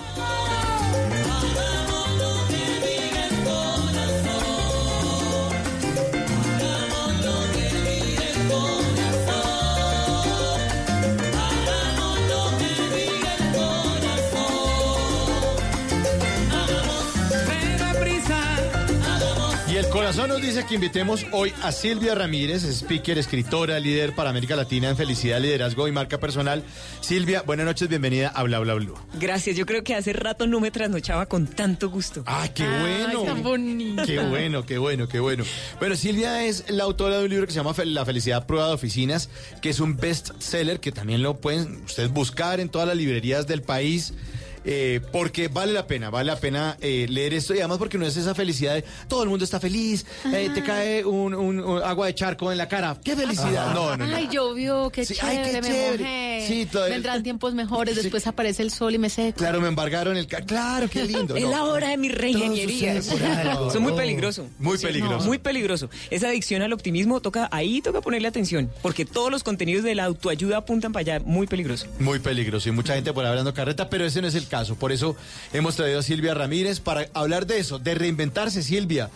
Corazón 20.03 20.31
nos 20.31 20.43
dice 20.43 20.67
que 20.67 20.75
invitemos 20.75 21.25
hoy 21.31 21.53
a 21.63 21.71
Silvia 21.71 22.17
Ramírez, 22.17 22.65
speaker, 22.65 23.19
escritora, 23.19 23.79
líder 23.79 24.17
para 24.17 24.31
América 24.31 24.57
Latina 24.57 24.89
en 24.89 24.97
felicidad, 24.97 25.41
liderazgo 25.41 25.87
y 25.87 25.93
marca 25.93 26.19
personal. 26.19 26.65
Silvia, 27.01 27.43
buenas 27.43 27.67
noches, 27.67 27.89
bienvenida 27.89 28.27
a 28.27 28.43
Bla 28.43 28.59
Bla 28.59 28.75
Blue. 28.75 28.97
Gracias, 29.21 29.57
yo 29.57 29.65
creo 29.65 29.85
que 29.85 29.95
hace 29.95 30.13
rato 30.13 30.49
no 30.49 30.59
me 30.59 30.73
trasnochaba 30.73 31.27
con 31.27 31.47
tanto 31.47 31.89
gusto. 31.89 32.25
¡Ah, 32.27 32.49
qué 32.53 32.67
bueno! 32.69 33.23
tan 33.23 33.45
bonita. 33.45 34.05
Qué 34.05 34.19
bueno, 34.19 34.67
qué 34.67 34.77
bueno, 34.77 35.07
qué 35.07 35.21
bueno. 35.21 35.45
Bueno, 35.79 35.95
Silvia 35.95 36.45
es 36.47 36.69
la 36.69 36.83
autora 36.83 37.19
de 37.19 37.25
un 37.25 37.31
libro 37.31 37.47
que 37.47 37.53
se 37.53 37.61
llama 37.61 37.73
La 37.85 38.05
felicidad 38.05 38.45
prueba 38.45 38.67
de 38.67 38.75
oficinas, 38.75 39.29
que 39.61 39.71
es 39.71 39.79
un 39.79 39.97
best 39.97 40.33
seller 40.41 40.81
que 40.81 40.91
también 40.91 41.23
lo 41.23 41.41
pueden 41.41 41.85
ustedes 41.85 42.11
buscar 42.11 42.59
en 42.59 42.71
todas 42.71 42.89
las 42.89 42.97
librerías 42.97 43.47
del 43.47 43.63
país. 43.63 44.15
Eh, 44.65 45.01
porque 45.13 45.49
vale 45.49 45.73
la 45.73 45.87
pena, 45.87 46.11
vale 46.11 46.27
la 46.27 46.37
pena 46.39 46.77
eh, 46.81 47.07
leer 47.09 47.35
esto 47.35 47.55
y 47.55 47.59
además 47.59 47.79
porque 47.79 47.99
no 47.99 48.07
es 48.07 48.17
esa 48.17 48.35
felicidad 48.35 48.75
de 48.75 48.85
todo 49.09 49.23
el 49.23 49.29
mundo 49.29 49.45
está 49.45 49.59
feliz, 49.61 50.05
eh, 50.33 50.51
te 50.55 50.63
cae 50.63 51.05
un, 51.05 51.35
un- 51.35 51.61
un 51.61 51.83
agua 51.83 52.07
de 52.07 52.15
charco 52.15 52.51
en 52.53 52.59
la 52.59 52.69
cara, 52.69 52.97
qué 53.03 53.17
felicidad. 53.17 53.73
No, 53.75 53.97
no, 53.97 54.07
no. 54.07 54.17
Ay, 54.17 54.29
llovió, 54.31 54.91
qué 54.91 55.05
Sí, 55.05 55.15
ay, 55.23 55.37
chévere, 55.37 55.51
qué 55.51 55.61
me 55.63 55.69
chévere. 55.69 56.05
mojé. 56.05 56.45
Sí, 56.49 56.67
todo 56.71 56.87
el- 56.87 56.93
Vendrán 56.93 57.23
tiempos 57.23 57.55
mejores, 57.55 57.97
después 57.97 58.27
aparece 58.27 58.63
el 58.63 58.71
sol 58.71 58.95
y 58.95 58.99
me 58.99 59.11
seco. 59.11 59.39
Claro, 59.39 59.61
me 59.61 59.69
embargaron 59.69 60.17
el 60.17 60.27
ca- 60.27 60.43
Claro, 60.43 60.89
qué 60.89 61.05
lindo. 61.05 61.37
Es 61.43 61.45
no. 61.45 61.51
la 61.51 61.65
hora 61.65 61.89
de 61.89 61.97
mi 61.97 62.09
reingeniería. 62.09 63.01
sucede 63.03 63.19
por 63.19 63.27
algo. 63.49 63.69
Eso 63.69 63.77
es 63.79 63.83
muy 63.83 63.93
No. 63.93 63.97
peligroso. 63.99 64.47
Muy 64.59 64.79
Sí, 64.79 64.87
peligroso. 64.87 65.19
no, 65.19 65.25
muy 65.25 65.39
peligroso. 65.39 65.91
Esa 66.11 66.29
adicción 66.29 66.63
al 66.63 66.73
optimismo 66.73 67.21
toca, 67.21 67.49
ahí 67.53 67.81
toca 67.81 68.01
ponerle 68.01 68.29
atención, 68.29 68.71
porque 68.83 69.05
todos 69.05 69.31
los 69.31 69.43
contenidos 69.43 69.85
de 69.85 69.95
la 69.95 70.05
autoayuda 70.05 70.59
apuntan 70.59 70.93
para 70.93 71.15
allá, 71.17 71.25
muy 71.25 71.47
peligroso. 71.47 71.87
Muy 71.99 72.19
peligroso 72.19 72.69
y 72.69 72.73
mucha 72.73 72.95
gente 72.95 73.13
por 73.13 73.25
ahí 73.25 73.31
hablando 73.31 73.53
carreta, 73.55 73.89
pero 73.91 74.05
ese 74.05 74.21
no 74.23 74.29
es 74.29 74.35
el 74.35 74.47
caso. 74.53 74.77
Por 74.77 74.93
eso 74.93 75.17
hemos 75.55 75.77
traído 75.77 76.01
a 76.01 76.03
Silvia 76.03 76.35
Ramírez 76.35 76.79
para 76.79 77.09
hablar 77.15 77.47
de 77.47 77.59
eso, 77.59 77.79
de 77.79 77.95
reinventarse, 77.95 78.63
Silvia. 78.63 79.09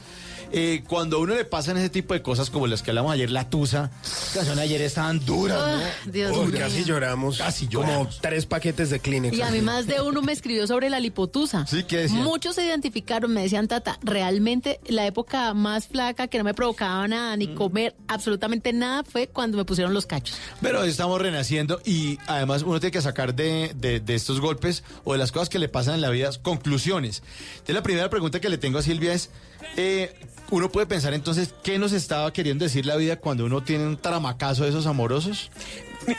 Eh, 0.53 0.85
cuando 0.89 1.17
a 1.17 1.21
uno 1.21 1.35
le 1.35 1.45
pasan 1.45 1.77
ese 1.77 1.91
tipo 1.91 2.15
de 2.15 2.23
cosas 2.23 2.51
como 2.51 2.67
las 2.67 2.83
que 2.83 2.91
hablamos 2.91 3.13
ayer, 3.13 3.31
la 3.31 3.51
tusa, 3.51 3.91
las 4.03 4.31
canciones 4.35 4.59
ayer 4.65 4.81
estaban 4.83 5.25
duras, 5.25 5.59
¿no? 5.59 5.85
Ah, 5.85 5.91
Dios 6.07 6.37
Uy, 6.37 6.53
casi 6.53 6.85
lloramos. 6.85 7.39
Casi 7.39 7.67
Como 7.67 7.87
lloramos. 7.87 8.19
tres 8.21 8.47
paquetes 8.47 8.91
de 8.91 9.01
Kleenex. 9.01 9.37
Y 9.37 9.43
a 9.43 9.51
mí 9.51 9.61
más 9.61 9.87
de 9.87 10.01
uno 10.01 10.23
me 10.23 10.33
escribió 10.33 10.67
sobre 10.67 10.89
la 10.91 11.01
lipotusa. 11.01 11.67
Sí, 11.67 11.83
¿qué 11.85 11.99
decían? 11.99 12.23
Muchos 12.23 12.55
se 12.55 12.65
identificaron, 12.65 13.33
me 13.33 13.43
decían, 13.43 13.67
Tata, 13.69 13.99
realmente 14.03 14.81
la 14.87 15.07
época 15.07 15.53
más 15.55 15.89
flaca 15.89 16.29
que 16.29 16.39
no 16.39 16.45
me 16.45 16.55
provocaba 16.55 17.07
nada, 17.09 17.35
Mm. 17.37 17.39
ni 17.39 17.55
comer 17.55 17.95
absolutamente 18.09 18.73
nada, 18.73 19.03
fue 19.05 19.27
cuando 19.27 19.57
me 19.59 19.65
pusieron 19.65 19.93
los 19.95 20.07
cachos. 20.07 20.37
Pero 20.61 20.85
estamos 20.85 21.21
renaciendo 21.21 21.81
y 21.85 22.19
además 22.27 22.63
uno 22.63 22.79
tiene 22.81 22.93
que 22.93 23.03
sacar 23.03 23.35
de, 23.35 23.73
de- 23.77 24.01
de 24.01 24.15
estos 24.15 24.41
golpes 24.41 24.85
o 25.05 25.13
de 25.13 25.19
las 25.19 25.33
cosas 25.33 25.49
que 25.49 25.59
le 25.59 25.69
pasan 25.69 25.95
en 25.95 26.01
la 26.01 26.11
vida 26.11 26.31
conclusiones. 26.43 27.23
Entonces 27.53 27.75
la 27.75 27.83
primera 27.83 28.09
pregunta 28.11 28.41
que 28.41 28.49
le 28.49 28.59
tengo 28.59 28.79
a 28.79 28.83
Silvia 28.83 29.13
es, 29.13 29.31
eh, 29.77 30.15
uno 30.51 30.71
puede 30.71 30.87
pensar 30.87 31.15
entonces, 31.15 31.55
¿qué 31.63 31.79
nos 31.79 31.93
estaba 31.93 32.33
queriendo 32.33 32.65
decir 32.65 32.87
la 32.87 32.97
vida 32.97 33.17
cuando 33.17 33.45
uno 33.45 33.63
tiene 33.63 33.87
un 33.87 33.97
tramacazo 33.97 34.65
de 34.65 34.71
esos 34.71 34.87
amorosos? 34.87 35.51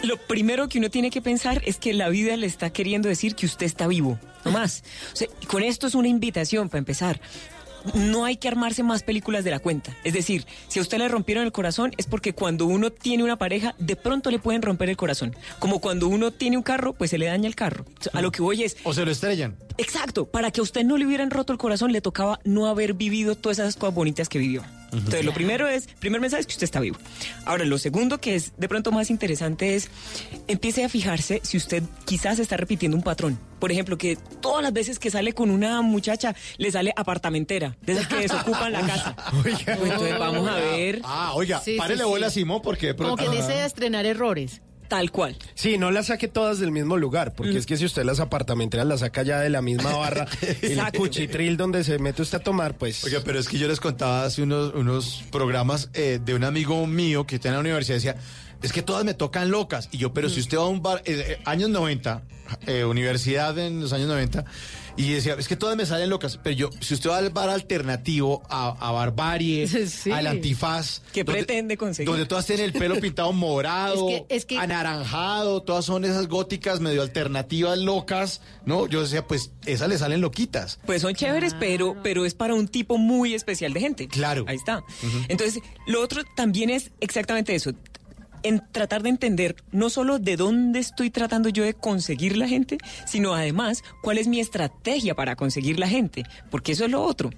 Lo 0.03 0.18
primero 0.18 0.68
que 0.68 0.80
uno 0.80 0.89
tiene 0.89 1.09
que 1.09 1.22
pensar 1.22 1.61
es 1.65 1.77
que 1.77 1.93
la 1.93 2.09
vida 2.09 2.35
le 2.35 2.45
está 2.45 2.72
queriendo 2.72 3.07
decir 3.07 3.35
que 3.35 3.45
usted 3.45 3.65
está 3.65 3.88
vivo, 3.88 4.19
no 4.43 4.51
más. 4.51 4.84
Con 5.47 5.64
esto 5.64 5.88
es 5.88 5.95
una 5.95 6.09
invitación 6.09 6.68
para 6.68 6.80
empezar. 6.80 7.22
No 7.93 8.26
hay 8.26 8.38
que 8.38 8.47
armarse 8.47 8.84
más 8.84 9.03
películas 9.03 9.43
de 9.43 9.51
la 9.51 9.59
cuenta. 9.59 9.95
Es 10.03 10.14
decir, 10.14 10.45
si 10.68 10.80
a 10.80 10.81
usted 10.81 10.97
le 10.97 11.07
rompieron 11.07 11.45
el 11.45 11.51
corazón 11.51 11.91
es 11.97 12.05
porque 12.05 12.34
cuando 12.34 12.65
uno 12.65 12.91
tiene 12.91 13.23
una 13.23 13.38
pareja, 13.38 13.76
de 13.77 13.95
pronto 13.95 14.31
le 14.31 14.39
pueden 14.39 14.61
romper 14.61 14.89
el 14.89 14.97
corazón. 14.97 15.35
Como 15.59 15.80
cuando 15.80 16.07
uno 16.07 16.31
tiene 16.31 16.57
un 16.57 16.64
carro, 16.64 16.93
pues 16.93 17.11
se 17.11 17.18
le 17.18 17.27
daña 17.27 17.47
el 17.47 17.55
carro. 17.55 17.85
A 18.14 18.22
lo 18.22 18.31
que 18.31 18.41
voy 18.41 18.64
es, 18.64 18.77
O 18.84 18.93
se 18.93 19.05
lo 19.05 19.11
estrellan. 19.11 19.55
Exacto, 19.77 20.26
para 20.26 20.51
que 20.51 20.59
a 20.59 20.64
usted 20.64 20.84
no 20.84 20.97
le 20.97 21.05
hubieran 21.05 21.30
roto 21.30 21.53
el 21.53 21.59
corazón, 21.59 21.91
le 21.91 22.01
tocaba 22.01 22.39
no 22.43 22.68
haber 22.68 22.93
vivido 22.93 23.35
todas 23.35 23.59
esas 23.59 23.76
cosas 23.76 23.93
bonitas 23.93 24.27
que 24.30 24.39
vivió. 24.39 24.64
Entonces, 24.91 25.26
lo 25.26 25.34
primero 25.34 25.68
es, 25.68 25.88
primer 25.99 26.22
mensaje 26.22 26.41
es 26.41 26.47
que 26.47 26.53
usted 26.53 26.64
está 26.65 26.80
vivo. 26.80 26.97
Ahora, 27.45 27.65
lo 27.65 27.77
segundo 27.77 28.19
que 28.19 28.35
es 28.35 28.53
de 28.57 28.68
pronto 28.68 28.91
más 28.91 29.09
interesante 29.09 29.76
es, 29.76 29.89
empiece 30.47 30.84
a 30.84 30.89
fijarse 30.89 31.41
si 31.43 31.57
usted 31.57 31.84
quizás 32.05 32.39
está 32.39 32.57
repitiendo 32.57 32.95
un 32.97 33.03
patrón. 33.03 33.39
Por 33.59 33.72
ejemplo, 33.72 33.97
que 33.97 34.18
todas 34.41 34.61
las 34.64 34.72
veces 34.73 34.99
que 34.99 35.09
sale 35.09 35.34
con 35.34 35.49
una 35.49 35.81
muchacha, 35.81 36.35
le 36.57 36.72
sale 36.72 36.93
apartamentera, 36.95 37.76
de 37.81 37.93
esas 37.93 38.07
que 38.07 38.15
desocupan 38.18 38.72
la 38.72 38.81
casa. 38.81 39.15
Pues 39.43 39.59
entonces, 39.68 40.18
vamos 40.19 40.47
a 40.47 40.55
ver. 40.55 41.01
Ah, 41.03 41.31
oiga, 41.35 41.59
Sí, 41.61 41.72
sí, 41.73 41.77
párele 41.77 42.03
sí. 42.03 42.09
bola 42.09 42.27
a 42.27 42.30
Simón 42.30 42.61
porque 42.61 42.88
de 42.88 42.95
Como 42.95 43.15
pronto... 43.15 43.31
que 43.31 43.38
desea 43.38 43.65
estrenar 43.65 44.05
errores. 44.05 44.61
Tal 44.88 45.11
cual. 45.11 45.38
Sí, 45.55 45.77
no 45.77 45.91
las 45.91 46.07
saque 46.07 46.27
todas 46.27 46.59
del 46.59 46.72
mismo 46.72 46.97
lugar, 46.97 47.34
porque 47.34 47.57
es 47.57 47.65
que 47.65 47.77
si 47.77 47.85
usted 47.85 48.03
las 48.03 48.19
apartamenteras 48.19 48.85
las 48.88 49.01
saca 49.01 49.23
ya 49.23 49.39
de 49.39 49.49
la 49.49 49.61
misma 49.61 49.95
barra, 49.95 50.27
el 50.61 50.80
cuchitril 50.95 51.57
donde 51.57 51.84
se 51.84 51.99
mete 51.99 52.22
usted 52.22 52.39
a 52.39 52.43
tomar, 52.43 52.77
pues... 52.77 53.03
Oiga, 53.03 53.22
pero 53.23 53.39
es 53.39 53.47
que 53.47 53.57
yo 53.57 53.68
les 53.68 53.80
contaba 53.80 54.23
hace 54.23 54.43
unos, 54.43 54.73
unos 54.73 55.23
programas 55.31 55.89
eh, 55.93 56.19
de 56.23 56.34
un 56.34 56.43
amigo 56.43 56.85
mío 56.88 57.26
que 57.26 57.35
está 57.35 57.49
en 57.49 57.55
la 57.55 57.59
universidad, 57.59 57.95
decía, 57.95 58.15
es 58.61 58.73
que 58.73 58.81
todas 58.81 59.05
me 59.05 59.14
tocan 59.14 59.51
locas. 59.51 59.89
Y 59.91 59.97
yo, 59.97 60.14
pero 60.14 60.30
si 60.30 60.39
usted 60.39 60.57
va 60.57 60.64
a 60.64 60.68
un 60.68 60.81
bar, 60.81 61.01
eh, 61.05 61.23
eh, 61.27 61.41
años 61.45 61.69
90, 61.69 62.23
eh, 62.65 62.84
universidad 62.85 63.57
en 63.59 63.81
los 63.81 63.93
años 63.93 64.07
90, 64.07 64.45
y 64.98 65.11
decía, 65.14 65.36
es 65.38 65.48
que 65.48 65.56
todas 65.56 65.78
me 65.78 65.86
salen 65.86 66.10
locas, 66.10 66.40
pero 66.41 66.56
yo, 66.56 66.69
si 66.82 66.95
usted 66.95 67.10
va 67.10 67.18
al 67.19 67.30
bar 67.30 67.49
alternativo, 67.49 68.41
a, 68.49 68.69
a 68.80 68.91
Barbarie, 68.91 69.68
Sí. 69.88 70.11
al 70.11 70.28
Antifaz, 70.28 71.02
¿Qué 71.14 71.24
donde- 71.24 71.44
pretende 71.45 71.78
conseguir? 71.78 72.10
Donde 72.10 72.26
todas 72.26 72.45
tienen 72.45 72.65
el 72.65 72.74
pelo 72.74 72.95
pintado 73.02 73.32
morado, 73.32 74.10
Es 74.10 74.22
que- 74.28 74.36
es 74.36 74.45
que- 74.45 74.57
anaranjado, 74.57 75.61
todas 75.61 75.86
son 75.86 76.03
esas 76.06 76.28
góticas 76.28 76.80
medio 76.80 77.02
alternativas 77.02 77.78
locas, 77.78 78.41
¿no? 78.65 78.88
Yo 78.88 79.02
decía, 79.02 79.26
pues 79.28 79.52
esas 79.65 79.88
le 79.90 79.98
salen 79.98 80.22
loquitas. 80.22 80.80
Pues 80.86 81.02
son 81.03 81.14
chéveres, 81.14 81.53
pero, 81.60 81.95
pero 82.03 82.26
es 82.26 82.34
para 82.34 82.53
un 82.56 82.68
tipo 82.68 82.98
muy 82.98 83.34
especial 83.34 83.74
de 83.74 83.80
gente. 83.80 84.07
Claro. 84.07 84.45
Ahí 84.48 84.56
está. 84.57 84.84
Entonces, 85.28 85.61
lo 85.86 86.02
otro 86.02 86.24
también 86.36 86.69
es 86.69 86.91
exactamente 86.99 87.53
eso. 87.56 87.72
En 88.43 88.64
tratar 88.72 89.03
de 89.03 89.09
entender 89.09 89.55
no 89.72 89.89
solo 89.89 90.19
de 90.19 90.38
dónde 90.38 90.80
estoy 90.80 91.09
tratando 91.09 91.49
yo 91.49 91.64
de 91.64 91.73
conseguir 91.73 92.38
la 92.38 92.47
gente, 92.47 92.77
sino 93.05 93.34
además 93.34 93.84
cuál 94.01 94.18
es 94.18 94.27
mi 94.27 94.39
estrategia 94.39 95.15
para 95.15 95.35
conseguir 95.35 95.80
la 95.80 95.88
gente. 95.88 96.23
Porque 96.49 96.73
eso 96.73 96.85
es 96.85 96.91
lo 96.91 97.03
otro. 97.03 97.30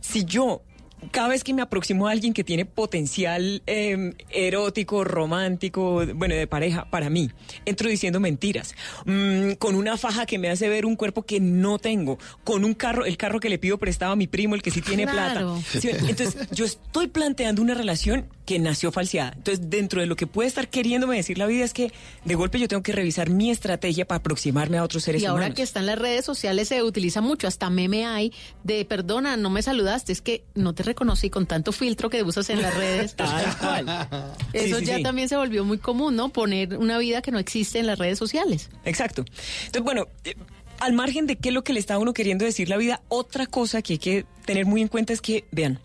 Si 0.00 0.24
yo 0.24 0.62
cada 1.10 1.28
vez 1.28 1.44
que 1.44 1.52
me 1.54 1.62
aproximo 1.62 2.08
a 2.08 2.12
alguien 2.12 2.32
que 2.32 2.44
tiene 2.44 2.64
potencial 2.64 3.62
eh, 3.66 4.14
erótico, 4.30 5.04
romántico, 5.04 6.04
bueno, 6.14 6.34
de 6.34 6.46
pareja, 6.46 6.84
para 6.90 7.10
mí, 7.10 7.30
entro 7.64 7.88
diciendo 7.88 8.20
mentiras, 8.20 8.74
Mm, 9.04 9.52
con 9.58 9.74
una 9.74 9.96
faja 9.96 10.26
que 10.26 10.38
me 10.38 10.48
hace 10.50 10.68
ver 10.68 10.86
un 10.86 10.96
cuerpo 10.96 11.22
que 11.24 11.40
no 11.40 11.78
tengo, 11.78 12.18
con 12.44 12.64
un 12.64 12.74
carro, 12.74 13.04
el 13.04 13.16
carro 13.16 13.40
que 13.40 13.48
le 13.48 13.58
pido 13.58 13.78
prestado 13.78 14.12
a 14.12 14.16
mi 14.16 14.26
primo, 14.26 14.54
el 14.54 14.62
que 14.62 14.70
sí 14.70 14.80
tiene 14.80 15.04
Claro. 15.06 15.60
plata. 15.72 16.08
Entonces, 16.08 16.48
yo 16.52 16.64
estoy 16.64 17.08
planteando 17.08 17.60
una 17.62 17.74
relación 17.74 18.26
que 18.46 18.58
nació 18.58 18.92
falseada. 18.92 19.32
Entonces, 19.36 19.70
dentro 19.70 20.00
de 20.00 20.06
lo 20.06 20.16
que 20.16 20.26
puede 20.26 20.48
estar 20.48 20.68
queriéndome 20.68 21.16
decir 21.16 21.38
la 21.38 21.46
vida 21.46 21.64
es 21.64 21.72
que 21.72 21.92
de 22.24 22.34
golpe 22.34 22.58
yo 22.58 22.68
tengo 22.68 22.82
que 22.82 22.92
revisar 22.92 23.30
mi 23.30 23.50
estrategia 23.50 24.06
para 24.06 24.18
aproximarme 24.18 24.76
a 24.78 24.84
otros 24.84 25.02
seres 25.04 25.22
Y 25.22 25.26
ahora 25.26 25.42
humanos. 25.44 25.56
que 25.56 25.62
están 25.62 25.86
las 25.86 25.98
redes 25.98 26.24
sociales 26.24 26.68
se 26.68 26.82
utiliza 26.82 27.20
mucho, 27.20 27.46
hasta 27.48 27.70
meme 27.70 28.04
hay 28.06 28.32
de 28.62 28.84
perdona, 28.84 29.36
no 29.36 29.48
me 29.50 29.62
saludaste, 29.62 30.12
es 30.12 30.20
que 30.20 30.44
no 30.54 30.74
te 30.74 30.82
reconocí 30.94 31.28
con 31.28 31.46
tanto 31.46 31.72
filtro 31.72 32.08
que 32.08 32.22
usas 32.22 32.48
en 32.50 32.62
las 32.62 32.74
redes. 32.74 33.14
Tal 33.16 33.56
cual. 33.58 33.86
Eso 34.52 34.78
Sí, 34.78 34.84
sí, 34.84 34.86
ya 34.86 34.96
sí. 34.96 35.02
también 35.02 35.28
se 35.28 35.36
volvió 35.36 35.64
muy 35.64 35.78
común, 35.78 36.14
¿no? 36.16 36.28
Poner 36.30 36.78
una 36.78 36.98
vida 36.98 37.20
que 37.20 37.32
no 37.32 37.38
existe 37.38 37.80
en 37.80 37.86
las 37.86 37.98
redes 37.98 38.18
sociales. 38.18 38.70
Exacto. 38.84 39.24
Entonces, 39.66 39.82
bueno, 39.82 40.06
eh, 40.24 40.34
al 40.78 40.92
margen 40.92 41.26
de 41.26 41.36
qué 41.36 41.48
es 41.48 41.54
lo 41.54 41.64
que 41.64 41.72
le 41.72 41.80
está 41.80 41.94
a 41.94 41.98
uno 41.98 42.14
queriendo 42.14 42.44
decir 42.44 42.68
la 42.68 42.76
vida, 42.76 43.02
otra 43.08 43.46
cosa 43.46 43.82
que 43.82 43.94
hay 43.94 43.98
que 43.98 44.24
tener 44.46 44.66
muy 44.66 44.82
en 44.82 44.88
cuenta 44.88 45.12
es 45.12 45.20
que, 45.20 45.44
vean, 45.50 45.80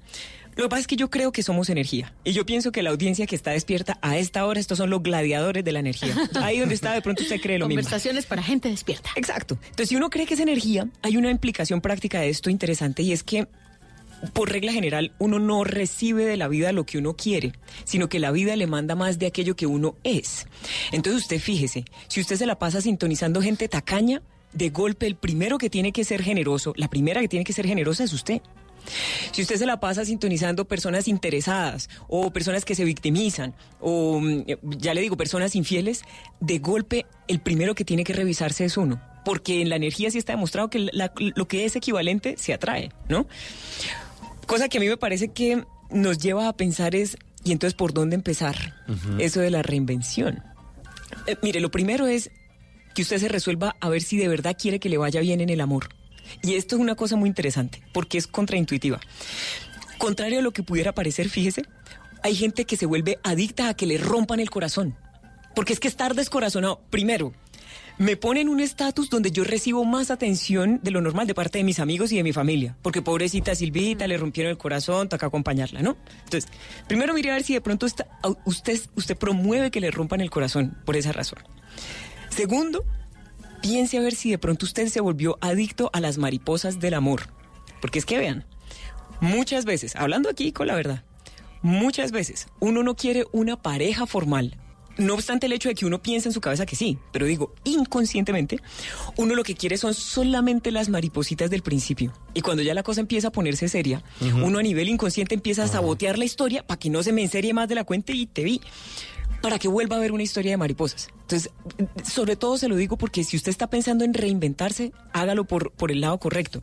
lo 0.55 0.65
que 0.65 0.69
pasa 0.69 0.81
es 0.81 0.87
que 0.87 0.95
yo 0.97 1.09
creo 1.09 1.31
que 1.31 1.41
somos 1.41 1.69
energía. 1.69 2.13
Y 2.23 2.33
yo 2.33 2.45
pienso 2.45 2.71
que 2.71 2.83
la 2.83 2.89
audiencia 2.89 3.25
que 3.25 3.35
está 3.35 3.51
despierta 3.51 3.97
a 4.01 4.17
esta 4.17 4.45
hora, 4.45 4.59
estos 4.59 4.77
son 4.77 4.89
los 4.89 5.01
gladiadores 5.01 5.63
de 5.63 5.71
la 5.71 5.79
energía. 5.79 6.13
Ahí 6.41 6.59
donde 6.59 6.75
está, 6.75 6.93
de 6.93 7.01
pronto 7.01 7.23
usted 7.23 7.39
cree 7.39 7.57
lo 7.57 7.67
mismo. 7.67 7.81
Conversaciones 7.81 8.25
para 8.25 8.43
gente 8.43 8.69
despierta. 8.69 9.09
Exacto. 9.15 9.57
Entonces, 9.63 9.89
si 9.89 9.95
uno 9.95 10.09
cree 10.09 10.25
que 10.25 10.33
es 10.33 10.39
energía, 10.39 10.87
hay 11.01 11.17
una 11.17 11.31
implicación 11.31 11.81
práctica 11.81 12.19
de 12.19 12.29
esto 12.29 12.49
interesante 12.49 13.03
y 13.03 13.13
es 13.13 13.23
que 13.23 13.47
por 14.33 14.51
regla 14.51 14.71
general, 14.71 15.13
uno 15.19 15.39
no 15.39 15.63
recibe 15.63 16.25
de 16.25 16.37
la 16.37 16.47
vida 16.47 16.71
lo 16.71 16.85
que 16.85 16.97
uno 16.97 17.15
quiere, 17.15 17.53
sino 17.83 18.09
que 18.09 18.19
la 18.19 18.31
vida 18.31 18.55
le 18.55 18.67
manda 18.67 18.95
más 18.95 19.19
de 19.19 19.27
aquello 19.27 19.55
que 19.55 19.67
uno 19.67 19.95
es. 20.03 20.47
Entonces 20.91 21.23
usted 21.23 21.39
fíjese, 21.39 21.85
si 22.07 22.21
usted 22.21 22.35
se 22.35 22.45
la 22.45 22.59
pasa 22.59 22.81
sintonizando 22.81 23.41
gente 23.41 23.67
tacaña, 23.67 24.21
de 24.53 24.69
golpe 24.69 25.05
el 25.05 25.15
primero 25.15 25.57
que 25.57 25.69
tiene 25.69 25.91
que 25.91 26.03
ser 26.03 26.23
generoso, 26.23 26.73
la 26.75 26.87
primera 26.87 27.21
que 27.21 27.27
tiene 27.27 27.45
que 27.45 27.53
ser 27.53 27.67
generosa 27.67 28.03
es 28.03 28.13
usted. 28.13 28.41
Si 29.31 29.41
usted 29.41 29.57
se 29.57 29.65
la 29.65 29.79
pasa 29.79 30.05
sintonizando 30.05 30.65
personas 30.65 31.07
interesadas 31.07 31.89
o 32.07 32.31
personas 32.31 32.65
que 32.65 32.75
se 32.75 32.85
victimizan 32.85 33.53
o, 33.79 34.19
mm, 34.19 34.45
ya 34.77 34.93
le 34.93 35.01
digo, 35.01 35.17
personas 35.17 35.55
infieles, 35.55 36.03
de 36.39 36.59
golpe 36.59 37.05
el 37.27 37.39
primero 37.39 37.75
que 37.75 37.85
tiene 37.85 38.03
que 38.03 38.13
revisarse 38.13 38.65
es 38.65 38.77
uno. 38.77 39.01
Porque 39.25 39.61
en 39.61 39.69
la 39.69 39.75
energía 39.75 40.09
sí 40.09 40.17
está 40.17 40.33
demostrado 40.33 40.69
que 40.69 40.89
lo 40.89 41.47
que 41.47 41.65
es 41.65 41.75
equivalente 41.75 42.35
se 42.37 42.53
atrae, 42.53 42.91
¿no? 43.09 43.27
Cosa 44.49 44.67
que 44.67 44.79
a 44.79 44.81
mí 44.81 44.89
me 44.89 44.97
parece 44.97 45.27
que 45.27 45.63
nos 45.91 46.17
lleva 46.17 46.47
a 46.47 46.53
pensar 46.53 46.95
es, 46.95 47.17
¿y 47.43 47.51
entonces 47.51 47.75
por 47.75 47.93
dónde 47.93 48.15
empezar? 48.15 48.83
Eso 49.19 49.41
de 49.41 49.51
la 49.51 49.61
reinvención. 49.61 50.41
Eh, 51.27 51.35
mire, 51.43 51.59
lo 51.59 51.69
primero 51.69 52.07
es 52.07 52.31
que 52.95 53.03
usted 53.03 53.19
se 53.19 53.27
resuelva 53.27 53.75
a 53.79 53.89
ver 53.89 54.01
si 54.01 54.17
de 54.17 54.27
verdad 54.27 54.57
quiere 54.59 54.79
que 54.79 54.89
le 54.89 54.97
vaya 54.97 55.21
bien 55.21 55.39
en 55.39 55.49
el 55.49 55.61
amor. 55.61 55.89
Y 56.41 56.55
esto 56.55 56.75
es 56.75 56.81
una 56.81 56.95
cosa 56.95 57.15
muy 57.15 57.29
interesante, 57.29 57.83
porque 57.93 58.17
es 58.17 58.25
contraintuitiva. 58.25 58.99
Contrario 59.99 60.39
a 60.39 60.41
lo 60.41 60.49
que 60.51 60.63
pudiera 60.63 60.95
parecer, 60.95 61.29
fíjese, 61.29 61.61
hay 62.23 62.33
gente 62.33 62.65
que 62.65 62.75
se 62.75 62.87
vuelve 62.87 63.19
adicta 63.21 63.69
a 63.69 63.75
que 63.75 63.85
le 63.85 63.99
rompan 63.99 64.39
el 64.39 64.49
corazón. 64.49 64.97
Porque 65.53 65.73
es 65.73 65.79
que 65.79 65.87
estar 65.87 66.15
descorazonado, 66.15 66.81
primero, 66.89 67.33
me 67.99 68.15
pone 68.15 68.39
en 68.39 68.47
un 68.49 68.61
estatus 68.61 69.09
donde 69.09 69.29
yo 69.31 69.43
recibo 69.43 69.83
más 69.83 70.09
atención 70.09 70.79
de 70.81 70.89
lo 70.91 71.01
normal 71.01 71.27
de 71.27 71.35
parte 71.35 71.57
de 71.57 71.65
mis 71.65 71.79
amigos 71.79 72.11
y 72.13 72.15
de 72.17 72.23
mi 72.23 72.31
familia. 72.31 72.77
Porque 72.81 73.01
pobrecita 73.01 73.53
Silvita, 73.55 74.07
le 74.07 74.17
rompieron 74.17 74.49
el 74.51 74.57
corazón, 74.57 75.09
toca 75.09 75.25
acompañarla, 75.27 75.81
¿no? 75.81 75.97
Entonces, 76.23 76.49
primero 76.87 77.13
mire 77.13 77.29
a 77.29 77.33
ver 77.33 77.43
si 77.43 77.53
de 77.53 77.61
pronto 77.61 77.85
está- 77.85 78.07
usted, 78.45 78.79
usted 78.95 79.17
promueve 79.17 79.69
que 79.69 79.81
le 79.81 79.91
rompan 79.91 80.21
el 80.21 80.29
corazón 80.29 80.77
por 80.85 80.95
esa 80.95 81.11
razón. 81.11 81.39
Segundo, 82.29 82.85
piense 83.61 83.97
a 83.97 84.01
ver 84.01 84.15
si 84.15 84.31
de 84.31 84.37
pronto 84.37 84.65
usted 84.65 84.87
se 84.87 85.01
volvió 85.01 85.37
adicto 85.41 85.89
a 85.91 85.99
las 85.99 86.17
mariposas 86.17 86.79
del 86.79 86.93
amor. 86.93 87.23
Porque 87.81 87.99
es 87.99 88.05
que 88.05 88.17
vean, 88.17 88.45
muchas 89.19 89.65
veces, 89.65 89.97
hablando 89.97 90.29
aquí 90.29 90.53
con 90.53 90.67
la 90.67 90.75
verdad, 90.75 91.03
muchas 91.61 92.11
veces 92.11 92.47
uno 92.61 92.81
no 92.81 92.95
quiere 92.95 93.25
una 93.33 93.61
pareja 93.61 94.05
formal. 94.05 94.57
No 94.99 95.13
obstante 95.13 95.47
el 95.47 95.53
hecho 95.53 95.69
de 95.69 95.75
que 95.75 95.85
uno 95.85 96.01
piense 96.01 96.27
en 96.27 96.33
su 96.33 96.41
cabeza 96.41 96.65
que 96.65 96.75
sí, 96.75 96.97
pero 97.11 97.25
digo, 97.25 97.55
inconscientemente, 97.63 98.59
uno 99.15 99.33
lo 99.33 99.43
que 99.43 99.55
quiere 99.55 99.77
son 99.77 99.93
solamente 99.93 100.71
las 100.71 100.89
maripositas 100.89 101.49
del 101.49 101.63
principio. 101.63 102.13
Y 102.33 102.41
cuando 102.41 102.63
ya 102.63 102.73
la 102.73 102.83
cosa 102.83 102.99
empieza 102.99 103.29
a 103.29 103.31
ponerse 103.31 103.69
seria, 103.69 104.03
uno 104.43 104.59
a 104.59 104.61
nivel 104.61 104.89
inconsciente 104.89 105.35
empieza 105.35 105.63
a 105.63 105.67
sabotear 105.67 106.17
la 106.17 106.25
historia 106.25 106.67
para 106.67 106.77
que 106.77 106.89
no 106.89 107.01
se 107.01 107.13
me 107.13 107.21
enserie 107.21 107.53
más 107.53 107.69
de 107.69 107.75
la 107.75 107.85
cuenta 107.85 108.11
y 108.11 108.27
te 108.27 108.43
vi 108.43 108.61
para 109.41 109.57
que 109.57 109.69
vuelva 109.69 109.95
a 109.95 109.99
haber 109.99 110.11
una 110.11 110.23
historia 110.23 110.51
de 110.51 110.57
mariposas. 110.57 111.09
Entonces, 111.21 111.51
sobre 112.03 112.35
todo 112.35 112.57
se 112.57 112.67
lo 112.67 112.75
digo 112.75 112.97
porque 112.97 113.23
si 113.23 113.37
usted 113.37 113.51
está 113.51 113.67
pensando 113.67 114.03
en 114.03 114.13
reinventarse, 114.13 114.91
hágalo 115.13 115.45
por, 115.45 115.71
por 115.71 115.91
el 115.91 116.01
lado 116.01 116.17
correcto. 116.17 116.61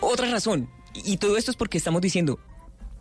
Otra 0.00 0.30
razón, 0.30 0.70
y 0.94 1.16
todo 1.16 1.36
esto 1.36 1.50
es 1.50 1.56
porque 1.56 1.78
estamos 1.78 2.00
diciendo, 2.00 2.38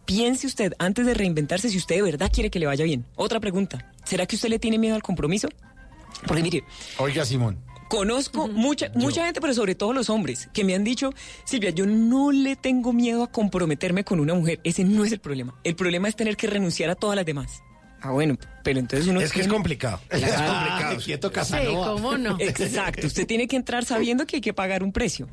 piense 0.05 0.47
usted 0.47 0.73
antes 0.79 1.05
de 1.05 1.13
reinventarse 1.13 1.69
si 1.69 1.77
usted 1.77 1.95
de 1.95 2.01
verdad 2.01 2.31
quiere 2.33 2.49
que 2.49 2.59
le 2.59 2.65
vaya 2.65 2.85
bien. 2.85 3.05
Otra 3.15 3.39
pregunta, 3.39 3.91
¿será 4.03 4.25
que 4.25 4.35
usted 4.35 4.49
le 4.49 4.59
tiene 4.59 4.77
miedo 4.77 4.95
al 4.95 5.03
compromiso? 5.03 5.49
Porque 6.27 6.43
mire, 6.43 6.63
Oiga, 6.97 7.25
Simón. 7.25 7.57
Conozco 7.89 8.47
mucha, 8.47 8.89
mucha 8.95 9.25
gente, 9.25 9.39
pero 9.39 9.53
sobre 9.53 9.75
todo 9.75 9.93
los 9.93 10.09
hombres, 10.09 10.49
que 10.51 10.63
me 10.63 10.73
han 10.73 10.83
dicho, 10.83 11.11
Silvia, 11.45 11.69
yo 11.69 11.85
no 11.85 12.31
le 12.31 12.55
tengo 12.55 12.91
miedo 12.91 13.21
a 13.23 13.31
comprometerme 13.31 14.03
con 14.03 14.19
una 14.19 14.33
mujer. 14.33 14.59
Ese 14.63 14.83
no 14.83 15.03
es 15.05 15.11
el 15.11 15.19
problema. 15.19 15.53
El 15.63 15.75
problema 15.75 16.07
es 16.07 16.15
tener 16.15 16.35
que 16.35 16.47
renunciar 16.47 16.89
a 16.89 16.95
todas 16.95 17.15
las 17.15 17.25
demás. 17.25 17.61
Ah, 18.01 18.09
bueno, 18.11 18.35
pero 18.63 18.79
entonces 18.79 19.07
uno... 19.07 19.21
Es 19.21 19.31
que 19.31 19.41
es 19.41 19.47
complicado. 19.47 19.99
Es 20.09 20.21
complicado. 20.23 20.97
Quieto, 20.97 21.27
Sí, 21.29 21.33
Casanova. 21.35 21.93
cómo 21.93 22.17
no. 22.17 22.35
Exacto, 22.39 23.05
usted 23.05 23.27
tiene 23.27 23.47
que 23.47 23.55
entrar 23.57 23.85
sabiendo 23.85 24.25
que 24.25 24.37
hay 24.37 24.41
que 24.41 24.53
pagar 24.53 24.81
un 24.83 24.91
precio. 24.91 25.29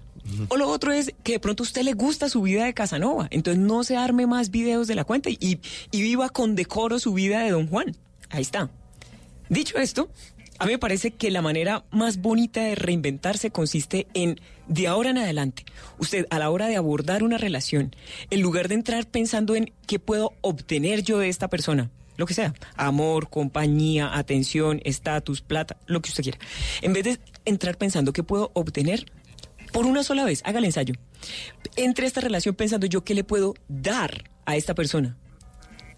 O 0.49 0.57
lo 0.57 0.69
otro 0.69 0.93
es 0.93 1.13
que 1.23 1.33
de 1.33 1.41
pronto 1.41 1.63
a 1.63 1.67
usted 1.67 1.83
le 1.83 1.93
gusta 1.93 2.29
su 2.29 2.43
vida 2.43 2.65
de 2.65 2.75
Casanova, 2.75 3.29
entonces 3.31 3.63
no 3.63 3.85
se 3.85 3.97
arme 3.97 4.27
más 4.27 4.51
videos 4.51 4.87
de 4.87 4.95
la 4.95 5.05
cuenta 5.05 5.31
y, 5.31 5.61
y 5.91 6.03
viva 6.03 6.29
con 6.29 6.55
decoro 6.55 6.99
su 6.99 7.13
vida 7.13 7.41
de 7.41 7.51
Don 7.51 7.67
Juan. 7.67 7.97
Ahí 8.31 8.43
está. 8.43 8.71
Dicho 9.49 9.79
esto, 9.79 10.09
a 10.61 10.67
mí 10.67 10.73
me 10.73 10.79
parece 10.79 11.11
que 11.11 11.31
la 11.31 11.41
manera 11.41 11.85
más 11.91 12.19
bonita 12.19 12.63
de 12.63 12.75
reinventarse 12.75 13.51
consiste 13.51 14.07
en, 14.13 14.39
de 14.69 14.89
ahora 14.89 15.09
en 15.09 15.17
adelante, 15.17 15.65
usted 15.99 16.27
a 16.29 16.39
la 16.39 16.51
hora 16.51 16.69
de 16.69 16.77
abordar 16.77 17.23
una 17.23 17.39
relación, 17.39 17.97
en 18.29 18.43
lugar 18.43 18.69
de 18.69 18.75
entrar 18.75 19.07
pensando 19.07 19.57
en 19.57 19.73
qué 19.87 19.99
puedo 19.99 20.35
obtener 20.43 21.03
yo 21.03 21.19
de 21.19 21.31
esta 21.31 21.49
persona, 21.49 21.91
lo 22.19 22.27
que 22.27 22.35
sea, 22.35 22.53
amor, 22.77 23.31
compañía, 23.31 24.15
atención, 24.15 24.83
estatus, 24.85 25.41
plata, 25.41 25.79
lo 25.87 26.03
que 26.03 26.11
usted 26.11 26.25
quiera, 26.25 26.39
en 26.83 26.93
vez 26.93 27.05
de 27.05 27.19
entrar 27.47 27.79
pensando 27.79 28.13
qué 28.13 28.23
puedo 28.23 28.51
obtener, 28.53 29.11
por 29.73 29.87
una 29.87 30.03
sola 30.03 30.25
vez, 30.25 30.43
haga 30.45 30.59
el 30.59 30.65
ensayo. 30.65 30.95
Entre 31.77 32.07
esta 32.07 32.21
relación 32.21 32.55
pensando 32.55 32.87
yo 32.87 33.05
qué 33.05 33.15
le 33.15 33.25
puedo 33.25 33.55
dar 33.69 34.31
a 34.47 34.57
esta 34.57 34.75
persona. 34.75 35.17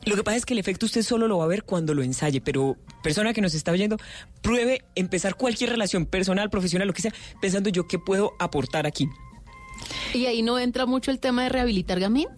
Lo 0.04 0.16
que 0.16 0.24
pasa 0.24 0.36
es 0.36 0.46
que 0.46 0.54
el 0.54 0.58
efecto 0.58 0.86
usted 0.86 1.02
solo 1.02 1.28
lo 1.28 1.38
va 1.38 1.44
a 1.44 1.48
ver 1.48 1.62
cuando 1.62 1.94
lo 1.94 2.02
ensaye, 2.02 2.40
pero 2.40 2.76
persona 3.04 3.32
que 3.32 3.40
nos 3.40 3.54
está 3.54 3.70
oyendo, 3.70 3.98
pruebe 4.42 4.82
empezar 4.96 5.36
cualquier 5.36 5.70
relación 5.70 6.06
personal, 6.06 6.50
profesional, 6.50 6.88
lo 6.88 6.94
que 6.94 7.02
sea, 7.02 7.14
pensando 7.40 7.70
yo 7.70 7.86
qué 7.86 7.98
puedo 8.00 8.32
aportar 8.40 8.86
aquí. 8.86 9.08
Y 10.12 10.26
ahí 10.26 10.42
no 10.42 10.58
entra 10.58 10.86
mucho 10.86 11.12
el 11.12 11.20
tema 11.20 11.44
de 11.44 11.50
rehabilitar 11.50 12.00
gamín. 12.00 12.28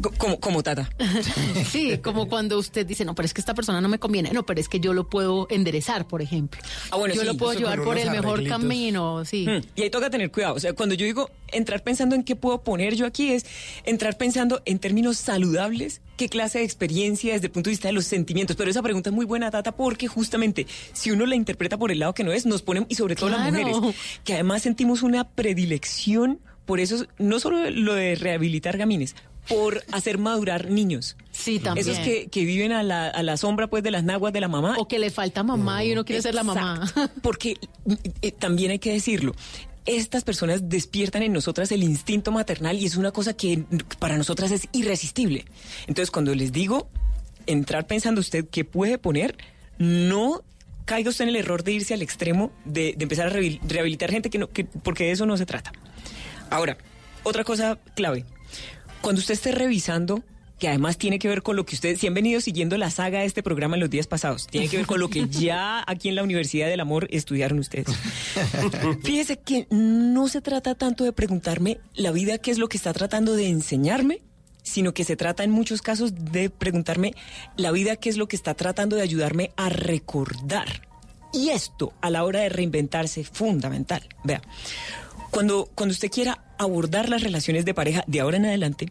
Co- 0.00 0.12
Como, 0.18 0.38
como 0.40 0.62
Tata. 0.62 0.90
Sí, 1.70 1.98
como 1.98 2.28
cuando 2.28 2.58
usted 2.58 2.86
dice, 2.86 3.04
no, 3.04 3.14
pero 3.14 3.26
es 3.26 3.32
que 3.34 3.40
esta 3.40 3.54
persona 3.54 3.80
no 3.80 3.88
me 3.88 3.98
conviene, 3.98 4.30
no, 4.32 4.44
pero 4.44 4.60
es 4.60 4.68
que 4.68 4.78
yo 4.80 4.92
lo 4.92 5.08
puedo 5.08 5.46
enderezar, 5.50 6.06
por 6.06 6.20
ejemplo. 6.22 6.60
Ah, 6.90 6.96
bueno, 6.96 7.14
yo 7.14 7.22
sí, 7.22 7.26
lo 7.26 7.34
puedo 7.36 7.54
llevar 7.58 7.82
por 7.82 7.96
el 7.98 8.10
mejor 8.10 8.44
camino, 8.46 9.24
sí. 9.24 9.46
Mm, 9.48 9.62
Y 9.74 9.82
ahí 9.82 9.90
toca 9.90 10.10
tener 10.10 10.30
cuidado. 10.30 10.54
O 10.54 10.60
sea, 10.60 10.72
cuando 10.74 10.94
yo 10.94 11.06
digo 11.06 11.30
entrar 11.48 11.82
pensando 11.82 12.14
en 12.14 12.24
qué 12.24 12.36
puedo 12.36 12.62
poner 12.62 12.94
yo 12.94 13.06
aquí, 13.06 13.32
es 13.32 13.46
entrar 13.84 14.16
pensando 14.18 14.60
en 14.66 14.78
términos 14.78 15.16
saludables, 15.16 16.00
qué 16.16 16.28
clase 16.28 16.58
de 16.58 16.64
experiencia 16.64 17.32
desde 17.34 17.46
el 17.46 17.52
punto 17.52 17.68
de 17.70 17.72
vista 17.72 17.88
de 17.88 17.92
los 17.92 18.04
sentimientos. 18.04 18.56
Pero 18.56 18.70
esa 18.70 18.82
pregunta 18.82 19.10
es 19.10 19.16
muy 19.16 19.24
buena, 19.26 19.50
Tata, 19.50 19.72
porque 19.72 20.08
justamente 20.08 20.66
si 20.92 21.10
uno 21.10 21.24
la 21.26 21.36
interpreta 21.36 21.78
por 21.78 21.90
el 21.90 21.98
lado 22.00 22.12
que 22.14 22.24
no 22.24 22.32
es, 22.32 22.46
nos 22.46 22.62
ponen, 22.62 22.86
y 22.88 22.94
sobre 22.96 23.16
todo 23.16 23.30
las 23.30 23.50
mujeres, 23.50 23.76
que 24.24 24.34
además 24.34 24.62
sentimos 24.62 25.02
una 25.02 25.28
predilección 25.28 26.40
por 26.66 26.80
eso, 26.80 27.06
no 27.18 27.38
solo 27.38 27.70
lo 27.70 27.94
de 27.94 28.16
rehabilitar 28.16 28.76
gamines, 28.76 29.14
por 29.48 29.84
hacer 29.92 30.18
madurar 30.18 30.70
niños. 30.70 31.16
Sí, 31.30 31.58
también. 31.58 31.88
Esos 31.88 32.02
que, 32.04 32.28
que 32.28 32.44
viven 32.44 32.72
a 32.72 32.82
la, 32.82 33.08
a 33.08 33.22
la 33.22 33.36
sombra 33.36 33.68
pues 33.68 33.82
de 33.82 33.90
las 33.90 34.04
naguas 34.04 34.32
de 34.32 34.40
la 34.40 34.48
mamá. 34.48 34.76
O 34.78 34.88
que 34.88 34.98
le 34.98 35.10
falta 35.10 35.42
mamá 35.42 35.84
y 35.84 35.92
uno 35.92 36.04
quiere 36.04 36.22
ser 36.22 36.34
la 36.34 36.42
mamá. 36.42 36.92
Porque 37.22 37.56
eh, 38.22 38.32
también 38.32 38.70
hay 38.70 38.78
que 38.78 38.92
decirlo. 38.92 39.34
Estas 39.84 40.24
personas 40.24 40.68
despiertan 40.68 41.22
en 41.22 41.32
nosotras 41.32 41.70
el 41.70 41.84
instinto 41.84 42.32
maternal 42.32 42.76
y 42.76 42.86
es 42.86 42.96
una 42.96 43.12
cosa 43.12 43.36
que 43.36 43.64
para 44.00 44.16
nosotras 44.16 44.50
es 44.50 44.68
irresistible. 44.72 45.44
Entonces, 45.86 46.10
cuando 46.10 46.34
les 46.34 46.50
digo 46.50 46.88
entrar 47.46 47.86
pensando 47.86 48.20
usted 48.20 48.46
qué 48.50 48.64
puede 48.64 48.98
poner, 48.98 49.36
no 49.78 50.42
caiga 50.86 51.10
usted 51.10 51.24
en 51.24 51.28
el 51.28 51.36
error 51.36 51.62
de 51.62 51.72
irse 51.72 51.94
al 51.94 52.02
extremo 52.02 52.50
de, 52.64 52.94
de 52.96 53.02
empezar 53.04 53.28
a 53.28 53.30
rehabil- 53.30 53.60
rehabilitar 53.62 54.10
gente 54.10 54.30
que 54.30 54.38
no, 54.38 54.48
que, 54.48 54.64
porque 54.64 55.04
de 55.04 55.12
eso 55.12 55.26
no 55.26 55.36
se 55.36 55.46
trata. 55.46 55.70
Ahora, 56.50 56.78
otra 57.22 57.44
cosa 57.44 57.78
clave. 57.94 58.24
Cuando 59.00 59.20
usted 59.20 59.34
esté 59.34 59.52
revisando, 59.52 60.22
que 60.58 60.68
además 60.68 60.96
tiene 60.96 61.18
que 61.18 61.28
ver 61.28 61.42
con 61.42 61.56
lo 61.56 61.66
que 61.66 61.74
ustedes, 61.74 62.00
si 62.00 62.06
han 62.06 62.14
venido 62.14 62.40
siguiendo 62.40 62.78
la 62.78 62.90
saga 62.90 63.20
de 63.20 63.26
este 63.26 63.42
programa 63.42 63.76
en 63.76 63.80
los 63.80 63.90
días 63.90 64.06
pasados, 64.06 64.46
tiene 64.46 64.68
que 64.68 64.78
ver 64.78 64.86
con 64.86 65.00
lo 65.00 65.10
que 65.10 65.28
ya 65.30 65.84
aquí 65.86 66.08
en 66.08 66.14
la 66.14 66.22
Universidad 66.22 66.68
del 66.68 66.80
Amor 66.80 67.08
estudiaron 67.10 67.58
ustedes. 67.58 67.88
Fíjese 69.02 69.38
que 69.38 69.66
no 69.70 70.28
se 70.28 70.40
trata 70.40 70.74
tanto 70.74 71.04
de 71.04 71.12
preguntarme 71.12 71.78
la 71.94 72.10
vida 72.10 72.38
qué 72.38 72.50
es 72.50 72.58
lo 72.58 72.68
que 72.68 72.76
está 72.76 72.92
tratando 72.92 73.34
de 73.34 73.48
enseñarme, 73.48 74.22
sino 74.62 74.94
que 74.94 75.04
se 75.04 75.16
trata 75.16 75.44
en 75.44 75.50
muchos 75.50 75.82
casos 75.82 76.12
de 76.14 76.50
preguntarme 76.50 77.14
la 77.56 77.70
vida 77.70 77.96
qué 77.96 78.08
es 78.08 78.16
lo 78.16 78.26
que 78.26 78.36
está 78.36 78.54
tratando 78.54 78.96
de 78.96 79.02
ayudarme 79.02 79.52
a 79.56 79.68
recordar. 79.68 80.82
Y 81.32 81.50
esto 81.50 81.92
a 82.00 82.08
la 82.08 82.24
hora 82.24 82.40
de 82.40 82.48
reinventarse 82.48 83.22
fundamental. 83.22 84.08
Vea, 84.24 84.40
cuando, 85.30 85.68
cuando 85.74 85.92
usted 85.92 86.10
quiera 86.10 86.44
abordar 86.58 87.08
las 87.08 87.22
relaciones 87.22 87.64
de 87.64 87.74
pareja 87.74 88.04
de 88.06 88.20
ahora 88.20 88.36
en 88.38 88.46
adelante, 88.46 88.88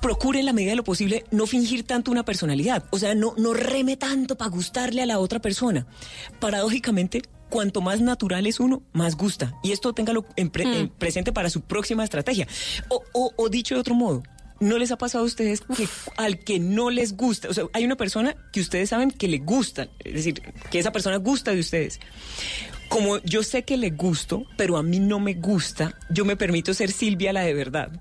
procure 0.00 0.40
en 0.40 0.46
la 0.46 0.52
medida 0.52 0.70
de 0.70 0.76
lo 0.76 0.84
posible 0.84 1.24
no 1.30 1.46
fingir 1.46 1.84
tanto 1.84 2.10
una 2.10 2.24
personalidad. 2.24 2.84
O 2.90 2.98
sea, 2.98 3.14
no, 3.14 3.34
no 3.36 3.52
reme 3.54 3.96
tanto 3.96 4.36
para 4.36 4.50
gustarle 4.50 5.02
a 5.02 5.06
la 5.06 5.18
otra 5.18 5.40
persona. 5.40 5.86
Paradójicamente, 6.40 7.22
cuanto 7.48 7.80
más 7.80 8.00
natural 8.00 8.46
es 8.46 8.60
uno, 8.60 8.82
más 8.92 9.16
gusta. 9.16 9.54
Y 9.62 9.72
esto 9.72 9.92
téngalo 9.92 10.24
en 10.36 10.50
pre- 10.50 10.64
en 10.80 10.88
presente 10.88 11.32
para 11.32 11.50
su 11.50 11.60
próxima 11.62 12.04
estrategia. 12.04 12.46
O, 12.88 13.02
o- 13.12 13.32
o 13.36 13.48
dicho 13.48 13.74
de 13.74 13.80
otro 13.80 13.94
modo, 13.94 14.22
¿no 14.60 14.78
les 14.78 14.90
ha 14.92 14.98
pasado 14.98 15.24
a 15.24 15.26
ustedes 15.26 15.60
que 15.60 15.88
al 16.16 16.38
que 16.38 16.58
no 16.58 16.90
les 16.90 17.16
gusta, 17.16 17.48
o 17.48 17.54
sea, 17.54 17.64
hay 17.72 17.84
una 17.84 17.96
persona 17.96 18.34
que 18.52 18.60
ustedes 18.60 18.88
saben 18.90 19.10
que 19.10 19.26
le 19.28 19.38
gusta, 19.38 19.88
es 20.04 20.14
decir, 20.14 20.42
que 20.70 20.78
esa 20.78 20.92
persona 20.92 21.16
gusta 21.16 21.52
de 21.52 21.60
ustedes? 21.60 21.98
Como 22.90 23.18
yo 23.18 23.44
sé 23.44 23.62
que 23.62 23.76
le 23.76 23.90
gusto, 23.90 24.46
pero 24.56 24.76
a 24.76 24.82
mí 24.82 24.98
no 24.98 25.20
me 25.20 25.34
gusta, 25.34 25.96
yo 26.10 26.24
me 26.24 26.36
permito 26.36 26.74
ser 26.74 26.90
Silvia 26.90 27.32
la 27.32 27.42
de 27.42 27.54
verdad. 27.54 27.92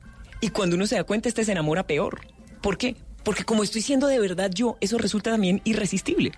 Y 0.41 0.49
cuando 0.49 0.75
uno 0.75 0.87
se 0.87 0.95
da 0.95 1.03
cuenta, 1.03 1.29
este 1.29 1.45
se 1.45 1.51
enamora 1.51 1.85
peor. 1.85 2.21
¿Por 2.59 2.79
qué? 2.79 2.95
Porque 3.23 3.43
como 3.43 3.61
estoy 3.61 3.83
siendo 3.83 4.07
de 4.07 4.19
verdad 4.19 4.49
yo, 4.51 4.77
eso 4.81 4.97
resulta 4.97 5.29
también 5.29 5.61
irresistible. 5.63 6.31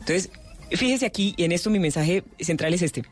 Entonces, 0.00 0.30
fíjese 0.72 1.06
aquí, 1.06 1.34
y 1.36 1.44
en 1.44 1.52
esto 1.52 1.70
mi 1.70 1.78
mensaje 1.78 2.24
central 2.40 2.74
es 2.74 2.82
este. 2.82 3.04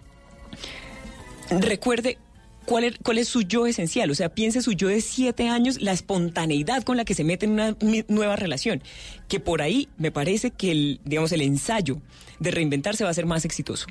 Recuerde 1.48 2.18
cuál 2.66 2.82
es, 2.82 2.98
cuál 3.04 3.18
es 3.18 3.28
su 3.28 3.42
yo 3.42 3.68
esencial, 3.68 4.10
o 4.10 4.16
sea, 4.16 4.30
piense 4.30 4.62
su 4.62 4.72
yo 4.72 4.88
de 4.88 5.00
siete 5.00 5.48
años, 5.48 5.80
la 5.80 5.92
espontaneidad 5.92 6.82
con 6.82 6.96
la 6.96 7.04
que 7.04 7.14
se 7.14 7.22
mete 7.22 7.46
en 7.46 7.52
una 7.52 7.76
nueva 8.09 8.34
relación, 8.34 8.82
que 9.28 9.38
por 9.38 9.62
ahí 9.62 9.88
me 9.96 10.10
parece 10.10 10.50
que 10.50 10.98
digamos, 11.04 11.30
el 11.30 11.42
ensayo 11.42 12.00
de 12.40 12.50
reinventarse 12.50 13.04
va 13.04 13.10
a 13.10 13.14
ser 13.14 13.26
más 13.26 13.44
exitoso. 13.44 13.86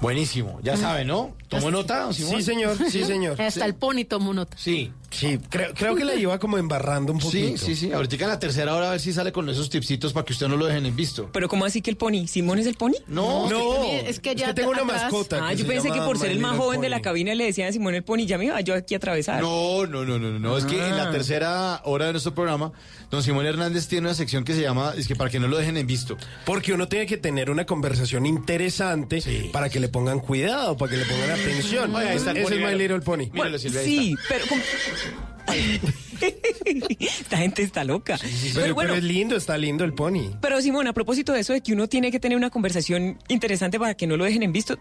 Buenísimo, 0.00 0.60
ya 0.62 0.76
sabe, 0.76 1.04
¿no? 1.04 1.34
¿Tomó 1.48 1.70
nota, 1.70 2.00
don 2.00 2.14
Simón? 2.14 2.36
Sí, 2.36 2.42
señor, 2.42 2.76
sí, 2.90 3.04
señor. 3.04 3.40
Hasta 3.40 3.64
el 3.64 3.74
pony 3.74 4.04
tomó 4.08 4.34
nota. 4.34 4.56
Sí. 4.58 4.92
Sí, 5.16 5.38
creo, 5.48 5.72
creo 5.74 5.94
que 5.94 6.04
la 6.04 6.14
iba 6.14 6.38
como 6.38 6.58
embarrando 6.58 7.12
un 7.12 7.18
poquito. 7.18 7.58
Sí, 7.58 7.74
sí, 7.74 7.76
sí. 7.76 7.92
Ahorita 7.92 8.16
en 8.16 8.28
la 8.28 8.38
tercera 8.38 8.74
hora 8.74 8.88
a 8.88 8.90
ver 8.92 9.00
si 9.00 9.12
sale 9.12 9.32
con 9.32 9.48
esos 9.48 9.70
tipsitos 9.70 10.12
para 10.12 10.24
que 10.24 10.32
usted 10.32 10.48
no 10.48 10.56
lo 10.56 10.66
dejen 10.66 10.86
en 10.86 10.94
visto. 10.96 11.30
Pero 11.32 11.48
¿cómo 11.48 11.64
así 11.64 11.80
que 11.82 11.90
el 11.90 11.96
pony? 11.96 12.26
¿Simón 12.26 12.58
es 12.58 12.66
el 12.66 12.74
pony? 12.74 12.92
No, 13.06 13.48
No, 13.48 13.84
Es 13.84 14.20
que 14.20 14.34
ya 14.34 14.54
tengo 14.54 14.70
una 14.70 14.82
atrás- 14.82 15.02
mascota. 15.04 15.46
Ah, 15.46 15.50
que 15.50 15.56
yo 15.56 15.66
pensé 15.66 15.90
que 15.90 16.00
por 16.00 16.18
ser 16.18 16.30
el 16.30 16.38
más 16.38 16.52
Little 16.52 16.64
joven 16.66 16.80
de 16.80 16.88
la 16.88 16.96
Pony. 16.98 17.02
cabina 17.04 17.34
le 17.34 17.44
decían 17.44 17.68
a 17.68 17.72
Simón 17.72 17.94
el 17.94 18.02
pony, 18.04 18.26
ya 18.26 18.38
me 18.38 18.46
iba 18.46 18.60
yo 18.60 18.74
aquí 18.74 18.94
a 18.94 18.96
atravesar. 18.98 19.40
No, 19.42 19.86
no, 19.86 20.04
no, 20.04 20.18
no, 20.18 20.38
no. 20.38 20.58
Es 20.58 20.64
que 20.64 20.76
en 20.76 20.96
la 20.96 21.08
Ah. 21.08 21.10
tercera 21.10 21.80
hora 21.84 22.06
de 22.06 22.12
nuestro 22.12 22.34
programa, 22.34 22.72
don 23.10 23.22
Simón 23.22 23.46
Hernández 23.46 23.86
tiene 23.88 24.06
una 24.08 24.14
sección 24.14 24.44
que 24.44 24.54
se 24.54 24.60
llama, 24.62 24.92
es 24.96 25.06
que 25.08 25.16
para 25.16 25.30
que 25.30 25.40
no 25.40 25.48
lo 25.48 25.56
dejen 25.58 25.76
en 25.76 25.86
visto. 25.86 26.16
Porque 26.44 26.72
uno 26.72 26.88
tiene 26.88 27.06
que 27.06 27.16
tener 27.16 27.50
una 27.50 27.64
conversación 27.66 28.26
interesante 28.26 29.22
para 29.52 29.68
que 29.68 29.80
le 29.80 29.88
pongan 29.88 30.20
cuidado, 30.20 30.76
para 30.76 30.90
que 30.90 30.96
le 30.98 31.04
pongan 31.04 31.30
atención. 31.30 31.94
Oye, 31.94 32.08
ahí 32.08 32.16
está 32.16 32.30
el 32.32 32.38
Ese 32.38 32.44
pony, 32.48 32.54
es 32.64 32.72
My. 32.72 32.78
Little 32.78 33.00
Pony. 33.00 33.24
Míralo, 33.32 33.58
Silvia, 33.58 33.80
ahí 33.80 33.86
Sí, 33.86 34.14
pero... 34.28 34.46
como- 34.48 34.62
Esta 37.00 37.36
gente 37.36 37.62
está 37.62 37.84
loca. 37.84 38.18
Pero, 38.20 38.54
pero 38.54 38.74
bueno, 38.74 38.90
pero 38.90 38.94
es 38.94 39.04
lindo, 39.04 39.36
está 39.36 39.56
lindo 39.56 39.84
el 39.84 39.94
pony. 39.94 40.32
Pero 40.40 40.60
Simón, 40.60 40.86
a 40.86 40.92
propósito 40.92 41.32
de 41.32 41.40
eso 41.40 41.52
de 41.52 41.60
que 41.60 41.72
uno 41.72 41.88
tiene 41.88 42.10
que 42.10 42.20
tener 42.20 42.36
una 42.36 42.50
conversación 42.50 43.18
interesante 43.28 43.78
para 43.78 43.94
que 43.94 44.06
no 44.06 44.16
lo 44.16 44.24
dejen 44.24 44.42
en 44.42 44.52
visto, 44.52 44.78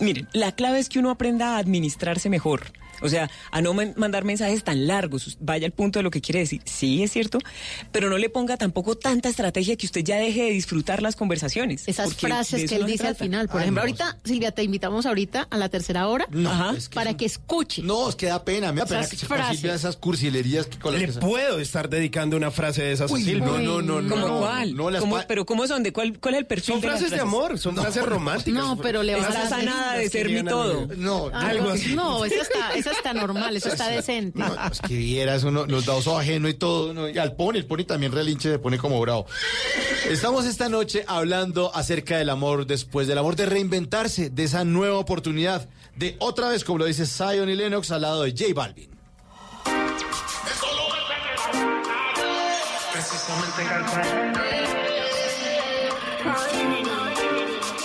miren, 0.00 0.28
la 0.32 0.52
clave 0.52 0.78
es 0.78 0.88
que 0.88 0.98
uno 0.98 1.10
aprenda 1.10 1.56
a 1.56 1.58
administrarse 1.58 2.30
mejor. 2.30 2.72
O 3.00 3.08
sea, 3.08 3.30
a 3.50 3.60
no 3.62 3.74
man- 3.74 3.94
mandar 3.96 4.24
mensajes 4.24 4.64
tan 4.64 4.86
largos. 4.86 5.36
Vaya 5.40 5.66
al 5.66 5.72
punto 5.72 5.98
de 5.98 6.02
lo 6.02 6.10
que 6.10 6.20
quiere 6.20 6.40
decir. 6.40 6.62
Sí, 6.64 7.02
es 7.02 7.12
cierto, 7.12 7.38
pero 7.92 8.10
no 8.10 8.18
le 8.18 8.28
ponga 8.30 8.56
tampoco 8.56 8.96
tanta 8.96 9.28
estrategia 9.28 9.76
que 9.76 9.86
usted 9.86 10.02
ya 10.02 10.16
deje 10.16 10.42
de 10.44 10.50
disfrutar 10.50 11.02
las 11.02 11.16
conversaciones. 11.16 11.86
Esas 11.86 12.14
frases 12.14 12.68
que 12.68 12.76
él 12.76 12.86
dice 12.86 13.06
al 13.06 13.16
final. 13.16 13.48
Por 13.48 13.56
Ay, 13.58 13.64
ejemplo, 13.64 13.82
no. 13.82 13.88
ahorita, 13.88 14.18
Silvia, 14.24 14.52
te 14.52 14.62
invitamos 14.62 15.06
ahorita 15.06 15.46
a 15.50 15.56
la 15.56 15.68
tercera 15.68 16.08
hora 16.08 16.26
No, 16.30 16.50
Ajá. 16.50 16.74
es 16.76 16.88
que 16.88 16.94
para 16.94 17.16
que 17.16 17.24
escuche. 17.24 17.82
No, 17.82 18.08
es 18.08 18.14
que 18.16 18.26
da 18.26 18.44
pena, 18.44 18.72
me 18.72 18.80
da 18.80 18.86
pena 18.86 19.08
que 19.08 19.16
se 19.16 19.26
frases. 19.26 19.58
Silvia 19.60 19.74
esas 19.74 19.96
cursilerías 19.96 20.66
que 20.66 20.78
con 20.78 20.92
las 20.92 21.00
Le 21.02 21.08
que 21.08 21.20
puedo 21.20 21.58
estar 21.60 21.88
dedicando 21.88 22.36
una 22.36 22.50
frase 22.50 22.82
de 22.82 22.92
esas 22.92 23.10
a 23.10 23.14
Uy, 23.14 23.22
Silvia. 23.22 23.46
no, 23.46 23.58
no, 23.58 23.82
no, 23.82 24.00
no. 24.00 24.10
¿Cómo 24.14 24.28
no, 24.28 24.38
cuál? 24.40 24.74
No, 24.76 24.90
las 24.90 25.00
¿Cómo- 25.00 25.16
pa- 25.16 25.26
pero 25.26 25.44
¿cómo 25.46 25.66
son? 25.66 25.82
¿De 25.82 25.92
cuál, 25.92 26.18
cuál 26.18 26.34
es 26.34 26.38
el 26.40 26.46
perfil 26.46 26.74
Son 26.74 26.80
de 26.80 26.86
las 26.88 26.96
frases 26.98 27.14
de 27.16 27.20
amor, 27.20 27.58
son 27.58 27.76
frases 27.76 28.02
románticas. 28.04 28.62
No, 28.62 28.76
pero 28.76 29.02
le 29.02 29.14
vas 29.16 29.34
a 29.34 29.58
es 29.60 29.64
nada 29.64 29.94
de 29.94 30.08
ser 30.10 30.28
mi 30.28 30.38
a 30.38 30.44
todo. 30.44 30.86
No, 30.96 31.26
Algo 31.26 31.36
Algo 31.36 31.70
así. 31.70 31.84
así. 31.86 31.94
No, 31.94 32.24
esa 32.24 32.42
está, 32.42 32.74
esa 32.90 32.98
está 32.98 33.14
normal, 33.14 33.56
eso 33.56 33.68
está 33.68 33.88
decente. 33.88 34.38
No, 34.38 34.46
es 34.70 34.80
que 34.80 34.94
vieras, 34.96 35.44
uno 35.44 35.66
nos 35.66 35.86
da 35.86 35.94
oso 35.94 36.18
ajeno 36.18 36.48
y 36.48 36.54
todo. 36.54 37.08
Y 37.08 37.18
al 37.18 37.34
pony, 37.36 37.56
el 37.56 37.66
pony 37.66 37.84
también 37.84 38.12
relinche, 38.12 38.50
se 38.50 38.58
pone 38.58 38.78
como 38.78 39.00
bravo. 39.00 39.26
Estamos 40.08 40.46
esta 40.46 40.68
noche 40.68 41.04
hablando 41.06 41.74
acerca 41.74 42.18
del 42.18 42.30
amor 42.30 42.66
después 42.66 43.06
del 43.06 43.18
amor, 43.18 43.36
de 43.36 43.46
reinventarse, 43.46 44.30
de 44.30 44.44
esa 44.44 44.64
nueva 44.64 44.98
oportunidad, 44.98 45.68
de 45.96 46.16
otra 46.18 46.48
vez, 46.48 46.64
como 46.64 46.78
lo 46.78 46.84
dice 46.86 47.06
Zion 47.06 47.48
y 47.48 47.56
Lennox, 47.56 47.90
al 47.90 48.02
lado 48.02 48.22
de 48.22 48.30
J 48.32 48.54
Balvin. 48.54 48.90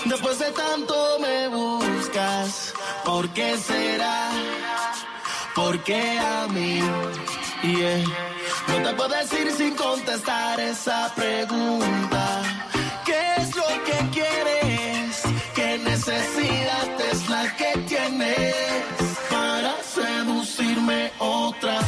Después 0.05 0.37
de 0.39 0.51
tanto 0.51 1.19
me 1.19 1.47
buscas, 1.47 2.73
¿por 3.03 3.29
qué 3.29 3.57
será? 3.57 4.32
¿Por 5.55 5.83
qué 5.83 6.17
a 6.19 6.47
mí? 6.47 6.79
No 8.67 8.75
te 8.83 8.93
puedo 8.95 9.09
decir 9.09 9.51
sin 9.51 9.75
contestar 9.75 10.59
esa 10.59 11.13
pregunta. 11.15 12.41
¿Qué 13.05 13.35
es 13.37 13.55
lo 13.55 13.67
que 13.85 14.09
quieres? 14.11 15.21
¿Qué 15.53 15.77
necesidad 15.77 17.01
es 17.11 17.29
la 17.29 17.55
que 17.55 17.77
tienes 17.87 18.55
para 19.29 19.75
seducirme 19.83 21.11
otra 21.19 21.82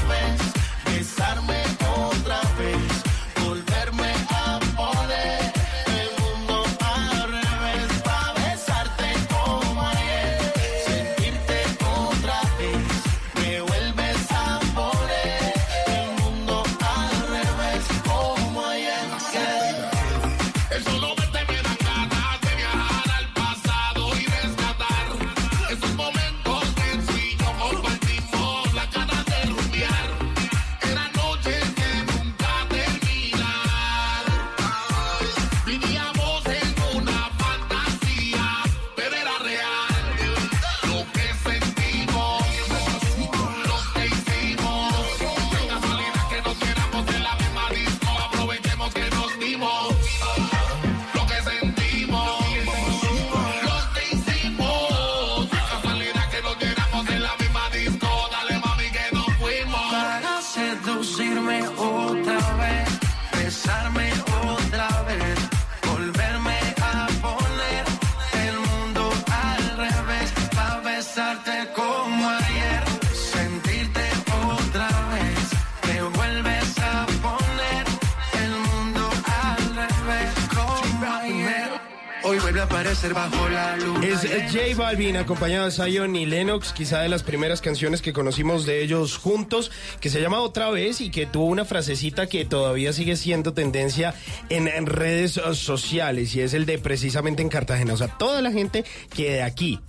bajo 83.14 83.50
la 83.50 83.78
luna. 83.78 84.08
Es 84.08 84.22
J 84.22 84.76
Balvin 84.76 85.18
acompañado 85.18 85.66
de 85.66 85.72
Zion 85.72 86.16
y 86.16 86.26
Lennox, 86.26 86.74
quizá 86.74 87.02
de 87.02 87.10
las 87.10 87.24
primeras 87.24 87.62
canciones 87.62 88.02
que 88.02 88.14
conocimos 88.14 88.66
de 88.66 88.82
ellos 88.82 89.18
juntos, 89.18 89.72
que 90.00 90.10
se 90.10 90.22
llama 90.22 90.40
Otra 90.40 90.70
vez 90.72 91.02
y 91.02 91.10
que 91.10 91.26
tuvo 91.26 91.46
una 91.46 91.66
frasecita 91.66 92.28
que 92.28 92.46
todavía 92.46 92.94
sigue 92.94 93.16
siendo 93.16 93.54
tendencia 93.54 94.16
en, 94.50 94.68
en 94.68 94.86
redes 94.86 95.34
sociales 95.34 96.36
y 96.36 96.42
es 96.42 96.54
el 96.54 96.66
de 96.66 96.78
precisamente 96.78 97.42
en 97.42 97.50
Cartagena. 97.50 97.94
O 97.94 97.98
sea, 97.98 98.08
toda 98.08 98.42
la 98.42 98.52
gente 98.52 98.86
que 99.14 99.34
de 99.34 99.44
aquí 99.44 99.80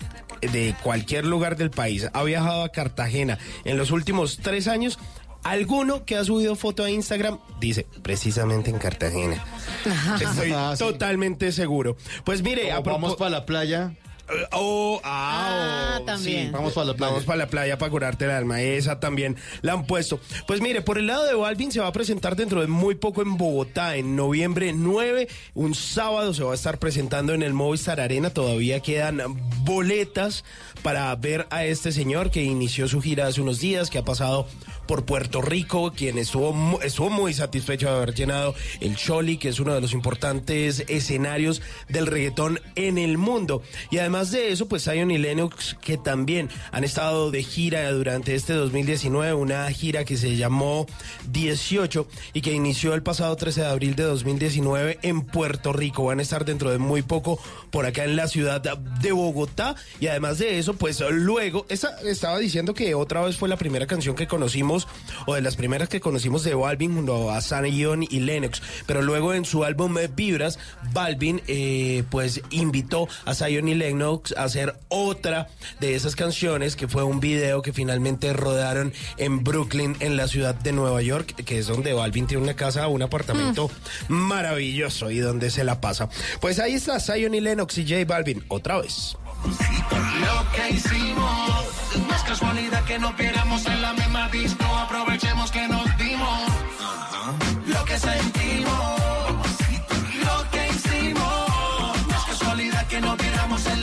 de 0.41 0.75
cualquier 0.83 1.25
lugar 1.25 1.57
del 1.57 1.71
país 1.71 2.09
ha 2.13 2.23
viajado 2.23 2.63
a 2.63 2.69
Cartagena 2.71 3.39
en 3.65 3.77
los 3.77 3.91
últimos 3.91 4.39
tres 4.43 4.69
años, 4.69 4.99
alguno 5.51 6.05
que 6.05 6.17
ha 6.17 6.25
subido 6.25 6.57
foto 6.57 6.85
a 6.85 6.91
Instagram 6.91 7.39
dice 7.61 7.87
precisamente 8.03 8.71
en 8.71 8.79
Cartagena. 8.79 9.43
Estoy 10.21 10.53
Ah, 10.55 10.75
sí. 10.77 10.85
totalmente 10.85 11.53
seguro. 11.53 11.97
Pues 12.25 12.43
mire, 12.43 12.73
a 12.73 12.81
vamos 12.81 13.17
para 13.17 13.31
la 13.31 13.47
playa. 13.47 13.95
Oh, 14.53 15.01
ah, 15.05 15.95
Ah, 15.95 15.99
oh, 16.01 16.05
también. 16.05 16.47
sí. 16.47 16.51
Vamos 16.53 16.73
para 16.73 16.87
la 16.89 16.95
playa. 16.95 17.11
Vamos 17.13 17.25
para 17.25 17.37
la 17.39 17.47
playa 17.49 17.79
para 17.79 17.91
curarte 17.91 18.25
el 18.25 18.31
alma. 18.33 18.61
Esa 18.61 18.99
también 19.01 19.37
la 19.63 19.73
han 19.75 19.87
puesto. 19.87 20.21
Pues 20.47 20.61
mire, 20.61 20.83
por 20.83 20.99
el 20.99 21.07
lado 21.07 21.25
de 21.25 21.35
Balvin 21.35 21.71
se 21.71 21.81
va 21.81 21.87
a 21.89 21.93
presentar 21.93 22.37
dentro 22.37 22.61
de 22.61 22.67
muy 22.67 22.95
poco 22.97 23.23
en 23.23 23.37
Bogotá, 23.37 23.97
en 23.97 24.17
noviembre 24.17 24.73
9. 24.73 25.29
Un 25.55 25.75
sábado 25.75 26.35
se 26.35 26.43
va 26.43 26.53
a 26.53 26.55
estar 26.55 26.79
presentando 26.79 27.35
en 27.35 27.43
el 27.43 27.53
Movistar 27.53 28.01
Arena. 28.01 28.31
Todavía 28.31 28.81
quedan 28.81 29.21
boletas 29.65 30.45
para 30.83 31.15
ver 31.17 31.47
a 31.51 31.65
este 31.65 31.93
señor 31.93 32.31
que 32.31 32.43
inició 32.43 32.89
su 32.89 33.01
gira 33.01 33.27
hace 33.27 33.41
unos 33.41 33.61
días, 33.61 33.91
que 33.91 33.99
ha 33.99 34.05
pasado 34.05 34.47
por 34.87 35.05
Puerto 35.05 35.43
Rico, 35.43 35.93
quien 35.97 36.17
estuvo, 36.19 36.81
estuvo 36.83 37.11
muy 37.11 37.35
satisfecho 37.35 37.89
de 37.89 37.97
haber 37.97 38.15
llenado 38.15 38.55
el 38.81 38.97
Choli, 38.97 39.37
que 39.37 39.49
es 39.49 39.59
uno 39.59 39.75
de 39.75 39.81
los 39.81 39.93
importantes 39.93 40.85
escenarios 40.89 41.61
del 41.89 42.07
reggaetón 42.07 42.61
en 42.77 42.99
el 42.99 43.19
mundo. 43.19 43.63
Y 43.91 43.99
además 43.99 44.16
de 44.25 44.51
eso, 44.51 44.67
pues 44.67 44.85
Zion 44.85 45.11
y 45.11 45.19
Lennox, 45.19 45.77
que 45.81 45.99
también 45.99 46.49
han 46.73 46.85
estado 46.85 47.31
de 47.31 47.43
gira 47.43 47.91
durante 47.93 48.35
este 48.35 48.55
2019, 48.55 49.35
una 49.35 49.71
gira 49.71 50.05
que 50.05 50.17
se 50.17 50.37
llamó 50.37 50.87
18 51.31 52.09
y 52.33 52.41
que 52.41 52.53
inició 52.53 52.95
el 52.95 53.03
pasado 53.03 53.37
13 53.37 53.61
de 53.61 53.67
abril 53.67 53.95
de 53.95 54.05
2019 54.05 55.01
en 55.03 55.21
Puerto 55.21 55.75
Rico. 55.75 56.05
Van 56.05 56.19
a 56.19 56.23
estar 56.23 56.45
dentro 56.45 56.71
de 56.71 56.79
muy 56.79 57.03
poco 57.03 57.39
por 57.71 57.85
acá 57.85 58.05
en 58.05 58.17
la 58.17 58.29
ciudad 58.29 58.61
de 58.61 59.13
Bogotá. 59.13 59.75
Y 60.01 60.07
además 60.07 60.39
de 60.39 60.59
eso, 60.59 60.75
pues 60.75 61.01
luego, 61.11 61.67
estaba 61.69 62.39
diciendo 62.39 62.73
que 62.73 62.95
otra 62.95 63.23
vez 63.23 63.37
fue 63.37 63.49
la 63.49 63.59
primera 63.59 63.87
canción 63.87 64.17
que 64.17 64.27
conocimos, 64.27 64.89
o 65.27 65.35
de 65.35 65.43
las 65.43 65.57
primeras 65.57 65.89
que 65.89 66.01
conocimos 66.01 66.43
de 66.43 66.55
Balvin 66.55 66.95
junto 66.95 67.31
a 67.31 67.43
Zion 67.43 68.03
y 68.03 68.21
Lennox. 68.21 68.63
Pero 68.87 69.03
luego 69.03 69.35
en 69.35 69.45
su 69.45 69.63
álbum 69.63 69.97
Vibras, 70.15 70.59
Balvin 70.93 71.43
eh, 71.49 72.05
pues 72.09 72.41
invitó 72.51 73.09
a 73.25 73.35
Zion 73.35 73.69
y 73.69 73.75
Lennox 73.75 73.97
a 74.37 74.45
hacer 74.45 74.77
otra 74.89 75.49
de 75.81 75.95
esas 75.95 76.17
canciones, 76.17 76.77
que 76.77 76.89
fue 76.89 77.03
un 77.03 77.21
video 77.21 77.63
que 77.63 77.73
finalmente 77.73 78.33
rodaron 78.33 78.93
en 79.17 79.43
Brooklyn, 79.45 79.97
en 80.01 80.17
la 80.17 80.29
ciudad 80.29 80.55
de 80.55 80.73
Nueva 80.73 81.03
York, 81.03 81.35
que 81.45 81.59
es 81.59 81.67
donde 81.67 81.93
Balvin 81.93 82.27
tiene 82.27 82.43
una 82.43 82.55
casa, 82.55 82.87
un 82.89 83.03
apartamento 83.03 83.71
maravilloso 84.09 85.11
y 85.11 85.19
donde 85.19 85.51
se 85.51 85.65
la 85.65 85.81
pasa. 85.81 86.09
Pues 86.41 86.59
ahí 86.59 86.75
está 86.75 87.01
Zion 87.01 87.35
y 87.35 87.41
Lennox 87.41 87.79
y 87.79 87.85
J 87.89 88.05
Balvin, 88.07 88.45
otra 88.49 88.81
vez. 88.81 89.17
Lo 89.45 90.53
que 90.53 90.71
hicimos 90.71 91.67
no 92.09 92.15
es 92.15 92.23
casualidad 92.23 92.85
que 92.85 92.99
nos 92.99 93.17
viéramos 93.17 93.67
en 93.67 93.83
la 93.83 93.93
misma 93.93 94.29
disco. 94.29 94.65
Aprovechemos 94.65 95.51
que 95.51 95.69
nos 95.69 95.85
dimos 95.99 96.41
lo 97.67 97.85
que 97.85 97.99
sentimos. 97.99 99.06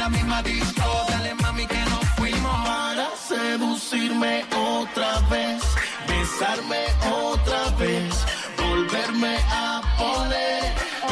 La 0.04 0.10
misma 0.10 0.42
disco. 0.44 0.84
Dale 1.10 1.34
mami 1.36 1.66
que 1.66 1.82
nos 1.92 2.06
fuimos 2.18 2.56
para 2.68 3.08
seducirme 3.30 4.44
otra 4.80 5.20
vez, 5.32 5.62
besarme 6.08 6.82
otra 7.28 7.62
vez, 7.80 8.14
volverme 8.58 9.36
a 9.50 9.82
poner 10.02 10.64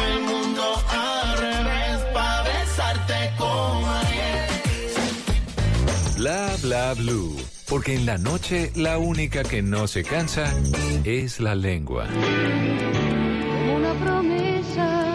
el 0.07 0.17
mundo 0.29 0.63
al 0.89 1.37
revés 1.37 1.97
para 2.13 2.43
besarte 2.43 3.19
como 3.37 3.87
ayer. 4.01 4.49
Bla 6.17 6.55
bla 6.61 6.93
blue. 6.93 7.37
Porque 7.69 7.95
en 7.95 8.05
la 8.05 8.17
noche 8.17 8.71
la 8.75 8.97
única 8.97 9.43
que 9.43 9.61
no 9.61 9.87
se 9.87 10.03
cansa 10.03 10.53
es 11.05 11.39
la 11.39 11.55
lengua. 11.55 12.05
Una 13.73 13.93
promesa 13.93 15.10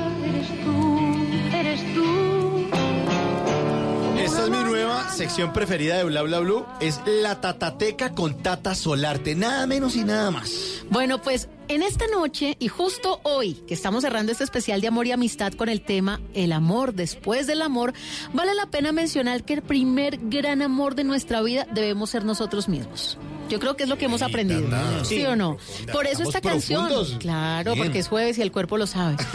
sección 5.16 5.54
preferida 5.54 5.96
de 5.96 6.04
Bla 6.04 6.20
Bla 6.22 6.40
Blue. 6.40 6.66
Es 6.78 7.00
la 7.06 7.40
Tatateca 7.40 8.12
con 8.12 8.42
Tata 8.42 8.74
Solarte. 8.74 9.34
Nada 9.34 9.66
menos 9.66 9.96
y 9.96 10.04
nada 10.04 10.30
más. 10.30 10.82
Bueno, 10.90 11.22
pues 11.22 11.48
en 11.68 11.82
esta 11.82 12.06
noche 12.08 12.56
y 12.58 12.68
justo 12.68 13.20
hoy 13.22 13.54
que 13.66 13.74
estamos 13.74 14.02
cerrando 14.02 14.32
este 14.32 14.44
especial 14.44 14.80
de 14.80 14.88
amor 14.88 15.06
y 15.06 15.12
amistad 15.12 15.52
con 15.52 15.68
el 15.68 15.80
tema 15.80 16.20
El 16.34 16.52
amor 16.52 16.94
después 16.94 17.46
del 17.46 17.62
amor, 17.62 17.92
vale 18.32 18.54
la 18.54 18.66
pena 18.66 18.92
mencionar 18.92 19.44
que 19.44 19.54
el 19.54 19.62
primer 19.62 20.18
gran 20.22 20.62
amor 20.62 20.94
de 20.94 21.04
nuestra 21.04 21.42
vida 21.42 21.66
debemos 21.72 22.10
ser 22.10 22.24
nosotros 22.24 22.68
mismos. 22.68 23.18
Yo 23.48 23.60
creo 23.60 23.76
que 23.76 23.84
es 23.84 23.88
lo 23.88 23.96
que 23.96 24.06
hemos 24.06 24.22
aprendido. 24.22 24.68
¿Sí 25.04 25.24
o 25.24 25.36
no? 25.36 25.56
Por 25.92 26.06
eso 26.06 26.22
esta 26.22 26.40
canción. 26.40 26.88
Claro, 27.18 27.74
porque 27.76 28.00
es 28.00 28.08
jueves 28.08 28.38
y 28.38 28.42
el 28.42 28.50
cuerpo 28.50 28.76
lo 28.76 28.86
sabe. 28.86 29.16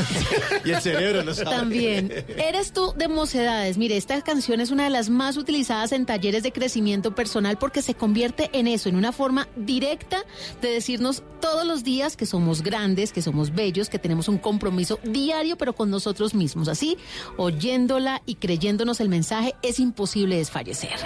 Y 0.63 0.71
el 0.71 0.81
cerebro 0.81 1.23
no 1.23 1.33
sabe. 1.33 1.49
También. 1.49 2.25
Eres 2.37 2.71
tú 2.73 2.93
de 2.95 3.07
mocedades. 3.07 3.77
Mire, 3.77 3.97
esta 3.97 4.21
canción 4.21 4.59
es 4.59 4.69
una 4.69 4.83
de 4.83 4.89
las 4.89 5.09
más 5.09 5.37
utilizadas 5.37 5.91
en 5.91 6.05
talleres 6.05 6.43
de 6.43 6.51
crecimiento 6.51 7.15
personal 7.15 7.57
porque 7.57 7.81
se 7.81 7.95
convierte 7.95 8.49
en 8.53 8.67
eso, 8.67 8.89
en 8.89 8.95
una 8.95 9.11
forma 9.11 9.47
directa 9.55 10.23
de 10.61 10.69
decirnos 10.69 11.23
todos 11.39 11.65
los 11.65 11.83
días 11.83 12.15
que 12.21 12.27
somos 12.27 12.61
grandes, 12.61 13.11
que 13.11 13.23
somos 13.23 13.51
bellos, 13.51 13.89
que 13.89 13.97
tenemos 13.97 14.27
un 14.27 14.37
compromiso 14.37 14.99
diario, 15.03 15.57
pero 15.57 15.73
con 15.73 15.89
nosotros 15.89 16.35
mismos. 16.35 16.67
Así, 16.67 16.95
oyéndola 17.35 18.21
y 18.27 18.35
creyéndonos 18.35 18.99
el 18.99 19.09
mensaje, 19.09 19.55
es 19.63 19.79
imposible 19.79 20.35
desfallecer. 20.37 20.99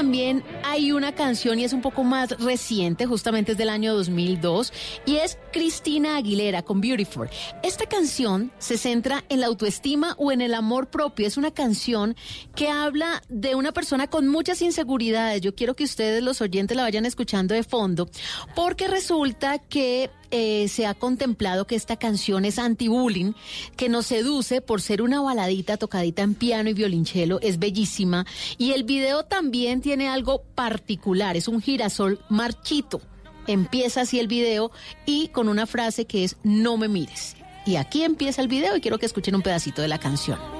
También 0.00 0.42
hay 0.64 0.92
una 0.92 1.14
canción 1.14 1.58
y 1.58 1.64
es 1.64 1.74
un 1.74 1.82
poco 1.82 2.04
más 2.04 2.30
reciente, 2.40 3.04
justamente 3.04 3.52
es 3.52 3.58
del 3.58 3.68
año 3.68 3.92
2002, 3.92 4.72
y 5.04 5.16
es 5.16 5.36
Cristina 5.52 6.16
Aguilera 6.16 6.62
con 6.62 6.80
Beautiful. 6.80 7.28
Esta 7.62 7.84
canción 7.84 8.50
se 8.58 8.78
centra 8.78 9.24
en 9.28 9.40
la 9.40 9.48
autoestima 9.48 10.14
o 10.16 10.32
en 10.32 10.40
el 10.40 10.54
amor 10.54 10.88
propio. 10.88 11.26
Es 11.26 11.36
una 11.36 11.50
canción 11.50 12.16
que 12.54 12.70
habla 12.70 13.22
de 13.28 13.54
una 13.54 13.72
persona 13.72 14.06
con 14.06 14.26
muchas 14.26 14.62
inseguridades. 14.62 15.42
Yo 15.42 15.54
quiero 15.54 15.76
que 15.76 15.84
ustedes, 15.84 16.22
los 16.22 16.40
oyentes, 16.40 16.78
la 16.78 16.84
vayan 16.84 17.04
escuchando 17.04 17.54
de 17.54 17.62
fondo, 17.62 18.08
porque 18.56 18.88
resulta 18.88 19.58
que 19.58 20.08
eh, 20.30 20.68
se 20.68 20.86
ha 20.86 20.94
contemplado 20.94 21.66
que 21.66 21.76
esta 21.76 21.96
canción 21.96 22.44
es 22.44 22.58
anti-bullying, 22.58 23.32
que 23.76 23.88
nos 23.88 24.06
seduce 24.06 24.60
por 24.60 24.80
ser 24.80 25.02
una 25.02 25.20
baladita 25.20 25.76
tocadita 25.76 26.22
en 26.22 26.34
piano 26.34 26.70
y 26.70 26.74
violonchelo, 26.74 27.40
es 27.40 27.58
bellísima. 27.58 28.26
Y 28.58 28.72
el 28.72 28.84
video 28.84 29.24
también 29.24 29.80
tiene 29.80 30.08
algo 30.08 30.42
particular, 30.54 31.36
es 31.36 31.48
un 31.48 31.60
girasol 31.60 32.20
marchito. 32.28 33.00
Empieza 33.46 34.02
así 34.02 34.20
el 34.20 34.28
video 34.28 34.70
y 35.06 35.28
con 35.28 35.48
una 35.48 35.66
frase 35.66 36.06
que 36.06 36.24
es 36.24 36.36
no 36.42 36.76
me 36.76 36.88
mires. 36.88 37.36
Y 37.66 37.76
aquí 37.76 38.02
empieza 38.02 38.42
el 38.42 38.48
video 38.48 38.76
y 38.76 38.80
quiero 38.80 38.98
que 38.98 39.06
escuchen 39.06 39.34
un 39.34 39.42
pedacito 39.42 39.82
de 39.82 39.88
la 39.88 39.98
canción. 39.98 40.59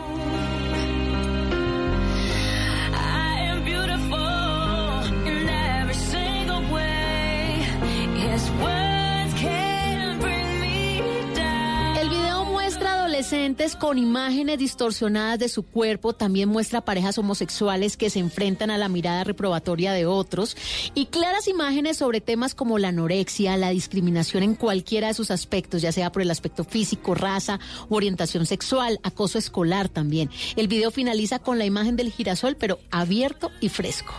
Con 13.78 13.96
imágenes 13.96 14.58
distorsionadas 14.58 15.38
de 15.38 15.48
su 15.48 15.62
cuerpo, 15.62 16.12
también 16.14 16.48
muestra 16.48 16.80
parejas 16.80 17.16
homosexuales 17.16 17.96
que 17.96 18.10
se 18.10 18.18
enfrentan 18.18 18.70
a 18.70 18.78
la 18.78 18.88
mirada 18.88 19.22
reprobatoria 19.22 19.92
de 19.92 20.04
otros 20.04 20.56
y 20.94 21.06
claras 21.06 21.46
imágenes 21.46 21.98
sobre 21.98 22.20
temas 22.20 22.56
como 22.56 22.78
la 22.78 22.88
anorexia, 22.88 23.56
la 23.56 23.70
discriminación 23.70 24.42
en 24.42 24.56
cualquiera 24.56 25.08
de 25.08 25.14
sus 25.14 25.30
aspectos, 25.30 25.80
ya 25.80 25.92
sea 25.92 26.10
por 26.10 26.22
el 26.22 26.30
aspecto 26.30 26.64
físico, 26.64 27.14
raza 27.14 27.60
orientación 27.88 28.46
sexual, 28.46 28.98
acoso 29.04 29.38
escolar 29.38 29.88
también. 29.88 30.28
El 30.56 30.66
video 30.66 30.90
finaliza 30.90 31.38
con 31.38 31.58
la 31.58 31.66
imagen 31.66 31.94
del 31.94 32.10
girasol, 32.10 32.56
pero 32.56 32.80
abierto 32.90 33.52
y 33.60 33.68
fresco. 33.68 34.14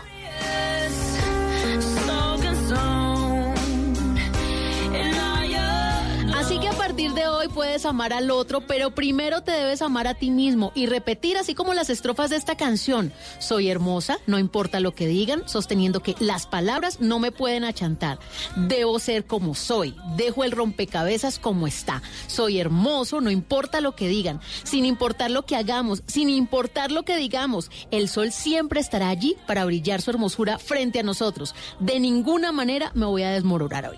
Partir 7.01 7.23
de 7.23 7.27
hoy 7.27 7.47
puedes 7.47 7.87
amar 7.87 8.13
al 8.13 8.29
otro, 8.29 8.61
pero 8.61 8.91
primero 8.91 9.41
te 9.41 9.51
debes 9.51 9.81
amar 9.81 10.05
a 10.05 10.13
ti 10.13 10.29
mismo 10.29 10.71
y 10.75 10.85
repetir 10.85 11.35
así 11.35 11.55
como 11.55 11.73
las 11.73 11.89
estrofas 11.89 12.29
de 12.29 12.35
esta 12.35 12.55
canción. 12.55 13.11
Soy 13.39 13.69
hermosa, 13.69 14.19
no 14.27 14.37
importa 14.37 14.79
lo 14.79 14.93
que 14.93 15.07
digan, 15.07 15.41
sosteniendo 15.47 16.03
que 16.03 16.15
las 16.19 16.45
palabras 16.45 16.99
no 16.99 17.17
me 17.17 17.31
pueden 17.31 17.63
achantar. 17.63 18.19
Debo 18.55 18.99
ser 18.99 19.25
como 19.25 19.55
soy, 19.55 19.95
dejo 20.15 20.43
el 20.43 20.51
rompecabezas 20.51 21.39
como 21.39 21.65
está. 21.65 22.03
Soy 22.27 22.59
hermoso, 22.59 23.19
no 23.19 23.31
importa 23.31 23.81
lo 23.81 23.95
que 23.95 24.07
digan, 24.07 24.39
sin 24.61 24.85
importar 24.85 25.31
lo 25.31 25.43
que 25.43 25.55
hagamos, 25.55 26.03
sin 26.05 26.29
importar 26.29 26.91
lo 26.91 27.01
que 27.01 27.17
digamos. 27.17 27.71
El 27.89 28.09
sol 28.09 28.31
siempre 28.31 28.79
estará 28.79 29.09
allí 29.09 29.37
para 29.47 29.65
brillar 29.65 30.03
su 30.03 30.11
hermosura 30.11 30.59
frente 30.59 30.99
a 30.99 31.03
nosotros. 31.03 31.55
De 31.79 31.99
ninguna 31.99 32.51
manera 32.51 32.91
me 32.93 33.07
voy 33.07 33.23
a 33.23 33.31
desmoronar 33.31 33.89
hoy. 33.89 33.97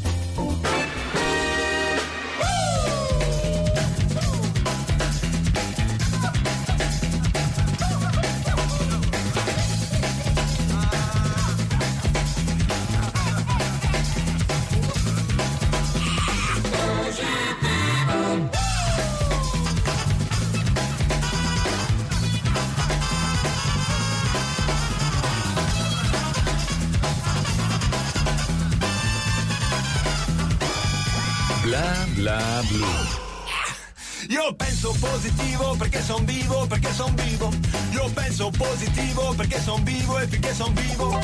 Io 34.43 34.55
penso 34.55 34.91
positivo 34.99 35.75
perché 35.75 36.01
son 36.01 36.25
vivo, 36.25 36.65
perché 36.65 36.91
son 36.91 37.13
vivo. 37.13 37.51
Io 37.91 38.09
penso 38.11 38.49
positivo 38.49 39.35
perché 39.37 39.61
son 39.61 39.83
vivo 39.83 40.17
e 40.17 40.27
finché 40.27 40.51
son 40.55 40.73
vivo. 40.73 41.19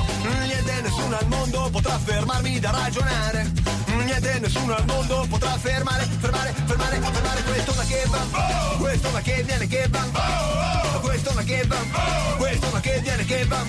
Niente 0.46 0.82
nessuno 0.84 1.18
al 1.18 1.28
mondo 1.28 1.68
potrà 1.72 1.98
fermarmi 1.98 2.60
da 2.60 2.70
ragionare. 2.70 3.52
Niente 4.06 4.40
nessuno 4.40 4.76
al 4.76 4.86
mondo 4.86 5.26
potrà 5.30 5.58
fermare, 5.58 6.08
fermare, 6.20 6.54
fermare, 6.66 7.00
fermare 7.00 7.42
questo 7.42 7.74
ma 7.76 7.84
che 7.86 8.04
va. 8.06 8.78
Questo 8.78 9.10
ma 9.10 9.22
che 9.22 9.44
viene 9.44 9.68
che 9.68 9.88
va. 9.90 11.00
Questo 11.02 11.34
ma 11.34 11.42
che 11.42 11.64
va. 11.66 11.78
Questo 12.38 12.70
ma 12.72 12.80
che 12.80 13.00
viene 13.02 13.26
che 13.26 13.46
va. 13.46 13.66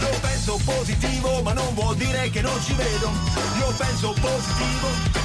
Io 0.00 0.18
penso 0.20 0.60
positivo 0.64 1.42
ma 1.42 1.54
non 1.54 1.74
vuol 1.74 1.96
dire 1.96 2.30
che 2.30 2.40
non 2.40 2.62
ci 2.62 2.72
vedo. 2.74 3.10
Io 3.58 3.74
penso 3.76 4.12
positivo 4.12 5.24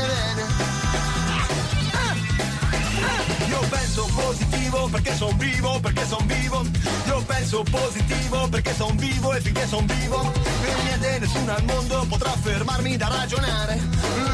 penso 3.71 4.05
positivo 4.13 4.89
perché 4.89 5.15
son 5.15 5.37
vivo, 5.37 5.79
perché 5.79 6.05
son 6.05 6.27
vivo. 6.27 6.61
Io 7.07 7.23
penso 7.25 7.63
positivo 7.63 8.47
perché 8.49 8.73
son 8.75 8.95
vivo 8.97 9.33
e 9.33 9.41
finché 9.41 9.65
son 9.65 9.85
vivo. 9.85 10.31
Niente 10.83 11.19
nessuno 11.19 11.53
al 11.53 11.63
mondo 11.63 12.05
potrà 12.09 12.31
fermarmi 12.31 12.97
da 12.97 13.07
ragionare. 13.07 13.79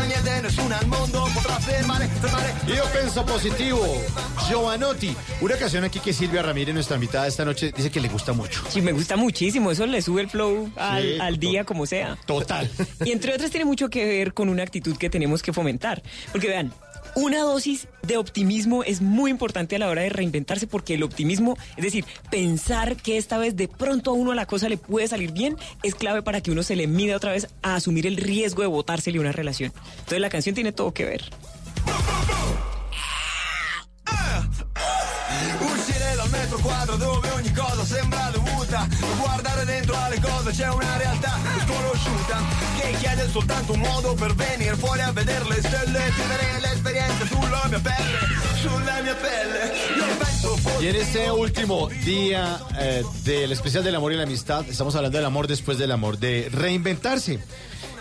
Niente 0.08 0.42
nessuno 0.42 0.76
al 0.76 0.88
mondo 0.88 1.30
potrà 1.34 1.60
fermare, 1.60 2.08
fermare. 2.08 2.54
Yo 2.66 2.84
penso 2.92 3.24
positivo. 3.24 4.04
Giovanotti. 4.50 5.16
Una 5.42 5.56
canción 5.56 5.84
aquí 5.84 6.00
que 6.00 6.14
Silvia 6.14 6.42
Ramírez, 6.42 6.74
nuestra 6.74 6.96
invitada 6.96 7.28
esta 7.28 7.46
noche, 7.46 7.72
dice 7.76 7.92
que 7.92 8.00
le 8.00 8.08
gusta 8.08 8.34
mucho. 8.34 8.64
Sí, 8.70 8.82
me 8.82 8.92
gusta 8.92 9.16
muchísimo. 9.18 9.72
Eso 9.72 9.86
le 9.86 10.02
sube 10.02 10.22
el 10.22 10.30
flow 10.30 10.72
al, 10.78 11.04
Sí, 11.04 11.18
al 11.20 11.38
día 11.38 11.64
como 11.64 11.86
sea. 11.86 12.18
Total. 12.26 12.70
Y 13.06 13.12
entre 13.12 13.34
otras 13.34 13.52
tiene 13.52 13.66
mucho 13.66 13.90
que 13.90 14.06
ver 14.06 14.34
con 14.34 14.50
una 14.50 14.64
actitud 14.64 14.98
que 14.98 15.10
tenemos 15.10 15.42
que 15.42 15.54
fomentar. 15.54 16.02
Porque 16.32 16.48
vean, 16.48 16.74
una 17.18 17.40
dosis 17.40 17.88
de 18.04 18.18
optimismo 18.18 18.84
es 18.84 19.02
muy 19.02 19.32
importante 19.32 19.76
a 19.76 19.80
la 19.80 19.90
hora 19.90 20.04
de 20.04 20.10
reinventarse 20.10 20.68
porque 20.68 20.94
el 20.94 21.02
optimismo, 21.02 21.58
es 21.76 21.84
decir, 21.84 22.06
pensar 22.30 22.96
que 22.96 23.18
esta 23.18 23.40
vez 23.40 23.56
de 23.56 23.68
pronto 23.68 24.12
a 24.12 24.14
uno 24.14 24.36
la 24.36 24.46
cosa 24.46 24.70
le 24.70 24.78
puede 24.78 25.08
salir 25.08 25.32
bien, 25.32 25.58
es 25.82 25.96
clave 25.96 26.22
para 26.22 26.42
que 26.42 26.52
uno 26.52 26.62
se 26.62 26.76
le 26.76 26.86
mida 26.86 27.16
otra 27.16 27.32
vez 27.32 27.48
a 27.64 27.74
asumir 27.74 28.06
el 28.06 28.18
riesgo 28.18 28.62
de 28.62 28.68
botársele 28.68 29.20
una 29.20 29.32
relación. 29.32 29.74
Entonces 29.98 30.22
la 30.22 30.30
canción 30.30 30.54
tiene 30.54 30.72
todo 30.72 30.94
que 30.94 31.06
ver. 31.06 31.24
Dal 36.28 36.40
metro 36.42 36.58
quadro 36.58 36.96
dove 36.98 37.30
ogni 37.32 37.54
cosa 37.54 37.86
sembra 37.86 38.30
dovuta. 38.34 38.86
Guardare 39.18 39.64
dentro 39.64 39.96
alle 39.96 40.20
cose 40.20 40.52
c'è 40.52 40.68
una 40.68 40.98
realtà 40.98 41.40
sconosciuta 41.66 42.44
Che 42.80 42.92
chiede 43.00 43.30
soltanto 43.30 43.74
un 43.74 43.80
modo 43.80 44.14
per 44.14 44.36
venire 44.36 44.76
fuori 44.76 45.00
a 45.02 45.12
vedere 45.14 45.46
le 45.48 45.56
stelle 45.56 46.12
Vivere 46.16 46.60
l'esperienza 46.60 47.26
sulla 47.28 47.64
mia 47.70 47.80
pelle, 47.80 48.20
sulla 48.60 49.02
mia 49.02 49.16
pelle. 49.16 49.72
Io 49.96 50.06
penso 50.18 50.82
Y 50.82 50.88
en 50.88 50.96
este 50.98 51.32
último 51.32 51.88
día 52.04 52.60
eh, 52.78 53.06
del 53.24 53.54
especial 53.54 53.84
del 53.84 53.96
amor 53.96 54.12
y 54.12 54.18
la 54.18 54.24
amistad, 54.24 54.66
estamos 54.68 54.96
hablando 54.96 55.18
del 55.18 55.26
amor 55.26 55.48
después 55.48 55.78
del 55.78 55.92
amor, 55.92 56.18
de 56.18 56.50
reinventarse. 56.52 57.40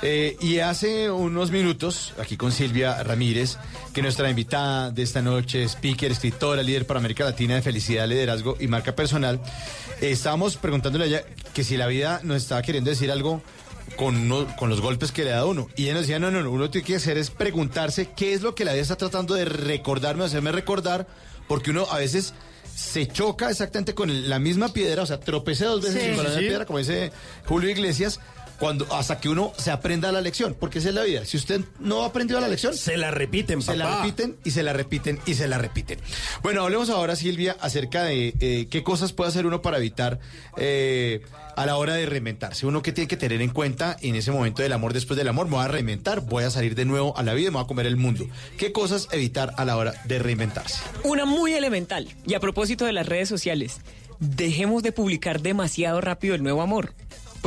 Eh, 0.02 0.36
y 0.40 0.58
hace 0.58 1.10
unos 1.10 1.50
minutos, 1.50 2.12
aquí 2.20 2.36
con 2.36 2.52
Silvia 2.52 3.02
Ramírez, 3.02 3.56
que 3.94 4.02
nuestra 4.02 4.28
invitada 4.28 4.90
de 4.90 5.02
esta 5.02 5.22
noche, 5.22 5.64
speaker, 5.64 6.12
escritora, 6.12 6.62
líder 6.62 6.86
para 6.86 6.98
América 7.00 7.24
Latina 7.24 7.54
de 7.54 7.62
felicidad, 7.62 8.06
liderazgo 8.06 8.56
y 8.60 8.66
marca 8.68 8.94
personal, 8.94 9.40
eh, 10.00 10.10
estábamos 10.10 10.56
preguntándole 10.56 11.04
a 11.04 11.08
ella 11.08 11.22
que 11.54 11.64
si 11.64 11.76
la 11.76 11.86
vida 11.86 12.20
nos 12.24 12.36
estaba 12.42 12.60
queriendo 12.62 12.90
decir 12.90 13.10
algo 13.10 13.42
con, 13.96 14.16
uno- 14.16 14.46
con 14.58 14.68
los 14.68 14.80
golpes 14.82 15.12
que 15.12 15.24
le 15.24 15.30
da 15.30 15.38
a 15.40 15.44
uno. 15.46 15.68
Y 15.76 15.84
ella 15.84 15.94
nos 15.94 16.02
decía, 16.02 16.18
no, 16.18 16.30
no, 16.30 16.42
no, 16.42 16.50
uno 16.50 16.68
tiene 16.68 16.86
que 16.86 16.96
hacer 16.96 17.16
es 17.16 17.30
preguntarse 17.30 18.10
qué 18.14 18.34
es 18.34 18.42
lo 18.42 18.54
que 18.54 18.64
la 18.66 18.72
vida 18.72 18.82
está 18.82 18.96
tratando 18.96 19.34
de 19.34 19.46
recordarme, 19.46 20.24
hacerme 20.24 20.52
recordar, 20.52 21.06
porque 21.48 21.70
uno 21.70 21.86
a 21.90 21.98
veces 21.98 22.34
se 22.74 23.06
choca 23.08 23.48
exactamente 23.50 23.94
con 23.94 24.28
la 24.28 24.38
misma 24.38 24.68
piedra, 24.68 25.02
o 25.02 25.06
sea, 25.06 25.18
tropecé 25.18 25.64
dos 25.64 25.80
veces 25.80 26.02
Sí. 26.02 26.08
con 26.08 26.18
la 26.18 26.22
misma 26.24 26.40
Sí. 26.40 26.46
piedra, 26.46 26.66
como 26.66 26.78
dice 26.80 27.10
Julio 27.46 27.70
Iglesias, 27.70 28.20
cuando 28.58 28.86
hasta 28.92 29.20
que 29.20 29.28
uno 29.28 29.52
se 29.56 29.70
aprenda 29.70 30.12
la 30.12 30.20
lección, 30.20 30.56
porque 30.58 30.78
esa 30.78 30.88
es 30.88 30.94
la 30.94 31.02
vida. 31.02 31.24
Si 31.24 31.36
usted 31.36 31.60
no 31.78 32.02
ha 32.02 32.06
aprendido 32.06 32.40
la 32.40 32.48
lección, 32.48 32.74
Se 32.76 32.96
la 32.96 33.10
repiten, 33.10 33.62
se 33.62 33.76
la 33.76 33.96
repiten 33.96 34.36
y 34.44 34.50
se 34.50 34.62
la 34.62 34.72
repiten 34.72 35.20
y 35.26 35.34
se 35.34 35.48
la 35.48 35.58
repiten. 35.58 35.98
Bueno, 36.42 36.62
hablemos 36.62 36.90
ahora, 36.90 37.16
Silvia, 37.16 37.56
acerca 37.60 38.04
de 38.04 38.34
eh, 38.40 38.66
qué 38.70 38.82
cosas 38.82 39.12
puede 39.12 39.28
hacer 39.28 39.46
uno 39.46 39.62
para 39.62 39.78
evitar 39.78 40.18
eh, 40.56 41.22
a 41.56 41.66
la 41.66 41.76
hora 41.76 41.94
de 41.94 42.06
reinventarse. 42.06 42.66
Uno 42.66 42.82
que 42.82 42.92
tiene 42.92 43.08
que 43.08 43.16
tener 43.16 43.42
en 43.42 43.50
cuenta 43.50 43.96
en 44.00 44.14
ese 44.14 44.30
momento 44.30 44.62
del 44.62 44.72
amor, 44.72 44.92
después 44.92 45.16
del 45.16 45.28
amor, 45.28 45.46
me 45.46 45.56
voy 45.56 45.64
a 45.64 45.68
reinventar, 45.68 46.20
voy 46.20 46.44
a 46.44 46.50
salir 46.50 46.74
de 46.74 46.84
nuevo 46.84 47.16
a 47.16 47.22
la 47.22 47.34
vida, 47.34 47.50
me 47.50 47.56
voy 47.56 47.64
a 47.64 47.66
comer 47.66 47.86
el 47.86 47.96
mundo. 47.96 48.26
¿Qué 48.58 48.72
cosas 48.72 49.08
evitar 49.10 49.54
a 49.56 49.64
la 49.64 49.76
hora 49.76 49.94
de 50.04 50.18
reinventarse? 50.18 50.80
Una 51.02 51.24
muy 51.24 51.54
elemental. 51.54 52.08
Y 52.26 52.34
a 52.34 52.40
propósito 52.40 52.84
de 52.84 52.92
las 52.92 53.06
redes 53.06 53.28
sociales, 53.28 53.80
dejemos 54.20 54.82
de 54.82 54.92
publicar 54.92 55.40
demasiado 55.40 56.00
rápido 56.00 56.34
el 56.34 56.42
nuevo 56.42 56.62
amor. 56.62 56.94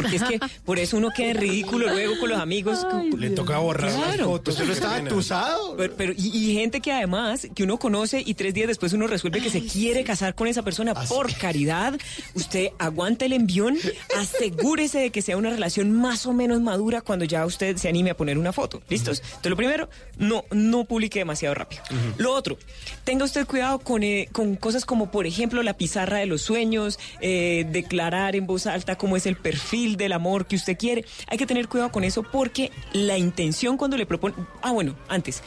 Porque 0.01 0.15
es 0.17 0.23
que 0.23 0.39
por 0.65 0.79
eso 0.79 0.97
uno 0.97 1.09
queda 1.15 1.31
en 1.31 1.37
ridículo 1.37 1.87
luego 1.89 2.19
con 2.19 2.29
los 2.29 2.39
amigos. 2.39 2.85
Le 3.17 3.29
toca 3.31 3.57
borrar 3.59 3.91
las 3.91 4.03
Claro. 4.03 4.25
fotos. 4.25 4.53
Usted 4.55 4.65
no 4.67 4.73
estaba 4.73 4.97
entusado. 4.97 5.75
Pero, 5.77 5.93
pero- 5.95 6.13
y, 6.17 6.27
y 6.35 6.53
gente 6.55 6.79
que 6.81 6.91
además, 6.91 7.47
que 7.53 7.63
uno 7.63 7.77
conoce 7.77 8.21
y 8.25 8.33
tres 8.33 8.53
días 8.53 8.67
después 8.67 8.93
uno 8.93 9.07
resuelve 9.07 9.41
que 9.41 9.49
se 9.49 9.63
quiere 9.65 10.03
casar 10.03 10.35
con 10.35 10.47
esa 10.47 10.63
persona. 10.63 10.93
Por 10.93 11.33
caridad, 11.35 11.97
usted 12.35 12.69
aguanta 12.79 13.25
el 13.25 13.33
envión, 13.33 13.77
asegúrese 14.17 14.99
de 14.99 15.09
que 15.11 15.21
sea 15.21 15.37
una 15.37 15.49
relación 15.49 15.91
más 15.91 16.25
o 16.25 16.33
menos 16.33 16.61
madura 16.61 17.01
cuando 17.01 17.25
ya 17.25 17.45
usted 17.45 17.77
se 17.77 17.87
anime 17.89 18.11
a 18.11 18.17
poner 18.17 18.37
una 18.37 18.53
foto. 18.53 18.81
¿Listos? 18.89 19.19
Entonces, 19.25 19.49
lo 19.49 19.55
primero, 19.55 19.89
no, 20.17 20.43
no 20.51 20.85
publique 20.85 21.19
demasiado 21.19 21.55
rápido. 21.55 21.81
Lo 22.17 22.33
otro, 22.33 22.57
tenga 23.03 23.25
usted 23.25 23.45
cuidado 23.45 23.79
con, 23.79 24.03
eh, 24.03 24.27
con 24.31 24.55
cosas 24.55 24.85
como, 24.85 25.11
por 25.11 25.25
ejemplo, 25.25 25.63
la 25.63 25.73
pizarra 25.77 26.17
de 26.19 26.25
los 26.25 26.41
sueños, 26.41 26.99
eh, 27.21 27.65
declarar 27.71 28.35
en 28.35 28.45
voz 28.45 28.67
alta 28.67 28.97
cómo 28.97 29.15
es 29.17 29.25
el 29.25 29.35
perfil 29.35 29.88
del 29.97 30.13
amor 30.13 30.45
que 30.45 30.55
usted 30.55 30.77
quiere. 30.77 31.05
Hay 31.27 31.37
que 31.37 31.45
tener 31.45 31.67
cuidado 31.67 31.91
con 31.91 32.03
eso 32.03 32.23
porque 32.23 32.71
la 32.93 33.17
intención 33.17 33.77
cuando 33.77 33.97
le 33.97 34.05
propone... 34.05 34.35
Ah, 34.61 34.71
bueno, 34.71 34.95
antes. 35.07 35.43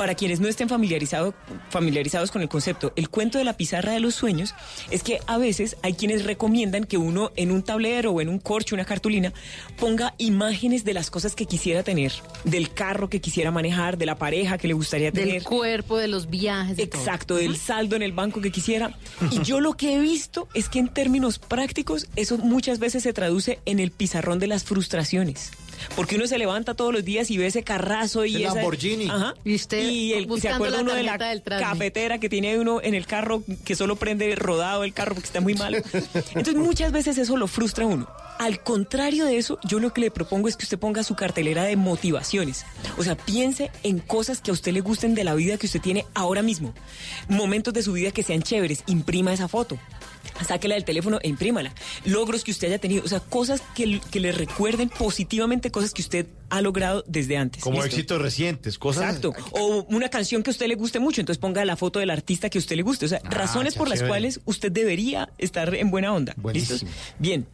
Para 0.00 0.14
quienes 0.14 0.40
no 0.40 0.48
estén 0.48 0.66
familiarizado- 0.66 1.34
familiarizados 1.68 2.30
con 2.30 2.40
el 2.40 2.48
concepto, 2.48 2.94
el 2.96 3.10
cuento 3.10 3.36
de 3.36 3.44
la 3.44 3.52
pizarra 3.58 3.92
de 3.92 4.00
los 4.00 4.14
sueños 4.14 4.54
es 4.90 5.02
que 5.02 5.18
a 5.26 5.36
veces 5.36 5.76
hay 5.82 5.92
quienes 5.92 6.24
recomiendan 6.24 6.84
que 6.84 6.96
uno 6.96 7.32
en 7.36 7.50
un 7.50 7.62
tablero 7.62 8.12
o 8.12 8.22
en 8.22 8.30
un 8.30 8.38
corcho, 8.38 8.74
una 8.74 8.86
cartulina, 8.86 9.34
ponga 9.78 10.14
imágenes 10.16 10.84
de 10.84 10.94
las 10.94 11.10
cosas 11.10 11.34
que 11.36 11.44
quisiera 11.44 11.82
tener, 11.82 12.12
del 12.44 12.72
carro 12.72 13.10
que 13.10 13.20
quisiera 13.20 13.50
manejar, 13.50 13.98
de 13.98 14.06
la 14.06 14.14
pareja 14.16 14.56
que 14.56 14.68
le 14.68 14.72
gustaría 14.74 15.10
Del 15.10 15.26
tener. 15.26 15.42
cuerpo, 15.42 15.98
de 15.98 16.08
los 16.08 16.30
viajes. 16.30 16.78
de 16.78 16.86
todo. 16.86 16.98
Exacto, 17.02 17.34
del 17.36 17.58
saldo 17.58 17.94
en 17.94 18.00
el 18.02 18.12
banco 18.12 18.40
que 18.40 18.50
quisiera. 18.50 18.96
Y 19.30 19.42
yo 19.42 19.60
lo 19.60 19.74
que 19.74 19.94
he 19.96 19.98
visto 20.00 20.48
es 20.54 20.70
que 20.70 20.78
en 20.78 20.88
términos 20.88 21.38
prácticos 21.38 22.06
eso 22.16 22.38
muchas 22.38 22.78
veces 22.78 23.02
se 23.02 23.12
traduce 23.12 23.58
en 23.66 23.78
el 23.78 23.90
pizarrón 23.90 24.38
de 24.38 24.46
las 24.46 24.64
frustraciones. 24.64 25.50
Porque 25.96 26.16
uno 26.16 26.26
se 26.26 26.38
levanta 26.38 26.74
todos 26.74 26.92
los 26.92 27.04
días 27.04 27.30
y 27.30 27.38
ve 27.38 27.46
ese 27.46 27.62
carrazo 27.62 28.24
y 28.24 28.36
El 28.36 28.42
esa- 28.44 28.54
Lamborghini. 28.56 29.08
Ajá. 29.08 29.34
Y 29.44 29.54
usted 29.54 29.88
y 29.88 30.12
el, 30.12 30.22
se 30.24 30.28
buscando 30.28 30.56
acuerda 30.56 30.76
la 30.78 30.82
uno 30.82 30.94
de 30.94 31.02
la 31.02 31.18
cafetera 31.58 32.18
que 32.18 32.28
tiene 32.28 32.58
uno 32.58 32.80
en 32.82 32.94
el 32.94 33.06
carro 33.06 33.42
que 33.64 33.74
solo 33.74 33.96
prende 33.96 34.34
rodado 34.36 34.84
el 34.84 34.92
carro 34.92 35.14
porque 35.14 35.26
está 35.26 35.40
muy 35.40 35.54
malo. 35.54 35.78
Entonces 36.34 36.56
muchas 36.56 36.92
veces 36.92 37.18
eso 37.18 37.36
lo 37.36 37.46
frustra 37.46 37.84
a 37.84 37.88
uno. 37.88 38.08
Al 38.38 38.62
contrario 38.62 39.26
de 39.26 39.36
eso, 39.36 39.58
yo 39.64 39.80
lo 39.80 39.92
que 39.92 40.00
le 40.00 40.10
propongo 40.10 40.48
es 40.48 40.56
que 40.56 40.64
usted 40.64 40.78
ponga 40.78 41.02
su 41.02 41.14
cartelera 41.14 41.64
de 41.64 41.76
motivaciones. 41.76 42.64
O 42.96 43.02
sea, 43.02 43.14
piense 43.14 43.70
en 43.82 43.98
cosas 43.98 44.40
que 44.40 44.50
a 44.50 44.54
usted 44.54 44.72
le 44.72 44.80
gusten 44.80 45.14
de 45.14 45.24
la 45.24 45.34
vida 45.34 45.58
que 45.58 45.66
usted 45.66 45.80
tiene 45.82 46.06
ahora 46.14 46.40
mismo. 46.42 46.72
Momentos 47.28 47.74
de 47.74 47.82
su 47.82 47.92
vida 47.92 48.12
que 48.12 48.22
sean 48.22 48.42
chéveres. 48.42 48.82
Imprima 48.86 49.34
esa 49.34 49.46
foto. 49.46 49.76
Sáquela 50.46 50.74
del 50.74 50.84
teléfono 50.84 51.18
e 51.22 51.28
imprímala. 51.28 51.72
Logros 52.04 52.44
que 52.44 52.50
usted 52.50 52.68
haya 52.68 52.78
tenido. 52.78 53.04
O 53.04 53.08
sea, 53.08 53.20
cosas 53.20 53.62
que, 53.74 54.00
que 54.10 54.20
le 54.20 54.32
recuerden 54.32 54.88
positivamente 54.88 55.70
cosas 55.70 55.92
que 55.92 56.02
usted 56.02 56.26
ha 56.48 56.60
logrado 56.62 57.04
desde 57.06 57.36
antes. 57.36 57.62
Como 57.62 57.76
¿Listo? 57.82 57.96
éxitos 57.96 58.20
recientes, 58.20 58.78
cosas. 58.78 59.04
Exacto. 59.04 59.32
O 59.52 59.84
una 59.88 60.08
canción 60.08 60.42
que 60.42 60.50
a 60.50 60.52
usted 60.52 60.66
le 60.66 60.74
guste 60.74 60.98
mucho, 60.98 61.20
entonces 61.20 61.38
ponga 61.40 61.64
la 61.64 61.76
foto 61.76 61.98
del 61.98 62.10
artista 62.10 62.50
que 62.50 62.58
a 62.58 62.60
usted 62.60 62.76
le 62.76 62.82
guste. 62.82 63.06
O 63.06 63.08
sea, 63.08 63.20
razones 63.24 63.74
ya, 63.74 63.78
por 63.78 63.88
las 63.88 64.02
cuales 64.02 64.40
usted 64.44 64.72
debería 64.72 65.30
estar 65.38 65.74
en 65.74 65.90
buena 65.90 66.12
onda. 66.12 66.34
Buenísimo. 66.36 66.78
¿Listos? 66.80 66.90
Bien. 67.18 67.46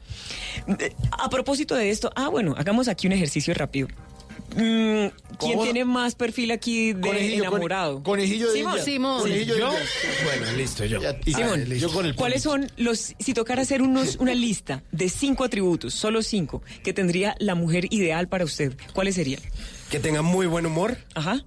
Eh, 0.79 0.95
A 1.11 1.29
propósito 1.29 1.75
de 1.75 1.91
esto, 1.91 2.11
ah, 2.17 2.29
bueno, 2.29 2.55
hagamos 2.57 2.89
aquí 2.89 3.07
un 3.07 3.13
ejercicio 3.13 3.53
rápido. 3.55 3.89
Mm, 4.55 5.09
¿Quién 5.39 5.61
tiene 5.63 5.85
más 5.85 6.15
perfil 6.15 6.51
aquí 6.51 6.93
de 6.93 7.01
Conejillo, 7.01 7.43
enamorado? 7.43 7.95
con- 7.95 8.03
conejillo 8.05 8.47
de 8.53 8.59
Simón. 8.59 8.73
India. 8.73 8.85
Simón. 8.85 9.21
Conejillo 9.23 9.55
de 9.55 9.61
¿Yo? 9.61 9.71
Bueno, 10.25 10.53
listo, 10.57 10.85
yo. 10.85 11.03
Ya, 11.03 11.19
y- 11.25 11.33
Simón, 11.35 11.65
ah, 11.71 11.75
yo 11.75 11.91
con 11.93 12.07
el 12.07 12.15
¿Cuáles 12.15 12.43
son 12.43 12.71
los, 12.77 13.15
si 13.19 13.35
tocara 13.35 13.63
hacer 13.63 13.83
unos, 13.83 14.17
una 14.17 14.35
lista 14.35 14.83
de 14.93 15.09
cinco 15.09 15.45
atributos, 15.45 15.93
solo 15.95 16.23
cinco, 16.23 16.63
que 16.85 16.93
tendría 16.93 17.35
la 17.39 17.55
mujer 17.55 17.87
ideal 17.91 18.29
para 18.29 18.45
usted? 18.45 18.75
¿Cuáles 18.95 19.17
serían? 19.17 19.41
Que 19.91 19.99
tenga 20.01 20.23
muy 20.23 20.47
buen 20.47 20.65
humor, 20.65 20.97
Ajá. 21.15 21.45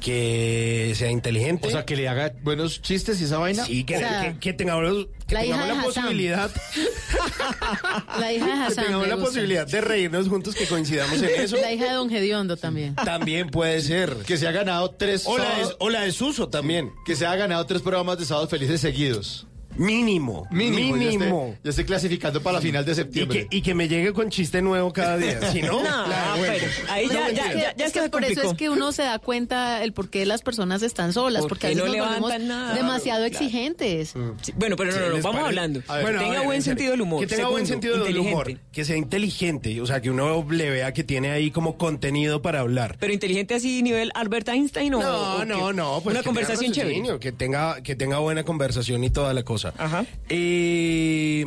que 0.00 0.92
sea 0.94 1.10
inteligente. 1.10 1.66
O 1.66 1.70
sea, 1.70 1.84
que 1.84 1.96
le 1.96 2.08
haga 2.08 2.32
buenos 2.42 2.82
chistes 2.82 3.20
y 3.20 3.24
esa 3.24 3.38
vaina. 3.38 3.64
sí, 3.64 3.84
que, 3.84 3.96
O 3.96 3.98
sea, 3.98 4.32
que- 4.34 4.38
que 4.38 4.52
tengamos, 4.52 5.08
que 5.26 5.34
la 5.34 5.44
hija 5.44 5.58
tengamos 5.60 5.66
de 5.66 5.74
la 5.74 5.80
Hassan. 5.90 6.02
posibilidad, 6.04 6.50
La 8.20 8.32
hija 8.32 8.46
de 8.46 8.52
que 8.52 8.58
Hassan. 8.62 8.84
tengamos 8.84 9.02
me 9.02 9.08
la 9.08 9.14
gusta. 9.16 9.28
posibilidad 9.30 9.66
de 9.66 9.80
reírnos 9.80 10.28
juntos, 10.28 10.54
que 10.54 10.66
coincidamos 10.66 11.20
en 11.22 11.40
eso. 11.40 11.56
La 11.56 11.72
hija 11.72 11.86
de 11.86 11.92
Don 11.92 12.08
Gediondo 12.08 12.56
también. 12.56 12.94
También 12.94 13.48
puede 13.50 13.80
ser. 13.82 14.14
Que 14.26 14.36
se 14.36 14.46
ha 14.46 14.52
ganado 14.52 14.90
tres. 14.90 15.24
O 15.26 15.36
la, 15.38 15.44
de, 15.44 15.50
sábados- 15.50 15.76
o 15.80 15.90
la 15.90 16.00
de 16.02 16.12
Suso 16.12 16.48
también. 16.48 16.92
que 17.04 17.16
se 17.16 17.26
ha 17.26 17.34
ganado 17.36 17.64
tres 17.66 17.82
programas 17.82 18.18
de 18.18 18.24
sábados 18.24 18.50
felices 18.50 18.80
seguidos. 18.80 19.46
Mínimo. 19.78 20.46
Mínimo. 20.50 20.96
Ya 20.96 21.10
estoy, 21.10 21.58
ya 21.64 21.70
estoy 21.70 21.84
clasificando 21.84 22.42
para 22.42 22.54
la 22.54 22.60
final 22.60 22.84
de 22.84 22.92
Y 22.92 22.94
septiembre. 22.94 23.46
que, 23.48 23.56
y 23.56 23.62
que 23.62 23.74
me 23.74 23.88
llegue 23.88 24.12
con 24.12 24.30
chiste 24.30 24.62
nuevo 24.62 24.92
cada 24.92 25.16
día. 25.16 25.40
Si 25.52 25.62
no, 25.62 25.74
No, 25.82 26.04
claro, 26.04 26.38
bueno. 26.38 26.54
pero 26.58 26.92
ahí 26.92 27.08
ya, 27.08 27.30
ya, 27.30 27.52
ya, 27.54 27.76
ya 27.76 27.86
es 27.86 27.92
que 27.92 28.08
por 28.08 28.24
eso 28.24 28.42
es 28.50 28.54
que 28.56 28.68
uno 28.70 28.92
se 28.92 29.02
da 29.02 29.18
cuenta 29.18 29.82
el 29.84 29.92
por 29.92 30.08
qué 30.10 30.26
las 30.26 30.42
personas 30.42 30.82
están 30.82 31.12
solas, 31.12 31.42
¿Por 31.42 31.50
porque 31.50 31.66
a 31.68 31.70
qué 31.70 31.76
veces 31.76 31.96
no 31.96 32.20
nos 32.20 32.40
nada? 32.40 32.74
demasiado 32.74 33.24
exigentes. 33.24 34.14
Sí, 34.42 34.52
bueno, 34.56 34.76
pero 34.76 34.90
no, 34.92 34.98
no, 35.00 35.08
no, 35.08 35.14
¿les 35.14 35.22
vamos 35.22 35.42
hablando. 35.44 35.80
Ver, 35.88 36.02
bueno, 36.02 36.18
tenga 36.20 36.38
ver, 36.38 36.44
buen 36.46 36.62
sentido 36.62 36.90
del 36.92 37.00
humor. 37.02 37.20
Que 37.20 37.26
tenga 37.26 37.48
buen 37.48 37.66
sentido 37.66 38.02
del 38.04 38.18
humor. 38.18 38.58
Que 38.72 38.84
sea 38.84 38.96
inteligente. 38.96 39.80
O 39.80 39.86
sea, 39.86 40.00
que 40.00 40.10
uno 40.10 40.46
le 40.50 40.70
vea 40.70 40.92
que 40.92 41.04
tiene 41.04 41.30
ahí 41.30 41.50
como 41.50 41.76
contenido 41.78 42.42
para 42.42 42.60
hablar. 42.60 42.96
Pero 42.98 43.12
inteligente 43.12 43.54
así 43.54 43.82
nivel 43.82 44.10
Albert 44.14 44.48
Einstein 44.48 44.94
o 44.94 45.00
No, 45.02 45.34
o 45.36 45.44
no, 45.44 45.72
no. 45.72 46.00
Pues 46.02 46.14
una 46.14 46.22
conversación 46.24 46.72
chévere. 46.72 47.18
Que 47.20 47.32
tenga, 47.32 47.82
que 47.82 47.94
tenga 47.96 48.18
buena 48.18 48.44
conversación 48.44 49.04
y 49.04 49.10
toda 49.10 49.32
la 49.34 49.42
cosa. 49.42 49.65
Ajá. 49.78 50.04
Y 50.28 51.44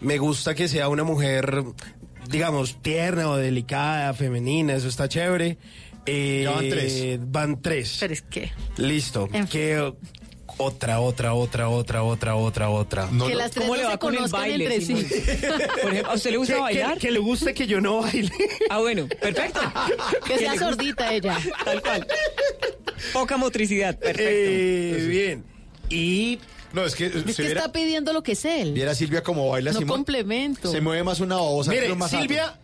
me 0.00 0.18
gusta 0.18 0.54
que 0.54 0.68
sea 0.68 0.88
una 0.88 1.04
mujer, 1.04 1.64
digamos, 2.28 2.80
tierna 2.82 3.28
o 3.30 3.36
delicada, 3.36 4.12
femenina, 4.14 4.74
eso 4.74 4.88
está 4.88 5.08
chévere. 5.08 5.58
Eh, 6.06 6.42
Ya 6.44 6.50
van 6.52 6.68
tres. 6.68 7.18
Van 7.32 7.62
tres. 7.62 7.96
Pero 8.00 8.12
es 8.12 8.22
que, 8.22 8.52
Listo. 8.76 9.28
En- 9.32 9.46
Que 9.46 9.92
otra, 10.56 11.00
otra, 11.00 11.32
otra, 11.34 11.68
otra, 11.70 12.02
otra, 12.04 12.36
otra, 12.36 12.68
otra. 12.68 13.08
No, 13.10 13.26
que 13.26 13.34
las 13.34 13.50
tres 13.50 13.64
¿Cómo 13.64 13.74
no 13.74 13.80
le 13.80 13.86
va 13.86 13.92
se 13.92 13.98
con 13.98 14.14
el 14.14 14.28
baile, 14.30 14.64
entre 14.66 14.80
sí. 14.82 14.86
Simón? 15.04 15.06
Por 15.82 15.90
ejemplo, 15.92 16.12
¿a 16.12 16.14
usted 16.14 16.30
le 16.30 16.36
gusta 16.36 16.54
Que- 16.54 16.60
bailar? 16.60 16.94
Que, 16.94 17.00
que 17.00 17.10
le 17.10 17.18
guste 17.18 17.54
que 17.54 17.66
yo 17.66 17.80
no 17.80 18.02
baile. 18.02 18.30
Ah, 18.70 18.78
bueno, 18.78 19.08
perfecto. 19.08 19.60
Que 20.26 20.38
sea 20.38 20.56
sordita 20.58 21.12
ella. 21.12 21.38
Tal 21.64 21.82
cual. 21.82 22.06
Poca 23.12 23.36
motricidad, 23.36 23.98
perfecto. 23.98 24.22
Eh, 24.30 25.06
bien. 25.08 25.44
Y 25.88 26.38
No, 26.74 26.84
es 26.84 26.94
que, 26.94 27.06
Es 27.06 27.12
se 27.12 27.34
que 27.34 27.42
viera, 27.42 27.60
está 27.60 27.72
pidiendo 27.72 28.12
lo 28.12 28.22
que 28.22 28.32
es 28.32 28.44
él. 28.44 28.72
viera 28.72 28.90
a 28.92 28.94
Silvia 28.94 29.22
como 29.22 29.48
baila 29.48 29.72
No 29.72 29.78
Simón. 29.78 29.96
complemento. 29.98 30.70
Se 30.70 30.80
mueve 30.80 31.02
más 31.04 31.20
una 31.20 31.36
babosa 31.36 31.70
que 31.70 31.76
mire, 31.76 31.88
los 31.88 31.98
más 31.98 32.10
Silvia, 32.10 32.44
altos. 32.48 32.58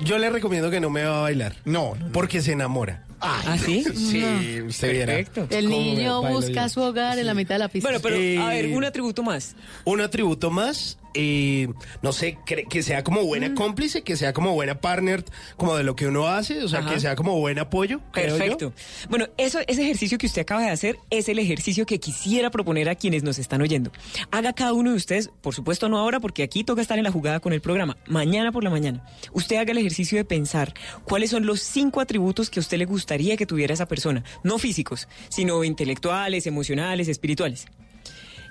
yo 0.00 0.18
le 0.18 0.28
recomiendo 0.30 0.70
que 0.70 0.80
no 0.80 0.90
me 0.90 1.04
va 1.04 1.18
a 1.18 1.22
bailar. 1.22 1.56
No, 1.64 1.94
no, 1.94 2.06
no. 2.06 2.12
Porque 2.12 2.42
se 2.42 2.52
enamora. 2.52 3.04
¿Ah, 3.20 3.56
sí? 3.64 3.82
Sí, 3.94 4.60
usted 4.62 4.90
viera. 4.92 5.14
Perfecto. 5.14 5.46
El 5.50 5.64
¿Cómo 5.66 5.76
me 5.78 5.84
niño 5.84 6.22
busca 6.22 6.64
yo? 6.64 6.68
su 6.68 6.80
hogar 6.82 7.18
en 7.18 7.26
la 7.26 7.34
mitad 7.34 7.54
de 7.54 7.60
la 7.60 7.68
pista. 7.68 7.88
Bueno, 7.88 8.02
pero 8.02 8.16
Eh, 8.16 8.38
a 8.38 8.48
ver, 8.48 8.66
un 8.68 8.84
atributo 8.84 9.22
más. 9.22 9.54
Un 9.84 10.00
atributo 10.02 10.50
más, 10.50 10.98
eh, 11.14 11.68
no 12.02 12.12
sé, 12.12 12.38
que 12.44 12.82
sea 12.82 13.02
como 13.04 13.24
buena 13.24 13.54
cómplice, 13.54 14.02
que 14.02 14.16
sea 14.16 14.32
como 14.32 14.52
buena 14.52 14.80
partner, 14.80 15.24
como 15.56 15.76
de 15.76 15.84
lo 15.84 15.96
que 15.96 16.06
uno 16.06 16.28
hace, 16.28 16.62
o 16.62 16.68
sea, 16.68 16.80
Ajá. 16.80 16.94
que 16.94 17.00
sea 17.00 17.16
como 17.16 17.38
buen 17.38 17.58
apoyo. 17.58 18.00
Perfecto. 18.12 18.72
Bueno, 19.08 19.26
eso, 19.36 19.60
ese 19.66 19.82
ejercicio 19.82 20.18
que 20.18 20.26
usted 20.26 20.42
acaba 20.42 20.62
de 20.62 20.70
hacer 20.70 20.98
es 21.10 21.28
el 21.28 21.38
ejercicio 21.38 21.86
que 21.86 21.98
quisiera 21.98 22.50
proponer 22.50 22.88
a 22.88 22.94
quienes 22.94 23.22
nos 23.22 23.38
están 23.38 23.62
oyendo. 23.62 23.90
Haga 24.30 24.52
cada 24.52 24.72
uno 24.72 24.90
de 24.90 24.96
ustedes, 24.96 25.30
por 25.40 25.54
supuesto 25.54 25.88
no 25.88 25.98
ahora, 25.98 26.20
porque 26.20 26.42
aquí 26.42 26.64
toca 26.64 26.82
estar 26.82 26.98
en 26.98 27.04
la 27.04 27.12
jugada 27.12 27.40
con 27.40 27.52
el 27.52 27.60
programa, 27.60 27.96
mañana 28.06 28.52
por 28.52 28.64
la 28.64 28.70
mañana. 28.70 29.04
Usted 29.32 29.56
haga 29.56 29.72
el 29.72 29.78
ejercicio 29.78 30.18
de 30.18 30.24
pensar 30.24 30.74
cuáles 31.04 31.30
son 31.30 31.46
los 31.46 31.60
cinco 31.60 32.00
atributos 32.00 32.50
que 32.50 32.60
a 32.60 32.62
usted 32.62 32.78
le 32.78 32.84
gustaría 32.84 33.36
que 33.36 33.46
tuviera 33.46 33.74
esa 33.74 33.86
persona. 33.86 34.24
No 34.42 34.58
físicos, 34.58 35.08
sino 35.28 35.64
intelectuales, 35.64 36.46
emocionales, 36.46 37.08
espirituales. 37.08 37.66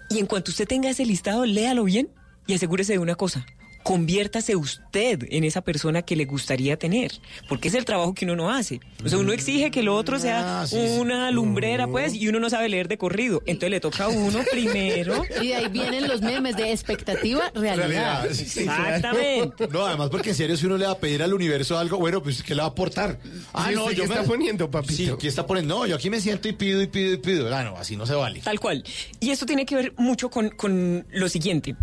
Y 0.09 0.19
en 0.19 0.27
cuanto 0.27 0.51
usted 0.51 0.67
tenga 0.67 0.89
ese 0.89 1.05
listado, 1.05 1.45
léalo 1.45 1.83
bien 1.83 2.09
y 2.47 2.53
asegúrese 2.53 2.93
de 2.93 2.99
una 2.99 3.15
cosa. 3.15 3.45
Conviértase 3.83 4.55
usted 4.55 5.27
en 5.29 5.43
esa 5.43 5.61
persona 5.61 6.01
que 6.01 6.15
le 6.15 6.25
gustaría 6.25 6.75
tener, 6.75 7.11
porque 7.47 7.67
es 7.67 7.75
el 7.75 7.85
trabajo 7.85 8.15
que 8.15 8.25
uno 8.25 8.35
no 8.35 8.49
hace. 8.49 8.79
O 9.05 9.09
sea, 9.09 9.19
uno 9.19 9.31
exige 9.31 9.69
que 9.69 9.83
lo 9.83 9.95
otro 9.95 10.17
sea 10.17 10.61
Ah, 10.61 10.65
sí, 10.67 10.75
sí. 10.75 10.97
una 10.99 11.29
lumbrera, 11.29 11.85
pues, 11.87 12.15
y 12.15 12.27
uno 12.27 12.39
no 12.39 12.49
sabe 12.49 12.67
leer 12.67 12.87
de 12.87 12.97
corrido. 12.97 13.43
Entonces 13.45 13.69
le 13.69 13.79
toca 13.79 14.05
a 14.05 14.07
uno 14.07 14.39
primero. 14.51 15.21
Y 15.39 15.49
de 15.49 15.55
ahí 15.55 15.67
vienen 15.67 16.07
los 16.07 16.23
memes 16.23 16.57
de 16.57 16.71
expectativa, 16.71 17.51
realidad. 17.53 18.23
Realidad, 18.23 18.27
sí, 18.31 18.45
sí. 18.45 18.59
Exactamente. 18.61 19.67
No, 19.67 19.85
además 19.85 20.09
porque 20.09 20.29
en 20.29 20.35
serio 20.35 20.57
si 20.57 20.65
uno 20.65 20.77
le 20.79 20.87
va 20.87 20.93
a 20.93 20.97
pedir 20.97 21.21
al 21.21 21.35
universo 21.35 21.77
algo, 21.77 21.99
bueno, 21.99 22.23
pues 22.23 22.41
¿qué 22.41 22.55
le 22.55 22.61
va 22.61 22.69
a 22.69 22.71
aportar? 22.71 23.19
Ah, 23.53 23.69
no, 23.71 23.85
¿qué 23.85 24.01
está 24.01 24.23
poniendo, 24.23 24.71
papito? 24.71 24.93
Sí, 24.95 25.11
¿qué 25.19 25.27
está 25.27 25.45
poniendo? 25.45 25.75
No, 25.77 25.85
yo 25.85 25.95
aquí 25.95 26.09
me 26.09 26.19
siento 26.19 26.47
y 26.47 26.53
pido 26.53 26.81
y 26.81 26.87
pido 26.87 27.13
y 27.13 27.17
pido. 27.17 27.53
Ah, 27.55 27.63
no, 27.63 27.77
así 27.77 27.95
no 27.95 28.07
se 28.07 28.15
vale. 28.15 28.39
Tal 28.39 28.59
cual. 28.59 28.83
Y 29.19 29.29
esto 29.29 29.45
tiene 29.45 29.63
que 29.63 29.75
ver 29.75 29.93
mucho 29.97 30.31
con, 30.31 30.49
con 30.49 31.05
lo 31.11 31.29
siguiente. 31.29 31.75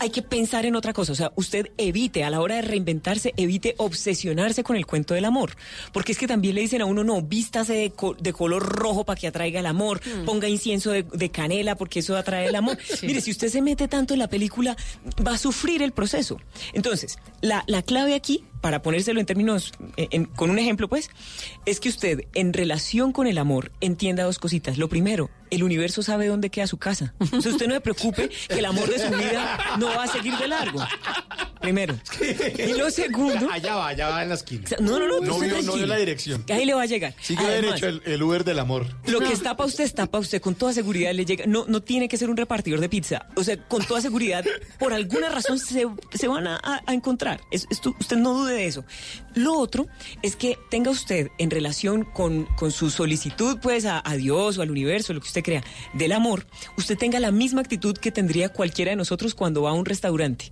Hay 0.00 0.10
que 0.10 0.22
pensar 0.22 0.66
en 0.66 0.76
otra 0.76 0.92
cosa. 0.92 1.12
O 1.12 1.14
sea, 1.14 1.32
usted 1.36 1.70
evite, 1.76 2.24
a 2.24 2.30
la 2.30 2.40
hora 2.40 2.56
de 2.56 2.62
reinventarse, 2.62 3.34
evite 3.36 3.74
obsesionarse 3.78 4.62
con 4.64 4.76
el 4.76 4.86
cuento 4.86 5.14
del 5.14 5.24
amor. 5.24 5.52
Porque 5.92 6.12
es 6.12 6.18
que 6.18 6.26
también 6.26 6.54
le 6.54 6.60
dicen 6.62 6.80
a 6.80 6.84
uno, 6.86 7.04
no, 7.04 7.22
vístase 7.22 7.72
de, 7.74 7.90
co- 7.90 8.14
de 8.18 8.32
color 8.32 8.62
rojo 8.62 9.04
para 9.04 9.18
que 9.20 9.26
atraiga 9.26 9.60
el 9.60 9.66
amor, 9.66 10.00
ponga 10.24 10.48
incienso 10.48 10.90
de, 10.90 11.02
de 11.02 11.30
canela 11.30 11.74
porque 11.76 12.00
eso 12.00 12.16
atrae 12.16 12.48
el 12.48 12.54
amor. 12.56 12.78
Mire, 13.02 13.20
si 13.20 13.30
usted 13.30 13.48
se 13.48 13.62
mete 13.62 13.88
tanto 13.88 14.14
en 14.14 14.20
la 14.20 14.28
película, 14.28 14.76
va 15.26 15.34
a 15.34 15.38
sufrir 15.38 15.82
el 15.82 15.92
proceso. 15.92 16.38
Entonces, 16.72 17.18
la, 17.40 17.64
la 17.66 17.82
clave 17.82 18.14
aquí, 18.14 18.44
para 18.60 18.82
ponérselo 18.82 19.20
en 19.20 19.26
términos, 19.26 19.72
eh, 19.96 20.08
en- 20.10 20.24
con 20.26 20.50
un 20.50 20.58
ejemplo, 20.58 20.88
pues, 20.88 21.10
es 21.66 21.80
que 21.80 21.88
usted, 21.88 22.24
en 22.34 22.52
relación 22.52 23.12
con 23.12 23.26
el 23.26 23.38
amor, 23.38 23.70
entienda 23.80 24.24
dos 24.24 24.38
cositas. 24.38 24.78
Lo 24.78 24.88
primero, 24.88 25.30
el 25.50 25.62
universo 25.62 26.02
sabe 26.02 26.26
dónde 26.26 26.50
queda 26.50 26.66
su 26.66 26.76
casa. 26.78 27.14
O 27.20 27.40
sea, 27.40 27.52
usted 27.52 27.66
no 27.68 27.74
se 27.74 27.80
preocupe 27.80 28.28
que 28.48 28.58
el 28.58 28.64
amor 28.64 28.88
de 28.90 28.98
su 28.98 29.14
vida 29.14 29.58
no 29.78 29.86
va 29.88 30.04
a 30.04 30.06
seguir 30.08 30.36
de 30.36 30.48
largo. 30.48 30.80
Primero. 31.60 31.98
Y 32.58 32.72
lo 32.74 32.88
segundo. 32.90 33.48
Allá 33.50 33.74
va, 33.74 33.88
allá 33.88 34.08
va 34.10 34.22
en 34.22 34.28
la 34.28 34.36
esquina. 34.36 34.62
No, 34.80 34.98
no, 34.98 35.08
no, 35.08 35.20
No 35.20 35.38
vio, 35.40 35.60
no 35.62 35.74
vio 35.74 35.86
la 35.86 35.96
dirección. 35.96 36.44
Que 36.44 36.52
ahí 36.52 36.64
le 36.64 36.72
va 36.74 36.82
a 36.82 36.86
llegar. 36.86 37.14
Sigue 37.20 37.44
Además, 37.44 37.80
derecho 37.80 38.00
el, 38.06 38.12
el 38.12 38.22
Uber 38.22 38.44
del 38.44 38.58
amor. 38.60 38.86
lo 39.06 39.18
que 39.20 39.32
está 39.32 39.56
para 39.56 39.66
usted 39.66 39.84
está 39.84 40.06
para 40.06 40.20
usted, 40.20 40.40
con 40.40 40.54
toda 40.54 40.72
seguridad 40.72 41.12
le 41.12 41.24
llega. 41.24 41.46
No, 41.46 41.64
no 41.66 41.82
tiene 41.82 42.08
que 42.08 42.16
ser 42.16 42.30
un 42.30 42.36
repartidor 42.36 42.80
de 42.80 42.88
pizza. 42.88 43.26
O 43.34 43.42
sea, 43.42 43.56
con 43.68 43.84
toda 43.84 44.00
seguridad, 44.00 44.44
por 44.78 44.92
alguna 44.92 45.28
razón 45.30 45.58
se, 45.58 45.86
se 46.14 46.28
van 46.28 46.46
a, 46.46 46.82
encontrar. 46.88 47.40
Es- 47.50 47.66
esto- 47.70 47.94
usted 47.98 48.16
no 48.16 48.46
de 48.52 48.66
eso. 48.66 48.84
Lo 49.34 49.58
otro 49.58 49.86
es 50.22 50.36
que 50.36 50.58
tenga 50.70 50.90
usted 50.90 51.28
en 51.38 51.50
relación 51.50 52.04
con, 52.04 52.44
con 52.56 52.72
su 52.72 52.90
solicitud, 52.90 53.58
pues, 53.62 53.84
a, 53.84 54.02
a 54.04 54.16
Dios 54.16 54.58
o 54.58 54.62
al 54.62 54.70
universo, 54.70 55.12
lo 55.12 55.20
que 55.20 55.28
usted 55.28 55.42
crea, 55.42 55.62
del 55.94 56.12
amor, 56.12 56.46
usted 56.76 56.96
tenga 56.96 57.20
la 57.20 57.30
misma 57.30 57.60
actitud 57.60 57.96
que 57.96 58.12
tendría 58.12 58.48
cualquiera 58.48 58.90
de 58.90 58.96
nosotros 58.96 59.34
cuando 59.34 59.62
va 59.62 59.70
a 59.70 59.74
un 59.74 59.84
restaurante. 59.84 60.50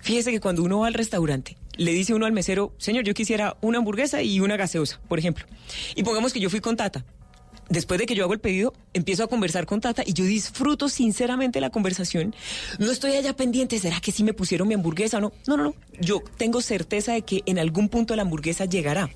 Fíjese 0.00 0.30
que 0.30 0.40
cuando 0.40 0.62
uno 0.62 0.80
va 0.80 0.86
al 0.86 0.94
restaurante, 0.94 1.56
le 1.76 1.92
dice 1.92 2.14
uno 2.14 2.26
al 2.26 2.32
mesero, 2.32 2.72
señor, 2.78 3.04
yo 3.04 3.14
quisiera 3.14 3.56
una 3.60 3.78
hamburguesa 3.78 4.22
y 4.22 4.40
una 4.40 4.56
gaseosa, 4.56 5.00
por 5.08 5.18
ejemplo. 5.18 5.46
Y 5.94 6.02
pongamos 6.02 6.32
que 6.32 6.40
yo 6.40 6.50
fui 6.50 6.60
con 6.60 6.76
Tata. 6.76 7.04
Después 7.68 7.98
de 7.98 8.06
que 8.06 8.14
yo 8.14 8.24
hago 8.24 8.32
el 8.32 8.38
pedido, 8.38 8.72
empiezo 8.94 9.24
a 9.24 9.26
conversar 9.26 9.66
con 9.66 9.80
Tata 9.80 10.02
y 10.06 10.12
yo 10.12 10.24
disfruto 10.24 10.88
sinceramente 10.88 11.60
la 11.60 11.70
conversación. 11.70 12.34
No 12.78 12.90
estoy 12.90 13.12
allá 13.16 13.34
pendiente, 13.34 13.78
¿será 13.78 14.00
que 14.00 14.12
sí 14.12 14.22
me 14.22 14.32
pusieron 14.32 14.68
mi 14.68 14.74
hamburguesa 14.74 15.18
o 15.18 15.20
no? 15.20 15.32
No, 15.46 15.56
no, 15.56 15.64
no. 15.64 15.74
Yo 16.00 16.22
tengo 16.36 16.60
certeza 16.62 17.12
de 17.12 17.22
que 17.22 17.42
en 17.46 17.58
algún 17.58 17.88
punto 17.88 18.14
la 18.14 18.22
hamburguesa 18.22 18.66
llegará. 18.66 19.10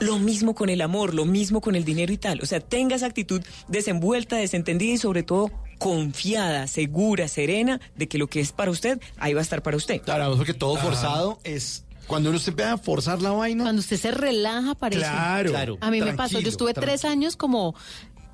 Lo 0.00 0.18
mismo 0.18 0.54
con 0.54 0.70
el 0.70 0.80
amor, 0.80 1.14
lo 1.14 1.24
mismo 1.24 1.60
con 1.60 1.76
el 1.76 1.84
dinero 1.84 2.12
y 2.12 2.18
tal. 2.18 2.40
O 2.40 2.46
sea, 2.46 2.60
tenga 2.60 2.96
esa 2.96 3.06
actitud 3.06 3.42
desenvuelta, 3.68 4.36
desentendida 4.36 4.94
y 4.94 4.98
sobre 4.98 5.22
todo 5.22 5.50
confiada, 5.78 6.66
segura, 6.66 7.28
serena 7.28 7.80
de 7.96 8.08
que 8.08 8.18
lo 8.18 8.26
que 8.26 8.40
es 8.40 8.52
para 8.52 8.70
usted, 8.70 9.00
ahí 9.18 9.34
va 9.34 9.40
a 9.40 9.42
estar 9.42 9.62
para 9.62 9.76
usted. 9.76 10.02
Claro, 10.02 10.36
porque 10.36 10.54
todo 10.54 10.76
forzado 10.76 11.38
es 11.44 11.84
cuando 12.08 12.30
uno 12.30 12.38
se 12.40 12.50
empieza 12.50 12.72
a 12.72 12.78
forzar 12.78 13.22
la 13.22 13.30
vaina. 13.30 13.62
Cuando 13.62 13.80
usted 13.80 13.98
se 13.98 14.10
relaja, 14.10 14.74
parece. 14.74 15.02
Claro. 15.02 15.50
Claro. 15.50 15.78
A 15.80 15.90
mí 15.90 16.00
me 16.00 16.14
pasó, 16.14 16.40
yo 16.40 16.40
Tranquilo, 16.40 16.50
estuve 16.50 16.74
tres 16.74 17.04
años 17.04 17.36
como 17.36 17.76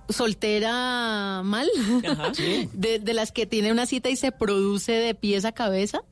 soltera 0.09 1.43
mal, 1.45 1.69
de, 2.73 2.99
de 2.99 3.15
las 3.15 3.33
que 3.33 3.47
tiene 3.47 3.73
una 3.73 3.87
cita 3.87 4.09
y 4.09 4.17
se 4.17 4.33
produce 4.33 4.93
de 4.93 5.15
pies 5.15 5.45
a 5.45 5.53
cabeza 5.53 6.03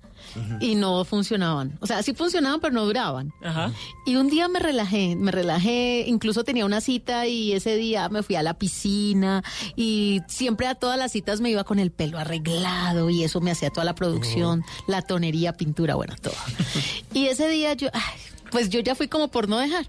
y 0.61 0.74
no 0.74 1.05
funcionaban. 1.05 1.78
O 1.81 1.86
sea, 1.86 2.03
sí 2.03 2.15
funcionaban, 2.15 2.61
pero 2.61 2.73
no 2.73 2.85
duraban. 2.85 3.32
Ajá. 3.43 3.73
Y 4.07 4.16
un 4.16 4.28
día 4.28 4.49
me 4.49 4.59
relajé, 4.59 5.16
me 5.16 5.31
relajé, 5.31 6.05
incluso 6.07 6.44
tenía 6.44 6.65
una 6.65 6.81
cita 6.81 7.27
y 7.27 7.53
ese 7.53 7.77
día 7.77 8.09
me 8.09 8.23
fui 8.23 8.36
a 8.36 8.43
la 8.43 8.55
piscina 8.55 9.43
y 9.77 10.20
siempre 10.28 10.66
a 10.66 10.74
todas 10.74 10.99
las 10.99 11.12
citas 11.12 11.40
me 11.40 11.51
iba 11.51 11.65
con 11.65 11.78
el 11.78 11.90
pelo 11.90 12.19
arreglado 12.19 13.11
y 13.11 13.24
eso 13.24 13.40
me 13.40 13.51
hacía 13.51 13.70
toda 13.70 13.85
la 13.85 13.94
producción, 13.94 14.65
la 14.86 15.03
tonería, 15.03 15.53
pintura, 15.53 15.94
bueno, 15.94 16.15
todo. 16.20 16.35
y 17.12 17.27
ese 17.27 17.49
día 17.49 17.74
yo, 17.74 17.89
ay, 17.93 18.19
pues 18.51 18.69
yo 18.69 18.81
ya 18.81 18.94
fui 18.94 19.09
como 19.09 19.28
por 19.28 19.49
no 19.49 19.59
dejar. 19.59 19.89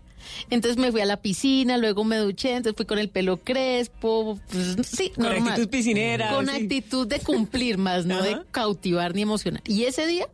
Entonces 0.50 0.78
me 0.78 0.92
fui 0.92 1.02
a 1.02 1.06
la 1.06 1.18
piscina, 1.18 1.78
luego 1.78 2.04
me 2.04 2.18
duché, 2.18 2.52
entonces 2.56 2.76
fui 2.76 2.86
con 2.86 3.00
el 3.00 3.10
pelo 3.10 3.38
crespo, 3.38 4.40
pues, 4.50 4.76
sí, 4.88 5.10
Con 5.16 5.26
normal. 5.26 5.50
actitud 5.54 5.70
piscinera, 5.70 6.30
Con 6.34 6.48
sí. 6.48 6.56
actitud 6.64 7.08
de 7.08 7.20
cumplir 7.20 7.78
más, 7.78 8.06
no 8.06 8.22
de 8.22 8.38
cautivar 8.52 9.16
ni 9.16 9.22
emocionar. 9.24 9.62
Y 9.68 9.84
ese 9.84 10.06
día 10.08 10.28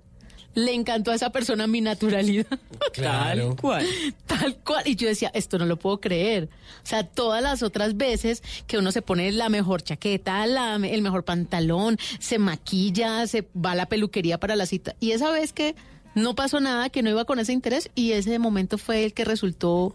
le 0.56 0.74
encantó 0.74 1.12
a 1.12 1.16
esa 1.16 1.32
persona 1.32 1.68
mi 1.68 1.80
naturalidad. 1.80 2.48
Tal 2.96 3.56
cual. 3.56 3.86
Tal 4.26 4.58
cual. 4.58 4.84
Y 4.88 4.96
yo 4.96 5.08
decía, 5.08 5.32
esto 5.34 5.58
no 5.60 5.66
lo 5.66 5.78
puedo 5.78 6.02
creer. 6.02 6.50
O 6.84 6.86
sea, 6.88 7.04
todas 7.04 7.42
las 7.42 7.62
otras 7.62 7.96
veces 7.98 8.42
que 8.68 8.78
uno 8.78 8.92
se 8.92 9.02
pone 9.02 9.32
la 9.32 9.48
mejor 9.50 9.84
chaqueta, 9.84 10.46
la- 10.48 10.76
el 10.76 11.02
mejor 11.02 11.24
pantalón, 11.24 11.98
se 12.20 12.40
maquilla, 12.40 13.26
se 13.28 13.48
va 13.56 13.72
a 13.72 13.76
la 13.76 13.86
peluquería 13.86 14.40
para 14.40 14.56
la 14.56 14.66
cita. 14.66 14.96
Y 15.00 15.12
esa 15.12 15.30
vez 15.32 15.54
que 15.54 15.76
no 16.16 16.36
pasó 16.36 16.60
nada, 16.60 16.90
que 16.90 17.02
no 17.02 17.10
iba 17.10 17.26
con 17.26 17.40
ese 17.40 17.54
interés, 17.54 17.90
y 17.96 18.12
ese 18.14 18.38
momento 18.40 18.78
fue 18.78 19.06
el 19.06 19.14
que 19.14 19.26
resultó, 19.26 19.94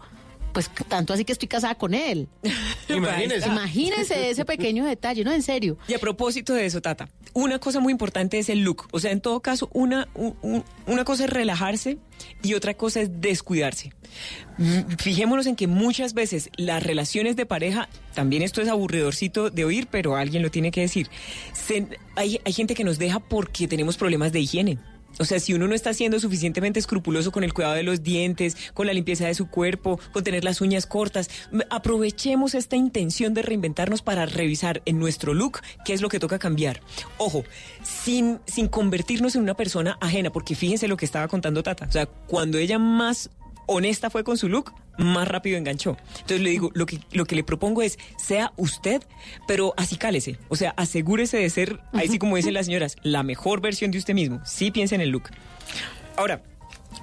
pues 0.53 0.69
tanto 0.87 1.13
así 1.13 1.25
que 1.25 1.33
estoy 1.33 1.47
casada 1.49 1.75
con 1.75 1.93
él. 1.93 2.27
Imagínese. 2.89 3.47
Imagínese 3.47 4.29
ese 4.29 4.45
pequeño 4.45 4.85
detalle, 4.85 5.23
¿no? 5.23 5.31
En 5.33 5.41
serio. 5.43 5.77
Y 5.87 5.93
a 5.93 5.99
propósito 5.99 6.53
de 6.53 6.65
eso, 6.65 6.81
Tata, 6.81 7.09
una 7.33 7.59
cosa 7.59 7.79
muy 7.81 7.91
importante 7.91 8.39
es 8.39 8.47
el 8.49 8.59
look. 8.61 8.87
O 8.91 8.99
sea, 8.99 9.11
en 9.11 9.19
todo 9.19 9.41
caso, 9.41 9.69
una, 9.73 10.07
un- 10.13 10.35
un- 10.41 10.63
una 10.87 11.03
cosa 11.03 11.25
es 11.25 11.29
relajarse 11.29 11.97
y 12.41 12.53
otra 12.53 12.73
cosa 12.75 13.01
es 13.01 13.09
descuidarse. 13.19 13.91
Fijémonos 14.99 15.45
en 15.47 15.55
que 15.57 15.67
muchas 15.67 16.13
veces 16.13 16.49
las 16.55 16.81
relaciones 16.83 17.35
de 17.35 17.45
pareja, 17.45 17.89
también 18.13 18.41
esto 18.41 18.61
es 18.61 18.69
aburridorcito 18.69 19.49
de 19.49 19.65
oír, 19.65 19.87
pero 19.91 20.15
alguien 20.15 20.41
lo 20.41 20.49
tiene 20.51 20.71
que 20.71 20.81
decir. 20.81 21.09
Se- 21.53 21.87
hay, 22.15 22.39
hay 22.45 22.53
gente 22.53 22.73
que 22.75 22.85
nos 22.85 22.97
deja 22.97 23.19
porque 23.19 23.67
tenemos 23.67 23.97
problemas 23.97 24.31
de 24.31 24.39
higiene. 24.39 24.77
O 25.19 25.25
sea, 25.25 25.39
si 25.39 25.53
uno 25.53 25.67
no 25.67 25.75
está 25.75 25.93
siendo 25.93 26.19
suficientemente 26.19 26.79
escrupuloso 26.79 27.31
con 27.31 27.43
el 27.43 27.53
cuidado 27.53 27.75
de 27.75 27.83
los 27.83 28.03
dientes, 28.03 28.57
con 28.73 28.87
la 28.87 28.93
limpieza 28.93 29.27
de 29.27 29.35
su 29.35 29.47
cuerpo, 29.47 29.99
con 30.11 30.23
tener 30.23 30.43
las 30.43 30.61
uñas 30.61 30.85
cortas, 30.85 31.29
aprovechemos 31.69 32.55
esta 32.55 32.75
intención 32.75 33.33
de 33.33 33.41
reinventarnos 33.41 34.01
para 34.01 34.25
revisar 34.25 34.81
en 34.85 34.99
nuestro 34.99 35.33
look 35.33 35.59
qué 35.83 35.93
es 35.93 36.01
lo 36.01 36.09
que 36.09 36.19
toca 36.19 36.39
cambiar. 36.39 36.81
Ojo, 37.17 37.43
sin, 37.83 38.39
sin 38.45 38.67
convertirnos 38.67 39.35
en 39.35 39.41
una 39.41 39.53
persona 39.55 39.97
ajena, 40.01 40.31
porque 40.31 40.55
fíjense 40.55 40.87
lo 40.87 40.97
que 40.97 41.05
estaba 41.05 41.27
contando 41.27 41.63
Tata. 41.63 41.85
O 41.85 41.91
sea, 41.91 42.05
cuando 42.05 42.57
ella 42.57 42.79
más 42.79 43.29
honesta 43.67 44.09
fue 44.09 44.23
con 44.23 44.37
su 44.37 44.49
look, 44.49 44.73
más 44.97 45.27
rápido 45.27 45.57
enganchó. 45.57 45.97
Entonces 46.13 46.41
le 46.41 46.49
digo, 46.49 46.71
lo 46.73 46.85
que, 46.85 46.99
lo 47.11 47.25
que 47.25 47.35
le 47.35 47.43
propongo 47.43 47.81
es, 47.81 47.97
sea 48.17 48.53
usted, 48.57 49.01
pero 49.47 49.73
así 49.77 49.97
cálese. 49.97 50.37
O 50.49 50.55
sea, 50.55 50.71
asegúrese 50.77 51.37
de 51.37 51.49
ser, 51.49 51.79
ahí 51.93 52.07
sí 52.07 52.19
como 52.19 52.35
dicen 52.35 52.53
las 52.53 52.65
señoras, 52.65 52.95
la 53.03 53.23
mejor 53.23 53.61
versión 53.61 53.91
de 53.91 53.97
usted 53.97 54.13
mismo. 54.13 54.41
Sí 54.45 54.71
piense 54.71 54.95
en 54.95 55.01
el 55.01 55.09
look. 55.09 55.29
Ahora, 56.17 56.43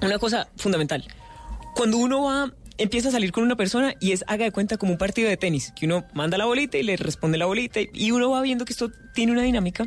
una 0.01 0.17
cosa 0.19 0.49
fundamental. 0.57 1.05
Cuando 1.75 1.97
uno 1.97 2.23
va, 2.23 2.51
empieza 2.77 3.09
a 3.09 3.11
salir 3.11 3.31
con 3.31 3.43
una 3.43 3.55
persona 3.55 3.95
y 3.99 4.11
es, 4.11 4.23
haga 4.27 4.45
de 4.45 4.51
cuenta 4.51 4.77
como 4.77 4.91
un 4.91 4.97
partido 4.97 5.29
de 5.29 5.37
tenis, 5.37 5.73
que 5.75 5.85
uno 5.85 6.05
manda 6.13 6.37
la 6.37 6.45
bolita 6.45 6.77
y 6.77 6.83
le 6.83 6.97
responde 6.97 7.37
la 7.37 7.45
bolita 7.45 7.79
y 7.81 8.11
uno 8.11 8.29
va 8.29 8.41
viendo 8.41 8.65
que 8.65 8.73
esto 8.73 8.91
tiene 9.13 9.31
una 9.31 9.43
dinámica, 9.43 9.85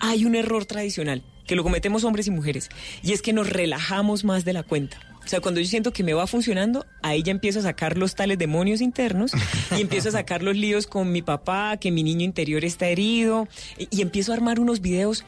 hay 0.00 0.24
un 0.24 0.34
error 0.34 0.64
tradicional 0.66 1.22
que 1.46 1.56
lo 1.56 1.62
cometemos 1.62 2.04
hombres 2.04 2.26
y 2.26 2.30
mujeres 2.30 2.68
y 3.02 3.12
es 3.12 3.22
que 3.22 3.32
nos 3.32 3.48
relajamos 3.48 4.24
más 4.24 4.44
de 4.44 4.52
la 4.52 4.62
cuenta. 4.62 4.98
O 5.28 5.30
sea, 5.30 5.42
cuando 5.42 5.60
yo 5.60 5.66
siento 5.66 5.92
que 5.92 6.02
me 6.02 6.14
va 6.14 6.26
funcionando, 6.26 6.86
ahí 7.02 7.22
ya 7.22 7.32
empiezo 7.32 7.58
a 7.58 7.62
sacar 7.62 7.98
los 7.98 8.14
tales 8.14 8.38
demonios 8.38 8.80
internos 8.80 9.32
y 9.76 9.78
empiezo 9.82 10.08
a 10.08 10.12
sacar 10.12 10.42
los 10.42 10.56
líos 10.56 10.86
con 10.86 11.12
mi 11.12 11.20
papá, 11.20 11.76
que 11.76 11.90
mi 11.90 12.02
niño 12.02 12.24
interior 12.24 12.64
está 12.64 12.86
herido 12.86 13.46
y, 13.76 13.88
y 13.90 14.00
empiezo 14.00 14.32
a 14.32 14.36
armar 14.36 14.58
unos 14.58 14.80
videos 14.80 15.26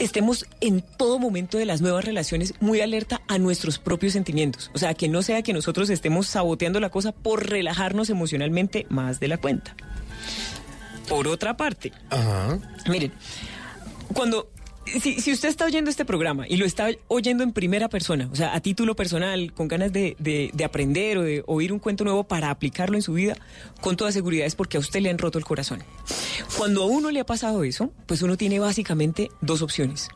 estemos 0.00 0.46
en 0.60 0.80
todo 0.80 1.20
momento 1.20 1.58
de 1.58 1.64
las 1.64 1.80
nuevas 1.80 2.04
relaciones 2.04 2.54
muy 2.58 2.80
alerta 2.80 3.22
a 3.28 3.38
nuestros 3.38 3.78
propios 3.78 4.14
sentimientos. 4.14 4.72
O 4.74 4.78
sea, 4.78 4.94
que 4.94 5.08
no 5.08 5.22
sea 5.22 5.42
que 5.42 5.52
nosotros 5.52 5.90
estemos 5.90 6.26
saboteando 6.26 6.80
la 6.80 6.90
cosa 6.90 7.12
por 7.12 7.48
relajarnos 7.48 8.10
emocionalmente 8.10 8.84
más 8.88 9.20
de 9.20 9.28
la 9.28 9.38
cuenta. 9.38 9.76
Por 11.08 11.28
otra 11.28 11.56
parte, 11.56 11.92
miren, 12.88 13.12
cuando... 14.12 14.50
Si, 15.00 15.20
si 15.20 15.32
usted 15.32 15.48
está 15.48 15.64
oyendo 15.64 15.90
este 15.90 16.04
programa 16.04 16.46
y 16.48 16.56
lo 16.56 16.66
está 16.66 16.88
oyendo 17.08 17.42
en 17.42 17.52
primera 17.52 17.88
persona, 17.88 18.28
o 18.32 18.36
sea, 18.36 18.54
a 18.54 18.60
título 18.60 18.94
personal, 18.94 19.52
con 19.52 19.66
ganas 19.68 19.92
de, 19.92 20.16
de- 20.18 20.50
de 20.52 20.64
aprender 20.64 21.18
o 21.18 21.22
de 21.22 21.42
oír 21.46 21.72
un 21.72 21.78
cuento 21.78 22.04
nuevo 22.04 22.24
para 22.24 22.50
aplicarlo 22.50 22.96
en 22.96 23.02
su 23.02 23.14
vida, 23.14 23.34
con 23.80 23.96
toda 23.96 24.12
seguridad 24.12 24.46
es 24.46 24.54
porque 24.54 24.76
a 24.76 24.80
usted 24.80 25.00
le 25.00 25.10
han 25.10 25.18
roto 25.18 25.38
el 25.38 25.44
corazón. 25.44 25.82
Cuando 26.58 26.82
a 26.82 26.86
uno 26.86 27.10
le 27.10 27.20
ha 27.20 27.26
pasado 27.26 27.64
eso, 27.64 27.92
pues 28.06 28.22
uno 28.22 28.36
tiene 28.36 28.58
básicamente 28.58 29.30
dos 29.40 29.62
opciones. 29.62 30.08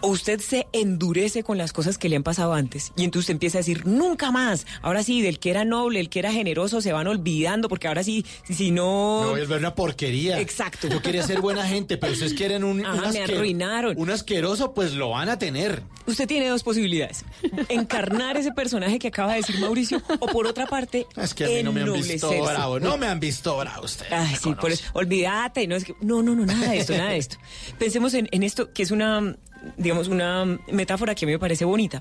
O 0.00 0.08
usted 0.08 0.40
se 0.40 0.66
endurece 0.72 1.42
con 1.42 1.58
las 1.58 1.72
cosas 1.72 1.98
que 1.98 2.08
le 2.08 2.16
han 2.16 2.22
pasado 2.22 2.54
antes 2.54 2.92
y 2.96 3.04
entonces 3.04 3.24
usted 3.24 3.34
empieza 3.34 3.58
a 3.58 3.60
decir, 3.60 3.86
nunca 3.86 4.30
más. 4.30 4.66
Ahora 4.82 5.02
sí, 5.02 5.22
del 5.22 5.38
que 5.38 5.50
era 5.50 5.64
noble, 5.64 6.00
el 6.00 6.08
que 6.08 6.18
era 6.18 6.32
generoso, 6.32 6.80
se 6.80 6.92
van 6.92 7.06
olvidando 7.06 7.68
porque 7.68 7.86
ahora 7.88 8.02
sí, 8.02 8.24
si 8.48 8.70
no... 8.70 9.20
Me 9.24 9.30
voy 9.30 9.40
a 9.42 9.44
ver 9.44 9.58
una 9.58 9.74
porquería. 9.74 10.40
Exacto. 10.40 10.88
Yo 10.88 11.02
quería 11.02 11.22
ser 11.22 11.40
buena 11.40 11.66
gente, 11.66 11.98
pero 11.98 12.12
ustedes 12.14 12.34
quieren 12.34 12.64
un, 12.64 12.84
Ajá, 12.84 13.12
me 13.12 13.20
arruinaron. 13.22 13.94
Un 14.08 14.14
asqueroso, 14.14 14.72
pues 14.72 14.94
lo 14.94 15.10
van 15.10 15.28
a 15.28 15.38
tener. 15.38 15.82
Usted 16.06 16.26
tiene 16.26 16.48
dos 16.48 16.62
posibilidades. 16.62 17.26
Encarnar 17.68 18.38
ese 18.38 18.52
personaje 18.52 18.98
que 18.98 19.08
acaba 19.08 19.32
de 19.32 19.40
decir 19.40 19.58
Mauricio 19.60 20.00
o 20.18 20.26
por 20.28 20.46
otra 20.46 20.66
parte, 20.66 21.06
Es 21.14 21.34
que 21.34 21.44
a 21.44 21.48
mí 21.48 21.62
no 21.62 21.72
me 21.72 21.82
han 21.82 21.92
visto 21.92 22.30
ennoblecerse. 22.32 22.54
bravo. 22.54 22.80
No 22.80 22.96
me 22.96 23.06
han 23.06 23.20
visto 23.20 23.54
bravo 23.58 23.84
ustedes. 23.84 24.10
Ay, 24.10 24.34
sí, 24.42 24.54
por 24.54 24.70
eso, 24.70 24.82
olvídate, 24.94 25.66
no, 25.66 25.76
es 25.76 25.84
que, 25.84 25.94
no, 26.00 26.22
no, 26.22 26.34
no, 26.34 26.46
nada 26.46 26.70
de 26.70 26.78
esto, 26.78 26.96
nada 26.96 27.10
de 27.10 27.18
esto. 27.18 27.36
Pensemos 27.78 28.14
en, 28.14 28.28
en 28.30 28.42
esto, 28.44 28.72
que 28.72 28.82
es 28.82 28.90
una, 28.92 29.36
digamos, 29.76 30.08
una 30.08 30.46
metáfora 30.72 31.14
que 31.14 31.26
a 31.26 31.26
mí 31.26 31.32
me 31.32 31.38
parece 31.38 31.66
bonita. 31.66 32.00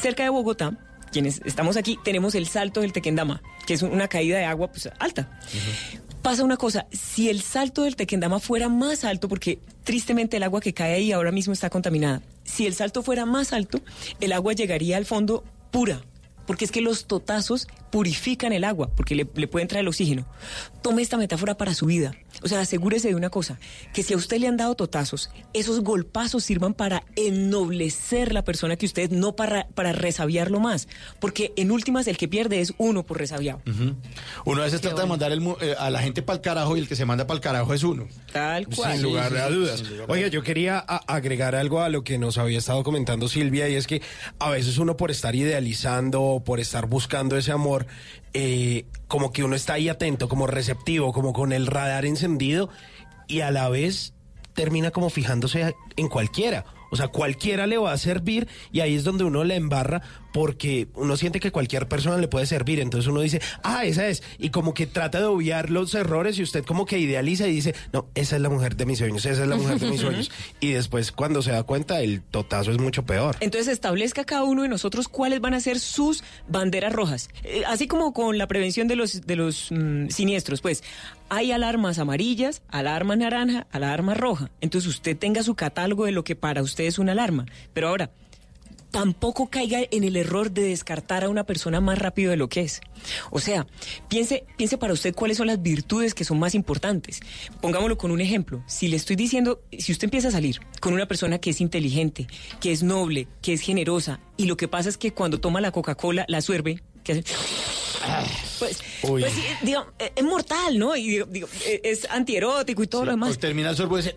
Cerca 0.00 0.22
de 0.22 0.30
Bogotá, 0.30 0.72
quienes 1.12 1.42
estamos 1.44 1.76
aquí, 1.76 1.98
tenemos 2.02 2.34
el 2.34 2.48
salto 2.48 2.80
del 2.80 2.94
Tequendama, 2.94 3.42
que 3.66 3.74
es 3.74 3.82
una 3.82 4.08
caída 4.08 4.38
de 4.38 4.46
agua 4.46 4.68
pues, 4.70 4.88
alta. 4.98 5.38
Pasa 6.26 6.42
una 6.42 6.56
cosa, 6.56 6.88
si 6.90 7.30
el 7.30 7.40
salto 7.40 7.84
del 7.84 7.94
Tequendama 7.94 8.40
fuera 8.40 8.68
más 8.68 9.04
alto, 9.04 9.28
porque 9.28 9.60
tristemente 9.84 10.38
el 10.38 10.42
agua 10.42 10.60
que 10.60 10.74
cae 10.74 10.94
ahí 10.94 11.12
ahora 11.12 11.30
mismo 11.30 11.52
está 11.52 11.70
contaminada, 11.70 12.20
si 12.42 12.66
el 12.66 12.74
salto 12.74 13.04
fuera 13.04 13.24
más 13.26 13.52
alto, 13.52 13.78
el 14.18 14.32
agua 14.32 14.52
llegaría 14.52 14.96
al 14.96 15.04
fondo 15.06 15.44
pura. 15.70 16.02
Porque 16.44 16.64
es 16.64 16.72
que 16.72 16.80
los 16.80 17.06
totazos 17.06 17.68
purifican 17.92 18.52
el 18.52 18.64
agua, 18.64 18.90
porque 18.96 19.14
le, 19.14 19.28
le 19.36 19.46
pueden 19.46 19.68
traer 19.68 19.82
el 19.82 19.88
oxígeno. 19.88 20.26
Tome 20.82 21.02
esta 21.02 21.16
metáfora 21.16 21.56
para 21.56 21.74
su 21.74 21.86
vida. 21.86 22.12
O 22.42 22.48
sea, 22.48 22.60
asegúrese 22.60 23.08
de 23.08 23.14
una 23.14 23.30
cosa, 23.30 23.58
que 23.92 24.02
si 24.02 24.14
a 24.14 24.16
usted 24.16 24.38
le 24.38 24.48
han 24.48 24.56
dado 24.56 24.74
totazos, 24.74 25.30
esos 25.52 25.80
golpazos 25.80 26.44
sirvan 26.44 26.74
para 26.74 27.02
ennoblecer 27.16 28.32
la 28.32 28.44
persona 28.44 28.76
que 28.76 28.86
usted, 28.86 29.10
no 29.10 29.36
para, 29.36 29.68
para 29.68 29.92
resabiarlo 29.92 30.60
más. 30.60 30.88
Porque 31.20 31.52
en 31.56 31.70
últimas 31.70 32.06
el 32.06 32.16
que 32.16 32.28
pierde 32.28 32.60
es 32.60 32.74
uno 32.78 33.04
por 33.04 33.18
resabiado. 33.18 33.62
Uno 34.44 34.62
a 34.62 34.64
veces 34.64 34.80
trata 34.80 35.02
de 35.02 35.06
mandar 35.06 35.32
el 35.32 35.42
eh, 35.60 35.74
a 35.78 35.90
la 35.90 36.00
gente 36.00 36.22
para 36.22 36.36
el 36.36 36.42
carajo 36.42 36.76
y 36.76 36.80
el 36.80 36.88
que 36.88 36.96
se 36.96 37.04
manda 37.04 37.26
para 37.26 37.36
el 37.36 37.42
carajo 37.42 37.74
es 37.74 37.82
uno. 37.82 38.06
Tal 38.32 38.66
Sin 38.70 39.02
lugar 39.02 39.36
a 39.36 39.48
dudas. 39.48 39.82
Oiga, 40.08 40.28
yo 40.28 40.42
quería 40.42 40.78
agregar 40.78 41.54
algo 41.54 41.80
a 41.80 41.88
lo 41.88 42.04
que 42.04 42.18
nos 42.18 42.38
había 42.38 42.58
estado 42.58 42.82
comentando 42.82 43.28
Silvia 43.28 43.68
y 43.68 43.74
es 43.74 43.86
que 43.86 44.02
a 44.38 44.50
veces 44.50 44.78
uno 44.78 44.96
por 44.96 45.10
estar 45.10 45.34
idealizando, 45.34 46.42
por 46.44 46.60
estar 46.60 46.86
buscando 46.86 47.36
ese 47.36 47.52
amor, 47.52 47.86
eh, 48.34 48.86
como 49.08 49.32
que 49.32 49.44
uno 49.44 49.56
está 49.56 49.74
ahí 49.74 49.88
atento, 49.88 50.28
como 50.28 50.46
receptivo, 50.46 51.12
como 51.12 51.32
con 51.32 51.52
el 51.52 51.66
radar 51.66 52.04
encendido 52.04 52.68
y 53.28 53.40
a 53.40 53.50
la 53.50 53.68
vez 53.68 54.14
termina 54.54 54.90
como 54.90 55.10
fijándose 55.10 55.74
en 55.96 56.08
cualquiera. 56.08 56.64
O 56.96 56.98
sea, 56.98 57.08
cualquiera 57.08 57.66
le 57.66 57.76
va 57.76 57.92
a 57.92 57.98
servir 57.98 58.48
y 58.72 58.80
ahí 58.80 58.94
es 58.94 59.04
donde 59.04 59.24
uno 59.24 59.44
le 59.44 59.54
embarra 59.54 60.00
porque 60.32 60.88
uno 60.94 61.16
siente 61.18 61.40
que 61.40 61.52
cualquier 61.52 61.88
persona 61.88 62.16
le 62.16 62.26
puede 62.26 62.46
servir. 62.46 62.80
Entonces 62.80 63.06
uno 63.06 63.20
dice, 63.20 63.42
ah, 63.62 63.84
esa 63.84 64.08
es. 64.08 64.22
Y 64.38 64.48
como 64.48 64.72
que 64.72 64.86
trata 64.86 65.18
de 65.18 65.26
obviar 65.26 65.68
los 65.68 65.94
errores 65.94 66.38
y 66.38 66.42
usted 66.42 66.64
como 66.64 66.86
que 66.86 66.98
idealiza 66.98 67.46
y 67.48 67.52
dice, 67.52 67.74
no, 67.92 68.06
esa 68.14 68.36
es 68.36 68.42
la 68.42 68.48
mujer 68.48 68.76
de 68.76 68.86
mis 68.86 68.98
sueños, 68.98 69.26
esa 69.26 69.42
es 69.42 69.48
la 69.48 69.56
mujer 69.56 69.78
de 69.78 69.90
mis 69.90 70.00
sueños. 70.02 70.30
Y 70.60 70.72
después 70.72 71.12
cuando 71.12 71.42
se 71.42 71.52
da 71.52 71.64
cuenta, 71.64 72.00
el 72.00 72.22
totazo 72.22 72.70
es 72.70 72.78
mucho 72.78 73.04
peor. 73.04 73.36
Entonces 73.40 73.70
establezca 73.70 74.24
cada 74.24 74.44
uno 74.44 74.62
de 74.62 74.68
nosotros 74.68 75.08
cuáles 75.08 75.42
van 75.42 75.52
a 75.52 75.60
ser 75.60 75.78
sus 75.78 76.24
banderas 76.48 76.94
rojas. 76.94 77.28
Eh, 77.44 77.62
así 77.66 77.86
como 77.86 78.14
con 78.14 78.38
la 78.38 78.46
prevención 78.46 78.88
de 78.88 78.96
los, 78.96 79.26
de 79.26 79.36
los 79.36 79.68
mm, 79.70 80.08
siniestros, 80.08 80.62
pues 80.62 80.82
hay 81.28 81.52
alarmas 81.52 81.98
amarillas, 81.98 82.62
alarma 82.68 83.16
naranja, 83.16 83.66
alarma 83.72 84.14
roja. 84.14 84.50
Entonces 84.60 84.88
usted 84.88 85.16
tenga 85.16 85.42
su 85.42 85.54
catálogo 85.54 86.04
de 86.04 86.12
lo 86.12 86.24
que 86.24 86.36
para 86.36 86.62
usted 86.62 86.84
es 86.84 86.98
una 86.98 87.12
alarma. 87.12 87.46
Pero 87.72 87.88
ahora, 87.88 88.10
tampoco 88.90 89.50
caiga 89.50 89.80
en 89.90 90.04
el 90.04 90.16
error 90.16 90.50
de 90.50 90.62
descartar 90.62 91.24
a 91.24 91.28
una 91.28 91.44
persona 91.44 91.80
más 91.80 91.98
rápido 91.98 92.30
de 92.30 92.38
lo 92.38 92.48
que 92.48 92.62
es. 92.62 92.80
O 93.30 93.40
sea, 93.40 93.66
piense, 94.08 94.44
piense 94.56 94.78
para 94.78 94.94
usted 94.94 95.14
cuáles 95.14 95.36
son 95.36 95.48
las 95.48 95.60
virtudes 95.60 96.14
que 96.14 96.24
son 96.24 96.38
más 96.38 96.54
importantes. 96.54 97.20
Pongámoslo 97.60 97.98
con 97.98 98.10
un 98.10 98.20
ejemplo. 98.20 98.62
Si 98.66 98.88
le 98.88 98.96
estoy 98.96 99.16
diciendo, 99.16 99.60
si 99.78 99.92
usted 99.92 100.06
empieza 100.06 100.28
a 100.28 100.32
salir 100.32 100.60
con 100.80 100.94
una 100.94 101.06
persona 101.06 101.38
que 101.38 101.50
es 101.50 101.60
inteligente, 101.60 102.26
que 102.60 102.72
es 102.72 102.82
noble, 102.82 103.28
que 103.42 103.52
es 103.52 103.60
generosa, 103.60 104.20
y 104.36 104.46
lo 104.46 104.56
que 104.56 104.68
pasa 104.68 104.88
es 104.88 104.96
que 104.96 105.12
cuando 105.12 105.40
toma 105.40 105.60
la 105.60 105.72
Coca-Cola 105.72 106.24
la 106.28 106.40
suerve, 106.40 106.82
que. 107.06 107.24
Pues, 108.58 108.78
Uy. 109.02 109.22
pues 109.22 109.32
digo, 109.62 109.86
eh, 109.98 110.12
es 110.16 110.24
mortal, 110.24 110.78
¿no? 110.78 110.96
Y 110.96 111.08
digo, 111.08 111.26
digo, 111.26 111.48
eh, 111.66 111.80
es 111.84 112.06
antierótico 112.10 112.82
y 112.82 112.86
todo 112.86 113.04
lo 113.04 113.10
demás. 113.12 113.28
Pues 113.30 113.38
termina 113.38 113.70
el 113.70 113.76
sorbo 113.76 113.98
y 113.98 114.02
dice, 114.02 114.16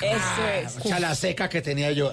Eso 0.00 0.48
es. 0.78 0.84
"Echa 0.84 0.98
la 1.00 1.14
seca 1.14 1.48
que 1.48 1.62
tenía 1.62 1.90
yo. 1.92 2.10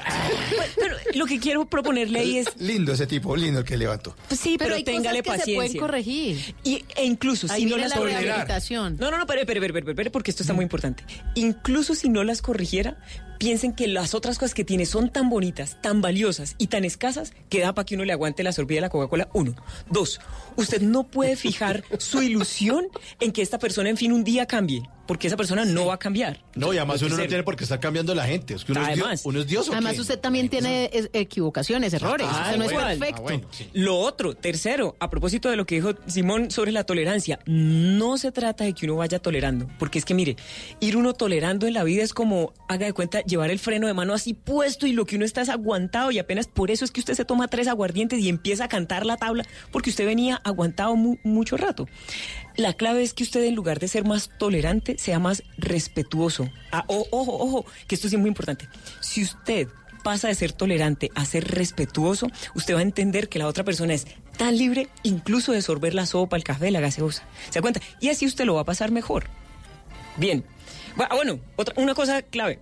Pues, 0.55 0.71
Pero 0.75 0.95
lo 1.15 1.25
que 1.25 1.39
quiero 1.39 1.65
proponerle 1.65 2.19
ahí 2.19 2.37
es 2.37 2.47
Lindo 2.59 2.93
ese 2.93 3.07
tipo, 3.07 3.35
lindo 3.35 3.59
el 3.59 3.65
que 3.65 3.75
levantó. 3.77 4.15
Pues 4.27 4.39
sí, 4.39 4.55
pero, 4.57 4.69
Pero 4.69 4.75
hay 4.75 4.83
téngale 4.83 5.23
cosas 5.23 5.39
que 5.43 5.51
se 5.51 5.57
paciencia. 5.57 5.57
pueden 5.57 5.77
corregir. 5.79 6.55
Y, 6.63 6.85
e 6.95 7.03
incluso 7.05 7.47
Ahí 7.51 7.63
si 7.63 7.69
no 7.69 7.77
las 7.77 7.89
la 7.91 7.97
corrigiera. 7.97 8.21
rehabilitación. 8.23 8.97
No, 8.99 9.09
no, 9.11 9.17
no, 9.17 9.23
espere, 9.23 9.41
espere, 9.41 10.11
porque 10.11 10.31
esto 10.31 10.43
está 10.43 10.53
muy 10.53 10.63
importante. 10.63 11.03
Incluso 11.35 11.95
si 11.95 12.09
no 12.09 12.23
las 12.23 12.41
corrigiera, 12.41 12.97
piensen 13.39 13.73
que 13.73 13.87
las 13.87 14.13
otras 14.13 14.37
cosas 14.37 14.53
que 14.53 14.63
tiene 14.63 14.85
son 14.85 15.11
tan 15.11 15.29
bonitas, 15.29 15.81
tan 15.81 16.01
valiosas 16.01 16.55
y 16.57 16.67
tan 16.67 16.85
escasas 16.85 17.33
que 17.49 17.61
da 17.61 17.73
para 17.73 17.85
que 17.85 17.95
uno 17.95 18.05
le 18.05 18.13
aguante 18.13 18.43
la 18.43 18.51
sorbida 18.51 18.77
de 18.77 18.81
la 18.81 18.89
Coca-Cola. 18.89 19.29
Uno. 19.33 19.55
Dos, 19.89 20.19
usted 20.55 20.81
no 20.81 21.03
puede 21.05 21.35
fijar 21.35 21.83
su 21.99 22.21
ilusión 22.21 22.85
en 23.19 23.31
que 23.31 23.41
esta 23.41 23.59
persona, 23.59 23.89
en 23.89 23.97
fin, 23.97 24.11
un 24.11 24.23
día 24.23 24.45
cambie, 24.45 24.83
porque 25.07 25.27
esa 25.27 25.35
persona 25.37 25.65
no 25.65 25.87
va 25.87 25.95
a 25.95 25.99
cambiar. 25.99 26.43
No, 26.55 26.73
y 26.73 26.77
además 26.77 27.01
uno 27.01 27.17
no 27.17 27.25
tiene 27.27 27.43
por 27.43 27.55
qué 27.55 27.63
estar 27.65 27.79
cambiando 27.79 28.15
la 28.15 28.25
gente. 28.25 28.53
Es 28.53 28.63
que 28.63 28.71
uno, 28.71 28.81
es, 28.81 28.87
Además. 28.87 29.09
Dios, 29.09 29.25
uno 29.25 29.39
es 29.41 29.47
Dios. 29.47 29.69
¿o 29.69 29.71
Además, 29.73 29.93
qué? 29.95 30.01
usted 30.01 30.19
también 30.19 30.49
tiene 30.49 30.89
es- 30.93 31.09
equivocaciones, 31.13 31.93
errores. 31.93 32.27
Ah, 32.29 32.43
Usted 32.45 32.57
no 32.57 32.63
es 32.65 32.73
perfecto. 32.73 33.15
Ah, 33.17 33.21
bueno, 33.21 33.47
sí. 33.51 33.69
Lo 33.73 33.97
otro, 33.97 34.35
tercero, 34.35 34.95
a 34.99 35.09
propósito 35.09 35.49
de 35.49 35.55
lo 35.57 35.65
que 35.65 35.75
dijo 35.75 35.91
Simón 36.07 36.51
sobre 36.51 36.71
la 36.71 36.85
tolerancia, 36.85 37.39
no 37.45 38.17
se 38.17 38.31
trata 38.31 38.63
de 38.63 38.73
que 38.73 38.85
uno 38.85 38.95
vaya 38.97 39.19
tolerando, 39.19 39.67
porque 39.79 39.99
es 39.99 40.05
que 40.05 40.13
mire, 40.13 40.37
ir 40.79 40.95
uno 40.95 41.13
tolerando 41.13 41.67
en 41.67 41.73
la 41.73 41.83
vida 41.83 42.03
es 42.03 42.13
como, 42.13 42.53
haga 42.69 42.85
de 42.85 42.93
cuenta, 42.93 43.21
llevar 43.21 43.49
el 43.51 43.59
freno 43.59 43.87
de 43.87 43.93
mano 43.93 44.13
así 44.13 44.33
puesto 44.33 44.87
y 44.87 44.93
lo 44.93 45.05
que 45.05 45.15
uno 45.17 45.25
está 45.25 45.41
es 45.41 45.49
aguantado 45.49 46.11
y 46.11 46.19
apenas 46.19 46.47
por 46.47 46.71
eso 46.71 46.85
es 46.85 46.91
que 46.91 46.99
usted 47.01 47.13
se 47.15 47.25
toma 47.25 47.47
tres 47.49 47.67
aguardientes 47.67 48.19
y 48.19 48.29
empieza 48.29 48.65
a 48.65 48.69
cantar 48.69 49.05
la 49.05 49.17
tabla, 49.17 49.45
porque 49.71 49.89
usted 49.89 50.05
venía 50.05 50.39
aguantado 50.43 50.95
mu- 50.95 51.17
mucho 51.23 51.57
rato. 51.57 51.87
La 52.55 52.73
clave 52.73 53.03
es 53.03 53.13
que 53.13 53.23
usted 53.23 53.43
en 53.43 53.55
lugar 53.55 53.79
de 53.79 53.87
ser 53.87 54.05
más 54.05 54.29
tolerante, 54.37 54.97
sea 54.97 55.19
más 55.19 55.43
respetuoso. 55.57 56.49
Ah, 56.71 56.83
ojo, 56.87 57.07
ojo, 57.11 57.65
que 57.87 57.95
esto 57.95 58.07
es 58.07 58.13
muy 58.17 58.27
importante. 58.27 58.67
Si 58.99 59.23
usted 59.23 59.67
pasa 60.03 60.27
de 60.27 60.35
ser 60.35 60.51
tolerante 60.51 61.09
a 61.15 61.23
ser 61.25 61.47
respetuoso, 61.49 62.27
usted 62.55 62.75
va 62.75 62.79
a 62.79 62.83
entender 62.83 63.29
que 63.29 63.39
la 63.39 63.47
otra 63.47 63.63
persona 63.63 63.93
es 63.93 64.05
tan 64.37 64.57
libre 64.57 64.89
incluso 65.03 65.51
de 65.53 65.61
sorber 65.61 65.95
la 65.95 66.05
sopa, 66.05 66.35
el 66.35 66.43
café, 66.43 66.71
la 66.71 66.81
gaseosa. 66.81 67.23
¿Se 67.49 67.59
da 67.59 67.61
cuenta? 67.61 67.79
Y 68.01 68.09
así 68.09 68.25
usted 68.25 68.45
lo 68.45 68.55
va 68.55 68.61
a 68.61 68.65
pasar 68.65 68.91
mejor. 68.91 69.25
Bien. 70.17 70.43
Ah, 70.97 71.15
Bueno, 71.15 71.39
otra, 71.55 71.73
una 71.81 71.95
cosa 71.95 72.21
clave. 72.21 72.59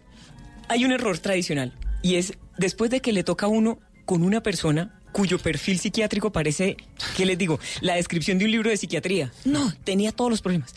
Hay 0.69 0.85
un 0.85 0.91
error 0.91 1.17
tradicional 1.17 1.73
y 2.01 2.15
es 2.15 2.33
después 2.57 2.89
de 2.91 3.01
que 3.01 3.11
le 3.11 3.23
toca 3.23 3.47
a 3.47 3.49
uno 3.49 3.79
con 4.05 4.23
una 4.23 4.41
persona 4.41 5.00
cuyo 5.11 5.37
perfil 5.39 5.79
psiquiátrico 5.79 6.31
parece, 6.31 6.77
¿qué 7.17 7.25
les 7.25 7.37
digo? 7.37 7.59
La 7.81 7.95
descripción 7.95 8.37
de 8.37 8.45
un 8.45 8.51
libro 8.51 8.69
de 8.69 8.77
psiquiatría. 8.77 9.31
No, 9.45 9.73
tenía 9.83 10.11
todos 10.11 10.31
los 10.31 10.41
problemas. 10.41 10.73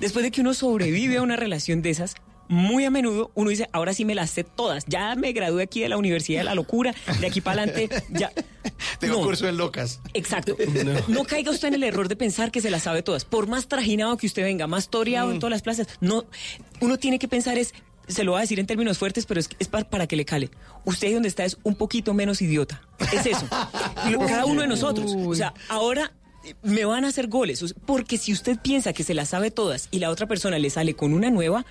Después 0.00 0.22
de 0.24 0.30
que 0.30 0.40
uno 0.40 0.54
sobrevive 0.54 1.18
a 1.18 1.22
una 1.22 1.36
relación 1.36 1.82
de 1.82 1.90
esas, 1.90 2.14
muy 2.46 2.84
a 2.84 2.90
menudo 2.90 3.30
uno 3.34 3.48
dice, 3.48 3.68
ahora 3.72 3.94
sí 3.94 4.04
me 4.04 4.14
las 4.14 4.28
sé 4.30 4.44
todas. 4.44 4.84
Ya 4.86 5.14
me 5.16 5.32
gradué 5.32 5.62
aquí 5.62 5.80
de 5.80 5.88
la 5.88 5.96
Universidad 5.96 6.40
de 6.40 6.44
la 6.44 6.54
Locura, 6.54 6.94
de 7.20 7.26
aquí 7.26 7.40
para 7.40 7.62
adelante, 7.62 7.88
ya. 8.10 8.32
Tengo 9.00 9.18
No. 9.18 9.22
curso 9.24 9.48
en 9.48 9.56
locas. 9.56 10.00
Exacto. 10.12 10.56
No. 11.08 11.24
caiga 11.24 11.50
usted 11.50 11.68
en 11.68 11.74
el 11.74 11.84
error 11.84 12.08
de 12.08 12.16
pensar 12.16 12.50
que 12.50 12.60
se 12.60 12.70
la 12.70 12.80
sabe 12.80 13.02
todas. 13.02 13.24
Por 13.24 13.46
más 13.46 13.66
trajinado 13.68 14.16
que 14.18 14.26
usted 14.26 14.42
venga, 14.42 14.66
más 14.66 14.88
toreado 14.90 15.30
en 15.32 15.38
todas 15.38 15.52
las 15.52 15.62
plazas, 15.62 15.86
no, 16.00 16.24
uno 16.80 16.98
tiene 16.98 17.18
que 17.18 17.28
pensar 17.28 17.56
es, 17.56 17.72
se 18.08 18.24
lo 18.24 18.32
voy 18.32 18.38
a 18.38 18.40
decir 18.42 18.58
en 18.60 18.66
términos 18.66 18.98
fuertes, 18.98 19.26
pero 19.26 19.40
es, 19.40 19.48
es 19.58 19.68
pa- 19.68 19.84
para, 19.84 20.06
que 20.06 20.16
le 20.16 20.24
cale. 20.24 20.50
Usted 20.84 21.12
donde 21.14 21.28
está 21.28 21.44
es 21.44 21.56
un 21.62 21.74
poquito 21.74 22.14
menos 22.14 22.42
idiota. 22.42 22.82
Es 23.12 23.26
eso. 23.26 23.46
Cada 24.28 24.44
uno 24.46 24.62
de 24.62 24.68
nosotros. 24.68 25.14
O 25.16 25.34
sea, 25.34 25.54
ahora 25.68 26.12
eh, 26.44 26.54
me 26.62 26.84
van 26.84 27.04
a 27.04 27.08
hacer 27.08 27.28
goles. 27.28 27.74
Porque 27.86 28.18
si 28.18 28.32
usted 28.32 28.58
piensa 28.60 28.92
que 28.92 29.04
se 29.04 29.14
las 29.14 29.30
sabe 29.30 29.50
todas 29.50 29.88
y 29.90 29.98
la 29.98 30.10
otra 30.10 30.26
persona 30.26 30.58
le 30.58 30.70
sale 30.70 30.94
con 30.94 31.12
una 31.14 31.30
nueva, 31.30 31.64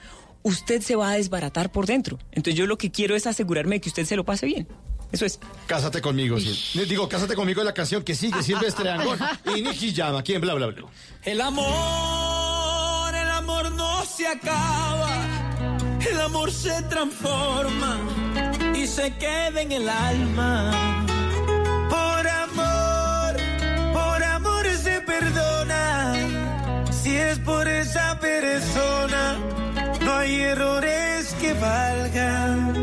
usted 0.44 0.82
se 0.82 0.96
va 0.96 1.12
a 1.12 1.16
desbaratar 1.16 1.72
por 1.72 1.86
dentro. 1.86 2.20
Entonces 2.32 2.56
yo 2.56 2.66
lo 2.68 2.78
que 2.78 2.92
quiero 2.92 3.16
es 3.16 3.28
asegurarme 3.28 3.76
de 3.76 3.82
que 3.82 3.90
usted 3.90 4.06
se 4.06 4.16
lo 4.16 4.24
pase 4.26 4.46
bien. 4.46 4.68
Eso 5.12 5.26
es. 5.28 5.40
Cásate 5.68 6.02
conmigo, 6.02 6.40
Sil. 6.42 6.58
Digo, 6.90 7.08
cásate 7.08 7.36
conmigo 7.36 7.62
es 7.62 7.66
la 7.66 7.74
canción 7.76 8.02
que 8.04 8.16
sigue 8.16 8.42
Silvestre 8.42 8.90
Angón 8.90 9.20
y 9.56 9.62
Nicky 9.62 9.94
Llama, 9.94 10.20
aquí 10.22 10.34
en 10.34 10.42
Bla 10.42 10.56
Bla 10.56 10.66
Bla. 10.68 10.86
El 11.22 11.40
amor, 11.40 13.14
el 13.16 13.30
amor 13.30 13.72
no 13.74 14.04
se 14.06 14.28
acaba, 14.28 15.33
el 16.10 16.22
amor 16.22 16.52
se 16.52 16.82
transforma 16.84 17.98
y 18.76 18.88
se 18.88 19.16
queda 19.16 19.62
en 19.62 19.72
el 19.72 19.90
alma. 19.90 21.06
Por 21.90 22.28
amor, 22.28 23.36
por 23.94 24.24
amor 24.24 24.66
se 24.76 25.02
perdona, 25.02 26.14
si 26.92 27.16
es 27.16 27.40
por 27.40 27.68
esa 27.68 28.20
persona, 28.20 29.38
no 30.02 30.14
hay 30.16 30.42
errores 30.42 31.36
que 31.40 31.54
valgan. 31.54 32.74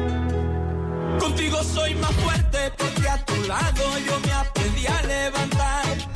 Contigo 1.18 1.62
soy 1.62 1.94
más 1.97 2.12
fuerte 2.12 2.72
porque 2.76 3.09
a 3.09 3.24
tu 3.24 3.36
lado 3.47 3.98
yo 4.06 4.20
me 4.20 4.32
aprendí 4.32 4.86
a 4.86 5.02
levantar. 5.02 6.09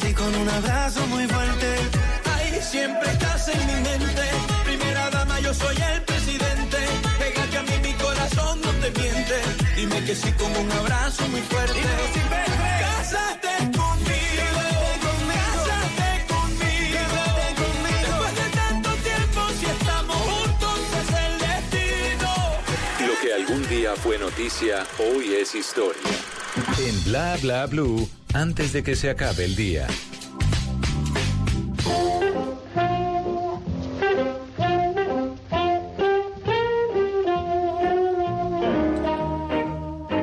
Sí 0.00 0.12
con 0.12 0.34
un 0.34 0.48
abrazo 0.48 1.06
muy 1.06 1.24
fuerte. 1.28 1.76
Ay, 2.34 2.60
siempre 2.60 3.10
estás 3.12 3.46
en 3.48 3.66
mi 3.66 3.74
mente. 3.74 4.22
Primera 4.64 5.08
dama, 5.10 5.38
yo 5.38 5.54
soy 5.54 5.76
el 5.92 6.02
presidente. 6.02 6.78
Pégate 7.16 7.58
a 7.58 7.62
mí, 7.62 7.78
mi 7.80 7.92
corazón 7.94 8.60
no 8.62 8.70
te 8.72 8.90
miente. 9.00 9.34
Dime 9.76 10.04
que 10.04 10.16
sí 10.16 10.32
con 10.32 10.50
un 10.56 10.72
abrazo 10.72 11.28
muy 11.28 11.40
fuerte. 11.42 11.80
Cásate 12.80 13.54
conmigo. 13.78 14.62
Cásate 15.32 16.26
conmigo. 16.26 17.14
Después 18.00 18.34
de 18.34 18.48
tanto 18.58 18.90
tiempo, 18.96 19.40
si 19.60 19.66
estamos 19.66 20.16
juntos, 20.16 20.78
es 21.00 21.08
el 21.24 21.38
destino. 21.38 22.32
Lo 23.06 23.20
que 23.22 23.32
algún 23.32 23.68
día 23.68 23.94
fue 23.94 24.18
noticia, 24.18 24.84
hoy 24.98 25.34
es 25.34 25.54
historia. 25.54 26.33
En 26.56 27.04
Bla 27.04 27.36
Bla 27.42 27.66
Blue, 27.66 28.08
antes 28.32 28.72
de 28.72 28.82
que 28.82 28.94
se 28.94 29.10
acabe 29.10 29.44
el 29.44 29.56
día. 29.56 29.86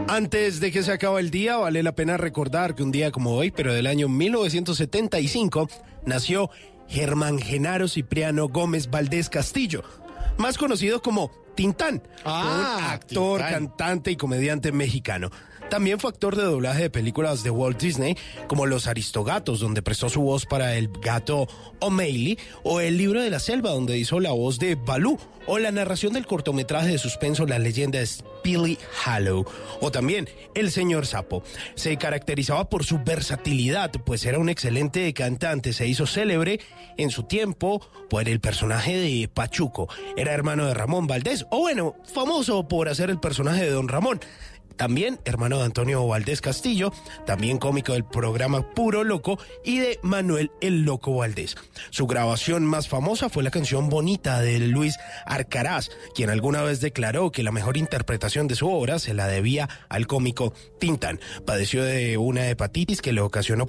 Antes 0.07 0.59
de 0.59 0.71
que 0.71 0.83
se 0.83 0.91
acabe 0.91 1.21
el 1.21 1.31
día, 1.31 1.55
vale 1.57 1.83
la 1.83 1.93
pena 1.93 2.17
recordar 2.17 2.75
que 2.75 2.83
un 2.83 2.91
día 2.91 3.11
como 3.11 3.31
hoy, 3.35 3.49
pero 3.51 3.73
del 3.73 3.87
año 3.87 4.09
1975, 4.09 5.69
nació 6.05 6.49
Germán 6.89 7.39
Genaro 7.39 7.87
Cipriano 7.87 8.49
Gómez 8.49 8.89
Valdés 8.89 9.29
Castillo, 9.29 9.83
más 10.37 10.57
conocido 10.57 11.01
como 11.01 11.31
Tintán, 11.55 12.03
Ah, 12.25 12.75
un 12.77 12.83
actor, 12.85 13.39
Tintán. 13.39 13.67
cantante 13.67 14.11
y 14.11 14.17
comediante 14.17 14.73
mexicano. 14.73 15.29
También 15.71 16.01
fue 16.01 16.09
actor 16.09 16.35
de 16.35 16.43
doblaje 16.43 16.81
de 16.81 16.89
películas 16.89 17.43
de 17.43 17.49
Walt 17.49 17.79
Disney, 17.79 18.17
como 18.47 18.65
Los 18.65 18.87
Aristogatos, 18.87 19.61
donde 19.61 19.81
prestó 19.81 20.09
su 20.09 20.21
voz 20.21 20.45
para 20.45 20.75
el 20.75 20.89
gato 20.89 21.47
O'Malley, 21.79 22.37
o 22.63 22.81
El 22.81 22.97
libro 22.97 23.21
de 23.21 23.29
la 23.29 23.39
selva, 23.39 23.69
donde 23.69 23.97
hizo 23.97 24.19
la 24.19 24.33
voz 24.33 24.59
de 24.59 24.75
Balú, 24.75 25.17
o 25.47 25.59
la 25.59 25.71
narración 25.71 26.11
del 26.11 26.25
cortometraje 26.25 26.89
de 26.89 26.97
suspenso 26.97 27.45
La 27.45 27.57
leyenda 27.57 27.99
de 27.99 28.09
Billy 28.43 28.77
Hallow, 29.05 29.45
o 29.79 29.91
también 29.91 30.27
El 30.55 30.71
señor 30.71 31.05
Sapo. 31.05 31.41
Se 31.75 31.95
caracterizaba 31.95 32.69
por 32.69 32.83
su 32.83 32.99
versatilidad, 33.05 33.91
pues 34.05 34.25
era 34.25 34.39
un 34.39 34.49
excelente 34.49 35.13
cantante, 35.13 35.71
se 35.71 35.87
hizo 35.87 36.05
célebre 36.05 36.59
en 36.97 37.11
su 37.11 37.23
tiempo 37.23 37.81
por 38.09 38.27
el 38.27 38.41
personaje 38.41 38.97
de 38.97 39.29
Pachuco, 39.29 39.87
era 40.17 40.33
hermano 40.33 40.65
de 40.65 40.73
Ramón 40.73 41.07
Valdés, 41.07 41.45
o 41.49 41.59
bueno, 41.59 41.95
famoso 42.13 42.67
por 42.67 42.89
hacer 42.89 43.09
el 43.09 43.21
personaje 43.21 43.63
de 43.63 43.71
Don 43.71 43.87
Ramón. 43.87 44.19
También 44.75 45.19
hermano 45.25 45.59
de 45.59 45.65
Antonio 45.65 46.05
Valdés 46.07 46.41
Castillo, 46.41 46.91
también 47.25 47.57
cómico 47.57 47.93
del 47.93 48.03
programa 48.03 48.73
Puro 48.73 49.03
Loco 49.03 49.39
y 49.63 49.79
de 49.79 49.99
Manuel 50.01 50.51
el 50.61 50.83
Loco 50.83 51.15
Valdés. 51.15 51.55
Su 51.89 52.07
grabación 52.07 52.65
más 52.65 52.87
famosa 52.87 53.29
fue 53.29 53.43
la 53.43 53.51
canción 53.51 53.89
Bonita 53.89 54.41
de 54.41 54.59
Luis 54.59 54.97
Arcaraz, 55.25 55.89
quien 56.15 56.29
alguna 56.29 56.61
vez 56.61 56.81
declaró 56.81 57.31
que 57.31 57.43
la 57.43 57.51
mejor 57.51 57.77
interpretación 57.77 58.47
de 58.47 58.55
su 58.55 58.69
obra 58.69 58.99
se 58.99 59.13
la 59.13 59.27
debía 59.27 59.69
al 59.89 60.07
cómico 60.07 60.53
Tintán. 60.79 61.19
Padeció 61.45 61.83
de 61.83 62.17
una 62.17 62.49
hepatitis 62.49 63.01
que 63.01 63.13
le 63.13 63.21
ocasionó 63.21 63.67